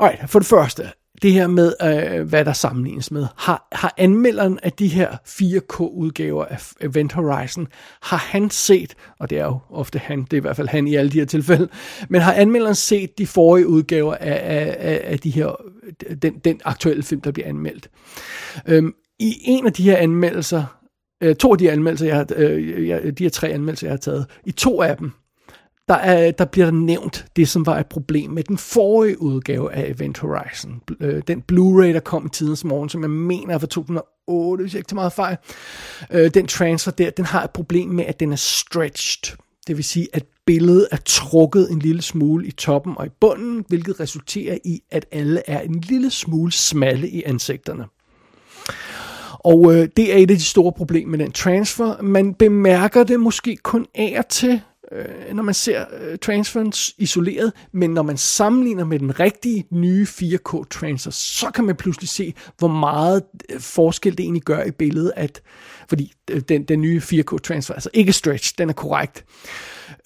Alright, 0.00 0.30
for 0.30 0.38
det 0.38 0.48
første, 0.48 0.90
det 1.22 1.32
her 1.32 1.46
med, 1.46 1.72
øh, 1.82 2.28
hvad 2.28 2.44
der 2.44 2.52
sammenlignes 2.52 3.10
med. 3.10 3.26
Har, 3.36 3.68
har 3.72 3.94
anmelderen 3.96 4.58
af 4.62 4.72
de 4.72 4.88
her 4.88 5.16
4K-udgaver 5.26 6.44
af 6.44 6.72
Event 6.80 7.12
Horizon, 7.12 7.68
har 8.02 8.16
han 8.16 8.50
set, 8.50 8.94
og 9.18 9.30
det 9.30 9.38
er 9.38 9.44
jo 9.44 9.58
ofte 9.70 9.98
han, 9.98 10.22
det 10.22 10.32
er 10.32 10.36
i 10.36 10.40
hvert 10.40 10.56
fald 10.56 10.68
han 10.68 10.88
i 10.88 10.94
alle 10.94 11.10
de 11.10 11.18
her 11.18 11.26
tilfælde, 11.26 11.68
men 12.08 12.20
har 12.20 12.32
anmelderen 12.32 12.74
set 12.74 13.18
de 13.18 13.26
forrige 13.26 13.66
udgaver 13.66 14.14
af, 14.14 14.40
af, 14.80 15.00
af 15.04 15.18
de 15.18 15.30
her, 15.30 15.56
den, 16.22 16.38
den 16.38 16.60
aktuelle 16.64 17.02
film, 17.02 17.20
der 17.20 17.30
bliver 17.30 17.48
anmeldt? 17.48 17.90
Øhm, 18.66 18.94
I 19.18 19.34
en 19.44 19.66
af 19.66 19.72
de 19.72 19.82
her 19.82 19.96
anmeldelser, 19.96 20.77
øh, 21.20 21.36
to 21.36 21.52
af 21.52 21.58
de 21.58 21.70
anmeldelser, 21.70 22.06
jeg 22.06 22.16
har, 22.16 22.26
øh, 22.36 22.88
jeg, 22.88 23.18
de 23.18 23.24
her 23.24 23.30
tre 23.30 23.48
anmeldelser, 23.48 23.86
jeg 23.86 23.92
har 23.92 23.98
taget, 23.98 24.26
i 24.44 24.52
to 24.52 24.82
af 24.82 24.96
dem, 24.96 25.12
der, 25.88 25.94
er, 25.94 26.30
der 26.30 26.44
bliver 26.44 26.66
der 26.66 26.72
nævnt 26.72 27.26
det, 27.36 27.48
som 27.48 27.66
var 27.66 27.78
et 27.78 27.86
problem 27.86 28.30
med 28.30 28.42
den 28.42 28.58
forrige 28.58 29.22
udgave 29.22 29.72
af 29.72 29.90
Event 29.90 30.18
Horizon. 30.18 30.80
Øh, 31.00 31.22
den 31.28 31.44
Blu-ray, 31.52 31.92
der 31.94 32.00
kom 32.00 32.26
i 32.26 32.28
tidens 32.28 32.64
morgen, 32.64 32.88
som 32.88 33.02
jeg 33.02 33.10
mener 33.10 33.54
er 33.54 33.58
fra 33.58 33.66
2008, 33.66 34.62
hvis 34.62 34.74
jeg 34.74 34.78
ikke 34.78 34.88
tager 34.88 34.94
meget 34.94 35.12
fejl. 35.12 35.36
Øh, 36.10 36.30
den 36.34 36.46
transfer 36.46 36.92
der, 36.92 37.10
den 37.10 37.24
har 37.24 37.44
et 37.44 37.50
problem 37.50 37.88
med, 37.88 38.04
at 38.04 38.20
den 38.20 38.32
er 38.32 38.36
stretched. 38.36 39.36
Det 39.66 39.76
vil 39.76 39.84
sige, 39.84 40.08
at 40.12 40.24
billedet 40.46 40.88
er 40.90 40.96
trukket 41.04 41.70
en 41.70 41.78
lille 41.78 42.02
smule 42.02 42.46
i 42.46 42.50
toppen 42.50 42.94
og 42.96 43.06
i 43.06 43.10
bunden, 43.20 43.64
hvilket 43.68 44.00
resulterer 44.00 44.58
i, 44.64 44.80
at 44.90 45.06
alle 45.12 45.42
er 45.46 45.60
en 45.60 45.80
lille 45.80 46.10
smule 46.10 46.52
smalle 46.52 47.08
i 47.08 47.22
ansigterne. 47.22 47.84
Og 49.48 49.74
øh, 49.74 49.88
det 49.96 50.14
er 50.14 50.16
et 50.16 50.30
af 50.30 50.36
de 50.36 50.44
store 50.44 50.72
problemer 50.72 51.10
med 51.10 51.18
den 51.18 51.32
transfer. 51.32 52.02
Man 52.02 52.34
bemærker 52.34 53.04
det 53.04 53.20
måske 53.20 53.56
kun 53.56 53.86
af 53.94 54.14
og 54.18 54.28
til, 54.28 54.60
øh, 54.92 55.34
når 55.34 55.42
man 55.42 55.54
ser 55.54 55.84
øh, 56.00 56.18
transferen 56.18 56.72
isoleret, 56.98 57.52
men 57.72 57.90
når 57.90 58.02
man 58.02 58.16
sammenligner 58.16 58.84
med 58.84 58.98
den 58.98 59.20
rigtige 59.20 59.66
nye 59.70 60.06
4K 60.10 60.64
transfer, 60.70 61.10
så 61.10 61.50
kan 61.54 61.64
man 61.64 61.76
pludselig 61.76 62.08
se, 62.08 62.34
hvor 62.58 62.68
meget 62.68 63.22
øh, 63.52 63.60
forskel 63.60 64.12
det 64.12 64.20
egentlig 64.20 64.42
gør 64.42 64.62
i 64.62 64.70
billedet, 64.70 65.12
at, 65.16 65.42
fordi 65.88 66.12
øh, 66.30 66.40
den, 66.40 66.64
den 66.64 66.80
nye 66.80 67.02
4K 67.04 67.38
transfer, 67.38 67.74
altså 67.74 67.90
ikke 67.92 68.12
stretch, 68.12 68.54
den 68.58 68.68
er 68.68 68.72
korrekt. 68.72 69.24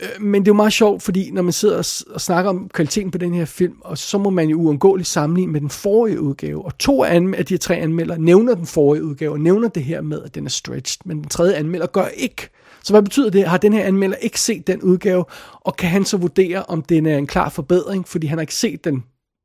Øh, 0.01 0.23
men 0.23 0.43
det 0.43 0.49
er 0.49 0.51
jo 0.51 0.57
meget 0.57 0.73
sjovt, 0.73 1.03
fordi 1.03 1.31
når 1.31 1.43
man 1.43 1.53
sidder 1.53 2.05
og 2.11 2.21
snakker 2.21 2.51
om 2.51 2.69
kvaliteten 2.75 3.11
på 3.11 3.19
den 3.19 3.35
her 3.35 3.45
film, 3.45 3.77
og 3.81 3.99
så 3.99 4.19
må 4.19 4.31
man 4.31 4.49
jo 4.49 4.59
uundgåeligt 4.59 5.09
sammenligne 5.09 5.53
med 5.53 5.61
den 5.61 5.71
forrige 5.71 6.21
udgave. 6.21 6.65
Og 6.65 6.79
to 6.79 7.05
af 7.05 7.21
de 7.21 7.55
her 7.55 7.59
tre 7.59 7.77
anmelder 7.77 8.17
nævner 8.17 8.55
den 8.55 8.67
forrige 8.67 9.05
udgave, 9.05 9.33
og 9.33 9.41
nævner 9.41 9.69
det 9.69 9.85
her 9.85 10.01
med, 10.01 10.23
at 10.23 10.35
den 10.35 10.47
er 10.47 10.51
stretched, 10.51 10.99
men 11.05 11.17
den 11.17 11.29
tredje 11.29 11.55
anmelder 11.55 11.87
gør 11.87 12.07
ikke. 12.07 12.49
Så 12.85 12.93
hvad 12.93 13.03
betyder 13.03 13.31
det? 13.31 13.49
Har 13.49 13.57
den 13.59 13.73
her 13.73 13.85
anmelder 13.85 14.17
ikke 14.17 14.41
set 14.41 14.67
den 14.67 14.83
udgave, 14.83 15.25
og 15.61 15.77
kan 15.77 15.91
han 15.91 16.05
så 16.05 16.17
vurdere, 16.17 16.63
om 16.63 16.83
den 16.83 17.07
er 17.07 17.19
en 17.19 17.27
klar 17.27 17.49
forbedring, 17.49 18.09
fordi 18.09 18.27
han 18.27 18.39
har 18.39 18.41
ikke 18.41 18.55
set 18.55 18.85
den 18.85 19.05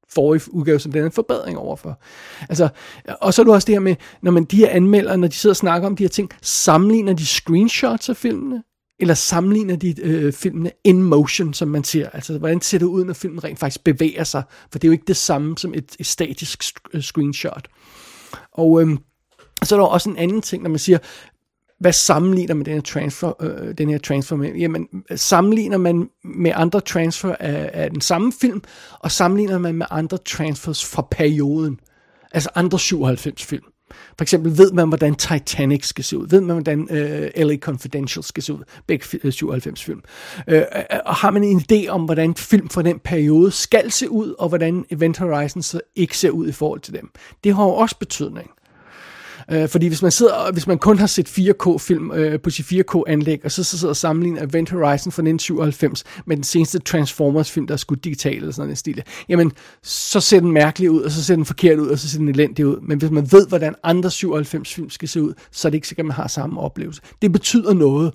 forrige 0.09 0.53
udgave, 0.53 0.79
som 0.79 0.91
den 0.91 1.01
er 1.01 1.05
en 1.05 1.11
forbedring 1.11 1.57
overfor. 1.57 2.01
Altså, 2.49 2.69
og 3.21 3.33
så 3.33 3.41
er 3.41 3.43
du 3.43 3.53
også 3.53 3.65
det 3.65 3.75
her 3.75 3.79
med, 3.79 3.95
når 4.21 4.31
man 4.31 4.43
de 4.43 4.57
her 4.57 4.69
anmelder, 4.69 5.15
når 5.15 5.27
de 5.27 5.35
sidder 5.35 5.53
og 5.53 5.57
snakker 5.57 5.88
om 5.88 5.95
de 5.95 6.03
her 6.03 6.09
ting, 6.09 6.29
sammenligner 6.41 7.13
de 7.13 7.25
screenshots 7.25 8.09
af 8.09 8.17
filmene, 8.17 8.63
eller 8.99 9.13
sammenligner 9.13 9.75
de 9.75 9.95
øh, 10.01 10.33
filmene 10.33 10.71
in 10.83 11.03
motion, 11.03 11.53
som 11.53 11.67
man 11.67 11.83
siger. 11.83 12.09
Altså, 12.09 12.38
hvordan 12.38 12.61
ser 12.61 12.77
det 12.77 12.85
ud, 12.85 13.05
når 13.05 13.13
filmen 13.13 13.43
rent 13.43 13.59
faktisk 13.59 13.83
bevæger 13.83 14.23
sig? 14.23 14.43
For 14.71 14.79
det 14.79 14.88
er 14.88 14.89
jo 14.89 14.93
ikke 14.93 15.07
det 15.07 15.17
samme 15.17 15.57
som 15.57 15.73
et, 15.73 15.95
et 15.99 16.05
statisk 16.05 16.63
øh, 16.93 17.01
screenshot. 17.01 17.67
Og 18.51 18.81
øhm, 18.81 18.97
så 19.63 19.75
er 19.75 19.79
der 19.79 19.88
også 19.88 20.09
en 20.09 20.17
anden 20.17 20.41
ting, 20.41 20.63
når 20.63 20.69
man 20.69 20.79
siger, 20.79 20.97
hvad 21.80 21.93
sammenligner 21.93 22.53
man 22.53 22.65
den 22.65 22.73
her 22.73 22.82
transfer, 22.82 23.43
øh, 23.43 23.73
den 23.78 23.89
her 23.89 23.97
transfer 23.97 24.36
med? 24.36 24.53
Jamen, 24.53 24.88
sammenligner 25.15 25.78
man 25.78 26.09
med 26.23 26.51
andre 26.55 26.82
transfer 26.82 27.36
af, 27.39 27.69
af 27.73 27.89
den 27.89 28.01
samme 28.01 28.34
film, 28.41 28.61
og 28.99 29.11
sammenligner 29.11 29.57
man 29.57 29.75
med 29.75 29.86
andre 29.89 30.17
transfers 30.17 30.86
fra 30.86 31.07
perioden, 31.11 31.80
altså 32.32 32.49
andre 32.55 32.80
97 32.80 33.45
film. 33.45 33.63
For 33.91 34.21
eksempel 34.21 34.57
ved 34.57 34.71
man, 34.71 34.88
hvordan 34.88 35.15
Titanic 35.15 35.86
skal 35.86 36.03
se 36.03 36.17
ud. 36.17 36.28
Ved 36.30 36.41
man, 36.41 36.55
hvordan 36.55 36.88
øh, 36.91 37.30
uh, 37.38 37.47
LA 37.47 37.57
Confidential 37.57 38.23
skal 38.23 38.43
se 38.43 38.53
ud. 38.53 38.63
Begge 38.88 39.32
97 39.32 39.84
film. 39.84 40.01
Uh, 40.51 40.57
og 41.05 41.15
har 41.15 41.32
man 41.32 41.43
en 41.43 41.61
idé 41.71 41.88
om, 41.88 42.05
hvordan 42.05 42.36
film 42.36 42.69
fra 42.69 42.82
den 42.82 42.99
periode 42.99 43.51
skal 43.51 43.91
se 43.91 44.09
ud, 44.09 44.36
og 44.39 44.49
hvordan 44.49 44.86
Event 44.91 45.17
Horizon 45.17 45.61
så 45.61 45.82
ikke 45.95 46.17
ser 46.17 46.30
ud 46.30 46.47
i 46.47 46.51
forhold 46.51 46.80
til 46.80 46.93
dem. 46.93 47.09
Det 47.43 47.55
har 47.55 47.63
jo 47.63 47.69
også 47.69 47.97
betydning. 47.99 48.51
Øh, 49.52 49.70
fordi 49.70 49.88
hvis 49.88 50.02
man, 50.02 50.12
sidder, 50.12 50.52
hvis 50.52 50.68
man 50.68 50.78
kun 50.78 51.00
har 51.00 51.08
set 51.08 51.28
4K-film 51.28 52.12
øh, 52.12 52.39
på 52.39 52.50
sit 52.50 52.66
4K-anlæg, 52.66 53.41
og 53.43 53.52
så, 53.52 53.64
så 53.64 53.78
sidder 53.78 53.91
og 53.91 53.95
sammenligner 53.95 54.43
Event 54.43 54.70
Horizon 54.70 55.12
fra 55.12 55.22
1997 55.22 56.04
med 56.26 56.36
den 56.36 56.43
seneste 56.43 56.80
Transformers-film, 56.80 57.68
der 57.68 57.74
er 57.74 57.78
skudt 57.78 58.04
digitalt 58.04 58.38
eller 58.38 58.52
sådan 58.52 58.70
en 58.70 58.76
stil, 58.76 59.04
jamen, 59.30 59.52
så 59.84 60.20
ser 60.20 60.39
den 60.39 60.52
mærkelig 60.52 60.91
ud, 60.91 61.02
og 61.02 61.12
så 61.12 61.24
ser 61.24 61.36
den 61.36 61.45
forkert 61.45 61.80
ud, 61.80 61.88
og 61.88 62.00
så 62.00 62.10
ser 62.10 62.18
den 62.18 62.30
elendig 62.30 62.66
ud. 62.66 62.78
Men 62.82 62.98
hvis 62.98 63.12
man 63.12 63.32
ved, 63.32 63.48
hvordan 63.48 63.76
andre 63.84 64.10
97-film 64.10 64.89
skal 64.89 65.08
se 65.08 65.22
ud, 65.22 65.34
så 65.52 65.68
er 65.68 65.70
det 65.70 65.76
ikke 65.76 65.88
sikkert, 65.88 66.04
at 66.04 66.08
man 66.08 66.16
har 66.16 66.28
samme 66.28 66.62
oplevelse. 66.62 67.02
Det 67.22 67.32
betyder 67.32 67.74
noget. 67.74 68.14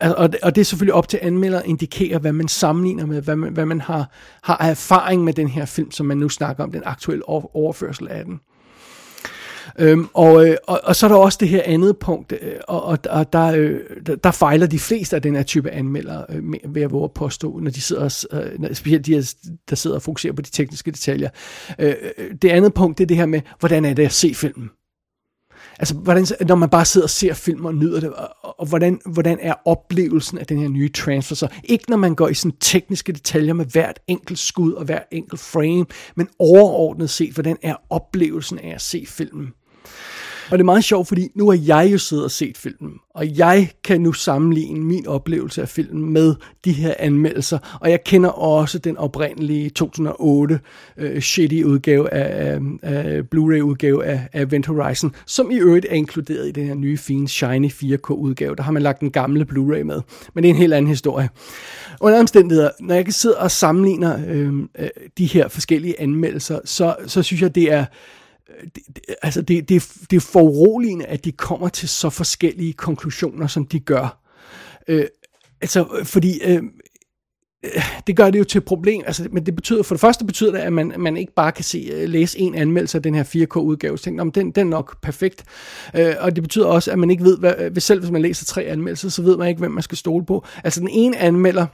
Altså, 0.00 0.14
og, 0.14 0.30
og 0.42 0.54
det 0.54 0.60
er 0.60 0.64
selvfølgelig 0.64 0.94
op 0.94 1.08
til 1.08 1.18
anmelder 1.22 1.58
at 1.58 1.66
indikere, 1.66 2.18
hvad 2.18 2.32
man 2.32 2.48
sammenligner 2.48 3.06
med, 3.06 3.22
hvad 3.22 3.36
man, 3.36 3.52
hvad 3.52 3.66
man 3.66 3.80
har, 3.80 4.10
har 4.42 4.56
erfaring 4.58 5.24
med 5.24 5.32
den 5.32 5.48
her 5.48 5.64
film, 5.64 5.90
som 5.90 6.06
man 6.06 6.16
nu 6.16 6.28
snakker 6.28 6.64
om, 6.64 6.72
den 6.72 6.82
aktuelle 6.84 7.28
overførsel 7.28 8.08
af 8.08 8.24
den. 8.24 8.40
Øhm, 9.78 10.08
og, 10.14 10.48
øh, 10.48 10.56
og, 10.66 10.80
og 10.84 10.96
så 10.96 11.06
er 11.06 11.10
der 11.10 11.16
også 11.16 11.38
det 11.40 11.48
her 11.48 11.62
andet 11.64 11.98
punkt, 11.98 12.32
øh, 12.32 12.54
og, 12.68 12.82
og, 12.82 12.98
og 13.10 13.32
der, 13.32 13.46
øh, 13.46 13.80
der, 14.06 14.16
der 14.16 14.30
fejler 14.30 14.66
de 14.66 14.78
fleste 14.78 15.16
af 15.16 15.22
den 15.22 15.36
her 15.36 15.42
type 15.42 15.70
anmeldere, 15.70 16.26
øh, 16.28 16.74
ved 16.74 16.82
at 16.82 16.92
våge 16.92 17.04
at 17.04 17.12
påstå, 17.12 17.58
når 17.58 17.70
de 17.70 17.80
sidder, 17.80 18.26
øh, 18.32 18.74
specielt 18.74 19.06
de 19.06 19.24
der 19.70 19.76
sidder 19.76 19.96
og 19.96 20.02
fokuserer 20.02 20.32
på 20.32 20.42
de 20.42 20.50
tekniske 20.50 20.90
detaljer. 20.90 21.28
Øh, 21.78 21.94
øh, 22.18 22.34
det 22.42 22.48
andet 22.48 22.74
punkt, 22.74 22.98
det 22.98 23.04
er 23.04 23.08
det 23.08 23.16
her 23.16 23.26
med, 23.26 23.40
hvordan 23.58 23.84
er 23.84 23.94
det 23.94 24.04
at 24.04 24.12
se 24.12 24.34
filmen? 24.34 24.70
Altså, 25.78 25.94
hvordan, 25.94 26.26
når 26.48 26.54
man 26.54 26.68
bare 26.68 26.84
sidder 26.84 27.04
og 27.04 27.10
ser 27.10 27.34
film 27.34 27.64
og 27.64 27.74
nyder 27.74 28.00
det, 28.00 28.12
og, 28.12 28.28
og 28.58 28.66
hvordan, 28.66 29.00
hvordan 29.06 29.38
er 29.40 29.54
oplevelsen 29.64 30.38
af 30.38 30.46
den 30.46 30.58
her 30.58 30.68
nye 30.68 30.88
transfer 30.88 31.36
så? 31.36 31.48
Ikke 31.64 31.90
når 31.90 31.96
man 31.96 32.14
går 32.14 32.28
i 32.28 32.34
sådan 32.34 32.56
tekniske 32.60 33.12
detaljer 33.12 33.52
med 33.52 33.66
hvert 33.66 34.00
enkelt 34.06 34.38
skud 34.38 34.72
og 34.72 34.84
hvert 34.84 35.04
enkelt 35.10 35.40
frame, 35.40 35.86
men 36.16 36.28
overordnet 36.38 37.10
set, 37.10 37.32
hvordan 37.32 37.56
er 37.62 37.74
oplevelsen 37.90 38.58
af 38.58 38.74
at 38.74 38.80
se 38.80 39.04
filmen? 39.08 39.52
Og 40.50 40.58
det 40.58 40.60
er 40.60 40.64
meget 40.64 40.84
sjovt, 40.84 41.08
fordi 41.08 41.28
nu 41.34 41.50
har 41.50 41.58
jeg 41.66 41.92
jo 41.92 41.98
siddet 41.98 42.24
og 42.24 42.30
set 42.30 42.58
filmen, 42.58 42.92
og 43.14 43.38
jeg 43.38 43.70
kan 43.84 44.00
nu 44.00 44.12
sammenligne 44.12 44.80
min 44.80 45.06
oplevelse 45.06 45.62
af 45.62 45.68
filmen 45.68 46.12
med 46.12 46.34
de 46.64 46.72
her 46.72 46.94
anmeldelser, 46.98 47.78
og 47.80 47.90
jeg 47.90 48.04
kender 48.04 48.30
også 48.30 48.78
den 48.78 48.96
oprindelige 48.96 49.70
2008 49.70 50.60
øh, 50.96 51.20
shitty 51.20 51.62
udgave 51.62 52.12
af, 52.14 52.52
af, 52.52 52.60
af 52.82 53.20
Blu-ray 53.34 53.60
udgave 53.60 54.04
af, 54.04 54.28
af 54.32 54.42
Event 54.42 54.66
Horizon, 54.66 55.14
som 55.26 55.50
i 55.50 55.56
øvrigt 55.56 55.86
er 55.90 55.94
inkluderet 55.94 56.48
i 56.48 56.50
den 56.50 56.66
her 56.66 56.74
nye 56.74 56.98
fine 56.98 57.28
shiny 57.28 57.70
4K 57.70 58.12
udgave. 58.12 58.56
Der 58.56 58.62
har 58.62 58.72
man 58.72 58.82
lagt 58.82 59.00
den 59.00 59.10
gamle 59.10 59.46
Blu-ray 59.50 59.82
med, 59.82 60.00
men 60.34 60.44
det 60.44 60.50
er 60.50 60.54
en 60.54 60.60
helt 60.60 60.74
anden 60.74 60.88
historie. 60.88 61.28
Under 62.00 62.20
omstændigheder, 62.20 62.70
når 62.80 62.94
jeg 62.94 63.04
kan 63.04 63.12
sidde 63.12 63.38
og 63.38 63.50
sammenligner 63.50 64.18
øh, 64.28 64.52
øh, 64.78 64.88
de 65.18 65.26
her 65.26 65.48
forskellige 65.48 66.00
anmeldelser, 66.00 66.58
så, 66.64 66.96
så 67.06 67.22
synes 67.22 67.42
jeg, 67.42 67.54
det 67.54 67.72
er 67.72 67.84
det, 68.74 68.82
det, 68.86 69.02
altså 69.22 69.42
det, 69.42 69.68
det, 69.68 69.92
det 70.10 70.16
er 70.16 70.20
foruroligende, 70.20 71.06
at 71.06 71.24
de 71.24 71.32
kommer 71.32 71.68
til 71.68 71.88
så 71.88 72.10
forskellige 72.10 72.72
konklusioner, 72.72 73.46
som 73.46 73.66
de 73.66 73.80
gør. 73.80 74.22
Øh, 74.88 75.06
altså, 75.60 75.86
fordi 76.04 76.40
øh, 76.44 76.62
øh, 77.64 78.00
det 78.06 78.16
gør 78.16 78.30
det 78.30 78.38
jo 78.38 78.44
til 78.44 78.58
et 78.58 78.64
problem. 78.64 79.02
Altså, 79.06 79.28
men 79.32 79.46
det 79.46 79.56
betyder, 79.56 79.82
for 79.82 79.94
det 79.94 80.00
første 80.00 80.24
betyder 80.24 80.52
det, 80.52 80.58
at 80.58 80.72
man, 80.72 80.92
man 80.98 81.16
ikke 81.16 81.34
bare 81.34 81.52
kan 81.52 81.64
se, 81.64 81.90
øh, 81.92 82.08
læse 82.08 82.38
en 82.38 82.54
anmeldelse 82.54 82.98
af 82.98 83.02
den 83.02 83.14
her 83.14 83.24
4K-udgave, 83.24 83.98
så 83.98 84.04
tænker, 84.04 84.24
den, 84.24 84.50
den 84.50 84.66
er 84.66 84.70
nok 84.70 85.00
perfekt. 85.02 85.44
Øh, 85.94 86.14
og 86.20 86.36
det 86.36 86.42
betyder 86.42 86.66
også, 86.66 86.92
at 86.92 86.98
man 86.98 87.10
ikke 87.10 87.24
ved, 87.24 87.38
hvad, 87.38 87.54
øh, 87.58 87.72
selv 87.78 88.00
hvis 88.00 88.10
man 88.10 88.22
læser 88.22 88.44
tre 88.44 88.62
anmeldelser, 88.62 89.08
så 89.08 89.22
ved 89.22 89.36
man 89.36 89.48
ikke, 89.48 89.58
hvem 89.58 89.70
man 89.70 89.82
skal 89.82 89.98
stole 89.98 90.26
på. 90.26 90.44
Altså 90.64 90.80
den 90.80 90.88
ene 90.88 91.18
anmelder 91.18 91.66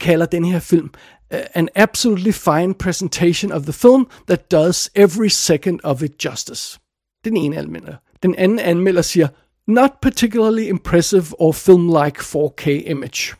kalder 0.00 0.26
den 0.26 0.44
her 0.44 0.58
film 0.58 0.90
an 1.30 1.68
absolutely 1.74 2.32
fine 2.32 2.74
presentation 2.74 3.52
of 3.52 3.62
the 3.62 3.72
film 3.72 4.06
that 4.26 4.50
does 4.50 4.90
every 4.94 5.28
second 5.28 5.80
of 5.84 6.02
it 6.02 6.24
justice. 6.24 6.78
Den 7.24 7.36
ene 7.36 7.56
anmelder. 7.56 7.96
Den 8.22 8.34
anden 8.34 8.58
anmelder 8.58 9.02
siger, 9.02 9.28
not 9.66 9.90
particularly 10.02 10.68
impressive 10.68 11.40
or 11.40 11.52
film-like 11.52 12.20
4K 12.20 12.70
image. 12.70 13.34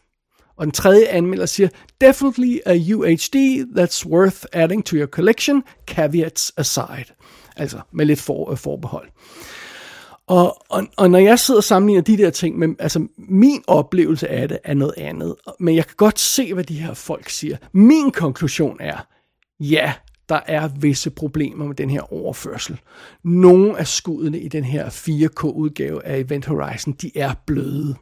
Og 0.56 0.66
den 0.66 0.72
tredje 0.72 1.06
anmelder 1.06 1.46
siger, 1.46 1.68
definitely 2.00 2.58
a 2.66 2.74
UHD 2.94 3.66
that's 3.76 4.06
worth 4.06 4.44
adding 4.52 4.84
to 4.84 4.96
your 4.96 5.06
collection, 5.06 5.62
caveats 5.86 6.52
aside. 6.56 7.04
Altså 7.56 7.80
med 7.92 8.06
lidt 8.06 8.20
for, 8.20 8.50
øh, 8.50 8.56
forbehold. 8.56 9.08
Og, 10.28 10.56
og, 10.68 10.86
og 10.96 11.10
når 11.10 11.18
jeg 11.18 11.38
sidder 11.38 11.58
og 11.60 11.64
sammenligner 11.64 12.02
de 12.02 12.16
der 12.16 12.30
ting, 12.30 12.58
men, 12.58 12.76
altså 12.78 13.06
min 13.18 13.62
oplevelse 13.66 14.28
af 14.28 14.48
det 14.48 14.58
er 14.64 14.74
noget 14.74 14.94
andet, 14.96 15.34
men 15.60 15.76
jeg 15.76 15.86
kan 15.86 15.94
godt 15.96 16.18
se, 16.18 16.54
hvad 16.54 16.64
de 16.64 16.74
her 16.74 16.94
folk 16.94 17.28
siger. 17.28 17.56
Min 17.72 18.10
konklusion 18.10 18.76
er, 18.80 19.06
ja, 19.60 19.92
der 20.28 20.40
er 20.46 20.68
visse 20.80 21.10
problemer 21.10 21.66
med 21.66 21.74
den 21.74 21.90
her 21.90 22.12
overførsel. 22.12 22.80
Nogle 23.24 23.78
af 23.78 23.86
skuddene 23.86 24.40
i 24.40 24.48
den 24.48 24.64
her 24.64 24.88
4K-udgave 24.88 26.06
af 26.06 26.18
Event 26.18 26.46
Horizon, 26.46 26.92
de 26.92 27.10
er 27.14 27.34
bløde. 27.46 27.94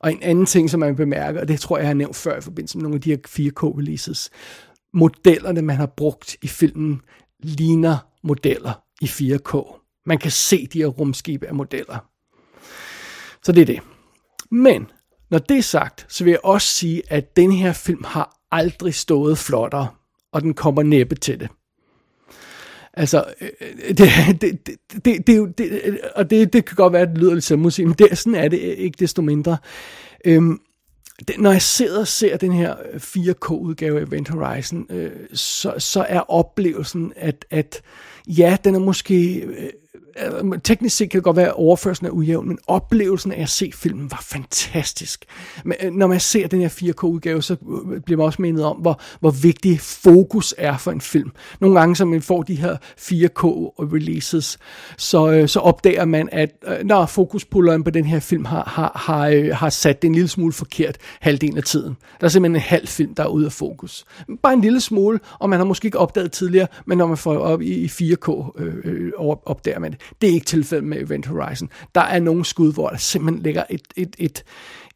Og 0.00 0.12
en 0.12 0.22
anden 0.22 0.46
ting, 0.46 0.70
som 0.70 0.80
man 0.80 0.96
bemærker, 0.96 1.40
og 1.40 1.48
det 1.48 1.60
tror 1.60 1.76
jeg, 1.76 1.82
jeg 1.82 1.88
har 1.88 1.94
nævnt 1.94 2.16
før 2.16 2.38
i 2.38 2.40
forbindelse 2.40 2.78
med 2.78 2.82
nogle 2.82 2.94
af 2.94 3.00
de 3.00 3.10
her 3.10 3.50
4K-releases, 3.50 4.30
modellerne, 4.94 5.62
man 5.62 5.76
har 5.76 5.86
brugt 5.86 6.36
i 6.42 6.48
filmen, 6.48 7.00
ligner 7.42 7.96
modeller 8.22 8.82
i 9.00 9.04
4K. 9.04 9.81
Man 10.06 10.18
kan 10.18 10.30
se 10.30 10.66
de 10.66 10.78
her 10.78 10.86
rumskibe 10.86 11.46
af 11.46 11.54
modeller. 11.54 11.98
Så 13.42 13.52
det 13.52 13.60
er 13.60 13.66
det. 13.66 13.80
Men 14.50 14.90
når 15.30 15.38
det 15.38 15.58
er 15.58 15.62
sagt, 15.62 16.06
så 16.08 16.24
vil 16.24 16.30
jeg 16.30 16.40
også 16.44 16.68
sige, 16.68 17.02
at 17.08 17.36
den 17.36 17.52
her 17.52 17.72
film 17.72 18.04
har 18.04 18.38
aldrig 18.50 18.94
stået 18.94 19.38
flottere, 19.38 19.88
og 20.32 20.42
den 20.42 20.54
kommer 20.54 20.82
næppe 20.82 21.14
til 21.14 21.40
det. 21.40 21.48
Altså, 22.94 23.24
øh, 23.40 23.48
det, 23.98 23.98
det, 24.40 24.40
det, 24.40 25.04
det, 25.04 25.26
det, 25.26 25.58
det, 25.58 26.00
og 26.14 26.30
det, 26.30 26.52
det 26.52 26.64
kan 26.64 26.76
godt 26.76 26.92
være, 26.92 27.02
at 27.02 27.08
det 27.08 27.18
lyder 27.18 27.34
lidt 27.34 27.44
selvmusik, 27.44 27.86
men 27.86 27.94
det, 27.94 28.18
sådan 28.18 28.34
er 28.34 28.48
det 28.48 28.58
ikke 28.58 28.96
desto 28.98 29.22
mindre. 29.22 29.56
Øhm, 30.24 30.60
det, 31.28 31.38
når 31.38 31.52
jeg 31.52 31.62
sidder 31.62 32.00
og 32.00 32.08
ser 32.08 32.36
den 32.36 32.52
her 32.52 32.76
4K-udgave 32.94 34.00
af 34.00 34.04
Event 34.06 34.28
Horizon, 34.28 34.86
øh, 34.90 35.10
så, 35.32 35.74
så 35.78 36.06
er 36.08 36.20
oplevelsen, 36.20 37.12
at, 37.16 37.44
at 37.50 37.82
ja, 38.26 38.56
den 38.64 38.74
er 38.74 38.78
måske 38.78 39.36
øh, 39.36 39.68
Øh, 40.18 40.60
teknisk 40.64 40.96
set 40.96 41.10
kan 41.10 41.18
det 41.18 41.24
godt 41.24 41.36
være, 41.36 41.46
at 41.46 41.54
overførelsen 41.54 42.06
er 42.06 42.10
ujævn, 42.10 42.48
men 42.48 42.58
oplevelsen 42.66 43.32
af 43.32 43.42
at 43.42 43.48
se 43.48 43.70
filmen 43.74 44.10
var 44.10 44.24
fantastisk. 44.26 45.24
Men, 45.64 45.76
øh, 45.82 45.92
når 45.92 46.06
man 46.06 46.20
ser 46.20 46.48
den 46.48 46.60
her 46.60 46.68
4K-udgave, 46.68 47.42
så 47.42 47.56
øh, 47.92 48.00
bliver 48.00 48.18
man 48.18 48.26
også 48.26 48.42
mindet 48.42 48.64
om, 48.64 48.76
hvor, 48.76 49.00
hvor 49.20 49.30
vigtig 49.30 49.80
fokus 49.80 50.54
er 50.58 50.78
for 50.78 50.90
en 50.90 51.00
film. 51.00 51.30
Nogle 51.60 51.78
gange, 51.78 51.96
som 51.96 52.08
man 52.08 52.22
får 52.22 52.42
de 52.42 52.54
her 52.54 52.76
4K-releases, 52.98 54.58
så, 54.96 55.44
så 55.46 55.60
opdager 55.60 56.04
man, 56.04 56.28
at 56.32 56.50
når 56.84 57.06
fokuspulleren 57.06 57.84
på 57.84 57.90
den 57.90 58.04
her 58.04 58.20
film 58.20 58.44
har, 58.44 58.64
har, 58.64 58.92
har, 58.94 59.54
har 59.54 59.70
sat 59.70 60.02
det 60.02 60.08
en 60.08 60.14
lille 60.14 60.28
smule 60.28 60.52
forkert 60.52 60.96
halvdelen 61.20 61.56
af 61.56 61.62
tiden. 61.62 61.96
Der 62.20 62.24
er 62.26 62.28
simpelthen 62.28 62.56
en 62.56 62.60
halv 62.60 62.86
film, 62.86 63.14
der 63.14 63.22
er 63.22 63.28
ude 63.28 63.46
af 63.46 63.52
fokus. 63.52 64.04
Bare 64.42 64.52
en 64.52 64.60
lille 64.60 64.80
smule, 64.80 65.20
og 65.38 65.50
man 65.50 65.58
har 65.58 65.64
måske 65.64 65.86
ikke 65.86 65.98
opdaget 65.98 66.32
tidligere, 66.32 66.66
men 66.86 66.98
når 66.98 67.06
man 67.06 67.16
får 67.16 67.38
op 67.38 67.62
i 67.62 67.86
4K, 67.86 68.60
øh, 68.62 69.12
opdager 69.46 69.78
man 69.78 69.90
det. 69.92 70.00
Det 70.20 70.30
er 70.30 70.34
ikke 70.34 70.46
tilfældet 70.46 70.88
med 70.88 71.02
Event 71.02 71.26
Horizon. 71.26 71.68
Der 71.94 72.00
er 72.00 72.20
nogle 72.20 72.44
skud, 72.44 72.72
hvor 72.72 72.88
der 72.88 72.96
simpelthen 72.96 73.42
ligger 73.42 73.64
et, 73.70 73.82
et, 73.96 74.16
et, 74.18 74.44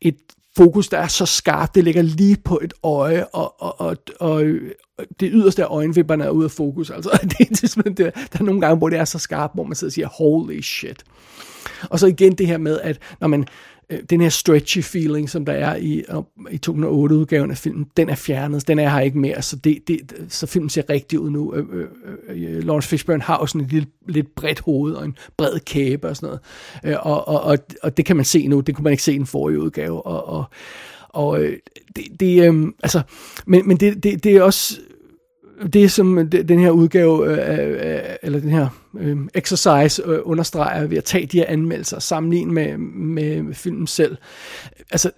et 0.00 0.16
fokus, 0.56 0.88
der 0.88 0.98
er 0.98 1.06
så 1.06 1.26
skarpt, 1.26 1.74
det 1.74 1.84
ligger 1.84 2.02
lige 2.02 2.36
på 2.44 2.60
et 2.62 2.74
øje, 2.82 3.24
og, 3.24 3.62
og, 3.62 3.80
og, 3.80 3.96
og 4.20 4.44
det 5.20 5.30
yderste 5.32 5.64
af 5.64 5.68
øjenvipperne 5.70 6.24
er 6.24 6.30
ude 6.30 6.44
af 6.44 6.50
fokus. 6.50 6.90
Altså, 6.90 7.10
det, 7.38 7.48
det, 7.48 7.98
det, 7.98 7.98
der 7.98 8.38
er 8.40 8.42
nogle 8.42 8.60
gange, 8.60 8.78
hvor 8.78 8.88
det 8.88 8.98
er 8.98 9.04
så 9.04 9.18
skarpt, 9.18 9.54
hvor 9.54 9.64
man 9.64 9.74
sidder 9.74 9.88
og 9.88 9.92
siger, 9.92 10.08
holy 10.08 10.60
shit. 10.60 11.04
Og 11.90 11.98
så 11.98 12.06
igen 12.06 12.32
det 12.32 12.46
her 12.46 12.58
med, 12.58 12.80
at 12.80 12.98
når 13.20 13.28
man 13.28 13.46
øh, 13.90 13.98
den 14.10 14.20
her 14.20 14.28
stretchy 14.28 14.82
feeling, 14.82 15.30
som 15.30 15.44
der 15.44 15.52
er 15.52 15.76
i, 15.76 16.04
i 16.50 16.60
2008-udgaven 16.66 17.50
af 17.50 17.58
filmen, 17.58 17.86
den 17.96 18.08
er 18.08 18.14
fjernet. 18.14 18.68
Den 18.68 18.78
er 18.78 18.88
her 18.88 19.00
ikke 19.00 19.18
mere, 19.18 19.42
så, 19.42 19.56
det, 19.56 19.78
det, 19.88 20.26
så 20.28 20.46
filmen 20.46 20.70
ser 20.70 20.90
rigtig 20.90 21.20
ud 21.20 21.30
nu. 21.30 21.54
Øh, 21.54 21.64
øh, 21.72 21.86
øh, 22.28 22.64
Lawrence 22.64 22.88
Fishburne 22.88 23.22
har 23.22 23.38
jo 23.40 23.46
sådan 23.46 23.60
et 23.60 23.72
lille, 23.72 23.88
lidt 24.08 24.34
bredt 24.34 24.60
hoved 24.60 24.94
og 24.94 25.04
en 25.04 25.16
bred 25.36 25.60
kæbe 25.60 26.08
og 26.08 26.16
sådan 26.16 26.26
noget. 26.26 26.40
Øh, 26.84 27.06
og, 27.06 27.28
og, 27.28 27.40
og, 27.40 27.58
og 27.82 27.96
det 27.96 28.04
kan 28.04 28.16
man 28.16 28.24
se 28.24 28.48
nu. 28.48 28.60
Det 28.60 28.74
kunne 28.74 28.84
man 28.84 28.92
ikke 28.92 29.02
se 29.02 29.14
i 29.14 29.18
den 29.18 29.26
forrige 29.26 29.60
udgave. 29.60 30.06
Og, 30.06 30.28
og, 30.28 30.44
og 31.08 31.42
øh, 31.42 31.58
det, 31.96 32.20
det 32.20 32.48
øh, 32.48 32.66
altså, 32.82 33.02
men, 33.46 33.68
men 33.68 33.76
det, 33.76 34.02
det, 34.02 34.24
det 34.24 34.36
er 34.36 34.42
også 34.42 34.80
det 35.72 35.92
som 35.92 36.28
den 36.30 36.60
her 36.60 36.70
udgave, 36.70 37.26
øh, 37.26 37.58
øh, 37.58 37.94
øh, 37.94 38.16
eller 38.22 38.40
den 38.40 38.50
her 38.50 38.68
øh, 38.98 39.16
exercise 39.34 40.02
øh, 40.04 40.18
understreger 40.22 40.86
ved 40.86 40.98
at 40.98 41.04
tage 41.04 41.26
de 41.26 41.38
her 41.38 41.46
anmeldelser 41.48 41.96
og 41.96 42.02
sammenligne 42.02 42.52
med, 42.52 42.78
med 42.78 43.54
filmen 43.54 43.86
selv. 43.86 44.16
Altså, 44.90 45.10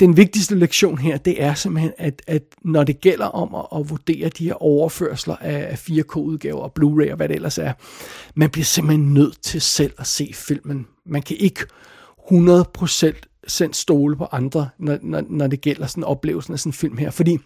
den 0.00 0.16
vigtigste 0.16 0.54
lektion 0.54 0.98
her, 0.98 1.16
det 1.16 1.42
er 1.42 1.54
simpelthen, 1.54 1.92
at, 1.98 2.22
at 2.26 2.42
når 2.64 2.84
det 2.84 3.00
gælder 3.00 3.26
om 3.26 3.54
at, 3.54 3.80
at 3.80 3.90
vurdere 3.90 4.28
de 4.28 4.44
her 4.44 4.62
overførsler 4.62 5.36
af 5.36 5.88
4K-udgaver 5.90 6.60
og 6.60 6.72
Blu-ray 6.78 7.10
og 7.10 7.16
hvad 7.16 7.28
det 7.28 7.34
ellers 7.34 7.58
er, 7.58 7.72
man 8.34 8.50
bliver 8.50 8.64
simpelthen 8.64 9.14
nødt 9.14 9.42
til 9.42 9.60
selv 9.60 9.92
at 9.98 10.06
se 10.06 10.30
filmen. 10.34 10.86
Man 11.06 11.22
kan 11.22 11.36
ikke 11.36 11.60
100% 12.30 13.72
stole 13.72 14.16
på 14.16 14.26
andre, 14.32 14.68
når, 14.78 14.98
når, 15.02 15.24
når 15.30 15.46
det 15.46 15.60
gælder 15.60 15.86
sådan 15.86 16.04
oplevelsen 16.04 16.52
af 16.52 16.58
sådan 16.58 16.70
en 16.70 16.74
film 16.74 16.96
her, 16.96 17.10
fordi 17.10 17.38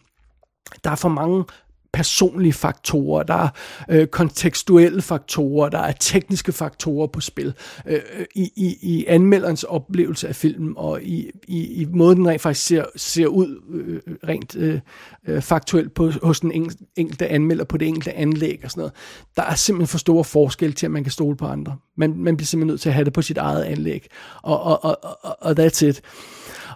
der 0.85 0.91
er 0.91 0.97
for 0.97 1.09
mange 1.09 1.45
personlige 1.93 2.53
faktorer, 2.53 3.23
der 3.23 3.35
er 3.35 3.49
øh, 3.91 4.07
kontekstuelle 4.07 5.03
faktorer, 5.03 5.69
der 5.69 5.79
er 5.79 5.93
tekniske 5.93 6.53
faktorer 6.53 7.07
på 7.07 7.21
spil 7.21 7.55
øh, 7.87 8.01
øh, 8.19 8.27
i, 8.35 8.51
i, 8.57 8.77
i 8.83 9.05
anmelderens 9.07 9.65
oplevelse 9.65 10.29
af 10.29 10.37
filmen 10.37 10.75
og 10.77 11.03
i, 11.03 11.31
i, 11.49 11.83
i 11.83 11.85
måden 11.85 12.19
den 12.19 12.29
rent 12.29 12.43
faktisk 12.43 12.67
ser, 12.67 12.85
ser 12.97 13.27
ud 13.27 13.61
øh, 13.73 14.01
rent 14.29 14.57
øh, 14.57 14.81
øh 15.27 15.43
faktuelt 15.43 15.95
på, 15.95 16.11
hos 16.23 16.41
den 16.41 16.77
enkelte 16.97 17.29
anmelder 17.29 17.65
på 17.65 17.77
det 17.77 17.89
enkelte 17.89 18.13
anlæg 18.13 18.61
og 18.65 18.71
sådan 18.71 18.81
noget. 18.81 18.93
Der 19.37 19.43
er 19.43 19.55
simpelthen 19.55 19.89
for 19.89 19.99
store 19.99 20.25
forskelle 20.25 20.73
til, 20.75 20.87
at 20.87 20.93
man 20.93 21.05
kan 21.05 21.13
stole 21.13 21.37
på 21.37 21.47
andre. 21.47 21.77
Man, 21.97 22.15
man 22.17 22.37
bliver 22.37 22.47
simpelthen 22.47 22.73
nødt 22.73 22.81
til 22.81 22.89
at 22.89 22.95
have 22.95 23.05
det 23.05 23.13
på 23.13 23.23
sit 23.23 23.39
eget 23.39 23.65
anlæg, 23.65 24.07
og, 24.43 24.63
og, 24.63 24.85
og, 24.85 24.99
og, 25.23 25.37
og 25.41 25.67
that's 25.67 25.85
it. 25.85 26.03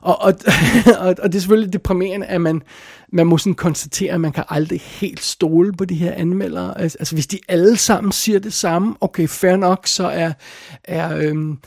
Og, 0.02 0.22
og, 0.22 0.34
og, 0.98 1.14
og 1.22 1.32
det 1.32 1.34
er 1.34 1.40
selvfølgelig 1.40 1.72
deprimerende, 1.72 2.26
at 2.26 2.40
man, 2.40 2.62
man 3.12 3.26
må 3.26 3.38
sådan 3.38 3.54
konstatere, 3.54 4.12
at 4.12 4.20
man 4.20 4.32
kan 4.32 4.44
aldrig 4.48 4.80
helt 4.80 5.22
stole 5.22 5.72
på 5.72 5.84
de 5.84 5.94
her 5.94 6.12
anmeldere. 6.12 6.80
Altså, 6.80 6.98
altså 6.98 7.14
hvis 7.16 7.26
de 7.26 7.38
alle 7.48 7.76
sammen 7.76 8.12
siger 8.12 8.38
det 8.38 8.52
samme, 8.52 8.94
okay, 9.00 9.28
fair 9.28 9.56
nok, 9.56 9.86
så 9.86 10.08
er, 10.08 10.32
er, 10.84 11.16
øhm, 11.16 11.58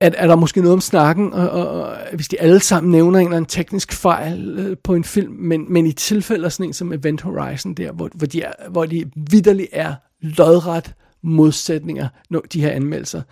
er, 0.00 0.10
er 0.14 0.26
der 0.26 0.36
måske 0.36 0.60
noget 0.60 0.72
om 0.72 0.80
snakken, 0.80 1.32
og, 1.32 1.50
og, 1.50 1.68
og 1.68 1.96
hvis 2.14 2.28
de 2.28 2.40
alle 2.40 2.60
sammen 2.60 2.90
nævner 2.90 3.18
en 3.18 3.26
eller 3.26 3.36
anden 3.36 3.48
teknisk 3.48 3.92
fejl 3.92 4.58
øh, 4.58 4.76
på 4.84 4.94
en 4.94 5.04
film, 5.04 5.32
men, 5.32 5.72
men 5.72 5.86
i 5.86 5.92
tilfælde 5.92 6.44
af 6.44 6.52
sådan 6.52 6.66
en 6.66 6.72
som 6.72 6.92
Event 6.92 7.20
Horizon 7.20 7.74
der, 7.74 7.92
hvor, 7.92 8.10
hvor, 8.14 8.26
de, 8.26 8.42
er, 8.42 8.52
hvor 8.70 8.86
de 8.86 9.10
vidderligt 9.16 9.68
er 9.72 9.94
lodret 10.20 10.94
modsætninger, 11.22 12.08
de 12.52 12.60
her 12.60 12.70
anmeldelser, 12.70 13.22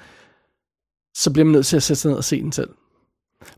så 1.16 1.32
bliver 1.32 1.44
man 1.44 1.52
nødt 1.52 1.66
til 1.66 1.76
at 1.76 1.82
sætte 1.82 2.00
sig 2.00 2.08
ned 2.08 2.18
og 2.18 2.24
se 2.24 2.42
den 2.42 2.52
selv. 2.52 2.70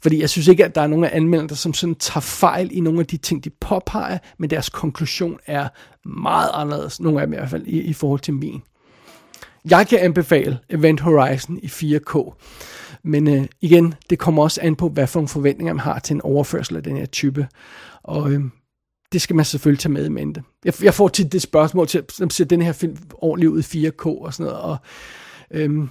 Fordi 0.02 0.20
jeg 0.20 0.30
synes 0.30 0.48
ikke, 0.48 0.64
at 0.64 0.74
der 0.74 0.80
er 0.80 0.86
nogen 0.86 1.04
af 1.04 1.10
anmelderne, 1.12 1.56
som 1.56 1.74
sådan 1.74 1.94
tager 1.94 2.20
fejl 2.20 2.70
i 2.72 2.80
nogle 2.80 3.00
af 3.00 3.06
de 3.06 3.16
ting, 3.16 3.44
de 3.44 3.50
påpeger, 3.50 4.18
men 4.38 4.50
deres 4.50 4.68
konklusion 4.68 5.38
er 5.46 5.68
meget 6.08 6.50
anderledes, 6.54 7.00
nogle 7.00 7.20
af 7.20 7.26
dem 7.26 7.32
i 7.32 7.36
hvert 7.36 7.50
fald, 7.50 7.66
i, 7.66 7.80
i 7.80 7.92
forhold 7.92 8.20
til 8.20 8.34
min. 8.34 8.62
jeg 9.70 9.86
kan 9.86 9.98
anbefale 9.98 10.58
Event 10.70 11.00
Horizon 11.00 11.58
i 11.62 11.66
4K. 11.66 12.34
Men 13.04 13.28
øh, 13.28 13.44
igen, 13.60 13.94
det 14.10 14.18
kommer 14.18 14.42
også 14.42 14.60
an 14.62 14.76
på, 14.76 14.88
hvad 14.88 15.06
for 15.06 15.20
nogle 15.20 15.28
forventninger 15.28 15.72
man 15.72 15.80
har 15.80 15.98
til 15.98 16.14
en 16.14 16.20
overførsel 16.20 16.76
af 16.76 16.82
den 16.82 16.96
her 16.96 17.06
type. 17.06 17.48
Og 18.02 18.30
øh, 18.30 18.42
det 19.12 19.22
skal 19.22 19.36
man 19.36 19.44
selvfølgelig 19.44 19.80
tage 19.80 19.92
med 19.92 20.06
i 20.06 20.08
mente. 20.08 20.42
Jeg, 20.64 20.82
jeg 20.82 20.94
får 20.94 21.08
tit 21.08 21.32
det 21.32 21.42
spørgsmål 21.42 21.86
til, 21.86 22.04
at 22.22 22.32
ser 22.32 22.44
den 22.44 22.62
her 22.62 22.72
film 22.72 22.96
ordentligt 23.14 23.50
ud 23.50 23.62
i 23.74 23.88
4K 23.88 24.06
og 24.06 24.34
sådan 24.34 24.52
noget. 24.52 24.62
Og, 24.62 24.76
øhm, 25.50 25.90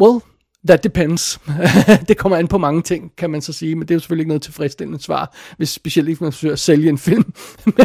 well, 0.00 0.20
that 0.68 0.84
depends. 0.84 1.40
det 2.08 2.16
kommer 2.16 2.38
an 2.38 2.48
på 2.48 2.58
mange 2.58 2.82
ting, 2.82 3.12
kan 3.16 3.30
man 3.30 3.42
så 3.42 3.52
sige, 3.52 3.74
men 3.74 3.82
det 3.82 3.90
er 3.90 3.94
jo 3.94 4.00
selvfølgelig 4.00 4.22
ikke 4.22 4.28
noget 4.28 4.42
tilfredsstillende 4.42 5.02
svar, 5.02 5.36
hvis 5.56 5.68
specielt 5.68 6.08
ikke 6.08 6.24
man 6.24 6.32
forsøger 6.32 6.52
at 6.52 6.58
sælge 6.58 6.88
en 6.88 6.98
film. 6.98 7.34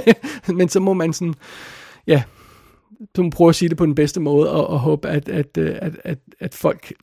men 0.57 0.69
så 0.69 0.79
må 0.79 0.93
man 0.93 1.13
sådan, 1.13 1.33
ja, 2.07 2.23
så 3.15 3.23
må 3.23 3.29
prøve 3.29 3.49
at 3.49 3.55
sige 3.55 3.69
det 3.69 3.77
på 3.77 3.85
den 3.85 3.95
bedste 3.95 4.19
måde, 4.19 4.51
og, 4.51 4.67
og 4.67 4.79
håbe, 4.79 5.07
at, 5.07 5.29
at, 5.29 5.57
at, 5.57 5.93
at, 6.03 6.19
at 6.39 6.55
folk 6.55 6.93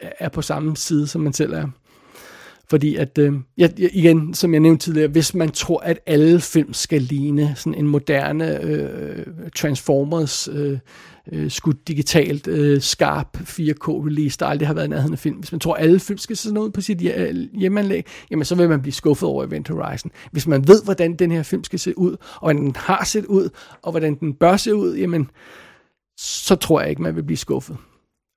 er 0.00 0.28
på 0.28 0.42
samme 0.42 0.76
side, 0.76 1.06
som 1.06 1.20
man 1.20 1.32
selv 1.32 1.52
er. 1.52 1.66
Fordi 2.70 2.96
at, 2.96 3.18
øh, 3.18 3.32
jeg, 3.58 3.72
igen, 3.78 4.34
som 4.34 4.52
jeg 4.52 4.60
nævnte 4.60 4.84
tidligere, 4.84 5.08
hvis 5.08 5.34
man 5.34 5.50
tror, 5.50 5.80
at 5.80 5.98
alle 6.06 6.40
film 6.40 6.72
skal 6.72 7.02
ligne 7.02 7.54
sådan 7.56 7.78
en 7.78 7.86
moderne 7.86 8.60
øh, 8.62 9.26
Transformers 9.56 10.48
øh, 10.52 10.78
øh, 11.32 11.50
skudt 11.50 11.88
digitalt, 11.88 12.48
øh, 12.48 12.80
skarp 12.80 13.36
4K-release, 13.36 14.36
der 14.40 14.46
aldrig 14.46 14.68
har 14.68 14.74
været 14.74 14.84
en 14.84 14.92
anden 14.92 15.16
film. 15.16 15.36
Hvis 15.36 15.52
man 15.52 15.58
tror, 15.58 15.74
alle 15.74 16.00
film 16.00 16.18
skal 16.18 16.36
se 16.36 16.42
sådan 16.42 16.58
ud 16.58 16.70
på 16.70 16.80
sit 16.80 17.02
øh, 17.16 17.34
hjemmeanlæg, 17.52 18.06
jamen 18.30 18.44
så 18.44 18.54
vil 18.54 18.68
man 18.68 18.82
blive 18.82 18.92
skuffet 18.92 19.28
over 19.28 19.44
Event 19.44 19.68
Horizon. 19.68 20.10
Hvis 20.32 20.46
man 20.46 20.68
ved, 20.68 20.84
hvordan 20.84 21.16
den 21.16 21.32
her 21.32 21.42
film 21.42 21.64
skal 21.64 21.78
se 21.78 21.98
ud, 21.98 22.12
og 22.12 22.40
hvordan 22.40 22.62
den 22.62 22.76
har 22.76 23.04
set 23.04 23.24
ud, 23.24 23.48
og 23.82 23.90
hvordan 23.90 24.14
den 24.14 24.34
bør 24.34 24.56
se 24.56 24.74
ud, 24.74 24.96
jamen 24.96 25.30
så 26.18 26.56
tror 26.56 26.80
jeg 26.80 26.90
ikke, 26.90 27.02
man 27.02 27.16
vil 27.16 27.22
blive 27.22 27.36
skuffet. 27.36 27.76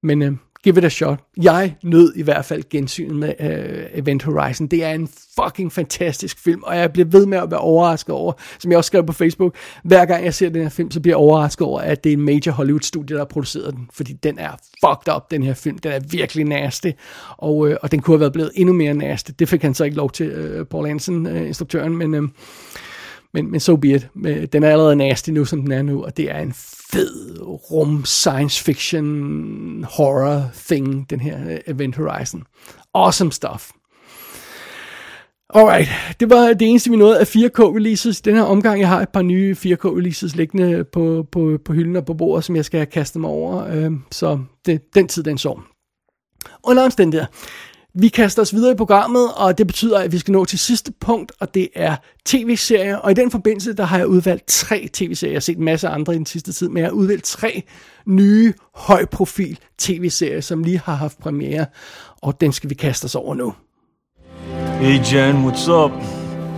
Men 0.03 0.21
øh, 0.21 0.31
give 0.63 0.77
it 0.77 0.85
a 0.85 0.89
shot. 0.89 1.19
Jeg 1.41 1.75
nød 1.83 2.13
i 2.15 2.21
hvert 2.21 2.45
fald 2.45 2.63
gensynet 2.69 3.15
med 3.15 3.33
uh, 3.39 3.99
Event 3.99 4.23
Horizon. 4.23 4.67
Det 4.67 4.83
er 4.83 4.91
en 4.91 5.09
fucking 5.39 5.71
fantastisk 5.71 6.43
film, 6.43 6.63
og 6.63 6.77
jeg 6.77 6.93
bliver 6.93 7.05
ved 7.05 7.25
med 7.25 7.37
at 7.37 7.51
være 7.51 7.59
overrasket 7.59 8.15
over, 8.15 8.33
som 8.59 8.71
jeg 8.71 8.77
også 8.77 8.87
skrev 8.87 9.05
på 9.05 9.13
Facebook, 9.13 9.55
hver 9.83 10.05
gang 10.05 10.25
jeg 10.25 10.33
ser 10.33 10.49
den 10.49 10.61
her 10.61 10.69
film, 10.69 10.91
så 10.91 10.99
bliver 10.99 11.11
jeg 11.11 11.17
overrasket 11.17 11.67
over, 11.67 11.79
at 11.79 12.03
det 12.03 12.09
er 12.09 12.13
en 12.13 12.21
major 12.21 12.51
Hollywood-studie, 12.51 13.15
der 13.15 13.21
har 13.21 13.25
produceret 13.25 13.73
den, 13.73 13.89
fordi 13.93 14.13
den 14.13 14.39
er 14.39 14.51
fucked 14.85 15.15
up, 15.15 15.31
den 15.31 15.43
her 15.43 15.53
film. 15.53 15.77
Den 15.77 15.91
er 15.91 15.99
virkelig 16.11 16.45
nasty, 16.45 16.91
og, 17.37 17.57
uh, 17.57 17.73
og 17.81 17.91
den 17.91 17.99
kunne 17.99 18.13
have 18.13 18.19
været 18.19 18.33
blevet 18.33 18.51
endnu 18.55 18.73
mere 18.73 18.93
nasty. 18.93 19.31
Det 19.39 19.49
fik 19.49 19.61
han 19.61 19.73
så 19.73 19.83
ikke 19.83 19.97
lov 19.97 20.11
til, 20.11 20.59
uh, 20.59 20.65
Paul 20.65 20.87
Hansen, 20.87 21.25
uh, 21.25 21.47
instruktøren, 21.47 21.97
men... 21.97 22.13
Uh, 22.13 22.29
men, 23.37 23.51
men 23.51 23.59
so 23.59 23.75
be 23.75 23.87
it. 23.87 24.07
Den 24.53 24.63
er 24.63 24.71
allerede 24.71 24.95
nasty 24.95 25.29
nu, 25.29 25.45
som 25.45 25.61
den 25.61 25.71
er 25.71 25.81
nu, 25.81 26.03
og 26.03 26.17
det 26.17 26.31
er 26.31 26.39
en 26.39 26.53
fed 26.91 27.39
rum 27.71 28.05
science 28.05 28.63
fiction 28.63 29.83
horror 29.83 30.51
thing, 30.67 31.09
den 31.09 31.19
her 31.19 31.45
uh, 31.45 31.75
Event 31.75 31.95
Horizon. 31.95 32.43
Awesome 32.93 33.31
stuff. 33.31 33.71
Alright, 35.49 35.89
det 36.19 36.29
var 36.29 36.53
det 36.53 36.67
eneste, 36.67 36.89
vi 36.89 36.95
nåede 36.95 37.19
af 37.19 37.35
4K-releases. 37.35 38.21
Den 38.21 38.35
her 38.35 38.43
omgang, 38.43 38.79
jeg 38.79 38.87
har 38.87 39.01
et 39.01 39.09
par 39.09 39.21
nye 39.21 39.55
4K-releases 39.59 40.35
liggende 40.35 40.83
på, 40.83 41.25
på, 41.31 41.57
på 41.65 41.73
hylden 41.73 41.95
og 41.95 42.05
på 42.05 42.13
bordet, 42.13 42.43
som 42.43 42.55
jeg 42.55 42.65
skal 42.65 42.85
kaste 42.85 43.19
mig 43.19 43.29
over. 43.29 43.67
Øhm, 43.67 44.03
så 44.11 44.39
det, 44.65 44.81
den 44.95 45.07
tid, 45.07 45.23
den 45.23 45.37
så. 45.37 45.59
Under 46.63 46.83
omstændigheder. 46.83 47.27
Vi 47.99 48.07
kaster 48.07 48.41
os 48.41 48.53
videre 48.53 48.71
i 48.71 48.75
programmet, 48.75 49.29
og 49.35 49.57
det 49.57 49.67
betyder, 49.67 49.99
at 49.99 50.11
vi 50.11 50.17
skal 50.17 50.31
nå 50.31 50.45
til 50.45 50.59
sidste 50.59 50.91
punkt, 50.91 51.31
og 51.39 51.53
det 51.53 51.69
er 51.75 51.95
tv-serier. 52.25 52.97
Og 52.97 53.11
i 53.11 53.13
den 53.13 53.31
forbindelse, 53.31 53.73
der 53.73 53.83
har 53.83 53.97
jeg 53.97 54.07
udvalgt 54.07 54.47
tre 54.47 54.89
tv-serier. 54.93 55.31
Jeg 55.31 55.35
har 55.35 55.41
set 55.41 55.57
en 55.57 55.63
masse 55.63 55.87
andre 55.87 56.13
i 56.13 56.17
den 56.17 56.25
sidste 56.25 56.53
tid, 56.53 56.69
men 56.69 56.77
jeg 56.77 56.85
har 56.85 56.91
udvalgt 56.91 57.23
tre 57.23 57.63
nye, 58.05 58.53
højprofil 58.75 59.59
tv-serier, 59.77 60.41
som 60.41 60.63
lige 60.63 60.81
har 60.85 60.95
haft 60.95 61.19
premiere, 61.19 61.65
og 62.21 62.41
den 62.41 62.53
skal 62.53 62.69
vi 62.69 62.75
kaste 62.75 63.05
os 63.05 63.15
over 63.15 63.35
nu. 63.35 63.53
Hey 64.81 65.13
Jen, 65.13 65.35
what's 65.35 65.71
up? 65.71 65.91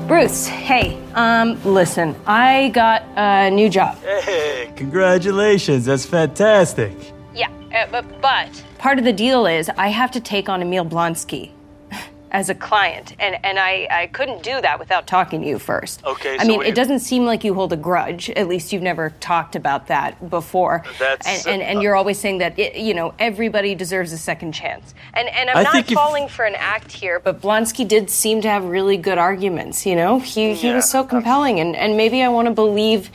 Bruce, 0.07 0.51
hey, 0.51 0.91
um, 1.17 1.77
listen, 1.77 2.09
I 2.27 2.71
got 2.73 3.01
a 3.17 3.49
new 3.49 3.69
job. 3.69 3.95
Hey, 4.23 4.77
congratulations, 4.77 5.87
that's 5.87 6.09
fantastic. 6.09 7.18
Yeah, 7.39 7.49
uh, 7.73 7.87
but, 7.89 8.21
but 8.21 8.63
Part 8.79 8.99
of 8.99 9.05
the 9.05 9.13
deal 9.13 9.45
is 9.45 9.69
I 9.69 9.87
have 9.87 10.11
to 10.11 10.19
take 10.19 10.49
on 10.49 10.61
Emil 10.61 10.83
Blonsky 10.83 11.51
as 12.31 12.49
a 12.49 12.55
client, 12.55 13.15
and, 13.17 13.37
and 13.45 13.57
I, 13.57 13.87
I 13.89 14.07
couldn't 14.07 14.43
do 14.43 14.59
that 14.59 14.77
without 14.77 15.07
talking 15.07 15.41
to 15.41 15.47
you 15.47 15.57
first. 15.57 16.03
Okay, 16.05 16.35
I 16.37 16.43
so 16.43 16.47
mean, 16.49 16.63
it 16.63 16.75
doesn't 16.75 16.99
seem 16.99 17.23
like 17.25 17.45
you 17.45 17.53
hold 17.53 17.71
a 17.71 17.77
grudge. 17.77 18.29
At 18.31 18.49
least 18.49 18.73
you've 18.73 18.81
never 18.81 19.11
talked 19.21 19.55
about 19.55 19.87
that 19.87 20.29
before. 20.29 20.83
That's, 20.99 21.25
and, 21.25 21.47
and, 21.47 21.61
and 21.61 21.77
uh, 21.77 21.81
you're 21.81 21.95
always 21.95 22.19
saying 22.19 22.39
that 22.39 22.59
it, 22.59 22.75
you 22.75 22.93
know 22.93 23.13
everybody 23.19 23.73
deserves 23.73 24.11
a 24.11 24.17
second 24.17 24.51
chance. 24.51 24.93
And 25.13 25.29
and 25.29 25.49
I'm 25.49 25.57
I 25.57 25.63
not 25.63 25.71
think 25.73 25.91
if- 25.91 25.95
falling 25.95 26.27
for 26.27 26.43
an 26.43 26.55
act 26.57 26.91
here, 26.91 27.21
but 27.21 27.39
Blonsky 27.39 27.87
did 27.87 28.09
seem 28.09 28.41
to 28.41 28.49
have 28.49 28.65
really 28.65 28.97
good 28.97 29.17
arguments. 29.17 29.85
You 29.85 29.95
know, 29.95 30.19
he 30.19 30.53
he 30.55 30.73
was 30.73 30.91
so 30.91 31.05
compelling, 31.05 31.61
and 31.61 31.73
and 31.75 31.95
maybe 31.95 32.21
I 32.21 32.27
want 32.27 32.47
to 32.49 32.53
believe 32.53 33.09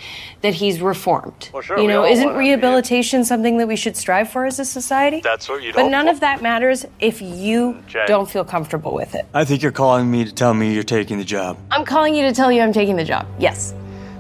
that 0.45 0.53
he's 0.55 0.81
reformed. 0.83 1.49
Well, 1.55 1.63
sure, 1.63 1.79
you 1.79 1.89
know, 1.89 2.05
isn't 2.05 2.27
wanna, 2.27 2.39
rehabilitation 2.39 3.25
something 3.25 3.57
that 3.57 3.67
we 3.67 3.77
should 3.77 3.97
strive 3.97 4.31
for 4.31 4.45
as 4.45 4.59
a 4.59 4.65
society? 4.67 5.21
That's 5.23 5.49
what 5.49 5.63
you'd 5.63 5.75
But 5.75 5.89
none 5.89 6.05
for. 6.05 6.13
of 6.13 6.21
that 6.21 6.43
matters 6.43 6.85
if 7.01 7.23
you 7.23 7.79
Jen. 7.89 8.07
don't 8.07 8.29
feel 8.31 8.45
comfortable 8.45 8.93
with 8.95 9.15
it. 9.15 9.27
I 9.33 9.47
think 9.47 9.63
you're 9.63 9.73
calling 9.73 10.11
me 10.11 10.25
to 10.27 10.33
tell 10.33 10.53
me 10.53 10.75
you're 10.75 10.83
taking 10.83 11.17
the 11.17 11.25
job. 11.25 11.57
I'm 11.71 11.87
calling 11.87 12.15
you 12.15 12.23
to 12.29 12.35
tell 12.35 12.53
you 12.53 12.61
I'm 12.61 12.75
taking 12.75 12.97
the 12.97 13.05
job. 13.05 13.27
Yes. 13.39 13.73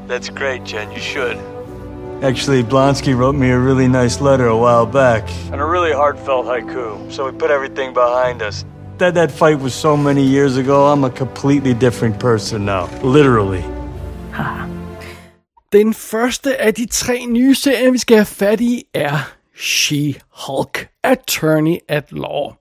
That's 0.06 0.30
great, 0.30 0.64
Jen. 0.64 0.90
You 0.92 0.98
should. 0.98 1.36
Actually, 2.22 2.62
Blonsky 2.62 3.14
wrote 3.14 3.34
me 3.34 3.50
a 3.50 3.58
really 3.58 3.86
nice 3.86 4.18
letter 4.22 4.46
a 4.46 4.56
while 4.56 4.86
back. 4.86 5.28
And 5.52 5.60
a 5.60 5.64
really 5.64 5.92
heartfelt 5.92 6.46
haiku. 6.46 7.12
So 7.12 7.26
we 7.30 7.32
put 7.36 7.50
everything 7.50 7.92
behind 7.92 8.40
us. 8.40 8.64
That 8.96 9.12
that 9.14 9.30
fight 9.30 9.58
was 9.58 9.74
so 9.74 9.94
many 9.94 10.22
years 10.24 10.56
ago, 10.56 10.86
I'm 10.86 11.04
a 11.04 11.10
completely 11.10 11.74
different 11.74 12.18
person 12.18 12.64
now. 12.64 12.86
Literally. 13.02 13.62
Den 15.74 15.94
første 15.94 16.60
af 16.60 16.74
de 16.74 16.86
tre 16.86 17.26
nye 17.26 17.54
serier, 17.54 17.90
vi 17.90 17.98
skal 17.98 18.16
have 18.16 18.24
fat 18.26 18.60
i, 18.60 18.84
er 18.94 19.32
She-Hulk, 19.56 21.00
Attorney 21.02 21.76
at 21.88 22.12
Law. 22.12 22.52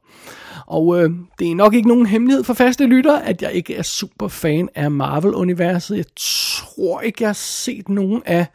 Og 0.67 1.03
øh, 1.03 1.09
det 1.39 1.51
er 1.51 1.55
nok 1.55 1.73
ikke 1.73 1.87
nogen 1.87 2.05
hemmelighed 2.05 2.43
for 2.43 2.53
faste 2.53 2.85
lyttere, 2.85 3.25
at 3.25 3.41
jeg 3.41 3.53
ikke 3.53 3.75
er 3.75 3.81
super 3.81 4.27
fan 4.27 4.69
af 4.75 4.91
Marvel-universet. 4.91 5.97
Jeg 5.97 6.05
tror 6.15 7.01
ikke, 7.01 7.17
jeg 7.21 7.29
har 7.29 7.33
set 7.33 7.89
nogen 7.89 8.21
af 8.25 8.45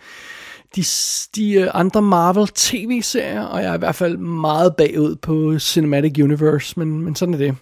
de, 0.77 0.85
de 1.37 1.53
øh, 1.53 1.71
andre 1.75 2.03
Marvel 2.03 2.49
tv-serier, 2.55 3.43
og 3.43 3.63
jeg 3.63 3.71
er 3.71 3.75
i 3.75 3.79
hvert 3.79 3.95
fald 3.95 4.17
meget 4.17 4.77
bagud 4.77 5.17
på 5.17 5.59
Cinematic 5.59 6.19
Universe, 6.23 6.75
men, 6.77 7.03
men 7.03 7.17
sådan 7.17 7.35
er 7.35 7.39
det. 7.39 7.55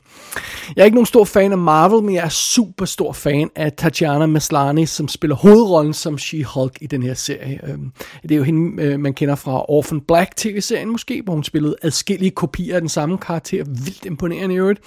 Jeg 0.76 0.82
er 0.82 0.84
ikke 0.84 0.94
nogen 0.94 1.06
stor 1.06 1.24
fan 1.24 1.52
af 1.52 1.58
Marvel, 1.58 2.02
men 2.02 2.14
jeg 2.14 2.24
er 2.24 2.28
super 2.28 2.84
stor 2.84 3.12
fan 3.12 3.50
af 3.54 3.72
Tatiana 3.72 4.26
Maslany, 4.26 4.84
som 4.84 5.08
spiller 5.08 5.36
hovedrollen 5.36 5.94
som 5.94 6.14
She-Hulk 6.14 6.72
i 6.80 6.86
den 6.86 7.02
her 7.02 7.14
serie. 7.14 7.60
Øhm, 7.68 7.92
det 8.22 8.32
er 8.32 8.36
jo 8.36 8.42
hende, 8.42 8.82
øh, 8.82 9.00
man 9.00 9.14
kender 9.14 9.34
fra 9.34 9.70
Orphan 9.70 10.00
Black 10.00 10.36
tv-serien 10.36 10.88
måske, 10.88 11.22
hvor 11.24 11.34
hun 11.34 11.44
spillede 11.44 11.76
adskillige 11.82 12.30
kopier 12.30 12.74
af 12.74 12.80
den 12.80 12.88
samme 12.88 13.18
karakter. 13.18 13.64
Vildt 13.64 14.04
imponerende 14.04 14.54
i 14.54 14.58
øvrigt. 14.58 14.80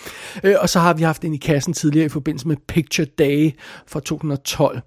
Øh, 0.43 0.55
og 0.59 0.69
så 0.69 0.79
har 0.79 0.93
vi 0.93 1.03
haft 1.03 1.23
en 1.23 1.33
i 1.33 1.37
kassen 1.37 1.73
tidligere 1.73 2.05
i 2.05 2.09
forbindelse 2.09 2.47
med 2.47 2.57
Picture 2.67 3.07
Day 3.19 3.51
fra 3.87 3.99
2012 3.99 4.81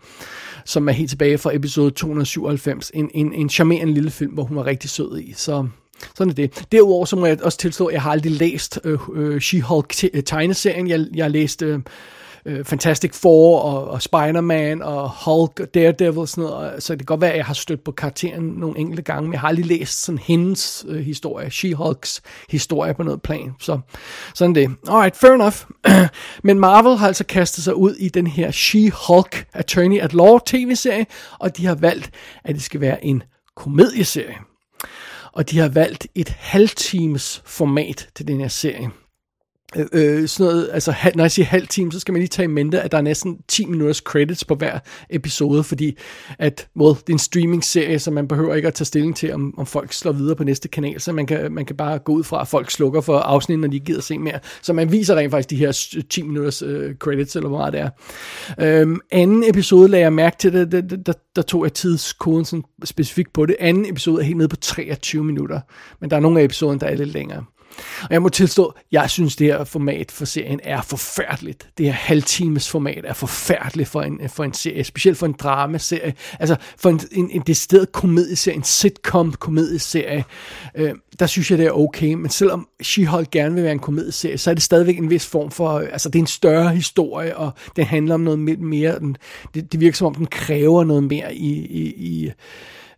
som 0.64 0.88
er 0.88 0.92
helt 0.92 1.10
tilbage 1.10 1.38
fra 1.38 1.54
episode 1.54 1.90
297. 1.90 2.90
En, 2.94 3.10
en, 3.14 3.32
en 3.32 3.50
charmerende 3.50 3.94
lille 3.94 4.10
film, 4.10 4.32
hvor 4.32 4.44
hun 4.44 4.56
var 4.56 4.66
rigtig 4.66 4.90
sød 4.90 5.18
i. 5.18 5.32
Så 5.36 5.68
sådan 6.14 6.30
er 6.30 6.34
det. 6.34 6.64
Derudover 6.72 7.04
så 7.04 7.16
må 7.16 7.26
jeg 7.26 7.42
også 7.42 7.58
tilstå, 7.58 7.86
at 7.86 7.94
jeg 7.94 8.02
har 8.02 8.10
aldrig 8.10 8.32
læst 8.32 8.80
øh, 8.84 8.98
øh, 9.14 9.36
She-Hulk 9.36 10.22
tegneserien. 10.22 10.88
Jeg, 10.88 11.06
jeg 11.14 11.24
har 11.24 11.30
læst 11.30 11.62
øh, 11.62 11.80
øh, 12.46 12.64
Fantastic 12.64 13.14
Four 13.14 13.60
og, 13.60 13.88
og 13.88 14.02
Spider-Man 14.02 14.82
og 14.82 15.10
Hulk 15.24 15.60
og 15.60 15.74
Daredevil 15.74 16.18
og 16.18 16.28
sådan 16.28 16.44
noget. 16.44 16.72
og- 16.74 16.82
Så 16.82 16.92
det 16.92 16.98
kan 17.00 17.06
godt 17.06 17.20
være, 17.20 17.30
at 17.30 17.36
jeg 17.36 17.44
har 17.46 17.54
stødt 17.54 17.84
på 17.84 17.92
karakteren 17.92 18.44
nogle 18.44 18.78
enkelte 18.78 19.02
gange, 19.02 19.22
men 19.22 19.32
jeg 19.32 19.40
har 19.40 19.48
aldrig 19.48 19.66
læst 19.66 20.04
sådan 20.04 20.18
hendes 20.18 20.84
øh, 20.88 21.00
historie, 21.00 21.46
She-Hulks 21.48 22.20
historie 22.50 22.94
på 22.94 23.02
noget 23.02 23.22
plan. 23.22 23.52
Så 23.60 23.78
sådan 24.34 24.54
det. 24.54 24.70
Alright, 24.88 25.16
fair 25.16 25.30
enough. 25.32 25.56
men 26.44 26.58
Marvel 26.58 26.96
har 26.98 27.06
altså 27.06 27.24
kastet 27.24 27.64
sig 27.64 27.74
ud 27.74 27.94
i 27.94 28.08
den 28.08 28.26
her 28.26 28.50
She-Hulk 28.50 29.44
Attorney 29.54 30.00
at 30.00 30.12
Law 30.14 30.38
tv-serie, 30.46 31.06
og 31.38 31.56
de 31.56 31.66
har 31.66 31.74
valgt, 31.74 32.10
at 32.44 32.54
det 32.54 32.62
skal 32.62 32.80
være 32.80 33.04
en 33.04 33.22
komedieserie. 33.56 34.36
Og 35.32 35.50
de 35.50 35.58
har 35.58 35.68
valgt 35.68 36.06
et 36.14 36.28
halvtimes 36.38 37.42
format 37.46 38.08
til 38.16 38.28
den 38.28 38.40
her 38.40 38.48
serie. 38.48 38.90
Øh, 39.76 39.86
øh, 39.92 40.28
sådan 40.28 40.52
noget, 40.52 40.68
altså 40.72 40.94
når 41.14 41.24
jeg 41.24 41.30
siger 41.30 41.46
halv 41.46 41.66
time, 41.66 41.92
så 41.92 42.00
skal 42.00 42.12
man 42.12 42.20
lige 42.20 42.28
tage 42.28 42.44
i 42.44 42.48
mente, 42.48 42.80
at 42.80 42.92
der 42.92 42.98
er 42.98 43.02
næsten 43.02 43.38
10 43.48 43.66
minutters 43.66 43.96
credits 43.96 44.44
på 44.44 44.54
hver 44.54 44.78
episode, 45.10 45.64
fordi 45.64 45.98
at, 46.38 46.68
well, 46.76 46.94
det 46.94 47.08
er 47.08 47.12
en 47.12 47.18
streaming-serie, 47.18 47.98
så 47.98 48.10
man 48.10 48.28
behøver 48.28 48.54
ikke 48.54 48.68
at 48.68 48.74
tage 48.74 48.86
stilling 48.86 49.16
til, 49.16 49.34
om, 49.34 49.54
om 49.58 49.66
folk 49.66 49.92
slår 49.92 50.12
videre 50.12 50.36
på 50.36 50.44
næste 50.44 50.68
kanal, 50.68 51.00
så 51.00 51.12
man 51.12 51.26
kan, 51.26 51.52
man 51.52 51.64
kan 51.64 51.76
bare 51.76 51.98
gå 51.98 52.12
ud 52.12 52.24
fra, 52.24 52.40
at 52.40 52.48
folk 52.48 52.70
slukker 52.70 53.00
for 53.00 53.18
afsnit, 53.18 53.58
når 53.58 53.68
de 53.68 53.80
gider 53.80 54.00
se 54.00 54.18
mere. 54.18 54.38
Så 54.62 54.72
man 54.72 54.92
viser 54.92 55.16
rent 55.16 55.30
faktisk 55.30 55.50
de 55.50 55.56
her 55.56 56.02
10 56.10 56.22
minutters 56.22 56.62
øh, 56.62 56.94
credits, 56.94 57.36
eller 57.36 57.48
hvor 57.48 57.58
meget 57.58 57.72
det 57.72 57.80
er. 57.80 57.90
Øhm, 58.60 59.00
anden 59.10 59.44
episode 59.48 59.88
lagde 59.88 60.02
jeg 60.02 60.12
mærke 60.12 60.36
til 60.38 60.52
det, 60.52 60.72
der, 60.72 60.80
der, 60.80 61.12
der 61.36 61.42
tog 61.42 61.64
jeg 61.64 61.72
tidskoden 61.72 62.44
sådan 62.44 62.64
specifikt 62.84 63.32
på 63.32 63.46
det. 63.46 63.56
Anden 63.60 63.86
episode 63.86 64.20
er 64.20 64.24
helt 64.24 64.36
nede 64.36 64.48
på 64.48 64.56
23 64.56 65.24
minutter, 65.24 65.60
men 66.00 66.10
der 66.10 66.16
er 66.16 66.20
nogle 66.20 66.40
af 66.40 66.44
episoderne, 66.44 66.80
der 66.80 66.86
er 66.86 66.94
lidt 66.94 67.12
længere. 67.12 67.44
Og 68.02 68.08
jeg 68.10 68.22
må 68.22 68.28
tilstå, 68.28 68.74
jeg 68.92 69.10
synes, 69.10 69.36
det 69.36 69.46
her 69.46 69.64
format 69.64 70.10
for 70.10 70.24
serien 70.24 70.60
er 70.62 70.82
forfærdeligt. 70.82 71.68
Det 71.78 71.86
her 71.86 71.92
halvtimes 71.92 72.70
format 72.70 73.04
er 73.04 73.14
forfærdeligt 73.14 73.88
for 73.88 74.02
en, 74.02 74.20
for 74.28 74.44
en 74.44 74.54
serie, 74.54 74.84
specielt 74.84 75.18
for 75.18 75.26
en 75.26 75.32
dramaserie. 75.32 76.14
Altså 76.40 76.56
for 76.76 76.90
en, 76.90 77.00
en, 77.12 77.30
en 77.30 77.42
decideret 77.46 77.92
komedieserie, 77.92 78.56
en 78.56 78.64
sitcom-komedieserie, 78.64 80.24
øh, 80.74 80.94
der 81.18 81.26
synes 81.26 81.50
jeg, 81.50 81.58
det 81.58 81.66
er 81.66 81.70
okay. 81.70 82.14
Men 82.14 82.30
selvom 82.30 82.68
She-Hulk 82.82 83.30
gerne 83.32 83.54
vil 83.54 83.64
være 83.64 83.72
en 83.72 83.78
komedieserie, 83.78 84.38
så 84.38 84.50
er 84.50 84.54
det 84.54 84.62
stadigvæk 84.62 84.98
en 84.98 85.10
vis 85.10 85.26
form 85.26 85.50
for, 85.50 85.72
øh, 85.72 85.88
altså 85.92 86.08
det 86.08 86.18
er 86.18 86.22
en 86.22 86.26
større 86.26 86.74
historie, 86.74 87.36
og 87.36 87.50
det 87.76 87.86
handler 87.86 88.14
om 88.14 88.20
noget 88.20 88.38
mere, 88.58 88.98
den, 88.98 89.16
det, 89.54 89.72
det 89.72 89.80
virker 89.80 89.96
som 89.96 90.06
om, 90.06 90.14
den 90.14 90.26
kræver 90.26 90.84
noget 90.84 91.04
mere 91.04 91.34
i, 91.34 91.52
i, 91.66 91.82
i 91.96 92.32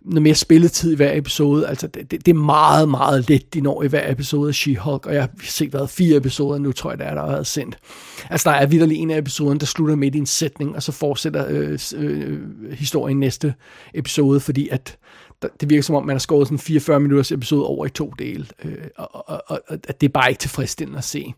noget 0.04 0.22
mere 0.22 0.34
spilletid 0.34 0.92
i 0.92 0.96
hver 0.96 1.18
episode. 1.18 1.68
Altså, 1.68 1.86
det, 1.86 2.10
det, 2.10 2.26
det 2.26 2.32
er 2.32 2.38
meget, 2.38 2.88
meget 2.88 3.28
let, 3.28 3.54
de 3.54 3.60
når 3.60 3.82
i 3.82 3.88
hver 3.88 4.12
episode 4.12 4.48
af 4.48 4.52
She-Hulk, 4.54 5.06
og 5.06 5.14
jeg 5.14 5.22
har 5.22 5.30
set 5.42 5.72
været 5.72 5.90
fire 5.90 6.16
episoder 6.16 6.58
nu, 6.58 6.72
tror 6.72 6.90
jeg, 6.90 6.98
der 6.98 7.04
er, 7.04 7.14
der 7.14 7.20
har 7.20 7.30
været 7.30 7.46
sendt. 7.46 7.78
Altså, 8.30 8.50
der 8.50 8.56
er 8.56 8.66
vidderlig 8.66 8.98
en 8.98 9.10
af 9.10 9.18
episoden, 9.18 9.60
der 9.60 9.66
slutter 9.66 9.94
midt 9.94 10.14
i 10.14 10.18
en 10.18 10.26
sætning, 10.26 10.76
og 10.76 10.82
så 10.82 10.92
fortsætter 10.92 11.46
øh, 11.48 11.78
øh, 11.96 12.20
øh, 12.30 12.72
historien 12.72 13.20
næste 13.20 13.54
episode, 13.94 14.40
fordi 14.40 14.68
at 14.68 14.98
det 15.60 15.70
virker 15.70 15.82
som 15.82 15.94
om, 15.94 16.06
man 16.06 16.14
har 16.14 16.18
skåret 16.18 16.46
sådan 16.46 16.58
44 16.58 17.00
minutters 17.00 17.32
episode 17.32 17.66
over 17.66 17.86
i 17.86 17.90
to 17.90 18.12
dele, 18.18 18.46
øh, 18.64 18.78
og, 18.96 19.28
og, 19.28 19.42
og, 19.46 19.60
og 19.68 19.78
at 19.88 20.00
det 20.00 20.08
er 20.08 20.12
bare 20.12 20.30
ikke 20.30 20.40
tilfredsstillende 20.40 20.98
at 20.98 21.04
se. 21.04 21.34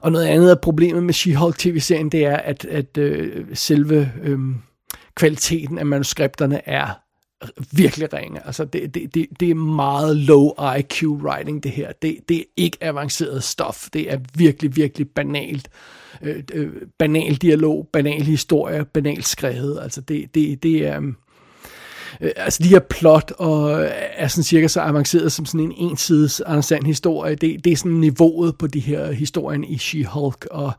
Og 0.00 0.12
noget 0.12 0.26
andet 0.26 0.50
af 0.50 0.60
problemet 0.60 1.02
med 1.02 1.14
She-Hulk 1.14 1.56
tv-serien, 1.58 2.08
det 2.08 2.24
er, 2.24 2.36
at, 2.36 2.64
at 2.64 2.98
øh, 2.98 3.46
selve 3.54 4.12
øh, 4.22 4.38
kvaliteten 5.14 5.78
af 5.78 5.86
manuskripterne 5.86 6.68
er 6.68 7.01
virkelig 7.72 8.12
ringe. 8.12 8.46
Altså, 8.46 8.64
det, 8.64 8.94
det, 8.94 9.14
det, 9.14 9.26
det 9.40 9.50
er 9.50 9.54
meget 9.54 10.16
low 10.16 10.50
IQ 10.78 11.02
writing, 11.02 11.62
det 11.62 11.70
her. 11.70 11.92
Det, 12.02 12.18
det 12.28 12.38
er 12.38 12.44
ikke 12.56 12.78
avanceret 12.80 13.44
stof. 13.44 13.88
Det 13.92 14.12
er 14.12 14.18
virkelig, 14.34 14.76
virkelig 14.76 15.08
banalt. 15.08 15.68
Øh, 16.22 16.42
øh, 16.52 16.72
banal 16.98 17.34
dialog, 17.34 17.88
banal 17.92 18.22
historie, 18.22 18.84
banalt 18.84 19.26
skrevet. 19.26 19.78
Altså, 19.82 20.00
det, 20.00 20.34
det, 20.34 20.62
det 20.62 20.86
er... 20.86 20.96
Øhm, 20.96 21.16
Øh, 22.22 22.30
altså 22.36 22.62
de 22.62 22.68
her 22.68 22.78
plot 22.78 23.32
og 23.38 23.82
øh, 23.82 23.90
er 24.16 24.28
sådan 24.28 24.44
cirka 24.44 24.68
så 24.68 24.80
avanceret 24.80 25.32
som 25.32 25.46
sådan 25.46 25.60
en 25.60 25.72
ensides 25.76 26.40
Anders 26.40 26.72
historie. 26.84 27.34
Det, 27.34 27.64
det 27.64 27.72
er 27.72 27.76
sådan 27.76 27.92
niveauet 27.92 28.58
på 28.58 28.66
de 28.66 28.80
her 28.80 29.12
historien 29.12 29.64
i 29.64 29.74
She-Hulk. 29.76 30.46
Og 30.50 30.72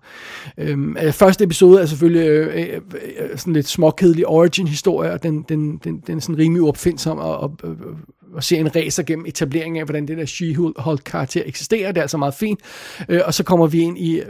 øhm, 0.57 0.97
øh, 1.03 1.11
første 1.11 1.43
episode 1.43 1.81
er 1.81 1.85
selvfølgelig 1.85 2.27
øh, 2.27 2.69
øh, 2.73 2.81
øh, 3.19 3.37
sådan 3.37 3.53
lidt 3.53 3.67
småkedelig 3.67 4.27
origin 4.27 4.67
historie, 4.67 5.11
og 5.11 5.23
den, 5.23 5.45
den, 5.49 5.77
den, 5.77 6.03
den 6.07 6.17
er 6.17 6.21
sådan 6.21 6.37
rimelig 6.37 6.61
uopfindsom 6.61 7.17
og, 7.17 7.37
og, 7.37 7.59
øh, 7.63 7.69
øh, 7.69 7.77
og, 7.79 7.95
og 8.33 8.43
ser 8.43 8.59
en 8.59 8.75
racer 8.75 9.03
gennem 9.03 9.25
etableringen 9.25 9.79
af, 9.79 9.85
hvordan 9.85 10.07
det 10.07 10.17
der 10.17 10.25
She-Hulk 10.25 11.03
karakter 11.03 11.43
eksisterer. 11.45 11.91
Det 11.91 11.97
er 11.97 12.01
altså 12.01 12.17
meget 12.17 12.33
fint. 12.33 12.59
Øh, 13.09 13.21
og 13.25 13.33
så 13.33 13.43
kommer 13.43 13.67
vi 13.67 13.79
ind 13.79 13.97
i, 13.97 14.21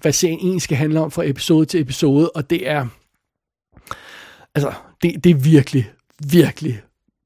hvad 0.00 0.12
serien 0.12 0.38
egentlig 0.38 0.62
skal 0.62 0.76
handle 0.76 1.00
om 1.00 1.10
fra 1.10 1.28
episode 1.28 1.66
til 1.66 1.80
episode, 1.80 2.30
og 2.30 2.50
det 2.50 2.68
er 2.68 2.86
altså, 4.54 4.72
det, 5.02 5.24
det 5.24 5.30
er 5.30 5.34
virkelig, 5.34 5.90
virkelig 6.30 6.82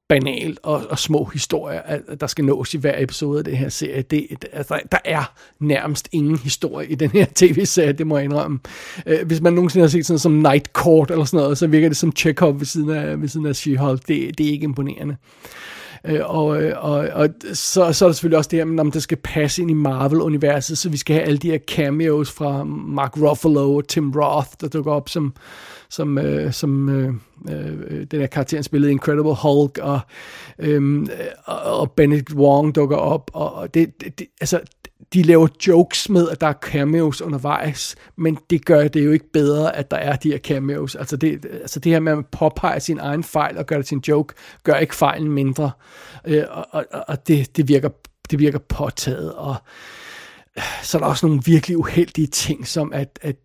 banalt 0.09 0.59
og, 0.63 0.83
og 0.89 0.99
små 0.99 1.23
historier, 1.23 1.81
der 2.19 2.27
skal 2.27 2.45
nås 2.45 2.73
i 2.73 2.77
hver 2.77 2.93
episode 2.97 3.37
af 3.37 3.45
det 3.45 3.57
her 3.57 3.69
serie. 3.69 4.01
Det, 4.01 4.27
altså, 4.53 4.79
der 4.91 4.97
er 5.05 5.33
nærmest 5.59 6.09
ingen 6.11 6.37
historie 6.37 6.87
i 6.87 6.95
den 6.95 7.09
her 7.09 7.25
tv-serie, 7.35 7.91
det 7.91 8.07
må 8.07 8.17
jeg 8.17 8.25
indrømme. 8.25 8.59
Øh, 9.05 9.27
hvis 9.27 9.41
man 9.41 9.53
nogensinde 9.53 9.83
har 9.83 9.89
set 9.89 10.05
sådan 10.05 10.19
som 10.19 10.31
Night 10.31 10.67
Court 10.73 11.11
eller 11.11 11.25
sådan 11.25 11.43
noget, 11.43 11.57
så 11.57 11.67
virker 11.67 11.87
det 11.87 11.97
som 11.97 12.11
Chekhov 12.15 12.59
ved 12.59 12.65
siden 12.65 12.89
af, 12.89 13.21
ved 13.21 13.27
siden 13.27 13.45
af 13.45 13.53
She-Hulk. 13.53 14.01
Det, 14.07 14.37
det 14.37 14.47
er 14.47 14.51
ikke 14.51 14.63
imponerende. 14.63 15.15
Øh, 16.05 16.19
og, 16.23 16.47
og, 16.75 17.07
og 17.13 17.29
så, 17.53 17.93
så 17.93 18.05
er 18.05 18.09
der 18.09 18.13
selvfølgelig 18.13 18.37
også 18.37 18.49
det 18.49 18.59
her, 18.59 18.65
men 18.65 18.79
om 18.79 18.91
det 18.91 19.03
skal 19.03 19.17
passe 19.17 19.61
ind 19.61 19.71
i 19.71 19.73
Marvel-universet, 19.73 20.77
så 20.77 20.89
vi 20.89 20.97
skal 20.97 21.15
have 21.15 21.25
alle 21.25 21.37
de 21.37 21.51
her 21.51 21.59
cameos 21.67 22.31
fra 22.31 22.63
Mark 22.63 23.17
Ruffalo 23.17 23.75
og 23.75 23.87
Tim 23.87 24.11
Roth, 24.11 24.49
der 24.61 24.67
dukker 24.67 24.91
op 24.91 25.09
som, 25.09 25.33
som, 25.89 26.17
øh, 26.17 26.53
som 26.53 26.89
øh, 26.89 27.13
øh, 27.49 28.07
den 28.11 28.19
her 28.19 28.27
karakter 28.27 28.61
spillede 28.61 28.91
Incredible 28.91 29.35
Hulk, 29.35 29.77
og, 29.77 29.99
øh, 30.59 31.07
og 31.45 31.91
Benedict 31.91 32.33
Wong 32.33 32.75
dukker 32.75 32.97
op, 32.97 33.31
og 33.33 33.73
det, 33.73 34.01
det, 34.01 34.19
det 34.19 34.27
altså, 34.41 34.61
de 35.13 35.23
laver 35.23 35.47
jokes 35.67 36.09
med, 36.09 36.29
at 36.29 36.41
der 36.41 36.47
er 36.47 36.53
cameos 36.53 37.21
undervejs, 37.21 37.95
men 38.15 38.37
det 38.49 38.65
gør 38.65 38.87
det 38.87 39.05
jo 39.05 39.11
ikke 39.11 39.31
bedre, 39.31 39.75
at 39.75 39.91
der 39.91 39.97
er 39.97 40.15
de 40.15 40.31
her 40.31 40.37
cameos. 40.37 40.95
Altså 40.95 41.17
det, 41.17 41.45
altså 41.45 41.79
det 41.79 41.91
her 41.91 41.99
med 41.99 42.11
at 42.11 42.25
påpege 42.25 42.79
sin 42.79 42.99
egen 42.99 43.23
fejl 43.23 43.57
og 43.57 43.65
gøre 43.65 43.79
det 43.79 43.85
til 43.85 43.95
en 43.95 44.03
joke, 44.07 44.33
gør 44.63 44.75
ikke 44.75 44.95
fejlen 44.95 45.31
mindre. 45.31 45.71
Øh, 46.25 46.43
og 46.49 46.65
og, 46.71 46.85
og 47.07 47.27
det, 47.27 47.57
det, 47.57 47.67
virker, 47.67 47.89
det 48.31 48.39
virker 48.39 48.59
påtaget, 48.59 49.33
og 49.33 49.55
øh, 50.57 50.63
så 50.83 50.97
er 50.97 50.99
der 50.99 51.07
også 51.07 51.25
nogle 51.25 51.41
virkelig 51.45 51.77
uheldige 51.77 52.27
ting, 52.27 52.67
som 52.67 52.93
at, 52.93 53.19
at 53.21 53.35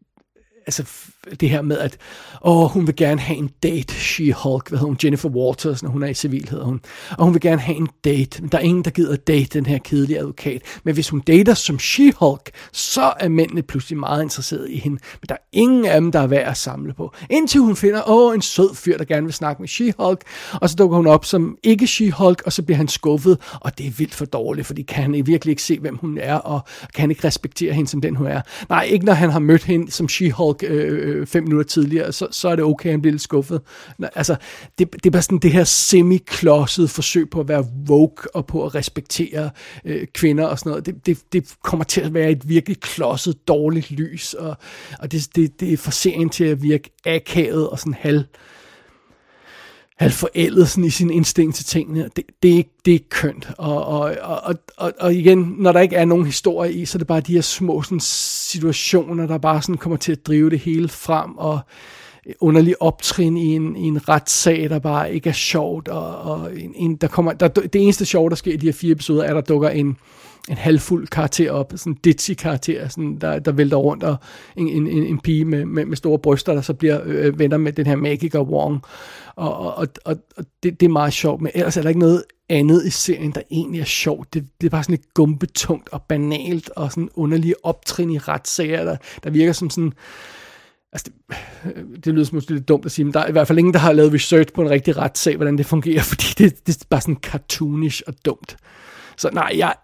altså 0.67 1.12
det 1.41 1.51
her 1.51 1.63
med, 1.63 1.79
at 1.79 1.99
åh, 2.45 2.71
hun 2.71 2.87
vil 2.87 2.97
gerne 2.97 3.21
have 3.21 3.39
en 3.39 3.51
date, 3.63 3.95
She-Hulk, 3.95 4.69
hvad 4.69 4.79
hedder 4.79 4.85
hun, 4.85 4.97
Jennifer 5.05 5.29
Walters, 5.29 5.83
når 5.83 5.91
hun 5.91 6.03
er 6.03 6.07
i 6.07 6.15
civil, 6.15 6.49
hedder 6.49 6.65
hun. 6.65 6.81
Og 7.19 7.25
hun 7.25 7.35
vil 7.35 7.41
gerne 7.41 7.61
have 7.61 7.77
en 7.77 7.89
date, 8.05 8.43
men 8.43 8.49
der 8.49 8.59
er 8.59 8.63
ingen, 8.63 8.85
der 8.85 8.91
gider 8.91 9.17
date 9.17 9.59
den 9.59 9.67
her 9.67 9.79
kedelige 9.79 10.19
advokat. 10.19 10.63
Men 10.85 10.95
hvis 10.95 11.09
hun 11.09 11.21
dater 11.21 11.55
som 11.55 11.77
She-Hulk, 11.77 12.51
så 12.73 13.13
er 13.21 13.29
mændene 13.29 13.63
pludselig 13.63 13.99
meget 13.99 14.23
interesserede 14.23 14.73
i 14.73 14.79
hende. 14.79 14.99
Men 15.21 15.27
der 15.29 15.35
er 15.35 15.45
ingen 15.53 15.85
af 15.85 16.01
dem, 16.01 16.13
der 16.13 16.21
er 16.21 16.27
værd 16.27 16.49
at 16.49 16.57
samle 16.57 16.95
på. 16.95 17.15
Indtil 17.31 17.61
hun 17.61 17.77
finder, 17.77 18.03
åh, 18.11 18.35
en 18.35 18.43
sød 18.43 18.75
fyr, 18.75 18.99
der 18.99 19.05
gerne 19.05 19.25
vil 19.25 19.35
snakke 19.35 19.63
med 19.63 19.69
She-Hulk, 19.69 20.21
og 20.61 20.71
så 20.71 20.77
dukker 20.77 20.97
hun 20.97 21.07
op 21.07 21.25
som 21.25 21.57
ikke 21.63 21.85
She-Hulk, 21.85 22.43
og 22.47 22.53
så 22.53 22.63
bliver 22.63 22.77
han 22.77 22.89
skuffet, 22.89 23.39
og 23.61 23.79
det 23.79 23.87
er 23.87 23.91
vildt 23.91 24.15
for 24.15 24.25
dårligt, 24.25 24.67
fordi 24.67 24.83
kan 24.83 25.03
han 25.03 25.27
virkelig 25.27 25.53
ikke 25.53 25.63
se, 25.63 25.79
hvem 25.79 25.97
hun 25.97 26.19
er, 26.19 26.35
og 26.35 26.61
kan 26.95 27.01
han 27.01 27.11
ikke 27.11 27.27
respektere 27.27 27.73
hende 27.73 27.91
som 27.91 28.01
den, 28.01 28.17
hun 28.17 28.27
er. 28.27 28.41
Nej, 28.69 28.85
ikke 28.85 29.05
når 29.05 29.13
han 29.13 29.31
har 29.31 29.39
mødt 29.39 29.65
hende 29.65 29.93
som 29.93 30.07
She-Hulk 30.07 30.67
øh, 30.67 31.12
øh, 31.13 31.27
fem 31.27 31.43
minutter 31.43 31.69
tidligere, 31.69 32.13
så, 32.13 32.27
så 32.31 32.49
er 32.49 32.57
det 32.57 32.65
okay, 32.65 32.91
han 32.91 33.03
bliver 33.03 33.13
lidt 33.13 33.23
skuffet. 33.23 33.61
Altså, 34.15 34.37
det, 34.79 34.93
det 34.93 35.07
er 35.07 35.11
bare 35.11 35.23
sådan 35.23 35.39
det 35.39 35.53
her 35.53 35.65
semi-klodsede 35.65 36.89
forsøg 36.89 37.31
på 37.31 37.41
at 37.41 37.49
være 37.49 37.65
woke 37.89 38.37
og 38.37 38.47
på 38.47 38.67
at 38.67 38.75
respektere 38.75 39.51
øh, 39.85 40.07
kvinder 40.15 40.47
og 40.47 40.59
sådan 40.59 40.71
noget. 40.71 40.87
Det, 40.87 41.07
det, 41.07 41.19
det 41.33 41.55
kommer 41.63 41.85
til 41.85 42.01
at 42.01 42.15
være 42.15 42.31
et 42.31 42.49
virkelig 42.49 42.81
klodset, 42.81 43.49
dårligt 43.49 43.91
lys, 43.91 44.35
og, 44.35 44.57
og 44.99 45.13
det, 45.13 45.29
det, 45.37 45.61
det 45.61 45.73
er 45.73 45.77
for 45.77 45.91
til 46.29 46.45
at 46.45 46.63
virke 46.63 46.91
akavet 47.07 47.69
og 47.69 47.79
sådan 47.79 47.95
halv 47.95 48.25
halv 50.03 50.13
forældet 50.13 50.69
sådan 50.69 50.85
i 50.85 50.91
sin 50.91 51.11
instinkt 51.11 51.57
til 51.57 51.65
tingene. 51.65 52.11
Det, 52.17 52.25
det, 52.43 52.53
er, 52.53 52.57
ikke, 52.57 52.71
det 52.85 52.91
er 52.91 52.95
ikke 52.95 53.09
kønt. 53.09 53.51
Og, 53.59 53.87
og, 53.87 54.17
og, 54.23 54.55
og, 54.77 54.93
og 55.01 55.15
igen, 55.15 55.55
når 55.59 55.73
der 55.73 55.81
ikke 55.81 55.97
er 55.97 56.05
nogen 56.05 56.27
historie 56.27 56.73
i, 56.73 56.85
så 56.85 56.97
er 56.97 56.99
det 56.99 57.07
bare 57.07 57.21
de 57.21 57.35
her 57.35 57.41
små 57.41 57.83
sådan, 57.83 58.01
situationer, 58.01 59.27
der 59.27 59.39
bare 59.39 59.63
sådan 59.63 59.77
kommer 59.77 59.97
til 59.97 60.13
at 60.13 60.27
drive 60.27 60.51
det 60.51 60.59
hele 60.59 60.89
frem, 60.89 61.39
og 61.39 61.61
underlig 62.41 62.83
optrin 62.83 63.37
i 63.37 63.57
en, 63.57 63.77
i 63.77 63.83
en 63.83 64.09
retssag, 64.09 64.71
der 64.71 64.79
bare 64.79 65.15
ikke 65.15 65.29
er 65.29 65.35
sjovt, 65.35 65.89
og, 65.89 66.19
og 66.19 66.61
en, 66.61 66.73
en, 66.77 66.97
der 66.97 67.09
kommer, 67.09 67.33
der, 67.33 67.49
det 67.49 67.83
eneste 67.83 68.05
sjov, 68.05 68.31
der 68.31 68.37
sker 68.37 68.53
i 68.53 68.57
de 68.57 68.67
her 68.67 68.73
fire 68.73 68.93
episoder, 68.93 69.23
er, 69.23 69.29
at 69.29 69.35
der 69.35 69.55
dukker 69.55 69.69
en, 69.69 69.97
en 70.49 70.57
halvfuld 70.57 71.07
karakter 71.07 71.51
op, 71.51 71.73
sådan 71.77 71.93
en 71.93 71.99
ditzy 72.05 72.33
karakter, 72.33 72.89
sådan, 72.89 73.19
der, 73.21 73.39
der 73.39 73.53
vælter 73.53 73.77
rundt, 73.77 74.05
og 74.05 74.17
en, 74.57 74.69
en, 74.69 74.87
en, 74.87 75.21
pige 75.21 75.45
med, 75.45 75.65
med, 75.65 75.85
med 75.85 75.97
store 75.97 76.19
bryster, 76.19 76.55
der 76.55 76.61
så 76.61 76.75
bliver 76.75 77.01
øh, 77.05 77.39
venner 77.39 77.57
med 77.57 77.73
den 77.73 77.87
her 77.87 77.97
magiker 77.97 78.41
Wong, 78.41 78.83
og, 79.37 79.75
og, 79.77 79.89
og, 80.05 80.17
og 80.37 80.45
det, 80.63 80.81
det 80.81 80.87
er 80.87 80.91
meget 80.91 81.13
sjovt, 81.13 81.41
men 81.41 81.53
ellers 81.55 81.77
er 81.77 81.83
der 81.83 81.89
ikke 81.89 82.01
noget 82.01 82.25
andet 82.49 82.87
i 82.87 82.91
serien, 82.91 83.33
der 83.33 83.43
egentlig 83.51 83.81
er 83.81 83.85
sjovt. 83.85 84.35
Det, 84.35 84.47
det 84.61 84.67
er 84.67 84.71
bare 84.71 84.83
sådan 84.83 84.95
et 84.95 85.15
gumbetungt 85.15 85.89
og 85.89 86.03
banalt, 86.03 86.71
og 86.71 86.91
sådan 86.91 87.09
underlige 87.15 87.55
optrin 87.63 88.11
i 88.11 88.19
retssager, 88.19 88.85
der, 88.85 88.97
der 89.25 89.31
virker 89.31 89.53
som 89.53 89.71
sådan, 89.71 89.93
Altså, 90.93 91.11
det, 91.65 92.05
det 92.05 92.15
lyder 92.15 92.31
måske 92.33 92.51
lidt 92.51 92.69
dumt 92.69 92.87
at 92.87 92.93
sige, 92.93 93.05
men 93.05 93.15
der 93.15 93.21
er 93.21 93.29
i 93.29 93.33
hvert 93.33 93.47
fald 93.47 93.59
ingen, 93.59 93.75
der 93.75 93.81
har 93.81 93.93
lavet 93.93 94.15
research 94.15 94.53
på 94.53 94.63
en 94.63 94.71
rigtig 94.71 94.97
retssag, 94.97 95.37
hvordan 95.37 95.59
det 95.59 95.67
fungerer, 95.67 96.03
fordi 96.13 96.25
det, 96.39 96.67
det 96.67 96.77
er 96.77 96.85
bare 96.91 97.01
sådan 97.01 97.17
cartoonish 97.23 98.03
og 98.07 98.15
dumt. 98.25 98.57
Så 99.17 99.31
nej, 99.33 99.53
jeg 99.57 99.75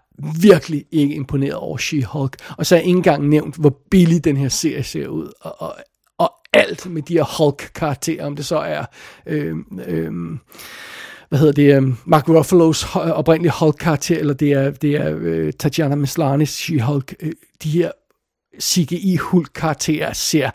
virkelig 0.41 0.85
ikke 0.91 1.15
imponeret 1.15 1.53
over 1.55 1.77
She-Hulk. 1.77 2.55
Og 2.57 2.65
så 2.65 2.75
har 2.75 2.79
jeg 2.79 2.87
ikke 2.87 2.97
engang 2.97 3.27
nævnt, 3.27 3.55
hvor 3.55 3.77
billig 3.91 4.23
den 4.23 4.37
her 4.37 4.49
serie 4.49 4.83
ser 4.83 5.07
ud. 5.07 5.31
Og, 5.41 5.61
og, 5.61 5.75
og 6.17 6.33
alt 6.53 6.85
med 6.85 7.01
de 7.01 7.13
her 7.13 7.37
Hulk-karakterer, 7.37 8.25
om 8.25 8.35
det 8.35 8.45
så 8.45 8.57
er... 8.57 8.85
Øh, 9.25 9.55
øh, 9.87 10.11
hvad 11.29 11.39
hedder 11.39 11.53
det, 11.53 11.77
um, 11.77 11.97
Mark 12.05 12.29
Ruffalo's 12.29 12.97
oprindelige 12.97 13.53
Hulk-karakter, 13.59 14.19
eller 14.19 14.33
det 14.33 14.51
er, 14.51 14.71
det 14.71 14.95
er 14.95 15.15
uh, 15.15 15.49
Tatjana 15.59 15.95
Maslany's 15.95 16.45
She-Hulk, 16.45 17.13
uh, 17.23 17.29
de 17.63 17.69
her 17.69 17.91
CGI-Hulk-karakterer 18.61 20.13
ser 20.13 20.49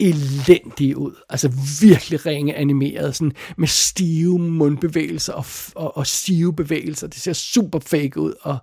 elendige 0.00 0.96
ud. 0.96 1.12
Altså 1.28 1.48
virkelig 1.80 2.26
ringe 2.26 2.54
animeret, 2.54 3.16
sådan 3.16 3.32
med 3.56 3.68
stive 3.68 4.38
mundbevægelser 4.38 5.32
og, 5.32 5.44
og, 5.74 5.96
og 5.96 6.06
stive 6.06 6.56
bevægelser. 6.56 7.06
Det 7.06 7.20
ser 7.20 7.32
super 7.32 7.78
fake 7.78 8.20
ud, 8.20 8.34
og 8.40 8.58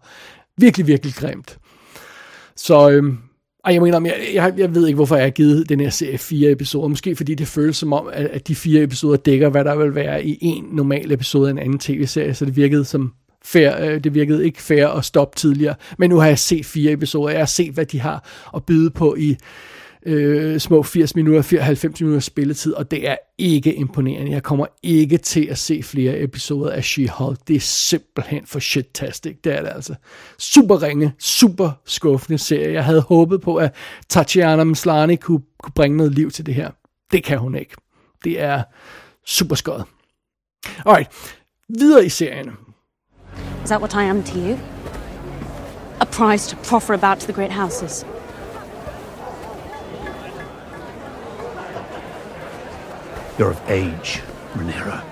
virkelig, 0.57 0.87
virkelig 0.87 1.13
grimt. 1.13 1.57
Så 2.55 2.89
øhm, 2.89 3.17
og 3.67 3.73
jeg 3.73 3.81
mener, 3.81 4.01
jeg, 4.01 4.15
jeg, 4.33 4.53
jeg 4.57 4.75
ved 4.75 4.87
ikke, 4.87 4.95
hvorfor 4.95 5.15
jeg 5.15 5.25
har 5.25 5.29
givet 5.29 5.69
den 5.69 5.79
her 5.79 5.89
serie 5.89 6.17
fire 6.17 6.51
episoder. 6.51 6.87
Måske 6.87 7.15
fordi 7.15 7.35
det 7.35 7.47
føles 7.47 7.77
som 7.77 7.93
om, 7.93 8.07
at, 8.13 8.25
at 8.25 8.47
de 8.47 8.55
fire 8.55 8.83
episoder 8.83 9.17
dækker, 9.17 9.49
hvad 9.49 9.65
der 9.65 9.75
vil 9.75 9.95
være 9.95 10.25
i 10.25 10.37
en 10.41 10.65
normal 10.71 11.11
episode 11.11 11.47
af 11.47 11.51
en 11.51 11.59
anden 11.59 11.79
tv-serie. 11.79 12.33
Så 12.33 12.45
det 12.45 12.55
virkede 12.55 12.85
som 12.85 13.13
fair, 13.45 13.71
øh, 13.79 14.03
det 14.03 14.13
virkede 14.13 14.45
ikke 14.45 14.61
fair 14.61 14.87
at 14.87 15.05
stoppe 15.05 15.37
tidligere. 15.37 15.75
Men 15.97 16.09
nu 16.09 16.17
har 16.17 16.27
jeg 16.27 16.39
set 16.39 16.65
fire 16.65 16.91
episoder. 16.91 17.29
Jeg 17.29 17.39
har 17.39 17.45
set, 17.45 17.73
hvad 17.73 17.85
de 17.85 17.99
har 17.99 18.29
at 18.55 18.65
byde 18.65 18.89
på 18.89 19.15
i 19.15 19.37
øh, 20.07 20.59
små 20.59 20.83
80 20.83 21.15
minutter, 21.15 21.61
90 21.61 22.01
minutter 22.01 22.19
spilletid, 22.19 22.73
og 22.73 22.91
det 22.91 23.07
er 23.07 23.15
ikke 23.37 23.75
imponerende. 23.75 24.31
Jeg 24.31 24.43
kommer 24.43 24.65
ikke 24.83 25.17
til 25.17 25.45
at 25.45 25.57
se 25.57 25.83
flere 25.83 26.19
episoder 26.19 26.71
af 26.71 26.81
She-Hulk. 26.81 27.35
Det 27.47 27.55
er 27.55 27.59
simpelthen 27.59 28.45
for 28.45 28.59
shit-tastic. 28.59 29.41
Det 29.43 29.57
er 29.57 29.61
det 29.61 29.71
altså. 29.75 29.95
Super 30.37 30.83
ringe, 30.83 31.13
super 31.19 31.71
skuffende 31.85 32.37
serie. 32.37 32.73
Jeg 32.73 32.85
havde 32.85 33.01
håbet 33.01 33.41
på, 33.41 33.55
at 33.55 33.75
Tatiana 34.09 34.63
Maslany 34.63 35.15
kunne, 35.21 35.41
kunne 35.63 35.73
bringe 35.75 35.97
noget 35.97 36.13
liv 36.13 36.31
til 36.31 36.45
det 36.45 36.55
her. 36.55 36.71
Det 37.11 37.23
kan 37.23 37.37
hun 37.37 37.55
ikke. 37.55 37.75
Det 38.23 38.41
er 38.41 38.63
super 39.25 39.55
skødt. 39.55 39.83
Alright, 40.85 41.09
videre 41.69 42.05
i 42.05 42.09
serien. 42.09 42.51
Is 43.63 43.69
that 43.69 43.81
what 43.81 43.93
I 43.93 44.09
am 44.09 44.23
to 44.23 44.37
you? 44.37 44.57
A 45.99 46.05
prize 46.05 46.55
to 46.55 46.57
proffer 46.69 46.93
about 46.93 47.17
to 47.17 47.25
the 47.25 47.33
great 47.33 47.51
houses? 47.51 48.05
You're 53.37 53.51
of 53.51 53.69
age, 53.69 54.21
Rhaenyra. 54.53 55.03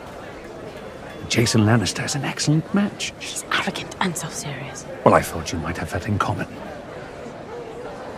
Jason 1.29 1.61
Lannister 1.61 2.05
is 2.05 2.15
an 2.15 2.25
excellent 2.25 2.73
match. 2.73 3.13
He's 3.19 3.43
arrogant 3.51 3.95
and 3.99 4.17
self-serious. 4.17 4.85
Well, 5.03 5.13
I 5.13 5.21
thought 5.21 5.51
you 5.51 5.59
might 5.59 5.77
have 5.77 5.91
that 5.91 6.07
in 6.07 6.17
common. 6.17 6.47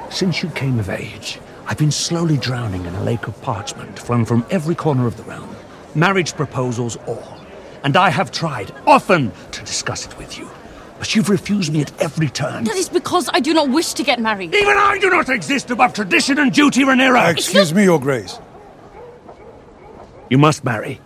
Since 0.09 0.41
you 0.41 0.49
came 0.49 0.79
of 0.79 0.89
age, 0.89 1.39
I've 1.65 1.77
been 1.77 1.91
slowly 1.91 2.37
drowning 2.37 2.85
in 2.85 2.95
a 2.95 3.03
lake 3.03 3.27
of 3.27 3.41
parchment 3.41 3.99
flung 3.99 4.23
from 4.23 4.45
every 4.49 4.75
corner 4.75 5.07
of 5.07 5.17
the 5.17 5.23
realm. 5.23 5.53
Marriage 5.95 6.33
proposals, 6.33 6.95
all. 7.07 7.37
And 7.83 7.97
I 7.97 8.09
have 8.09 8.31
tried, 8.31 8.73
often, 8.85 9.31
to 9.51 9.61
discuss 9.61 10.05
it 10.05 10.17
with 10.17 10.37
you. 10.37 10.49
But 10.99 11.15
you've 11.15 11.29
refused 11.29 11.73
me 11.73 11.81
at 11.81 12.01
every 12.01 12.29
turn. 12.29 12.63
That 12.63 12.77
is 12.77 12.89
because 12.89 13.29
I 13.33 13.39
do 13.39 13.53
not 13.53 13.69
wish 13.69 13.93
to 13.93 14.03
get 14.03 14.19
married. 14.19 14.55
Even 14.55 14.77
I 14.77 14.97
do 14.99 15.09
not 15.09 15.29
exist 15.29 15.69
above 15.69 15.93
tradition 15.93 16.39
and 16.39 16.51
duty, 16.51 16.83
Rhaenyra. 16.83 17.31
Excuse 17.31 17.73
me, 17.73 17.83
Your 17.83 17.99
Grace. 17.99 18.39
You 20.29 20.39
must 20.39 20.63
marry. 20.63 20.99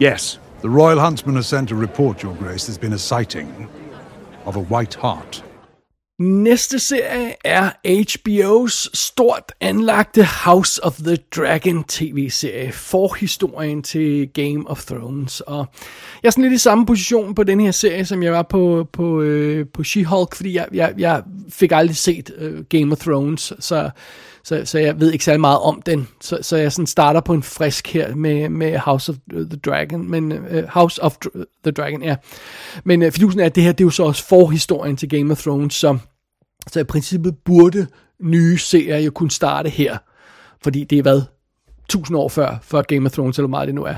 Yes. 0.00 0.38
The 0.62 0.68
Royal 0.68 0.98
Huntsman 0.98 1.36
has 1.36 1.46
sent 1.46 1.70
a 1.70 1.74
report, 1.74 2.22
Your 2.22 2.34
Grace. 2.34 2.66
There's 2.66 2.78
been 2.78 2.92
a 2.92 2.98
sighting 2.98 3.68
of 4.44 4.56
a 4.56 4.60
white 4.60 4.94
hart. 4.94 5.44
Næste 6.18 6.78
serie 6.78 7.34
er 7.44 7.70
HBO's 7.86 8.90
stort 8.98 9.52
anlagte 9.60 10.22
House 10.22 10.82
of 10.82 10.96
the 10.96 11.16
Dragon 11.36 11.84
tv-serie, 11.84 12.72
forhistorien 12.72 13.82
til 13.82 14.28
Game 14.28 14.70
of 14.70 14.84
Thrones. 14.84 15.40
Og 15.40 15.66
jeg 16.22 16.28
er 16.28 16.30
sådan 16.30 16.44
lidt 16.44 16.54
i 16.54 16.58
samme 16.58 16.86
position 16.86 17.34
på 17.34 17.42
den 17.42 17.60
her 17.60 17.70
serie, 17.70 18.04
som 18.04 18.22
jeg 18.22 18.32
var 18.32 18.42
på, 18.42 18.88
på, 18.92 19.20
øh, 19.20 19.66
på 19.68 19.82
She-Hulk, 19.82 20.36
fordi 20.36 20.54
jeg, 20.54 20.68
jeg, 20.72 20.94
jeg 20.98 21.22
fik 21.48 21.72
aldrig 21.72 21.96
set 21.96 22.30
øh, 22.38 22.64
Game 22.64 22.92
of 22.92 22.98
Thrones, 22.98 23.52
så, 23.60 23.90
så, 24.44 24.62
så 24.64 24.78
jeg 24.78 25.00
ved 25.00 25.12
ikke 25.12 25.24
særlig 25.24 25.40
meget 25.40 25.58
om 25.58 25.82
den. 25.82 26.08
Så, 26.20 26.38
så 26.42 26.56
jeg 26.56 26.72
sådan 26.72 26.86
starter 26.86 27.20
på 27.20 27.34
en 27.34 27.42
frisk 27.42 27.92
her 27.92 28.14
med, 28.14 28.48
med 28.48 28.78
House 28.78 29.12
of 29.12 29.16
the 29.34 29.56
Dragon, 29.56 30.10
men 30.10 30.32
uh, 30.32 30.64
House 30.68 31.02
of 31.02 31.16
the 31.64 31.72
Dragon, 31.72 32.02
ja. 32.02 32.16
Men 32.84 33.02
uh, 33.02 33.10
fidusen 33.10 33.40
er, 33.40 33.44
at 33.46 33.54
det 33.54 33.62
her, 33.62 33.72
det 33.72 33.80
er 33.80 33.86
jo 33.86 33.90
så 33.90 34.02
også 34.02 34.24
forhistorien 34.24 34.96
til 34.96 35.08
Game 35.08 35.32
of 35.32 35.42
Thrones, 35.42 35.74
så, 35.74 35.98
så 36.72 36.80
i 36.80 36.84
princippet 36.84 37.36
burde 37.44 37.86
nye 38.20 38.58
serier 38.58 38.98
jo 38.98 39.10
kunne 39.10 39.30
starte 39.30 39.68
her. 39.68 39.98
Fordi 40.62 40.84
det 40.84 40.98
er 40.98 41.02
hvad? 41.02 41.22
Tusind 41.88 42.16
år 42.16 42.28
før, 42.28 42.56
før 42.62 42.82
Game 42.82 43.06
of 43.06 43.12
Thrones, 43.12 43.38
eller 43.38 43.48
hvor 43.48 43.56
meget 43.58 43.66
det 43.66 43.74
nu 43.74 43.84
er. 43.84 43.94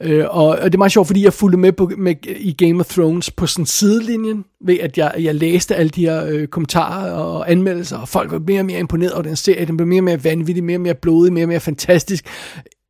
Øh, 0.00 0.24
og, 0.30 0.46
og 0.46 0.64
det 0.64 0.74
er 0.74 0.78
meget 0.78 0.92
sjovt, 0.92 1.06
fordi 1.06 1.24
jeg 1.24 1.32
fulgte 1.32 1.58
med, 1.58 1.72
på, 1.72 1.90
med 1.98 2.14
i 2.26 2.52
Game 2.52 2.80
of 2.80 2.86
Thrones 2.86 3.30
på 3.30 3.46
sådan 3.46 3.66
sidelinjen, 3.66 4.44
ved 4.64 4.78
at 4.80 4.98
jeg, 4.98 5.14
jeg 5.18 5.34
læste 5.34 5.76
alle 5.76 5.90
de 5.90 6.06
her 6.06 6.26
øh, 6.26 6.46
kommentarer 6.46 7.12
og 7.12 7.50
anmeldelser, 7.50 7.98
og 7.98 8.08
folk 8.08 8.30
var 8.30 8.38
mere 8.38 8.60
og 8.60 8.66
mere 8.66 8.78
imponeret 8.78 9.12
over 9.12 9.22
den 9.22 9.36
serie. 9.36 9.66
Den 9.66 9.76
blev 9.76 9.86
mere 9.86 10.00
og 10.00 10.04
mere 10.04 10.24
vanvittig, 10.24 10.64
mere 10.64 10.76
og 10.76 10.80
mere 10.80 10.94
blodig, 10.94 11.32
mere 11.32 11.44
og 11.44 11.48
mere 11.48 11.60
fantastisk 11.60 12.24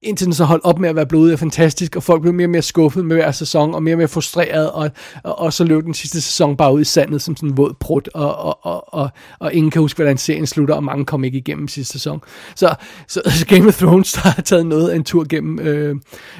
indtil 0.04 0.24
den 0.24 0.34
så 0.34 0.44
holdt 0.44 0.64
op 0.64 0.78
med 0.78 0.88
at 0.88 0.96
være 0.96 1.06
blodig 1.06 1.32
og 1.32 1.38
fantastisk, 1.38 1.96
og 1.96 2.02
folk 2.02 2.22
blev 2.22 2.34
mere 2.34 2.46
og 2.46 2.50
mere 2.50 2.62
skuffet 2.62 3.04
med 3.04 3.16
hver 3.16 3.32
sæson, 3.32 3.74
og 3.74 3.82
mere 3.82 3.94
og 3.94 3.98
mere 3.98 4.08
frustreret, 4.08 4.70
og, 4.70 4.90
og, 5.22 5.38
og 5.38 5.52
så 5.52 5.64
løb 5.64 5.84
den 5.84 5.94
sidste 5.94 6.20
sæson 6.20 6.56
bare 6.56 6.74
ud 6.74 6.80
i 6.80 6.84
sandet 6.84 7.22
som 7.22 7.36
sådan 7.36 7.48
en 7.48 7.56
våd 7.56 7.74
prut, 7.80 8.08
og, 8.14 8.36
og, 8.36 8.66
og, 8.66 8.94
og, 8.94 9.10
og 9.38 9.54
ingen 9.54 9.70
kan 9.70 9.82
huske, 9.82 9.98
hvordan 9.98 10.18
serien 10.18 10.46
slutter, 10.46 10.74
og 10.74 10.84
mange 10.84 11.04
kom 11.04 11.24
ikke 11.24 11.38
igennem 11.38 11.68
sidste 11.68 11.92
sæson. 11.92 12.20
Så, 12.56 12.74
så, 13.08 13.22
så 13.26 13.46
Game 13.54 13.68
of 13.68 13.78
Thrones 13.78 14.12
der 14.12 14.20
har 14.20 14.42
taget 14.42 14.66
noget 14.66 14.88
af 14.88 14.96
en 14.96 15.04
tur 15.04 15.26
gennem 15.28 15.58
øh, 15.58 15.96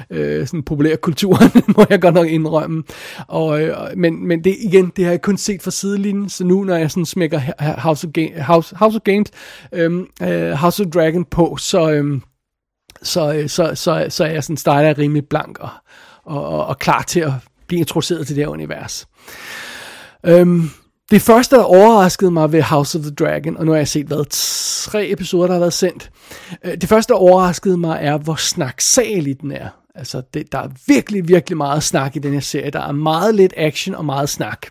øh, 0.09 0.47
sådan 0.47 0.63
populærkulturen, 0.63 1.51
må 1.77 1.85
jeg 1.89 2.01
godt 2.01 2.15
nok 2.15 2.27
indrømme. 2.27 2.83
Og, 3.27 3.61
øh, 3.61 3.75
men, 3.97 4.27
men 4.27 4.43
det 4.43 4.55
igen, 4.59 4.91
det 4.95 5.05
har 5.05 5.11
jeg 5.11 5.21
kun 5.21 5.37
set 5.37 5.61
fra 5.61 5.71
sidelinjen, 5.71 6.29
så 6.29 6.43
nu 6.43 6.63
når 6.63 6.75
jeg 6.75 6.91
sådan 6.91 7.05
smækker 7.05 7.41
House 7.77 8.07
of, 8.07 8.11
Ga- 8.17 8.41
House, 8.41 8.75
House 8.75 8.95
of 8.95 9.01
Games, 9.03 9.31
øhm, 9.73 10.07
øh, 10.21 10.51
House 10.51 10.83
of 10.83 10.89
Dragon 10.89 11.25
på, 11.25 11.57
så... 11.59 11.91
Øh, 11.91 12.21
så, 13.03 13.33
øh, 13.33 13.49
så, 13.49 13.71
så, 13.75 14.05
så 14.09 14.23
er 14.23 14.29
jeg 14.29 14.43
sådan 14.43 14.57
starter 14.57 14.97
rimelig 14.97 15.27
blank 15.27 15.59
og, 15.59 15.69
og, 16.23 16.47
og, 16.47 16.65
og 16.65 16.79
klar 16.79 17.01
til 17.01 17.19
at 17.19 17.31
blive 17.67 17.79
introduceret 17.79 18.27
til 18.27 18.35
det 18.35 18.43
her 18.43 18.49
univers. 18.49 19.07
Øhm, 20.25 20.69
det 21.11 21.21
første, 21.21 21.55
der 21.55 21.63
overraskede 21.63 22.31
mig 22.31 22.51
ved 22.51 22.61
House 22.61 22.97
of 22.97 23.01
the 23.01 23.11
Dragon, 23.15 23.57
og 23.57 23.65
nu 23.65 23.71
har 23.71 23.77
jeg 23.77 23.87
set, 23.87 24.07
hvad, 24.07 24.25
tre 24.91 25.11
episoder, 25.11 25.47
der 25.47 25.53
har 25.53 25.59
været 25.59 25.73
sendt. 25.73 26.09
Øh, 26.65 26.77
det 26.81 26.89
første, 26.89 27.13
der 27.13 27.19
overraskede 27.19 27.77
mig, 27.77 27.97
er, 28.01 28.17
hvor 28.17 28.35
snaksalig 28.35 29.41
den 29.41 29.51
er. 29.51 29.69
Altså, 29.95 30.21
det, 30.33 30.51
der 30.51 30.59
er 30.59 30.69
virkelig, 30.87 31.27
virkelig 31.27 31.57
meget 31.57 31.83
snak 31.83 32.15
i 32.15 32.19
den 32.19 32.33
her 32.33 32.39
serie. 32.39 32.71
Der 32.71 32.81
er 32.81 32.91
meget 32.91 33.35
lidt 33.35 33.53
action 33.57 33.95
og 33.95 34.05
meget 34.05 34.29
snak. 34.29 34.67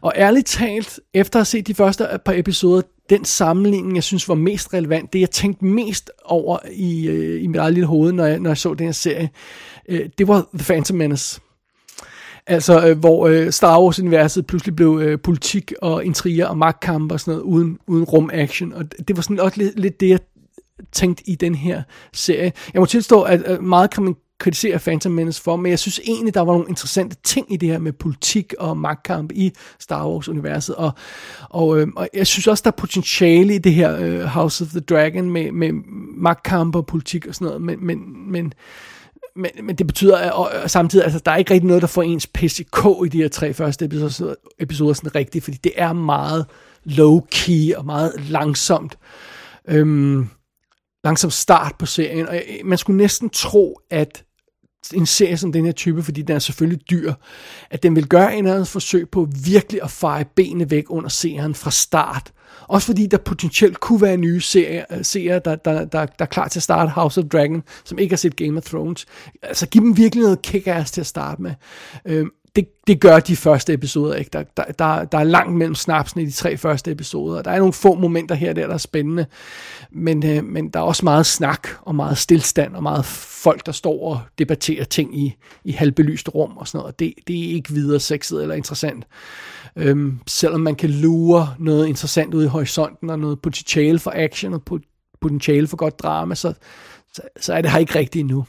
Og 0.00 0.12
ærligt 0.16 0.46
talt, 0.46 1.00
efter 1.14 1.38
at 1.38 1.40
have 1.40 1.44
set 1.44 1.66
de 1.66 1.74
første 1.74 2.08
par 2.24 2.32
episoder, 2.32 2.82
den 3.10 3.24
sammenligning, 3.24 3.94
jeg 3.94 4.02
synes 4.02 4.28
var 4.28 4.34
mest 4.34 4.74
relevant, 4.74 5.12
det 5.12 5.20
jeg 5.20 5.30
tænkte 5.30 5.64
mest 5.64 6.10
over 6.24 6.58
i, 6.72 7.08
øh, 7.08 7.42
i 7.42 7.46
mit 7.46 7.56
eget 7.56 7.72
lille 7.72 7.86
hoved, 7.86 8.12
når 8.12 8.26
jeg, 8.26 8.38
når 8.38 8.50
jeg 8.50 8.58
så 8.58 8.74
den 8.74 8.86
her 8.86 8.92
serie, 8.92 9.30
øh, 9.88 10.08
det 10.18 10.28
var 10.28 10.48
The 10.54 10.64
Phantom 10.64 10.96
Menace. 10.96 11.40
Altså, 12.46 12.88
øh, 12.88 12.98
hvor 12.98 13.26
øh, 13.26 13.50
Star 13.52 13.80
Wars-universet 13.80 14.46
pludselig 14.46 14.76
blev 14.76 15.00
øh, 15.02 15.18
politik 15.20 15.72
og 15.82 16.04
intriger 16.04 16.46
og 16.46 16.58
magtkampe 16.58 17.14
og 17.14 17.20
sådan 17.20 17.32
noget, 17.32 17.44
uden, 17.44 17.78
uden 17.86 18.04
rum-action. 18.04 18.72
Og 18.72 18.84
det 19.08 19.16
var 19.16 19.22
sådan 19.22 19.40
også 19.40 19.58
lidt, 19.58 19.78
lidt 19.78 20.00
det, 20.00 20.08
jeg 20.08 20.18
tænkte 20.92 21.30
i 21.30 21.34
den 21.34 21.54
her 21.54 21.82
serie. 22.12 22.52
Jeg 22.74 22.80
må 22.80 22.86
tilstå, 22.86 23.22
at 23.22 23.42
øh, 23.50 23.62
meget 23.62 23.90
kan 23.90 24.02
man 24.02 24.14
kritisere 24.38 24.78
Phantom 24.78 25.12
Menace 25.12 25.42
for, 25.42 25.56
men 25.56 25.70
jeg 25.70 25.78
synes 25.78 26.00
egentlig, 26.06 26.34
der 26.34 26.40
var 26.40 26.52
nogle 26.52 26.68
interessante 26.68 27.16
ting 27.24 27.52
i 27.52 27.56
det 27.56 27.68
her 27.68 27.78
med 27.78 27.92
politik 27.92 28.54
og 28.58 28.76
magtkamp 28.76 29.32
i 29.32 29.52
Star 29.78 30.08
Wars-universet, 30.08 30.74
og, 30.74 30.92
og, 31.50 31.80
øh, 31.80 31.88
og 31.96 32.08
jeg 32.14 32.26
synes 32.26 32.46
også, 32.46 32.62
der 32.62 32.70
er 32.70 32.76
potentiale 32.76 33.54
i 33.54 33.58
det 33.58 33.74
her 33.74 33.96
øh, 34.00 34.20
House 34.20 34.64
of 34.64 34.70
the 34.70 34.80
Dragon 34.80 35.30
med, 35.30 35.52
med 35.52 35.72
magtkamp 36.16 36.76
og 36.76 36.86
politik 36.86 37.26
og 37.26 37.34
sådan 37.34 37.46
noget, 37.46 37.62
men, 37.62 37.86
men, 37.86 38.30
men 38.32 38.52
men, 39.36 39.50
men 39.62 39.76
det 39.76 39.86
betyder 39.86 40.16
at, 40.16 40.32
og, 40.32 40.50
og 40.62 40.70
samtidig, 40.70 41.04
altså 41.04 41.20
der 41.24 41.30
er 41.30 41.36
ikke 41.36 41.54
rigtig 41.54 41.66
noget, 41.66 41.82
der 41.82 41.88
får 41.88 42.02
ens 42.02 42.26
PCK 42.26 42.86
i 43.06 43.08
de 43.08 43.18
her 43.18 43.28
tre 43.28 43.54
første 43.54 43.84
episoder, 43.84 44.34
episoder 44.58 44.92
sådan 44.92 45.14
rigtigt, 45.14 45.44
fordi 45.44 45.56
det 45.64 45.72
er 45.76 45.92
meget 45.92 46.46
low-key 46.86 47.78
og 47.78 47.86
meget 47.86 48.12
langsomt. 48.28 48.98
Øhm, 49.68 50.28
langsom 51.06 51.30
start 51.30 51.74
på 51.78 51.86
serien, 51.86 52.28
og 52.28 52.36
øh, 52.36 52.66
man 52.66 52.78
skulle 52.78 52.96
næsten 52.96 53.30
tro, 53.30 53.80
at 53.90 54.24
en 54.94 55.06
serie 55.06 55.36
som 55.36 55.52
den 55.52 55.64
her 55.64 55.72
type, 55.72 56.02
fordi 56.02 56.22
den 56.22 56.36
er 56.36 56.38
selvfølgelig 56.38 56.90
dyr, 56.90 57.12
at 57.70 57.82
den 57.82 57.96
vil 57.96 58.08
gøre 58.08 58.32
en 58.32 58.38
eller 58.38 58.52
anden 58.52 58.66
forsøg 58.66 59.10
på 59.10 59.28
virkelig 59.44 59.82
at 59.82 59.90
feje 59.90 60.24
benene 60.36 60.70
væk 60.70 60.84
under 60.88 61.08
serien 61.08 61.54
fra 61.54 61.70
start. 61.70 62.32
Også 62.68 62.86
fordi 62.86 63.06
der 63.06 63.18
potentielt 63.18 63.80
kunne 63.80 64.00
være 64.00 64.16
nye 64.16 64.40
serier, 64.40 64.84
øh, 64.92 65.04
serier 65.04 65.38
der, 65.38 65.56
der, 65.56 65.84
der, 65.84 66.06
der 66.06 66.24
er 66.24 66.26
klar 66.26 66.48
til 66.48 66.58
at 66.58 66.62
starte 66.62 66.90
House 66.90 67.20
of 67.20 67.26
Dragon, 67.26 67.62
som 67.84 67.98
ikke 67.98 68.12
har 68.12 68.16
set 68.16 68.36
Game 68.36 68.58
of 68.58 68.64
Thrones. 68.64 69.06
Altså 69.42 69.66
giv 69.66 69.82
dem 69.82 69.96
virkelig 69.96 70.22
noget 70.22 70.38
kick-ass 70.46 70.92
til 70.92 71.00
at 71.00 71.06
starte 71.06 71.42
med. 71.42 71.54
Øhm, 72.06 72.30
det, 72.56 72.68
det 72.86 73.00
gør 73.00 73.18
de 73.18 73.36
første 73.36 73.72
episoder 73.72 74.14
ikke. 74.14 74.30
Der, 74.32 74.42
der, 74.56 74.64
der, 74.64 75.04
der 75.04 75.18
er 75.18 75.24
langt 75.24 75.56
mellem 75.56 75.74
snapsene 75.74 76.22
i 76.22 76.26
de 76.26 76.30
tre 76.30 76.56
første 76.56 76.90
episoder. 76.90 77.42
Der 77.42 77.50
er 77.50 77.58
nogle 77.58 77.72
få 77.72 77.94
momenter 77.94 78.34
her 78.34 78.52
der, 78.52 78.66
der 78.66 78.74
er 78.74 78.78
spændende, 78.78 79.26
men, 79.90 80.26
øh, 80.26 80.44
men 80.44 80.68
der 80.68 80.80
er 80.80 80.84
også 80.84 81.04
meget 81.04 81.26
snak 81.26 81.68
og 81.82 81.94
meget 81.94 82.18
stillstand 82.18 82.74
og 82.74 82.82
meget 82.82 83.04
folk, 83.04 83.66
der 83.66 83.72
står 83.72 84.10
og 84.10 84.20
debatterer 84.38 84.84
ting 84.84 85.18
i, 85.18 85.36
i 85.64 85.72
halvbelyst 85.72 86.34
rum 86.34 86.56
og 86.56 86.68
sådan 86.68 86.78
noget. 86.78 86.98
Det, 86.98 87.14
det 87.26 87.44
er 87.44 87.54
ikke 87.54 87.72
videre 87.72 88.00
sexet 88.00 88.42
eller 88.42 88.54
interessant. 88.54 89.04
Øhm, 89.76 90.18
selvom 90.26 90.60
man 90.60 90.74
kan 90.74 90.90
lure 90.90 91.54
noget 91.58 91.86
interessant 91.86 92.34
ud 92.34 92.44
i 92.44 92.48
horisonten 92.48 93.10
og 93.10 93.18
noget 93.18 93.40
potentiale 93.40 93.98
for 93.98 94.12
action 94.14 94.54
og 94.54 94.62
potentiale 95.20 95.66
for 95.66 95.76
godt 95.76 95.98
drama, 95.98 96.34
så, 96.34 96.52
så, 97.14 97.22
så 97.40 97.54
er 97.54 97.60
det 97.60 97.70
her 97.70 97.78
ikke 97.78 97.98
rigtigt 97.98 98.20
endnu. 98.20 98.44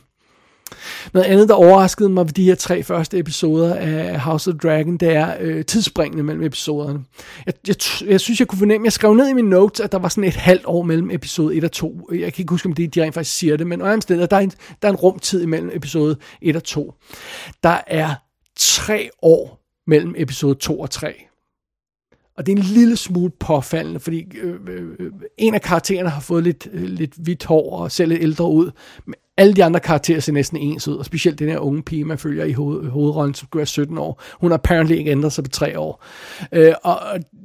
Noget 1.13 1.25
andet, 1.25 1.49
der 1.49 1.55
overraskede 1.55 2.09
mig 2.09 2.25
ved 2.25 2.33
de 2.33 2.43
her 2.43 2.55
tre 2.55 2.83
første 2.83 3.19
episoder 3.19 3.75
af 3.75 4.19
House 4.19 4.51
of 4.51 4.57
Dragon, 4.57 4.97
det 4.97 5.15
er 5.15 5.35
øh, 5.39 5.65
tidsspringene 5.65 6.23
mellem 6.23 6.43
episoderne. 6.43 6.99
Jeg, 7.45 7.53
jeg, 7.67 7.75
jeg 8.07 8.19
synes, 8.19 8.39
jeg 8.39 8.47
kunne 8.47 8.59
fornemme, 8.59 8.85
jeg 8.85 8.93
skrev 8.93 9.13
ned 9.13 9.29
i 9.29 9.33
mine 9.33 9.49
notes, 9.49 9.79
at 9.79 9.91
der 9.91 9.99
var 9.99 10.09
sådan 10.09 10.23
et 10.23 10.35
halvt 10.35 10.65
år 10.65 10.83
mellem 10.83 11.11
episode 11.11 11.55
1 11.55 11.63
og 11.63 11.71
2. 11.71 12.09
Jeg 12.11 12.33
kan 12.33 12.41
ikke 12.41 12.51
huske, 12.51 12.65
om 12.65 12.73
det 12.73 12.95
de 12.95 13.03
rent 13.03 13.13
faktisk 13.13 13.37
siger 13.37 13.57
det, 13.57 13.67
men 13.67 13.81
under 13.81 13.99
stedet, 13.99 14.31
der 14.31 14.37
er, 14.37 14.41
en, 14.41 14.51
der 14.81 14.87
er 14.87 14.91
en 14.91 14.97
rumtid 14.97 15.41
imellem 15.41 15.71
episode 15.73 16.17
1 16.41 16.55
og 16.55 16.63
2. 16.63 16.93
Der 17.63 17.81
er 17.87 18.15
tre 18.57 19.09
år 19.21 19.63
mellem 19.87 20.13
episode 20.17 20.55
2 20.55 20.79
og 20.79 20.89
3. 20.89 21.27
Og 22.37 22.45
det 22.45 22.51
er 22.51 22.57
en 22.57 22.63
lille 22.63 22.97
smule 22.97 23.31
påfaldende, 23.39 23.99
fordi 23.99 24.25
øh, 24.41 24.55
øh, 24.67 24.89
øh, 24.99 25.11
en 25.37 25.53
af 25.53 25.61
karaktererne 25.61 26.09
har 26.09 26.21
fået 26.21 26.43
lidt, 26.43 26.67
øh, 26.71 26.83
lidt 26.83 27.13
hvidt 27.17 27.45
hår 27.45 27.79
og 27.79 27.91
ser 27.91 28.05
lidt 28.05 28.21
ældre 28.21 28.49
ud. 28.49 28.71
Men 29.05 29.15
alle 29.37 29.53
de 29.53 29.63
andre 29.63 29.79
karakterer 29.79 30.19
ser 30.19 30.33
næsten 30.33 30.57
ens 30.57 30.87
ud, 30.87 30.95
og 30.95 31.05
specielt 31.05 31.39
den 31.39 31.49
her 31.49 31.59
unge 31.59 31.83
pige, 31.83 32.05
man 32.05 32.17
følger 32.17 32.45
i 32.45 32.51
hoved, 32.51 32.89
hovedrollen, 32.89 33.33
som 33.33 33.47
gør 33.51 33.65
17 33.65 33.97
år. 33.97 34.23
Hun 34.41 34.51
har 34.51 34.57
apparently 34.57 34.95
ikke 34.95 35.11
ændret 35.11 35.33
sig 35.33 35.43
på 35.43 35.49
tre 35.49 35.79
år. 35.79 36.03
Øh, 36.51 36.73
og 36.83 36.99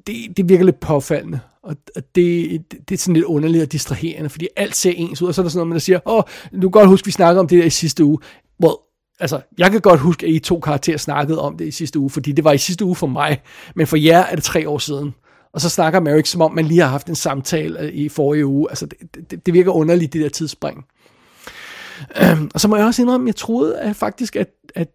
det, 0.07 0.37
det 0.37 0.49
virker 0.49 0.65
lidt 0.65 0.81
påfaldende. 0.81 1.41
Og 1.63 1.77
det, 1.97 2.05
det, 2.15 2.89
det 2.89 2.95
er 2.95 2.99
sådan 2.99 3.15
lidt 3.15 3.25
underligt 3.25 3.63
og 3.63 3.73
distraherende, 3.73 4.31
fordi 4.31 4.49
alt 4.57 4.77
ser 4.77 4.93
ens 4.97 5.23
ud, 5.23 5.29
og 5.29 5.35
så 5.35 5.41
er 5.41 5.43
der 5.43 5.51
sådan 5.51 5.59
noget, 5.59 5.69
man 5.69 5.75
der 5.75 5.81
siger, 5.81 6.01
åh, 6.07 6.23
du 6.53 6.61
kan 6.61 6.71
godt 6.71 6.89
huske, 6.89 7.07
vi 7.07 7.13
snakkede 7.13 7.41
om 7.41 7.49
det 7.49 7.59
der 7.59 7.65
i 7.65 7.71
sidste 7.71 8.05
uge. 8.05 8.19
Well, 8.65 8.75
altså, 9.21 9.41
jeg 9.59 9.71
kan 9.71 9.81
godt 9.81 10.01
huske, 10.01 10.27
at 10.27 10.33
I 10.33 10.39
to 10.39 10.61
karakterer 10.61 10.97
snakkede 10.97 11.41
om 11.41 11.57
det 11.57 11.65
i 11.65 11.71
sidste 11.71 11.99
uge, 11.99 12.11
fordi 12.11 12.33
det 12.33 12.45
var 12.45 12.53
i 12.53 12.59
sidste 12.59 12.85
uge 12.85 12.95
for 12.95 13.07
mig, 13.07 13.41
men 13.77 13.87
for 13.87 13.97
jer 13.97 14.19
er 14.19 14.35
det 14.35 14.45
tre 14.45 14.69
år 14.69 14.79
siden. 14.79 15.15
Og 15.53 15.61
så 15.61 15.69
snakker 15.69 16.01
Merrick, 16.01 16.27
som 16.27 16.41
om 16.41 16.55
man 16.55 16.65
lige 16.65 16.81
har 16.81 16.89
haft 16.89 17.09
en 17.09 17.15
samtale 17.15 17.93
i 17.93 18.09
forrige 18.09 18.47
uge. 18.47 18.71
Altså, 18.71 18.87
det, 18.87 19.31
det, 19.31 19.47
det 19.47 19.55
virker 19.55 19.73
underligt, 19.73 20.13
det 20.13 20.23
der 20.23 20.29
tidsspring. 20.29 20.85
Øhm, 22.23 22.51
og 22.55 22.61
så 22.61 22.69
må 22.69 22.77
jeg 22.77 22.87
også 22.87 23.03
indrømme, 23.03 23.27
jeg 23.27 23.37
troede 23.37 23.81
at 23.81 23.97
faktisk, 23.97 24.37
at, 24.37 24.49
at 24.75 24.89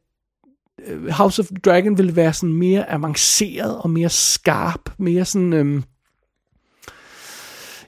øh, 0.87 1.09
House 1.09 1.41
of 1.41 1.47
Dragon 1.65 1.97
ville 1.97 2.15
være 2.15 2.33
sådan 2.33 2.53
mere 2.53 2.89
avanceret 2.89 3.77
og 3.77 3.89
mere 3.89 4.09
skarp, 4.09 4.89
mere 4.97 5.25
sådan, 5.25 5.53
øhm, 5.53 5.83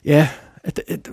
ja, 0.04 0.28
at, 0.64 0.82
at, 0.88 1.10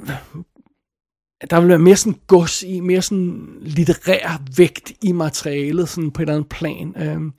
at 1.42 1.52
der 1.52 1.60
ville 1.60 1.70
være 1.70 1.80
mere 1.80 1.96
sådan 1.96 2.20
gods 2.28 2.64
i, 2.64 2.80
mere 2.80 3.02
sådan 3.02 3.48
litterær 3.62 4.42
vægt 4.58 4.94
i 5.02 5.12
materialet, 5.12 5.90
sådan 5.90 6.12
på 6.12 6.22
et 6.22 6.24
eller 6.24 6.36
andet 6.36 6.50
plan. 6.50 6.94
Øhm, 6.98 7.34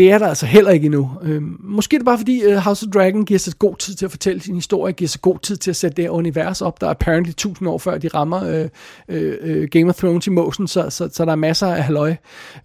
det 0.00 0.12
er 0.12 0.18
der 0.18 0.28
altså 0.28 0.46
heller 0.46 0.70
ikke 0.70 0.84
endnu. 0.84 1.10
Øh, 1.22 1.42
måske 1.60 1.96
er 1.96 1.98
det 1.98 2.04
bare 2.04 2.18
fordi 2.18 2.46
uh, 2.46 2.54
House 2.54 2.86
of 2.86 2.92
Dragon 2.92 3.24
giver 3.24 3.38
sig 3.38 3.58
god 3.58 3.76
tid 3.76 3.94
til 3.94 4.04
at 4.04 4.10
fortælle 4.10 4.40
sin 4.40 4.54
historie, 4.54 4.92
giver 4.92 5.08
sig 5.08 5.20
god 5.20 5.38
tid 5.38 5.56
til 5.56 5.70
at 5.70 5.76
sætte 5.76 5.96
det 5.96 6.04
her 6.04 6.10
univers 6.10 6.62
op, 6.62 6.80
der 6.80 6.86
er 6.86 6.90
apparently 6.90 7.32
tusind 7.32 7.68
år 7.68 7.78
før 7.78 7.98
de 7.98 8.08
rammer 8.08 8.44
øh, 8.44 8.68
øh, 9.08 9.36
øh 9.40 9.68
Game 9.68 9.88
of 9.88 9.94
Thrones 9.94 10.26
i 10.26 10.30
motion, 10.30 10.68
så, 10.68 10.90
så, 10.90 11.08
så 11.12 11.24
der 11.24 11.32
er 11.32 11.36
masser 11.36 11.66
af 11.66 11.84
halløj, 11.84 12.14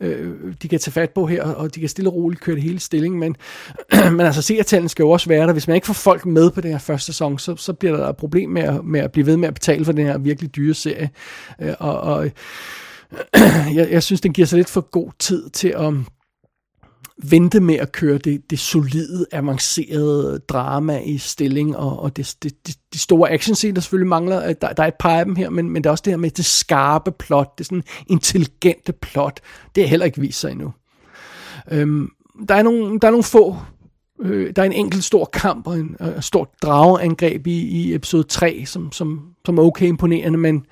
øh, 0.01 0.33
de 0.61 0.67
kan 0.67 0.79
tage 0.79 0.91
fat 0.91 1.09
på 1.09 1.25
her, 1.25 1.43
og 1.43 1.75
de 1.75 1.79
kan 1.79 1.89
stille 1.89 2.09
og 2.09 2.15
roligt 2.15 2.41
køre 2.41 2.55
det 2.55 2.63
hele 2.63 2.79
stilling, 2.79 3.17
men, 3.19 3.35
men 4.17 4.21
altså 4.21 4.41
seertallene 4.41 4.89
skal 4.89 5.03
jo 5.03 5.09
også 5.09 5.29
være 5.29 5.47
der. 5.47 5.53
Hvis 5.53 5.67
man 5.67 5.75
ikke 5.75 5.87
får 5.87 5.93
folk 5.93 6.25
med 6.25 6.51
på 6.51 6.61
den 6.61 6.71
her 6.71 6.79
første 6.79 7.05
sæson, 7.05 7.39
så, 7.39 7.55
så 7.55 7.73
bliver 7.73 7.97
der 7.97 8.09
et 8.09 8.17
problem 8.17 8.49
med 8.49 8.61
at, 8.61 8.85
med 8.85 8.99
at 8.99 9.11
blive 9.11 9.25
ved 9.25 9.37
med 9.37 9.47
at 9.47 9.53
betale 9.53 9.85
for 9.85 9.91
den 9.91 10.05
her 10.05 10.17
virkelig 10.17 10.55
dyre 10.55 10.73
serie. 10.73 11.09
Øh, 11.61 11.73
og, 11.79 11.99
og 12.01 12.29
jeg, 13.75 13.87
jeg 13.91 14.03
synes, 14.03 14.21
den 14.21 14.33
giver 14.33 14.45
sig 14.45 14.57
lidt 14.57 14.69
for 14.69 14.81
god 14.81 15.11
tid 15.19 15.49
til 15.49 15.67
at 15.67 15.93
vente 17.23 17.59
med 17.59 17.75
at 17.75 17.91
køre 17.91 18.17
det, 18.17 18.49
det 18.49 18.59
solide, 18.59 19.25
avancerede 19.31 20.39
drama 20.39 20.99
i 20.99 21.17
stilling, 21.17 21.77
og, 21.77 21.99
og 21.99 22.17
det, 22.17 22.35
det, 22.43 22.67
det, 22.67 22.75
de 22.93 22.99
store 22.99 23.31
action 23.31 23.75
der 23.75 23.81
selvfølgelig 23.81 24.09
mangler. 24.09 24.53
Der, 24.53 24.73
der 24.73 24.83
er 24.83 24.87
et 24.87 24.93
par 24.99 25.19
af 25.19 25.25
dem 25.25 25.35
her, 25.35 25.49
men, 25.49 25.69
men 25.69 25.83
der 25.83 25.89
er 25.89 25.91
også 25.91 26.01
det 26.05 26.13
her 26.13 26.17
med 26.17 26.29
det 26.29 26.45
skarpe 26.45 27.11
plot, 27.11 27.57
det 27.57 27.65
sådan 27.65 27.83
intelligente 28.07 28.93
plot. 28.93 29.39
Det 29.75 29.83
er 29.83 29.87
heller 29.87 30.05
ikke 30.05 30.21
vist 30.21 30.39
sig 30.39 30.51
endnu. 30.51 30.73
Øhm, 31.71 32.09
der, 32.49 32.55
er 32.55 32.63
nogle, 32.63 32.99
der 32.99 33.07
er 33.07 33.11
nogle 33.11 33.23
få 33.23 33.57
Øh, 34.21 34.53
der 34.55 34.61
er 34.61 34.65
en 34.65 34.73
enkelt 34.73 35.03
stor 35.03 35.25
kamp 35.25 35.67
og 35.67 35.79
en 35.79 35.95
øh, 36.01 36.21
stort 36.21 36.47
drageangreb 36.61 37.47
i, 37.47 37.59
i 37.59 37.93
episode 37.93 38.23
3, 38.23 38.63
som, 38.65 38.91
som, 38.91 39.21
som 39.45 39.57
er 39.57 39.63
okay 39.63 39.87
imponerende, 39.87 40.37
men 40.37 40.65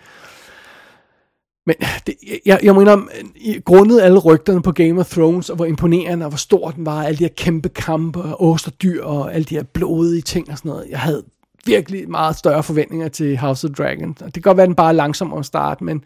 men 1.65 1.76
øh, 1.81 1.88
det, 2.07 2.15
jeg, 2.45 2.60
jeg 2.64 2.76
mener, 2.76 2.98
øh, 2.98 3.61
grundet 3.65 4.02
alle 4.02 4.19
rygterne 4.19 4.61
på 4.61 4.72
Game 4.72 4.99
of 4.99 5.10
Thrones, 5.10 5.49
og 5.49 5.56
hvor 5.56 5.65
imponerende 5.65 6.26
og 6.26 6.30
hvor 6.30 6.38
stor 6.38 6.72
den 6.72 6.85
var, 6.85 7.03
alle 7.03 7.18
de 7.18 7.23
her 7.23 7.34
kæmpe 7.38 7.69
kampe, 7.69 8.22
og 8.22 8.41
osterdyr 8.41 9.03
og 9.03 9.34
alle 9.34 9.45
de 9.45 9.56
her 9.56 9.64
blodige 9.64 10.22
ting 10.22 10.52
og 10.52 10.57
sådan 10.57 10.69
noget, 10.69 10.85
jeg 10.90 10.99
havde 10.99 11.23
virkelig 11.65 12.10
meget 12.10 12.35
større 12.35 12.64
forventninger 12.64 13.07
til 13.07 13.38
House 13.38 13.68
of 13.68 13.73
Dragon. 13.73 14.18
Og 14.22 14.26
det 14.26 14.34
kan 14.34 14.41
godt 14.41 14.57
være, 14.57 14.64
at 14.64 14.68
den 14.68 14.76
bare 14.76 14.90
er 14.90 14.95
langsom 14.95 15.34
at 15.34 15.45
starte, 15.45 15.84
men, 15.84 16.03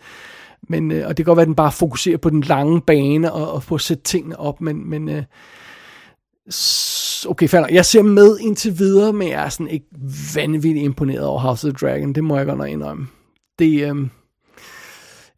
men, 0.69 0.91
øh, 0.91 1.07
og 1.07 1.17
det 1.17 1.25
kan 1.25 1.29
godt 1.29 1.37
være, 1.37 1.41
at 1.41 1.47
den 1.47 1.55
bare 1.55 1.71
fokuserer 1.71 2.17
på 2.17 2.29
den 2.29 2.41
lange 2.41 2.81
bane 2.81 3.33
og, 3.33 3.51
og 3.51 3.63
på 3.63 3.75
at 3.75 3.81
sætte 3.81 4.03
tingene 4.03 4.39
op, 4.39 4.61
men, 4.61 4.89
men 4.89 5.09
øh, 5.09 5.23
okay, 7.27 7.47
fair 7.47 7.65
Jeg 7.71 7.85
ser 7.85 8.01
med 8.01 8.39
indtil 8.39 8.79
videre, 8.79 9.13
men 9.13 9.29
jeg 9.29 9.45
er 9.45 9.49
sådan 9.49 9.67
ikke 9.67 9.85
vanvittigt 10.35 10.85
imponeret 10.85 11.25
over 11.25 11.39
House 11.39 11.67
of 11.67 11.73
Dragon. 11.73 12.13
Det 12.13 12.23
må 12.23 12.37
jeg 12.37 12.45
godt 12.45 12.57
nok 12.57 12.69
indrømme. 12.69 13.07
Det, 13.59 13.95
øh, 13.95 14.07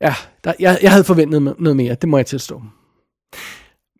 ja, 0.02 0.16
der, 0.44 0.54
jeg, 0.60 0.80
jeg 0.82 0.92
havde 0.92 1.04
forventet 1.04 1.42
noget 1.60 1.76
mere, 1.78 1.96
det 1.96 2.10
må 2.10 2.18
jeg 2.18 2.26
tilstå. 2.26 2.62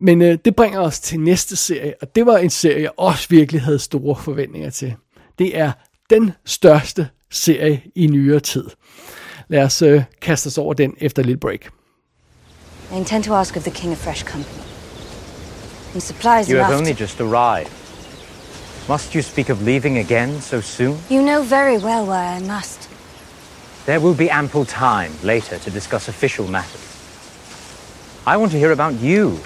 Men 0.02 0.22
øh, 0.22 0.38
det 0.46 0.56
bringer 0.56 0.80
os 0.80 1.00
til 1.00 1.20
næste 1.20 1.56
serie, 1.56 1.94
og 2.02 2.16
det 2.16 2.26
var 2.26 2.38
en 2.38 2.50
serie, 2.50 2.82
jeg 2.82 2.92
også 2.98 3.28
virkelig 3.30 3.62
havde 3.62 3.80
store 3.80 4.16
forventninger 4.16 4.70
til. 4.70 4.96
Det 5.40 5.58
er 5.58 5.72
den 6.10 6.32
største 6.46 7.10
serie 7.32 7.82
i 7.96 8.08
nyere 8.08 8.40
tid. 8.40 8.66
Lad 9.48 9.64
os 9.64 9.82
øh, 9.82 10.04
kaste 10.22 10.48
os 10.48 10.58
over 10.58 10.74
den 10.74 10.94
efter 10.98 11.22
et 11.22 11.26
lille 11.26 11.40
break. 11.40 11.72
I 12.92 12.98
intend 12.98 13.24
to 13.24 13.34
ask 13.34 13.58
of 13.58 13.64
the 13.64 13.72
king 13.72 13.94
a 13.94 13.96
fresh 13.96 14.26
company. 14.26 14.60
And 15.94 16.02
supplies 16.02 16.48
You 16.48 16.58
have 16.58 16.78
only 16.78 16.94
just 17.02 17.22
arrived. 17.22 17.72
Must 18.88 19.14
you 19.14 19.22
speak 19.22 19.50
of 19.50 19.62
leaving 19.62 19.98
again 19.98 20.42
so 20.42 20.62
soon? 20.62 20.98
You 21.12 21.22
know 21.22 21.44
very 21.44 21.78
well 21.78 22.06
why 22.06 22.38
I 22.38 22.40
must. 22.40 22.79
There 23.90 24.00
will 24.00 24.14
be 24.14 24.30
ample 24.30 24.66
time 24.66 25.12
later 25.24 25.58
to 25.58 25.72
discuss 25.72 26.08
official 26.08 26.48
matters. 26.48 26.86
I 28.24 28.38
want 28.38 28.52
to 28.52 28.60
hear 28.60 28.72
about 28.72 28.94
you. 28.94 29.40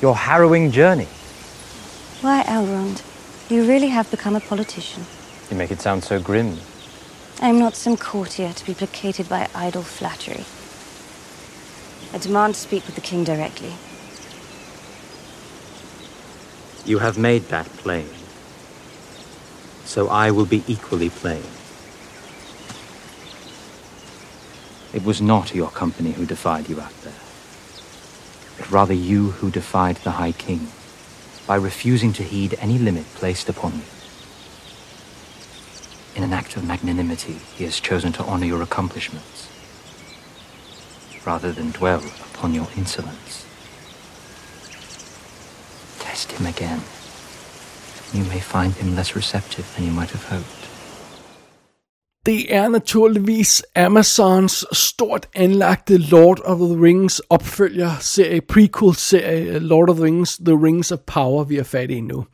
Your 0.00 0.14
harrowing 0.14 0.70
journey. 0.70 1.08
Why, 2.20 2.44
Elrond? 2.44 3.02
You 3.50 3.66
really 3.66 3.88
have 3.88 4.08
become 4.12 4.36
a 4.36 4.40
politician. 4.40 5.02
You 5.50 5.56
make 5.56 5.72
it 5.72 5.80
sound 5.80 6.04
so 6.04 6.20
grim. 6.20 6.60
I 7.42 7.48
am 7.48 7.58
not 7.58 7.74
some 7.74 7.96
courtier 7.96 8.52
to 8.52 8.64
be 8.64 8.74
placated 8.74 9.28
by 9.28 9.48
idle 9.52 9.82
flattery. 9.82 10.44
I 12.14 12.18
demand 12.18 12.54
to 12.54 12.60
speak 12.60 12.86
with 12.86 12.94
the 12.94 13.00
king 13.00 13.24
directly. 13.24 13.74
You 16.84 17.00
have 17.00 17.18
made 17.18 17.48
that 17.48 17.66
plain. 17.78 18.08
So 19.84 20.06
I 20.06 20.30
will 20.30 20.46
be 20.46 20.62
equally 20.68 21.10
plain. 21.10 21.42
It 24.92 25.04
was 25.04 25.20
not 25.20 25.54
your 25.54 25.70
company 25.70 26.12
who 26.12 26.24
defied 26.26 26.68
you 26.68 26.80
out 26.80 27.00
there, 27.02 27.12
but 28.56 28.70
rather 28.70 28.94
you 28.94 29.32
who 29.32 29.50
defied 29.50 29.96
the 29.96 30.12
High 30.12 30.32
King 30.32 30.68
by 31.46 31.56
refusing 31.56 32.12
to 32.14 32.22
heed 32.22 32.56
any 32.60 32.78
limit 32.78 33.04
placed 33.14 33.48
upon 33.48 33.74
you. 33.74 33.84
In 36.14 36.22
an 36.22 36.32
act 36.32 36.56
of 36.56 36.64
magnanimity, 36.64 37.34
he 37.54 37.64
has 37.64 37.78
chosen 37.78 38.12
to 38.12 38.24
honor 38.24 38.46
your 38.46 38.62
accomplishments, 38.62 39.48
rather 41.26 41.52
than 41.52 41.72
dwell 41.72 42.02
upon 42.32 42.54
your 42.54 42.68
insolence. 42.76 43.44
Test 45.98 46.32
him 46.32 46.46
again. 46.46 46.80
You 48.12 48.24
may 48.24 48.40
find 48.40 48.72
him 48.74 48.96
less 48.96 49.14
receptive 49.14 49.70
than 49.74 49.84
you 49.84 49.92
might 49.92 50.10
have 50.10 50.24
hoped. 50.24 50.55
Det 52.26 52.54
er 52.54 52.68
naturligvis 52.68 53.62
Amazons 53.74 54.64
stort 54.72 55.28
anlagte 55.34 55.96
Lord 55.96 56.40
of 56.44 56.58
the 56.58 56.82
Rings 56.82 57.22
opfølger 57.30 57.90
serie, 58.00 58.40
prequel 58.40 58.94
serie, 58.94 59.54
øh, 59.54 59.62
Lord 59.62 59.90
of 59.90 59.96
the 59.96 60.04
Rings, 60.04 60.36
The 60.36 60.54
Rings 60.64 60.92
of 60.92 60.98
Power, 61.06 61.44
vi 61.44 61.56
er 61.56 61.62
fat 61.62 61.90
i 61.90 62.00
nu. 62.00 62.24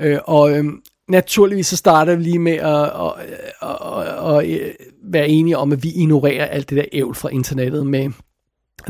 Øh, 0.00 0.18
og 0.24 0.58
øh, 0.58 0.64
naturligvis 1.08 1.66
så 1.66 1.76
starter 1.76 2.16
vi 2.16 2.22
lige 2.22 2.38
med 2.38 2.52
at, 2.52 2.84
at, 2.84 3.12
at, 3.62 4.36
at, 4.36 4.44
at 4.44 4.76
være 5.04 5.28
enige 5.28 5.58
om, 5.58 5.72
at 5.72 5.82
vi 5.82 5.92
ignorerer 5.92 6.46
alt 6.46 6.70
det 6.70 6.76
der 6.76 6.84
ævl 6.92 7.14
fra 7.14 7.28
internettet 7.28 7.86
med 7.86 8.10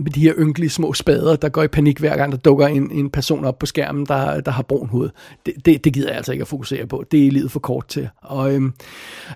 med 0.02 0.12
de 0.12 0.20
her 0.20 0.34
ynkelige 0.38 0.70
små 0.70 0.92
spader, 0.92 1.36
der 1.36 1.48
går 1.48 1.62
i 1.62 1.68
panik 1.68 1.98
hver 1.98 2.16
gang, 2.16 2.32
der 2.32 2.38
dukker 2.38 2.66
en, 2.66 2.90
en 2.90 3.10
person 3.10 3.44
op 3.44 3.58
på 3.58 3.66
skærmen, 3.66 4.06
der, 4.06 4.40
der 4.40 4.50
har 4.50 4.62
brun 4.62 4.88
hud. 4.88 5.08
Det, 5.46 5.54
det, 5.64 5.84
det 5.84 5.92
gider 5.92 6.08
jeg 6.08 6.16
altså 6.16 6.32
ikke 6.32 6.42
at 6.42 6.48
fokusere 6.48 6.86
på. 6.86 7.04
Det 7.10 7.26
er 7.26 7.30
livet 7.30 7.50
for 7.50 7.60
kort 7.60 7.88
til. 7.88 8.08
Og 8.22 8.54
øhm, 8.54 8.72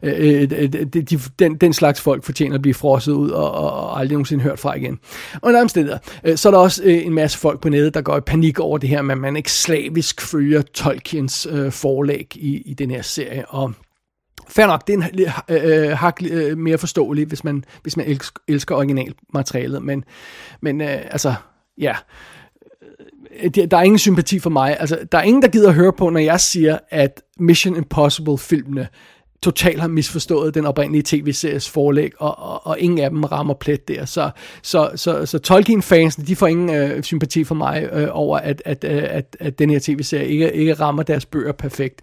øh, 0.03 0.15
øh, 0.19 0.43
øh, 0.43 0.49
øh 0.59 0.69
de, 0.69 1.03
de, 1.03 1.21
den, 1.39 1.57
den 1.57 1.73
slags 1.73 2.01
folk 2.01 2.25
fortjener 2.25 2.55
at 2.55 2.63
blive 2.63 2.75
frosset 2.75 3.13
ud 3.13 3.31
og, 3.31 3.53
og, 3.53 3.73
og 3.73 4.01
aldrig 4.01 4.13
nogensinde 4.13 4.45
hørt 4.45 4.59
fra 4.59 4.75
igen. 4.75 4.99
Og 5.43 5.51
en 5.51 5.57
anden 5.57 5.69
sted, 5.69 5.99
øh, 6.25 6.37
så 6.37 6.49
er 6.49 6.51
der 6.51 6.59
også 6.59 6.83
øh, 6.85 7.07
en 7.07 7.15
masse 7.15 7.39
folk 7.39 7.61
på 7.61 7.69
nettet, 7.69 7.95
der 7.95 8.03
går 8.03 8.17
i 8.17 8.21
panik 8.21 8.61
over 8.61 8.79
det 8.79 8.89
her 8.89 9.03
med, 9.03 9.15
at 9.15 9.19
man 9.19 9.37
ikke 9.37 9.53
slavisk 9.53 10.21
følger 10.21 10.63
Tolkiens 10.63 11.47
øh, 11.51 11.73
forlæg 11.73 12.37
i, 12.37 12.63
i 12.67 12.75
den 12.75 12.91
her 12.91 13.03
serie. 13.03 13.47
Og 13.49 13.73
Fair 14.53 14.67
nok, 14.67 14.87
det 14.87 14.95
er 14.95 14.99
en 14.99 15.21
øh, 15.49 15.91
øh, 15.91 15.91
hak 15.91 16.23
øh, 16.31 16.59
mere 16.59 16.79
forståelig, 16.79 17.27
hvis 17.27 17.45
man, 17.45 17.65
hvis 17.83 17.97
man 17.97 18.07
elsker, 18.07 18.41
elsker 18.49 18.75
originalmaterialet, 18.75 19.83
men, 19.83 20.05
men 20.61 20.81
øh, 20.81 20.89
altså, 20.89 21.35
ja, 21.79 21.95
øh, 23.43 23.51
der 23.71 23.77
er 23.77 23.83
ingen 23.83 23.99
sympati 23.99 24.39
for 24.39 24.51
mig. 24.51 24.77
Altså, 24.81 24.99
der 25.13 25.19
er 25.19 25.23
ingen, 25.23 25.43
der 25.43 25.49
gider 25.49 25.69
at 25.69 25.75
høre 25.75 25.93
på, 25.93 26.11
når 26.11 26.21
jeg 26.21 26.41
siger, 26.41 26.79
at 26.91 27.23
Mission 27.39 27.77
Impossible-filmene 27.77 28.89
totalt 29.43 29.81
har 29.81 29.89
misforstået 29.89 30.55
den 30.55 30.67
oprindelige 30.67 31.03
tv-series 31.07 31.69
forlæg, 31.69 32.13
og, 32.19 32.39
og, 32.39 32.67
og 32.67 32.81
ingen 32.81 32.99
af 32.99 33.11
dem 33.11 33.25
rammer 33.25 33.55
plet 33.55 33.89
der. 33.89 34.05
Så, 34.05 34.31
så, 34.63 34.91
så, 34.95 35.27
så 35.27 35.39
Tolkien-fansene, 35.39 36.27
de 36.27 36.37
får 36.37 36.47
ingen 36.47 36.71
øh, 36.71 37.03
sympati 37.03 37.45
for 37.45 37.55
mig 37.55 37.89
øh, 37.93 38.09
over, 38.13 38.39
at, 38.39 38.63
at, 38.65 38.85
øh, 38.85 39.03
at, 39.11 39.37
at 39.41 39.59
den 39.59 39.71
her 39.71 39.79
tv-serie 39.79 40.29
ikke, 40.29 40.53
ikke 40.53 40.75
rammer 40.75 41.03
deres 41.03 41.27
bøger 41.27 41.53
perfekt. 41.53 42.01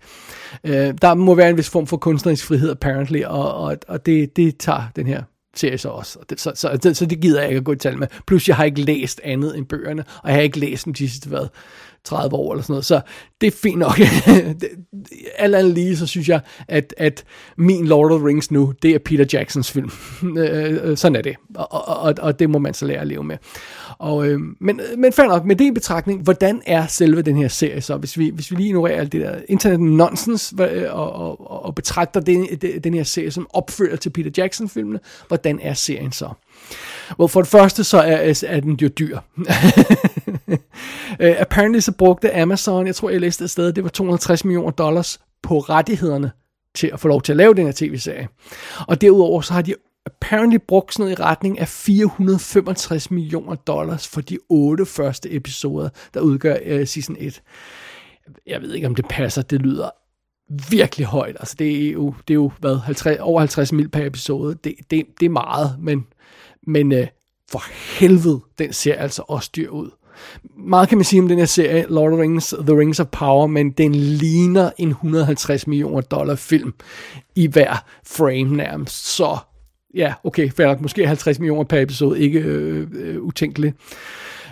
Øh, 0.63 0.93
der 1.01 1.13
må 1.13 1.35
være 1.35 1.49
en 1.49 1.57
vis 1.57 1.69
form 1.69 1.87
for 1.87 1.97
kunstnerisk 1.97 2.45
frihed, 2.45 2.71
apparently, 2.71 3.23
og, 3.23 3.53
og, 3.53 3.77
og 3.87 4.05
det, 4.05 4.35
det 4.35 4.57
tager 4.57 4.83
den 4.95 5.07
her 5.07 5.23
serie 5.55 5.77
så 5.77 5.89
også. 5.89 6.19
Det, 6.29 6.39
så, 6.39 6.51
så, 6.55 6.77
så, 6.81 6.93
så 6.93 7.05
det 7.05 7.19
gider 7.21 7.39
jeg 7.41 7.49
ikke 7.49 7.57
at 7.57 7.63
gå 7.63 7.71
i 7.71 7.75
tal 7.75 7.97
med. 7.97 8.07
Plus, 8.27 8.47
jeg 8.47 8.55
har 8.55 8.63
ikke 8.63 8.81
læst 8.81 9.21
andet 9.23 9.57
end 9.57 9.65
bøgerne, 9.65 10.03
og 10.23 10.29
jeg 10.29 10.35
har 10.35 10.41
ikke 10.41 10.59
læst 10.59 10.85
dem 10.85 10.93
de 10.93 11.09
sidste, 11.09 11.29
hvad, 11.29 11.47
30 12.03 12.35
år 12.35 12.53
eller 12.53 12.63
sådan 12.63 12.73
noget. 12.73 12.85
Så 12.85 13.01
det 13.41 13.47
er 13.47 13.51
fint 13.51 13.79
nok. 13.79 13.99
Alt 15.37 15.55
andet 15.55 15.73
lige, 15.73 15.97
så 15.97 16.07
synes 16.07 16.29
jeg, 16.29 16.39
at, 16.67 16.93
at 16.97 17.23
min 17.57 17.87
Lord 17.87 18.11
of 18.11 18.19
the 18.19 18.27
Rings 18.27 18.51
nu, 18.51 18.73
det 18.81 18.95
er 18.95 18.99
Peter 18.99 19.25
Jacksons 19.33 19.71
film. 19.71 19.91
Øh, 20.37 20.79
øh, 20.83 20.97
sådan 20.97 21.15
er 21.15 21.21
det. 21.21 21.35
Og, 21.55 21.87
og, 21.87 22.13
og 22.19 22.39
det 22.39 22.49
må 22.49 22.59
man 22.59 22.73
så 22.73 22.85
lære 22.85 23.01
at 23.01 23.07
leve 23.07 23.23
med. 23.23 23.37
Og, 23.97 24.27
øh, 24.27 24.39
men, 24.59 24.81
men 24.97 25.13
fair 25.13 25.25
nok, 25.25 25.45
med 25.45 25.55
det 25.55 25.65
i 25.65 25.71
betragtning, 25.71 26.21
hvordan 26.21 26.61
er 26.65 26.87
selve 26.87 27.21
den 27.21 27.37
her 27.37 27.47
serie 27.47 27.81
så? 27.81 27.97
Hvis 27.97 28.17
vi, 28.17 28.29
hvis 28.29 28.51
vi 28.51 28.55
lige 28.55 28.67
ignorerer 28.67 28.99
alt 28.99 29.11
det 29.11 29.21
der 29.21 29.39
internet 29.49 29.79
nonsens 29.79 30.53
og, 30.89 31.13
og, 31.13 31.51
og, 31.51 31.65
og 31.65 31.75
betragter 31.75 32.19
den, 32.19 32.45
den 32.83 32.93
her 32.93 33.03
serie 33.03 33.31
som 33.31 33.47
opfølger 33.53 33.95
til 33.95 34.09
Peter 34.09 34.31
Jackson-filmene, 34.37 34.99
hvordan 35.27 35.59
er 35.61 35.73
serien 35.73 36.11
så? 36.11 36.29
Well, 37.19 37.29
for 37.29 37.41
det 37.41 37.49
første 37.49 37.83
så 37.83 37.97
er, 37.97 38.43
er 38.47 38.59
den 38.59 38.75
jo 38.81 38.87
dyr. 38.87 39.19
uh, 39.37 39.45
apparently 41.45 41.79
så 41.79 41.91
brugte 41.91 42.35
Amazon, 42.35 42.87
jeg 42.87 42.95
tror 42.95 43.09
jeg 43.09 43.21
læste 43.21 43.43
et 43.43 43.49
sted, 43.49 43.73
det 43.73 43.83
var 43.83 43.89
250 43.89 44.45
millioner 44.45 44.71
dollars 44.71 45.19
på 45.43 45.59
rettighederne 45.59 46.31
til 46.75 46.89
at 46.93 46.99
få 46.99 47.07
lov 47.07 47.21
til 47.21 47.33
at 47.33 47.37
lave 47.37 47.53
den 47.53 47.65
her 47.65 47.73
tv-serie. 47.75 48.27
Og 48.87 49.01
derudover 49.01 49.41
så 49.41 49.53
har 49.53 49.61
de 49.61 49.75
apparently 50.05 50.57
brugt 50.67 50.93
sådan 50.93 51.03
noget 51.03 51.19
i 51.19 51.21
retning 51.21 51.59
af 51.59 51.67
465 51.67 53.11
millioner 53.11 53.55
dollars 53.55 54.07
for 54.07 54.21
de 54.21 54.37
otte 54.49 54.85
første 54.85 55.33
episoder, 55.33 55.89
der 56.13 56.19
udgør 56.19 56.55
uh, 56.55 56.87
season 56.87 57.15
1. 57.19 57.41
Jeg 58.47 58.61
ved 58.61 58.73
ikke, 58.73 58.87
om 58.87 58.95
det 58.95 59.05
passer. 59.09 59.41
Det 59.41 59.61
lyder 59.61 59.89
virkelig 60.69 61.05
højt. 61.05 61.35
Altså, 61.39 61.55
det 61.59 61.87
er 61.87 61.91
jo, 61.91 62.13
det 62.27 62.33
er 62.33 62.35
jo 62.35 62.51
hvad, 62.59 62.77
50, 62.77 63.17
over 63.19 63.39
50 63.39 63.71
mil 63.71 63.89
per 63.89 64.05
episode. 64.05 64.55
Det, 64.63 64.75
det, 64.91 65.05
det 65.19 65.25
er 65.25 65.29
meget, 65.29 65.75
men, 65.79 66.05
men 66.69 66.91
øh, 66.91 67.07
for 67.51 67.63
helvede, 67.99 68.39
den 68.59 68.73
ser 68.73 68.95
altså 68.95 69.23
også 69.27 69.49
dyr 69.55 69.69
ud. 69.69 69.89
Meget 70.57 70.89
kan 70.89 70.97
man 70.97 71.05
sige 71.05 71.21
om 71.21 71.27
den 71.27 71.37
her 71.37 71.45
serie, 71.45 71.85
Lord 71.89 72.11
of 72.11 72.17
the 72.17 72.21
Rings, 72.21 72.55
The 72.59 72.79
Rings 72.79 72.99
of 72.99 73.07
Power, 73.07 73.47
men 73.47 73.71
den 73.71 73.95
ligner 73.95 74.71
en 74.77 74.89
150 74.89 75.67
millioner 75.67 76.01
dollar 76.01 76.35
film 76.35 76.73
i 77.35 77.47
hver 77.47 77.85
frame 78.07 78.55
nærmest. 78.57 79.07
Så 79.07 79.37
ja, 79.95 80.13
okay, 80.23 80.51
fair 80.51 80.67
nok, 80.67 80.81
måske 80.81 81.07
50 81.07 81.39
millioner 81.39 81.63
per 81.63 81.81
episode, 81.81 82.19
ikke 82.19 82.39
øh, 82.39 82.87
øh, 82.93 83.21
utænkeligt. 83.21 83.75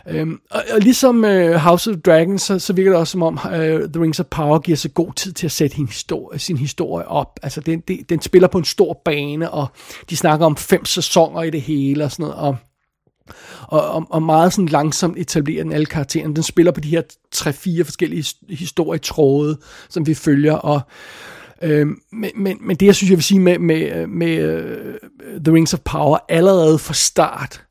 Øhm, 0.09 0.39
og, 0.51 0.63
og 0.73 0.79
ligesom 0.79 1.25
øh, 1.25 1.55
House 1.55 1.91
of 1.91 1.97
Dragons, 2.05 2.41
så, 2.41 2.59
så 2.59 2.73
virker 2.73 2.91
det 2.91 2.99
også 2.99 3.11
som 3.11 3.23
om 3.23 3.39
øh, 3.53 3.89
The 3.89 4.01
Rings 4.01 4.19
of 4.19 4.25
Power 4.25 4.59
giver 4.59 4.75
sig 4.75 4.93
god 4.93 5.13
tid 5.13 5.33
til 5.33 5.47
at 5.47 5.51
sætte 5.51 5.75
sin 5.75 5.87
historie, 5.87 6.39
sin 6.39 6.57
historie 6.57 7.07
op. 7.07 7.39
Altså 7.43 7.61
den, 7.61 7.79
den, 7.79 8.03
den 8.09 8.21
spiller 8.21 8.47
på 8.47 8.57
en 8.57 8.65
stor 8.65 9.01
bane, 9.05 9.51
og 9.51 9.67
de 10.09 10.17
snakker 10.17 10.45
om 10.45 10.57
fem 10.57 10.85
sæsoner 10.85 11.43
i 11.43 11.49
det 11.49 11.61
hele 11.61 12.03
og 12.03 12.11
sådan 12.11 12.23
noget, 12.23 12.35
og 12.35 12.55
og, 13.61 13.89
og, 13.89 14.07
og 14.09 14.23
meget 14.23 14.53
sådan 14.53 14.67
langsomt 14.67 15.17
etablerer 15.17 15.63
den 15.63 15.71
alle 15.71 15.85
karaktererne. 15.85 16.35
Den 16.35 16.43
spiller 16.43 16.71
på 16.71 16.79
de 16.79 16.89
her 16.89 17.01
tre-fire 17.31 17.83
forskellige 17.83 18.25
historietråde, 18.49 19.57
som 19.89 20.07
vi 20.07 20.13
følger, 20.13 20.53
og 20.53 20.81
øh, 21.61 21.87
men, 22.11 22.31
men, 22.35 22.57
men 22.61 22.75
det 22.75 22.85
jeg 22.85 22.95
synes 22.95 23.09
jeg 23.09 23.17
vil 23.17 23.23
sige 23.23 23.39
med, 23.39 23.59
med, 23.59 23.91
øh, 23.95 24.09
med 24.09 24.43
uh, 24.43 25.43
The 25.43 25.53
Rings 25.53 25.73
of 25.73 25.79
Power, 25.79 26.17
allerede 26.29 26.79
fra 26.79 26.93
start, 26.93 27.66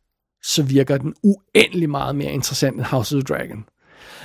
så 0.46 0.62
virker 0.62 0.98
den 0.98 1.14
uendelig 1.22 1.90
meget 1.90 2.16
mere 2.16 2.32
interessant 2.32 2.76
end 2.76 2.84
House 2.84 3.16
of 3.16 3.24
the 3.24 3.34
Dragon. 3.34 3.64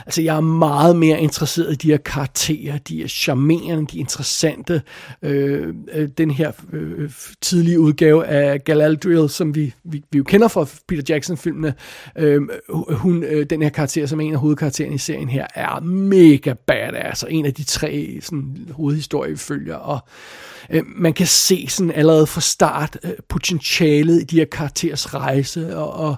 Altså, 0.06 0.22
jeg 0.22 0.36
er 0.36 0.42
meget 0.42 0.96
mere 0.96 1.22
interesseret 1.22 1.72
i 1.72 1.76
de 1.76 1.88
her 1.88 1.98
karakterer. 1.98 2.78
De 2.78 3.04
er 3.04 3.08
charmerende, 3.08 3.88
de 3.92 3.98
er 3.98 4.00
interessante. 4.00 4.82
Øh, 5.22 5.74
øh, 5.94 6.10
den 6.18 6.32
her 6.32 6.52
øh, 6.74 7.12
tidlige 7.42 7.80
udgave 7.80 8.26
af 8.26 8.64
Galadriel, 8.64 9.30
som 9.30 9.56
vi, 9.56 9.74
vi, 9.84 10.04
vi 10.12 10.18
jo 10.18 10.24
kender 10.24 10.48
fra 10.48 10.68
Peter 10.88 11.04
Jackson-filmene, 11.10 11.74
øh, 12.18 12.42
hun, 12.90 13.24
øh, 13.24 13.46
den 13.50 13.62
her 13.62 13.70
karakter, 13.70 14.06
som 14.06 14.22
er 14.22 14.26
en 14.26 14.34
af 14.34 14.40
hovedkaraktererne 14.40 14.96
i 14.96 14.98
serien 14.98 15.30
her, 15.30 15.48
er 15.56 15.80
mega 15.80 16.54
badass, 16.68 17.24
og 17.24 17.34
en 17.34 17.46
af 17.46 17.54
de 17.54 17.64
tre 17.64 18.20
sådan, 18.22 18.58
hovedhistorier, 18.72 19.32
vi 19.32 19.38
følger. 19.38 19.76
Og 19.76 20.00
øh, 20.08 20.51
Øh, 20.72 20.84
man 20.96 21.14
kan 21.14 21.28
se 21.28 21.68
sådan 21.70 21.92
allerede 21.92 22.28
fra 22.28 22.42
start 22.42 22.98
øh, 23.04 23.12
potentialet 23.30 24.22
i 24.22 24.24
de 24.24 24.36
her 24.36 24.46
karakterers 24.46 25.14
rejse, 25.14 25.78
og, 25.78 25.94
og, 25.94 26.16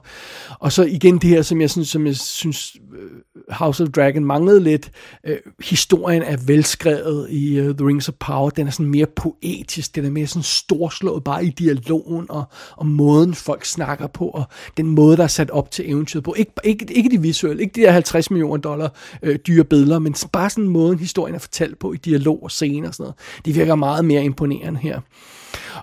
og 0.59 0.71
så 0.71 0.83
igen 0.83 1.17
det 1.17 1.29
her, 1.29 1.41
som 1.41 1.61
jeg 1.61 1.69
synes, 1.69 1.87
som 1.87 2.05
jeg 2.05 2.15
synes 2.15 2.75
øh, 2.93 3.09
House 3.49 3.83
of 3.83 3.89
Dragon 3.89 4.25
manglede 4.25 4.59
lidt. 4.59 4.91
Øh, 5.27 5.37
historien 5.63 6.23
er 6.23 6.37
velskrevet 6.45 7.27
i 7.29 7.59
uh, 7.59 7.75
The 7.75 7.87
Rings 7.87 8.09
of 8.09 8.15
Power. 8.19 8.49
Den 8.49 8.67
er 8.67 8.71
sådan 8.71 8.91
mere 8.91 9.05
poetisk. 9.15 9.95
Den 9.95 10.05
er 10.05 10.09
mere 10.09 10.27
sådan 10.27 10.43
storslået 10.43 11.23
bare 11.23 11.45
i 11.45 11.49
dialogen 11.49 12.25
og, 12.29 12.43
og 12.77 12.85
måden 12.85 13.33
folk 13.33 13.65
snakker 13.65 14.07
på 14.07 14.27
og 14.27 14.43
den 14.77 14.87
måde, 14.87 15.17
der 15.17 15.23
er 15.23 15.27
sat 15.27 15.51
op 15.51 15.71
til 15.71 15.91
eventyret 15.91 16.23
på. 16.23 16.35
Ikke, 16.37 16.51
ikke, 16.63 16.93
ikke 16.93 17.09
de 17.09 17.21
visuelle, 17.21 17.63
ikke 17.63 17.73
de 17.75 17.81
der 17.81 17.91
50 17.91 18.31
millioner 18.31 18.57
dollar 18.57 18.93
øh, 19.23 19.35
dyre 19.47 19.63
billeder, 19.63 19.99
men 19.99 20.15
bare 20.31 20.49
sådan 20.49 20.67
måden, 20.67 20.99
historien 20.99 21.35
er 21.35 21.39
fortalt 21.39 21.79
på 21.79 21.93
i 21.93 21.97
dialog 21.97 22.43
og 22.43 22.51
scener 22.51 22.87
og 22.87 22.93
sådan 22.93 23.03
noget. 23.03 23.15
Det 23.45 23.55
virker 23.55 23.75
meget 23.75 24.05
mere 24.05 24.23
imponerende 24.23 24.42
her. 24.51 24.99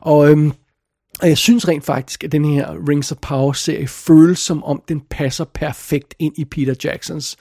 Og 0.01 0.31
øhm, 0.31 0.53
og 1.20 1.28
jeg 1.28 1.39
synes 1.39 1.69
rent 1.69 1.85
faktisk, 1.85 2.24
at 2.24 2.32
den 2.32 2.45
her 2.45 2.89
Rings 2.89 3.12
of 3.12 3.19
Power-serie 3.23 3.89
føles 3.89 4.39
som 4.39 4.65
om, 4.65 4.82
den 4.89 5.03
passer 5.11 5.45
perfekt 5.45 6.15
ind 6.19 6.35
i 6.39 6.45
Peter 6.45 6.74
Jacksons 6.85 7.37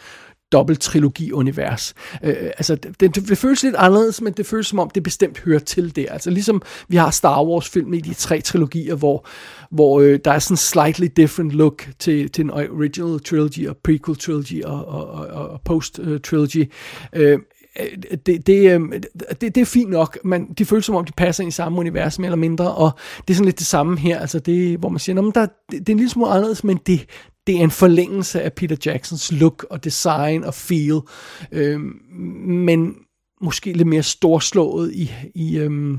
dobbelt-trilogi-univers. 0.52 1.94
Øh, 2.24 2.30
øh, 2.30 2.36
altså, 2.58 2.76
det, 2.76 3.00
det, 3.00 3.16
det 3.16 3.38
føles 3.38 3.64
lidt 3.64 3.76
anderledes, 3.76 4.22
men 4.22 4.34
det 4.34 4.46
føles 4.46 4.68
som 4.68 4.80
om, 4.80 4.90
det 4.90 5.04
bestemt 5.04 5.40
hører 5.40 5.60
til 5.60 5.96
der. 5.96 6.12
Altså, 6.12 6.30
ligesom 6.30 6.62
vi 6.88 6.96
har 6.96 7.12
Star 7.12 7.44
Wars-film 7.44 7.94
i 7.94 8.02
de 8.02 8.14
tre 8.14 8.42
trilogier, 8.42 8.96
hvor, 8.96 9.28
hvor 9.72 10.00
øh, 10.00 10.20
der 10.26 10.32
er 10.32 10.40
sådan 10.40 10.54
en 10.54 10.58
slightly 10.58 11.08
different 11.18 11.52
look 11.52 11.88
til, 12.00 12.32
til 12.32 12.44
en 12.44 12.52
original 12.52 13.20
trilogy 13.20 13.68
og 13.68 13.78
prequel 13.84 14.18
trilogy 14.18 14.64
og, 14.64 14.86
og, 14.86 15.08
og, 15.08 15.50
og 15.50 15.62
post-trilogy. 15.66 16.72
Øh, 17.14 17.40
det, 18.26 18.48
det, 18.48 18.72
øhm, 18.72 18.92
det, 19.42 19.42
det 19.42 19.58
er 19.58 19.66
fint 19.66 19.90
nok, 19.90 20.18
men 20.24 20.46
de 20.58 20.66
føles 20.66 20.86
som 20.86 20.96
om, 20.96 21.06
de 21.06 21.12
passer 21.12 21.44
ind 21.44 21.48
i 21.48 21.52
samme 21.52 21.80
univers, 21.80 22.20
mere 22.20 22.28
eller 22.28 22.38
mindre, 22.38 22.76
og 22.76 22.92
det 23.28 23.34
er 23.34 23.36
sådan 23.36 23.46
lidt 23.46 23.60
det 23.60 23.68
samme 23.68 23.98
her, 23.98 24.20
altså 24.20 24.40
det, 24.40 24.80
hvor 24.80 24.90
man 24.90 25.00
siger, 25.00 25.22
men 25.22 25.32
der, 25.36 25.42
det, 25.42 25.52
det 25.72 25.90
er 25.90 25.94
en 25.94 25.98
lille 25.98 26.10
smule 26.10 26.30
anderledes, 26.30 26.64
men 26.64 26.80
det, 26.88 27.06
det 27.48 27.56
er 27.56 27.64
en 27.64 27.72
forlængelse 27.72 28.42
af 28.42 28.54
Peter 28.54 28.76
Jacksons 28.86 29.32
look 29.32 29.66
og 29.70 29.84
design 29.84 30.44
og 30.44 30.54
feel, 30.54 31.00
øh, 31.52 31.80
men 32.50 32.96
måske 33.42 33.74
lidt 33.74 33.88
mere 33.88 34.04
storslået 34.04 34.94
i, 34.94 35.12
i, 35.36 35.58
øh, 35.58 35.98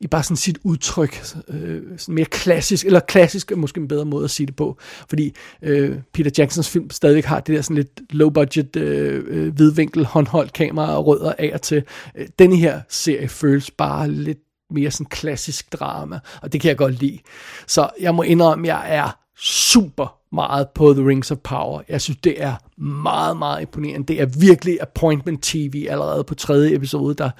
i 0.00 0.06
bare 0.06 0.22
sådan 0.22 0.36
sit 0.36 0.58
udtryk, 0.64 1.24
øh, 1.48 1.82
sådan 1.96 2.14
mere 2.14 2.24
klassisk, 2.24 2.86
eller 2.86 3.00
klassisk 3.00 3.52
er 3.52 3.56
måske 3.56 3.80
en 3.80 3.88
bedre 3.88 4.04
måde 4.04 4.24
at 4.24 4.30
sige 4.30 4.46
det 4.46 4.56
på, 4.56 4.78
fordi 5.08 5.34
øh, 5.62 5.96
Peter 6.12 6.30
Jacksons 6.38 6.68
film 6.68 6.90
stadigvæk 6.90 7.24
har 7.24 7.40
det 7.40 7.56
der 7.56 7.62
sådan 7.62 7.76
lidt 7.76 8.00
low 8.10 8.30
budget, 8.30 8.76
øh, 8.76 9.24
øh, 9.26 9.54
hvidvinkel, 9.54 10.04
håndholdt 10.04 10.52
kamera 10.52 10.96
og 10.96 11.06
rødder 11.06 11.32
af 11.38 11.50
og 11.54 11.62
til. 11.62 11.82
Øh, 12.16 12.26
denne 12.38 12.56
her 12.56 12.80
serie 12.88 13.28
føles 13.28 13.70
bare 13.70 14.10
lidt 14.10 14.38
mere 14.70 14.90
sådan 14.90 15.06
klassisk 15.06 15.72
drama, 15.72 16.18
og 16.42 16.52
det 16.52 16.60
kan 16.60 16.68
jeg 16.68 16.76
godt 16.76 17.00
lide. 17.00 17.18
Så 17.66 17.90
jeg 18.00 18.14
må 18.14 18.22
indrømme, 18.22 18.68
at 18.68 18.74
jeg 18.74 18.96
er 18.96 19.18
super 19.40 20.18
meget 20.32 20.68
på 20.74 20.92
The 20.92 21.08
Rings 21.08 21.30
of 21.30 21.38
Power. 21.38 21.82
Jeg 21.88 22.00
synes, 22.00 22.18
det 22.24 22.42
er 22.42 22.54
meget, 22.80 23.36
meget 23.36 23.60
imponerende. 23.60 24.06
Det 24.06 24.20
er 24.20 24.26
virkelig 24.26 24.78
appointment 24.82 25.42
TV 25.42 25.86
allerede 25.90 26.24
på 26.24 26.34
tredje 26.34 26.74
episode, 26.74 27.14
der, 27.14 27.30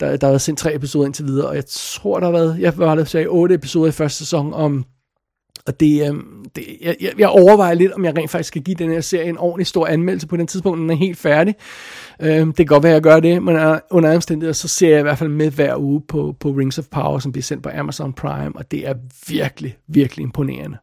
der, 0.00 0.16
der 0.16 0.30
har 0.30 0.38
sendt 0.38 0.60
tre 0.60 0.74
episoder 0.74 1.06
indtil 1.06 1.26
videre, 1.26 1.48
og 1.48 1.54
jeg 1.56 1.66
tror, 1.66 2.20
der 2.20 2.26
har 2.26 2.32
været, 2.32 2.58
jeg 2.60 2.78
var 2.78 2.94
der 2.94 3.04
sagde, 3.04 3.26
otte 3.26 3.54
episoder 3.54 3.88
i 3.88 3.92
første 3.92 4.18
sæson 4.18 4.54
om 4.54 4.84
Og 5.66 5.80
det, 5.80 6.10
øh, 6.10 6.16
det 6.56 6.64
jeg, 6.82 6.96
jeg, 7.00 7.12
jeg 7.18 7.28
overvejer 7.28 7.74
lidt, 7.74 7.92
om 7.92 8.04
jeg 8.04 8.16
rent 8.16 8.30
faktisk 8.30 8.48
skal 8.48 8.62
give 8.62 8.74
den 8.74 8.90
her 8.90 9.00
serie 9.00 9.28
en 9.28 9.38
ordentlig 9.38 9.66
stor 9.66 9.86
anmeldelse 9.86 10.26
på 10.26 10.36
den 10.36 10.46
tidspunkt, 10.46 10.78
den 10.78 10.90
er 10.90 10.94
helt 10.94 11.18
færdig. 11.18 11.54
Øh, 12.22 12.46
det 12.46 12.56
kan 12.56 12.66
godt 12.66 12.82
være, 12.82 12.92
at 12.92 12.94
jeg 12.94 13.02
gør 13.02 13.20
det, 13.20 13.42
men 13.42 13.56
øh, 13.56 13.78
under 13.90 14.14
omstændigheder, 14.14 14.52
så 14.52 14.68
ser 14.68 14.88
jeg 14.88 14.98
i 14.98 15.02
hvert 15.02 15.18
fald 15.18 15.30
med 15.30 15.50
hver 15.50 15.76
uge 15.76 16.02
på, 16.08 16.36
på 16.40 16.50
Rings 16.50 16.78
of 16.78 16.84
Power, 16.90 17.18
som 17.18 17.32
bliver 17.32 17.42
sendt 17.42 17.62
på 17.62 17.70
Amazon 17.74 18.12
Prime, 18.12 18.56
og 18.56 18.70
det 18.70 18.88
er 18.88 18.94
virkelig, 19.28 19.76
virkelig 19.88 20.22
imponerende. 20.22 20.76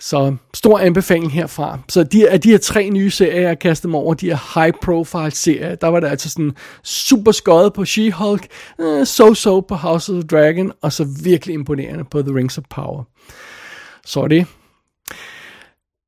Så 0.00 0.36
stor 0.54 0.78
anbefaling 0.78 1.32
herfra. 1.32 1.78
Så 1.88 2.02
de, 2.02 2.28
af 2.30 2.40
de 2.40 2.50
her 2.50 2.58
tre 2.58 2.90
nye 2.90 3.10
serier, 3.10 3.40
jeg 3.40 3.58
kastede 3.58 3.90
mig 3.90 4.00
over, 4.00 4.14
de 4.14 4.26
her 4.26 4.60
high 4.60 4.72
profile 4.82 5.30
serier, 5.30 5.74
der 5.74 5.88
var 5.88 6.00
der 6.00 6.08
altså 6.08 6.30
sådan 6.30 6.52
super 6.82 7.32
skøjet 7.32 7.72
på 7.72 7.82
She-Hulk, 7.82 8.46
uh, 8.78 9.02
so-so 9.02 9.60
på 9.60 9.74
House 9.74 10.12
of 10.12 10.14
the 10.14 10.22
Dragon, 10.22 10.72
og 10.82 10.92
så 10.92 11.06
virkelig 11.24 11.54
imponerende 11.54 12.04
på 12.04 12.22
The 12.22 12.34
Rings 12.34 12.58
of 12.58 12.64
Power. 12.70 13.02
Så 14.06 14.20
er 14.20 14.28
det. 14.28 14.46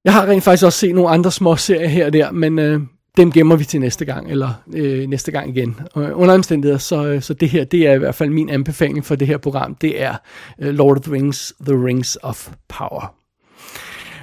Jeg 0.04 0.12
har 0.12 0.26
rent 0.26 0.44
faktisk 0.44 0.64
også 0.64 0.78
set 0.78 0.94
nogle 0.94 1.10
andre 1.10 1.32
små 1.32 1.56
serier 1.56 1.88
her 1.88 2.06
og 2.06 2.12
der, 2.12 2.30
men 2.30 2.58
øh, 2.58 2.80
dem 3.16 3.32
gemmer 3.32 3.56
vi 3.56 3.64
til 3.64 3.80
næste 3.80 4.04
gang, 4.04 4.30
eller 4.30 4.50
øh, 4.74 5.08
næste 5.08 5.32
gang 5.32 5.56
igen. 5.56 5.80
Uh, 5.96 6.20
under 6.20 6.34
omstændigheder, 6.34 6.78
så, 6.78 7.06
øh, 7.06 7.22
så 7.22 7.34
det 7.34 7.48
her, 7.48 7.64
det 7.64 7.86
er 7.86 7.92
i 7.92 7.98
hvert 7.98 8.14
fald 8.14 8.30
min 8.30 8.50
anbefaling 8.50 9.04
for 9.04 9.14
det 9.14 9.26
her 9.26 9.38
program, 9.38 9.74
det 9.74 10.02
er 10.02 10.16
øh, 10.58 10.74
Lord 10.74 10.96
of 10.96 11.02
the 11.02 11.12
Rings, 11.12 11.54
The 11.66 11.84
Rings 11.86 12.18
of 12.22 12.48
Power. 12.68 13.25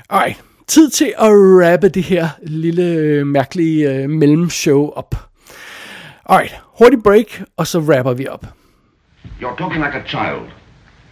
Alright, 0.10 0.42
tid 0.68 0.90
til 0.90 1.14
at 1.18 1.30
rappe 1.30 1.90
det 1.90 2.04
her 2.04 2.30
lille 2.42 3.26
mærkelige 3.26 4.04
uh, 4.04 4.10
mellemshow 4.10 4.90
op. 4.96 5.16
Alright, 6.26 6.60
hurtig 6.80 7.04
break, 7.04 7.44
og 7.58 7.68
så 7.68 7.80
rapper 7.80 8.14
vi 8.14 8.28
op. 8.28 8.46
You're 9.42 9.56
talking 9.58 9.84
like 9.86 9.96
a 9.96 10.08
child. 10.08 10.50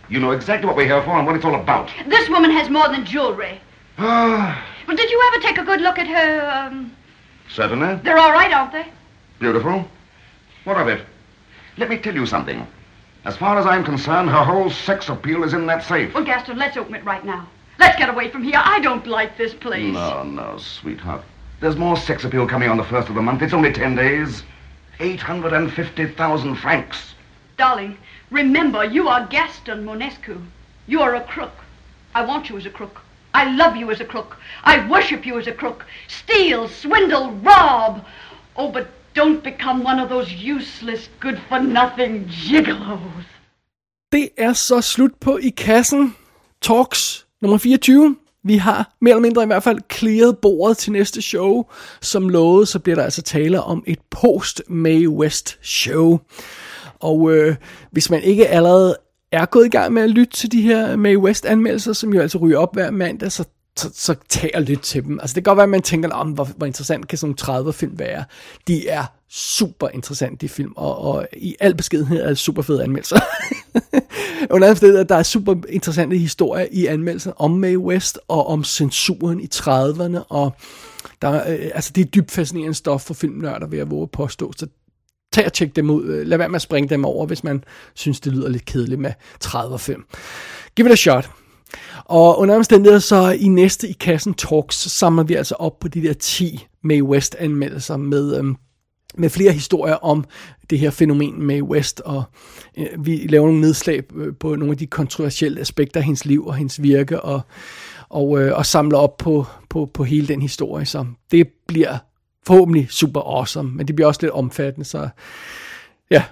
You 0.10 0.20
know 0.20 0.32
exactly 0.32 0.66
what 0.66 0.76
we're 0.76 0.94
here 0.94 1.04
for 1.04 1.12
and 1.12 1.28
what 1.28 1.36
it's 1.38 1.46
all 1.46 1.56
about. 1.56 1.88
This 2.10 2.30
woman 2.30 2.52
has 2.52 2.70
more 2.70 2.88
than 2.94 3.06
jewelry. 3.06 3.62
well, 3.98 4.98
did 4.98 5.10
you 5.14 5.20
ever 5.28 5.48
take 5.48 5.58
a 5.62 5.66
good 5.66 5.82
look 5.82 6.00
at 6.00 6.08
her? 6.08 6.30
Um... 6.58 6.92
Certainly. 7.50 8.00
They're 8.04 8.18
all 8.18 8.32
right, 8.32 8.52
aren't 8.54 8.72
they? 8.72 8.86
Beautiful. 9.40 9.86
What 10.64 10.78
of 10.78 10.88
it? 10.88 11.02
Let 11.78 11.90
me 11.90 11.98
tell 11.98 12.16
you 12.16 12.26
something. 12.26 12.68
As 13.26 13.38
far 13.38 13.58
as 13.60 13.66
I'm 13.66 13.84
concerned, 13.84 14.30
her 14.30 14.44
whole 14.44 14.70
sex 14.70 15.10
appeal 15.10 15.44
is 15.44 15.54
in 15.54 15.66
that 15.68 15.84
safe. 15.84 16.14
Well, 16.14 16.26
Gaston, 16.26 16.58
let's 16.58 16.78
open 16.78 16.96
it 16.96 17.06
right 17.06 17.24
now. 17.26 17.48
Let's 17.80 17.98
get 17.98 18.10
away 18.10 18.30
from 18.30 18.44
here. 18.44 18.62
I 18.64 18.80
don't 18.80 19.08
like 19.08 19.38
this 19.38 19.54
place. 19.54 19.94
No, 19.94 20.24
no, 20.24 20.58
sweetheart. 20.58 21.24
There's 21.60 21.76
more 21.76 21.98
sex 21.98 22.24
appeal 22.24 22.48
coming 22.48 22.70
on 22.70 22.78
the 22.78 22.84
first 22.84 23.10
of 23.10 23.16
the 23.16 23.22
month. 23.22 23.42
It's 23.42 23.54
only 23.54 23.72
ten 23.74 23.96
days. 23.96 24.44
850,000 25.00 26.56
francs. 26.56 27.16
Darling, 27.58 27.98
remember, 28.30 28.86
you 28.86 29.08
are 29.08 29.26
Gaston 29.28 29.84
Monescu. 29.84 30.40
You 30.88 31.02
are 31.02 31.16
a 31.16 31.22
crook. 31.22 31.54
I 32.14 32.24
want 32.26 32.50
you 32.50 32.58
as 32.58 32.66
a 32.66 32.70
crook. 32.70 33.02
I 33.34 33.56
love 33.56 33.76
you 33.76 33.90
as 33.92 34.00
a 34.00 34.06
crook. 34.06 34.38
I 34.64 34.88
worship 34.90 35.26
you 35.26 35.40
as 35.40 35.48
a 35.48 35.52
crook. 35.52 35.86
Steal, 36.08 36.68
swindle, 36.68 37.32
rob. 37.32 38.06
Oh, 38.56 38.72
but 38.72 38.88
don't 39.14 39.44
become 39.44 39.84
one 39.84 40.00
of 40.00 40.10
those 40.10 40.32
useless, 40.32 41.10
good-for-nothing 41.20 42.28
gigolos. 42.30 43.26
Det 44.12 44.30
er 44.38 44.54
så 44.54 44.82
slut 44.82 45.20
på 45.20 45.38
i 45.38 45.50
kassen. 45.50 46.16
Talks 46.62 47.26
nummer 47.42 47.58
24. 47.58 48.16
Vi 48.44 48.58
har 48.58 48.96
mere 49.02 49.12
eller 49.12 49.22
mindre 49.22 49.44
i 49.44 49.46
hvert 49.46 49.64
fald 49.64 49.80
clearet 49.92 50.38
bordet 50.38 50.78
til 50.78 50.92
næste 50.92 51.22
show. 51.22 51.66
Som 52.02 52.30
lovet, 52.30 52.68
så 52.68 52.80
bliver 52.80 52.96
der 52.96 53.04
altså 53.04 53.22
tale 53.22 53.62
om 53.62 53.84
et 53.88 54.00
post-May 54.16 55.08
West 55.08 55.58
show. 55.62 56.20
Og 57.00 57.32
øh, 57.32 57.56
hvis 57.92 58.10
man 58.10 58.24
ikke 58.24 58.48
allerede 58.48 58.98
er 59.32 59.46
gået 59.46 59.66
i 59.66 59.70
gang 59.70 59.94
med 59.94 60.02
at 60.02 60.10
lytte 60.10 60.34
til 60.34 60.52
de 60.52 60.62
her 60.62 60.96
May 60.96 61.18
West 61.18 61.46
anmeldelser, 61.46 61.94
som 61.94 62.14
jo 62.14 62.22
altså 62.22 62.38
ryger 62.38 62.58
op 62.58 62.74
hver 62.74 62.92
mandag, 62.92 63.32
så 63.32 63.46
så, 63.78 63.90
så 63.94 64.16
lidt 64.60 64.82
til 64.82 65.04
dem. 65.04 65.20
Altså 65.20 65.34
det 65.36 65.44
kan 65.44 65.52
godt 65.52 65.58
være, 65.58 65.64
at 65.64 65.70
man 65.70 65.82
tænker, 65.82 66.10
om 66.10 66.32
hvor, 66.32 66.44
hvor 66.58 66.66
interessant 66.66 67.08
kan 67.08 67.18
sådan 67.18 67.28
nogle 67.28 67.38
30 67.38 67.74
film 67.74 68.00
være. 68.00 68.24
De 68.68 68.88
er 68.88 69.06
super 69.30 69.88
interessante, 69.90 70.38
de 70.42 70.50
film, 70.50 70.74
og, 70.76 70.98
og 70.98 71.28
i 71.38 71.56
al 71.60 71.76
beskedenhed 71.76 72.22
er 72.22 72.28
det 72.28 72.38
super 72.38 72.62
fede 72.62 72.84
anmeldelser. 72.84 73.20
Under 74.52 74.68
andet 74.68 74.78
sted, 74.78 74.98
at 74.98 75.10
der 75.10 75.16
er 75.16 75.24
super 75.24 75.56
interessante 75.70 76.18
historier 76.18 76.68
i 76.72 76.86
anmeldelsen 76.86 77.34
om 77.36 77.52
Mae 77.52 77.80
West 77.80 78.20
og 78.28 78.48
om 78.48 78.64
censuren 78.64 79.40
i 79.40 79.48
30'erne, 79.56 80.24
og 80.30 80.56
der, 81.22 81.52
øh, 81.52 81.72
altså 81.76 81.92
det 81.96 82.02
er 82.02 82.06
dybt 82.06 82.32
fascinerende 82.32 82.74
stof 82.74 83.02
for 83.02 83.14
filmnørder, 83.14 83.68
vil 83.68 83.78
jeg 83.78 83.92
våge 83.92 84.04
at 84.04 84.12
påstå. 84.12 84.54
Så 84.58 84.68
tag 85.34 85.46
og 85.46 85.54
tjek 85.54 85.76
dem 85.76 85.90
ud. 85.90 86.06
Øh, 86.06 86.28
lad 86.28 86.38
være 86.38 86.50
med 86.50 86.56
at 86.56 86.62
springe 86.62 86.90
dem 86.90 87.06
over, 87.06 87.26
hvis 87.26 87.44
man 87.44 87.64
synes, 87.94 88.20
det 88.20 88.34
lyder 88.34 88.50
lidt 88.50 88.66
kedeligt 88.66 89.02
med 89.02 89.14
30 89.40 89.80
film. 89.80 90.04
Give 90.76 90.88
it 90.88 90.92
a 90.92 90.96
shot. 90.96 91.30
Og 92.12 92.40
under 92.40 92.56
omstændigheder 92.56 93.00
så 93.00 93.32
i 93.32 93.48
næste 93.48 93.90
i 93.90 93.92
kassen 93.92 94.34
Talks, 94.34 94.76
så 94.76 94.90
samler 94.90 95.24
vi 95.24 95.34
altså 95.34 95.56
op 95.56 95.80
på 95.80 95.88
de 95.88 96.02
der 96.02 96.14
10 96.14 96.68
May 96.84 97.02
West 97.02 97.36
anmeldelser 97.40 97.98
med, 97.98 98.38
øhm, 98.38 98.56
med 99.16 99.30
flere 99.30 99.52
historier 99.52 99.96
om 99.96 100.26
det 100.70 100.80
her 100.80 100.90
fænomen 100.90 101.42
med 101.42 101.62
West, 101.62 102.02
og 102.06 102.24
øh, 102.78 103.06
vi 103.06 103.28
laver 103.30 103.46
nogle 103.46 103.62
nedslag 103.62 104.04
øh, 104.16 104.34
på 104.40 104.56
nogle 104.56 104.72
af 104.72 104.78
de 104.78 104.88
kontroversielle 104.88 105.62
aspekter 105.62 106.00
af 106.00 106.04
hendes 106.04 106.26
liv 106.26 106.48
og 106.48 106.56
hendes 106.56 106.82
virke, 106.82 107.22
og, 107.22 107.42
og, 108.10 108.42
øh, 108.42 108.58
og 108.58 108.66
samler 108.66 108.98
op 108.98 109.18
på, 109.18 109.46
på, 109.70 109.90
på 109.94 110.04
hele 110.04 110.28
den 110.28 110.42
historie. 110.42 110.86
Så 110.86 111.06
det 111.32 111.48
bliver 111.68 111.98
forhåbentlig 112.48 112.88
super 112.90 113.22
awesome, 113.22 113.72
men 113.72 113.88
det 113.88 113.96
bliver 113.96 114.08
også 114.08 114.22
lidt 114.22 114.32
omfattende, 114.32 114.86
så 114.86 115.10
ja, 116.10 116.24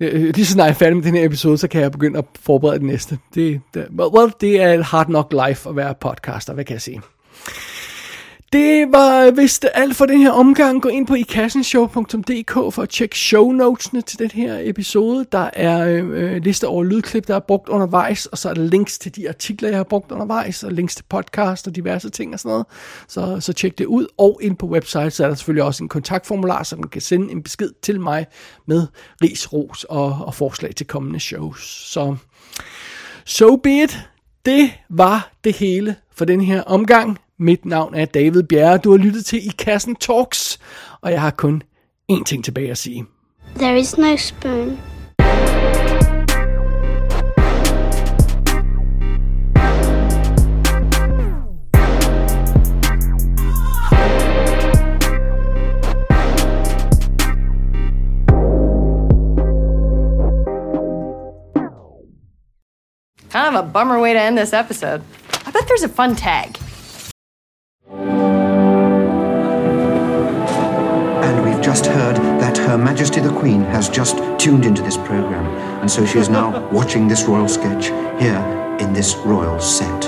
Øh, 0.00 0.22
øh, 0.22 0.34
lige 0.34 0.46
så 0.46 0.52
snart 0.52 0.66
jeg 0.66 0.70
er 0.70 0.74
færdig 0.74 0.96
med 0.96 1.04
den 1.04 1.14
her 1.14 1.24
episode, 1.24 1.58
så 1.58 1.68
kan 1.68 1.80
jeg 1.80 1.92
begynde 1.92 2.18
at 2.18 2.24
forberede 2.40 2.78
det 2.78 2.86
næste. 2.86 3.18
Det, 3.34 3.60
det, 3.74 3.86
well, 3.98 4.32
det 4.40 4.62
er 4.62 4.72
et 4.72 4.84
hard 4.84 5.08
nok 5.08 5.34
life 5.46 5.68
at 5.68 5.76
være 5.76 5.94
podcaster, 6.00 6.54
hvad 6.54 6.64
kan 6.64 6.74
jeg 6.74 6.82
sige. 6.82 7.00
Det 8.52 8.92
var 8.92 9.24
øh, 9.24 9.36
vist 9.36 9.66
alt 9.74 9.96
for 9.96 10.06
den 10.06 10.20
her 10.20 10.30
omgang. 10.30 10.82
Gå 10.82 10.88
ind 10.88 11.06
på 11.06 11.14
ikassenshow.dk 11.14 12.52
for 12.74 12.82
at 12.82 12.88
tjekke 12.88 13.18
show 13.18 13.52
notesene 13.52 14.02
til 14.02 14.18
den 14.18 14.30
her 14.30 14.58
episode. 14.62 15.26
Der 15.32 15.50
er 15.52 15.88
øh, 15.88 16.08
øh, 16.08 16.42
liste 16.42 16.68
over 16.68 16.84
lydklip, 16.84 17.26
der 17.26 17.34
er 17.34 17.40
brugt 17.40 17.68
undervejs, 17.68 18.26
og 18.26 18.38
så 18.38 18.50
er 18.50 18.54
der 18.54 18.62
links 18.62 18.98
til 18.98 19.16
de 19.16 19.28
artikler, 19.28 19.68
jeg 19.68 19.78
har 19.78 19.84
brugt 19.84 20.12
undervejs, 20.12 20.64
og 20.64 20.72
links 20.72 20.94
til 20.94 21.04
podcast 21.08 21.66
og 21.66 21.76
diverse 21.76 22.10
ting 22.10 22.34
og 22.34 22.40
sådan 22.40 22.50
noget. 22.50 22.66
Så, 23.08 23.40
så 23.40 23.52
tjek 23.52 23.78
det 23.78 23.86
ud. 23.86 24.06
Og 24.18 24.38
ind 24.42 24.56
på 24.56 24.66
website, 24.66 25.10
så 25.10 25.24
er 25.24 25.28
der 25.28 25.34
selvfølgelig 25.34 25.64
også 25.64 25.84
en 25.84 25.88
kontaktformular, 25.88 26.62
så 26.62 26.76
man 26.76 26.88
kan 26.88 27.00
sende 27.00 27.32
en 27.32 27.42
besked 27.42 27.70
til 27.82 28.00
mig 28.00 28.26
med 28.66 28.86
ris, 29.22 29.52
ros 29.52 29.84
og, 29.84 30.18
og 30.20 30.34
forslag 30.34 30.74
til 30.74 30.86
kommende 30.86 31.20
shows. 31.20 31.90
Så 31.92 32.16
so 33.24 33.56
be 33.56 33.82
it. 33.82 33.98
Det 34.46 34.70
var 34.88 35.32
det 35.44 35.56
hele 35.56 35.96
for 36.16 36.24
den 36.24 36.40
her 36.40 36.62
omgang. 36.62 37.18
Mit 37.40 37.64
navn 37.64 37.94
er 37.94 38.04
David 38.04 38.42
Bjerre. 38.42 38.78
Du 38.78 38.90
har 38.90 38.98
lyttet 38.98 39.24
til 39.24 39.46
I 39.46 39.50
Kassen 39.58 39.96
Talks, 39.96 40.58
og 41.00 41.12
jeg 41.12 41.20
har 41.20 41.30
kun 41.30 41.62
én 42.12 42.24
ting 42.24 42.44
tilbage 42.44 42.70
at 42.70 42.78
sige. 42.78 43.04
There 43.56 43.78
is 43.78 43.98
no 43.98 44.16
spoon. 44.16 44.78
Kind 63.30 63.46
of 63.46 63.54
a 63.54 63.62
bummer 63.62 64.00
way 64.00 64.14
to 64.14 64.20
end 64.20 64.36
this 64.36 64.52
episode. 64.52 65.02
I 65.46 65.50
bet 65.50 65.62
there's 65.68 65.84
a 65.84 65.88
fun 65.88 66.16
tag. 66.16 66.67
Just 71.78 71.90
heard 71.92 72.16
that 72.40 72.58
Her 72.58 72.76
Majesty 72.76 73.20
the 73.20 73.32
Queen 73.32 73.60
has 73.60 73.88
just 73.88 74.16
tuned 74.36 74.64
into 74.64 74.82
this 74.82 74.96
program, 74.96 75.46
and 75.80 75.88
so 75.88 76.04
she 76.04 76.18
is 76.18 76.28
now 76.28 76.68
watching 76.72 77.06
this 77.06 77.22
royal 77.22 77.46
sketch 77.46 77.86
here 78.20 78.40
in 78.80 78.92
this 78.92 79.14
royal 79.18 79.60
set. 79.60 80.00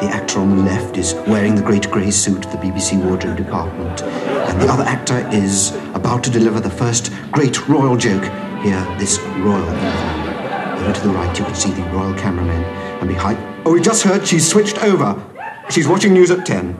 The 0.00 0.06
actor 0.06 0.38
on 0.38 0.56
the 0.56 0.62
left 0.62 0.96
is 0.96 1.14
wearing 1.26 1.56
the 1.56 1.62
great 1.62 1.90
grey 1.90 2.12
suit 2.12 2.44
of 2.44 2.52
the 2.52 2.58
BBC 2.58 3.02
wardrobe 3.02 3.36
department, 3.36 4.00
and 4.02 4.62
the 4.62 4.68
other 4.72 4.84
actor 4.84 5.28
is 5.32 5.74
about 5.94 6.22
to 6.22 6.30
deliver 6.30 6.60
the 6.60 6.70
first 6.70 7.10
great 7.32 7.68
royal 7.68 7.96
joke 7.96 8.22
here, 8.62 8.80
this 9.00 9.18
royal 9.38 9.64
evening. 9.64 10.78
Over 10.78 10.92
to 10.92 11.00
the 11.00 11.12
right, 11.14 11.36
you 11.36 11.44
can 11.44 11.54
see 11.56 11.72
the 11.72 11.82
royal 11.90 12.14
cameraman, 12.14 12.62
and 13.00 13.08
behind. 13.08 13.38
Oh, 13.66 13.72
we 13.72 13.80
just 13.80 14.04
heard 14.04 14.24
she's 14.24 14.48
switched 14.48 14.84
over. 14.84 15.20
She's 15.68 15.88
watching 15.88 16.12
news 16.12 16.30
at 16.30 16.46
10. 16.46 16.78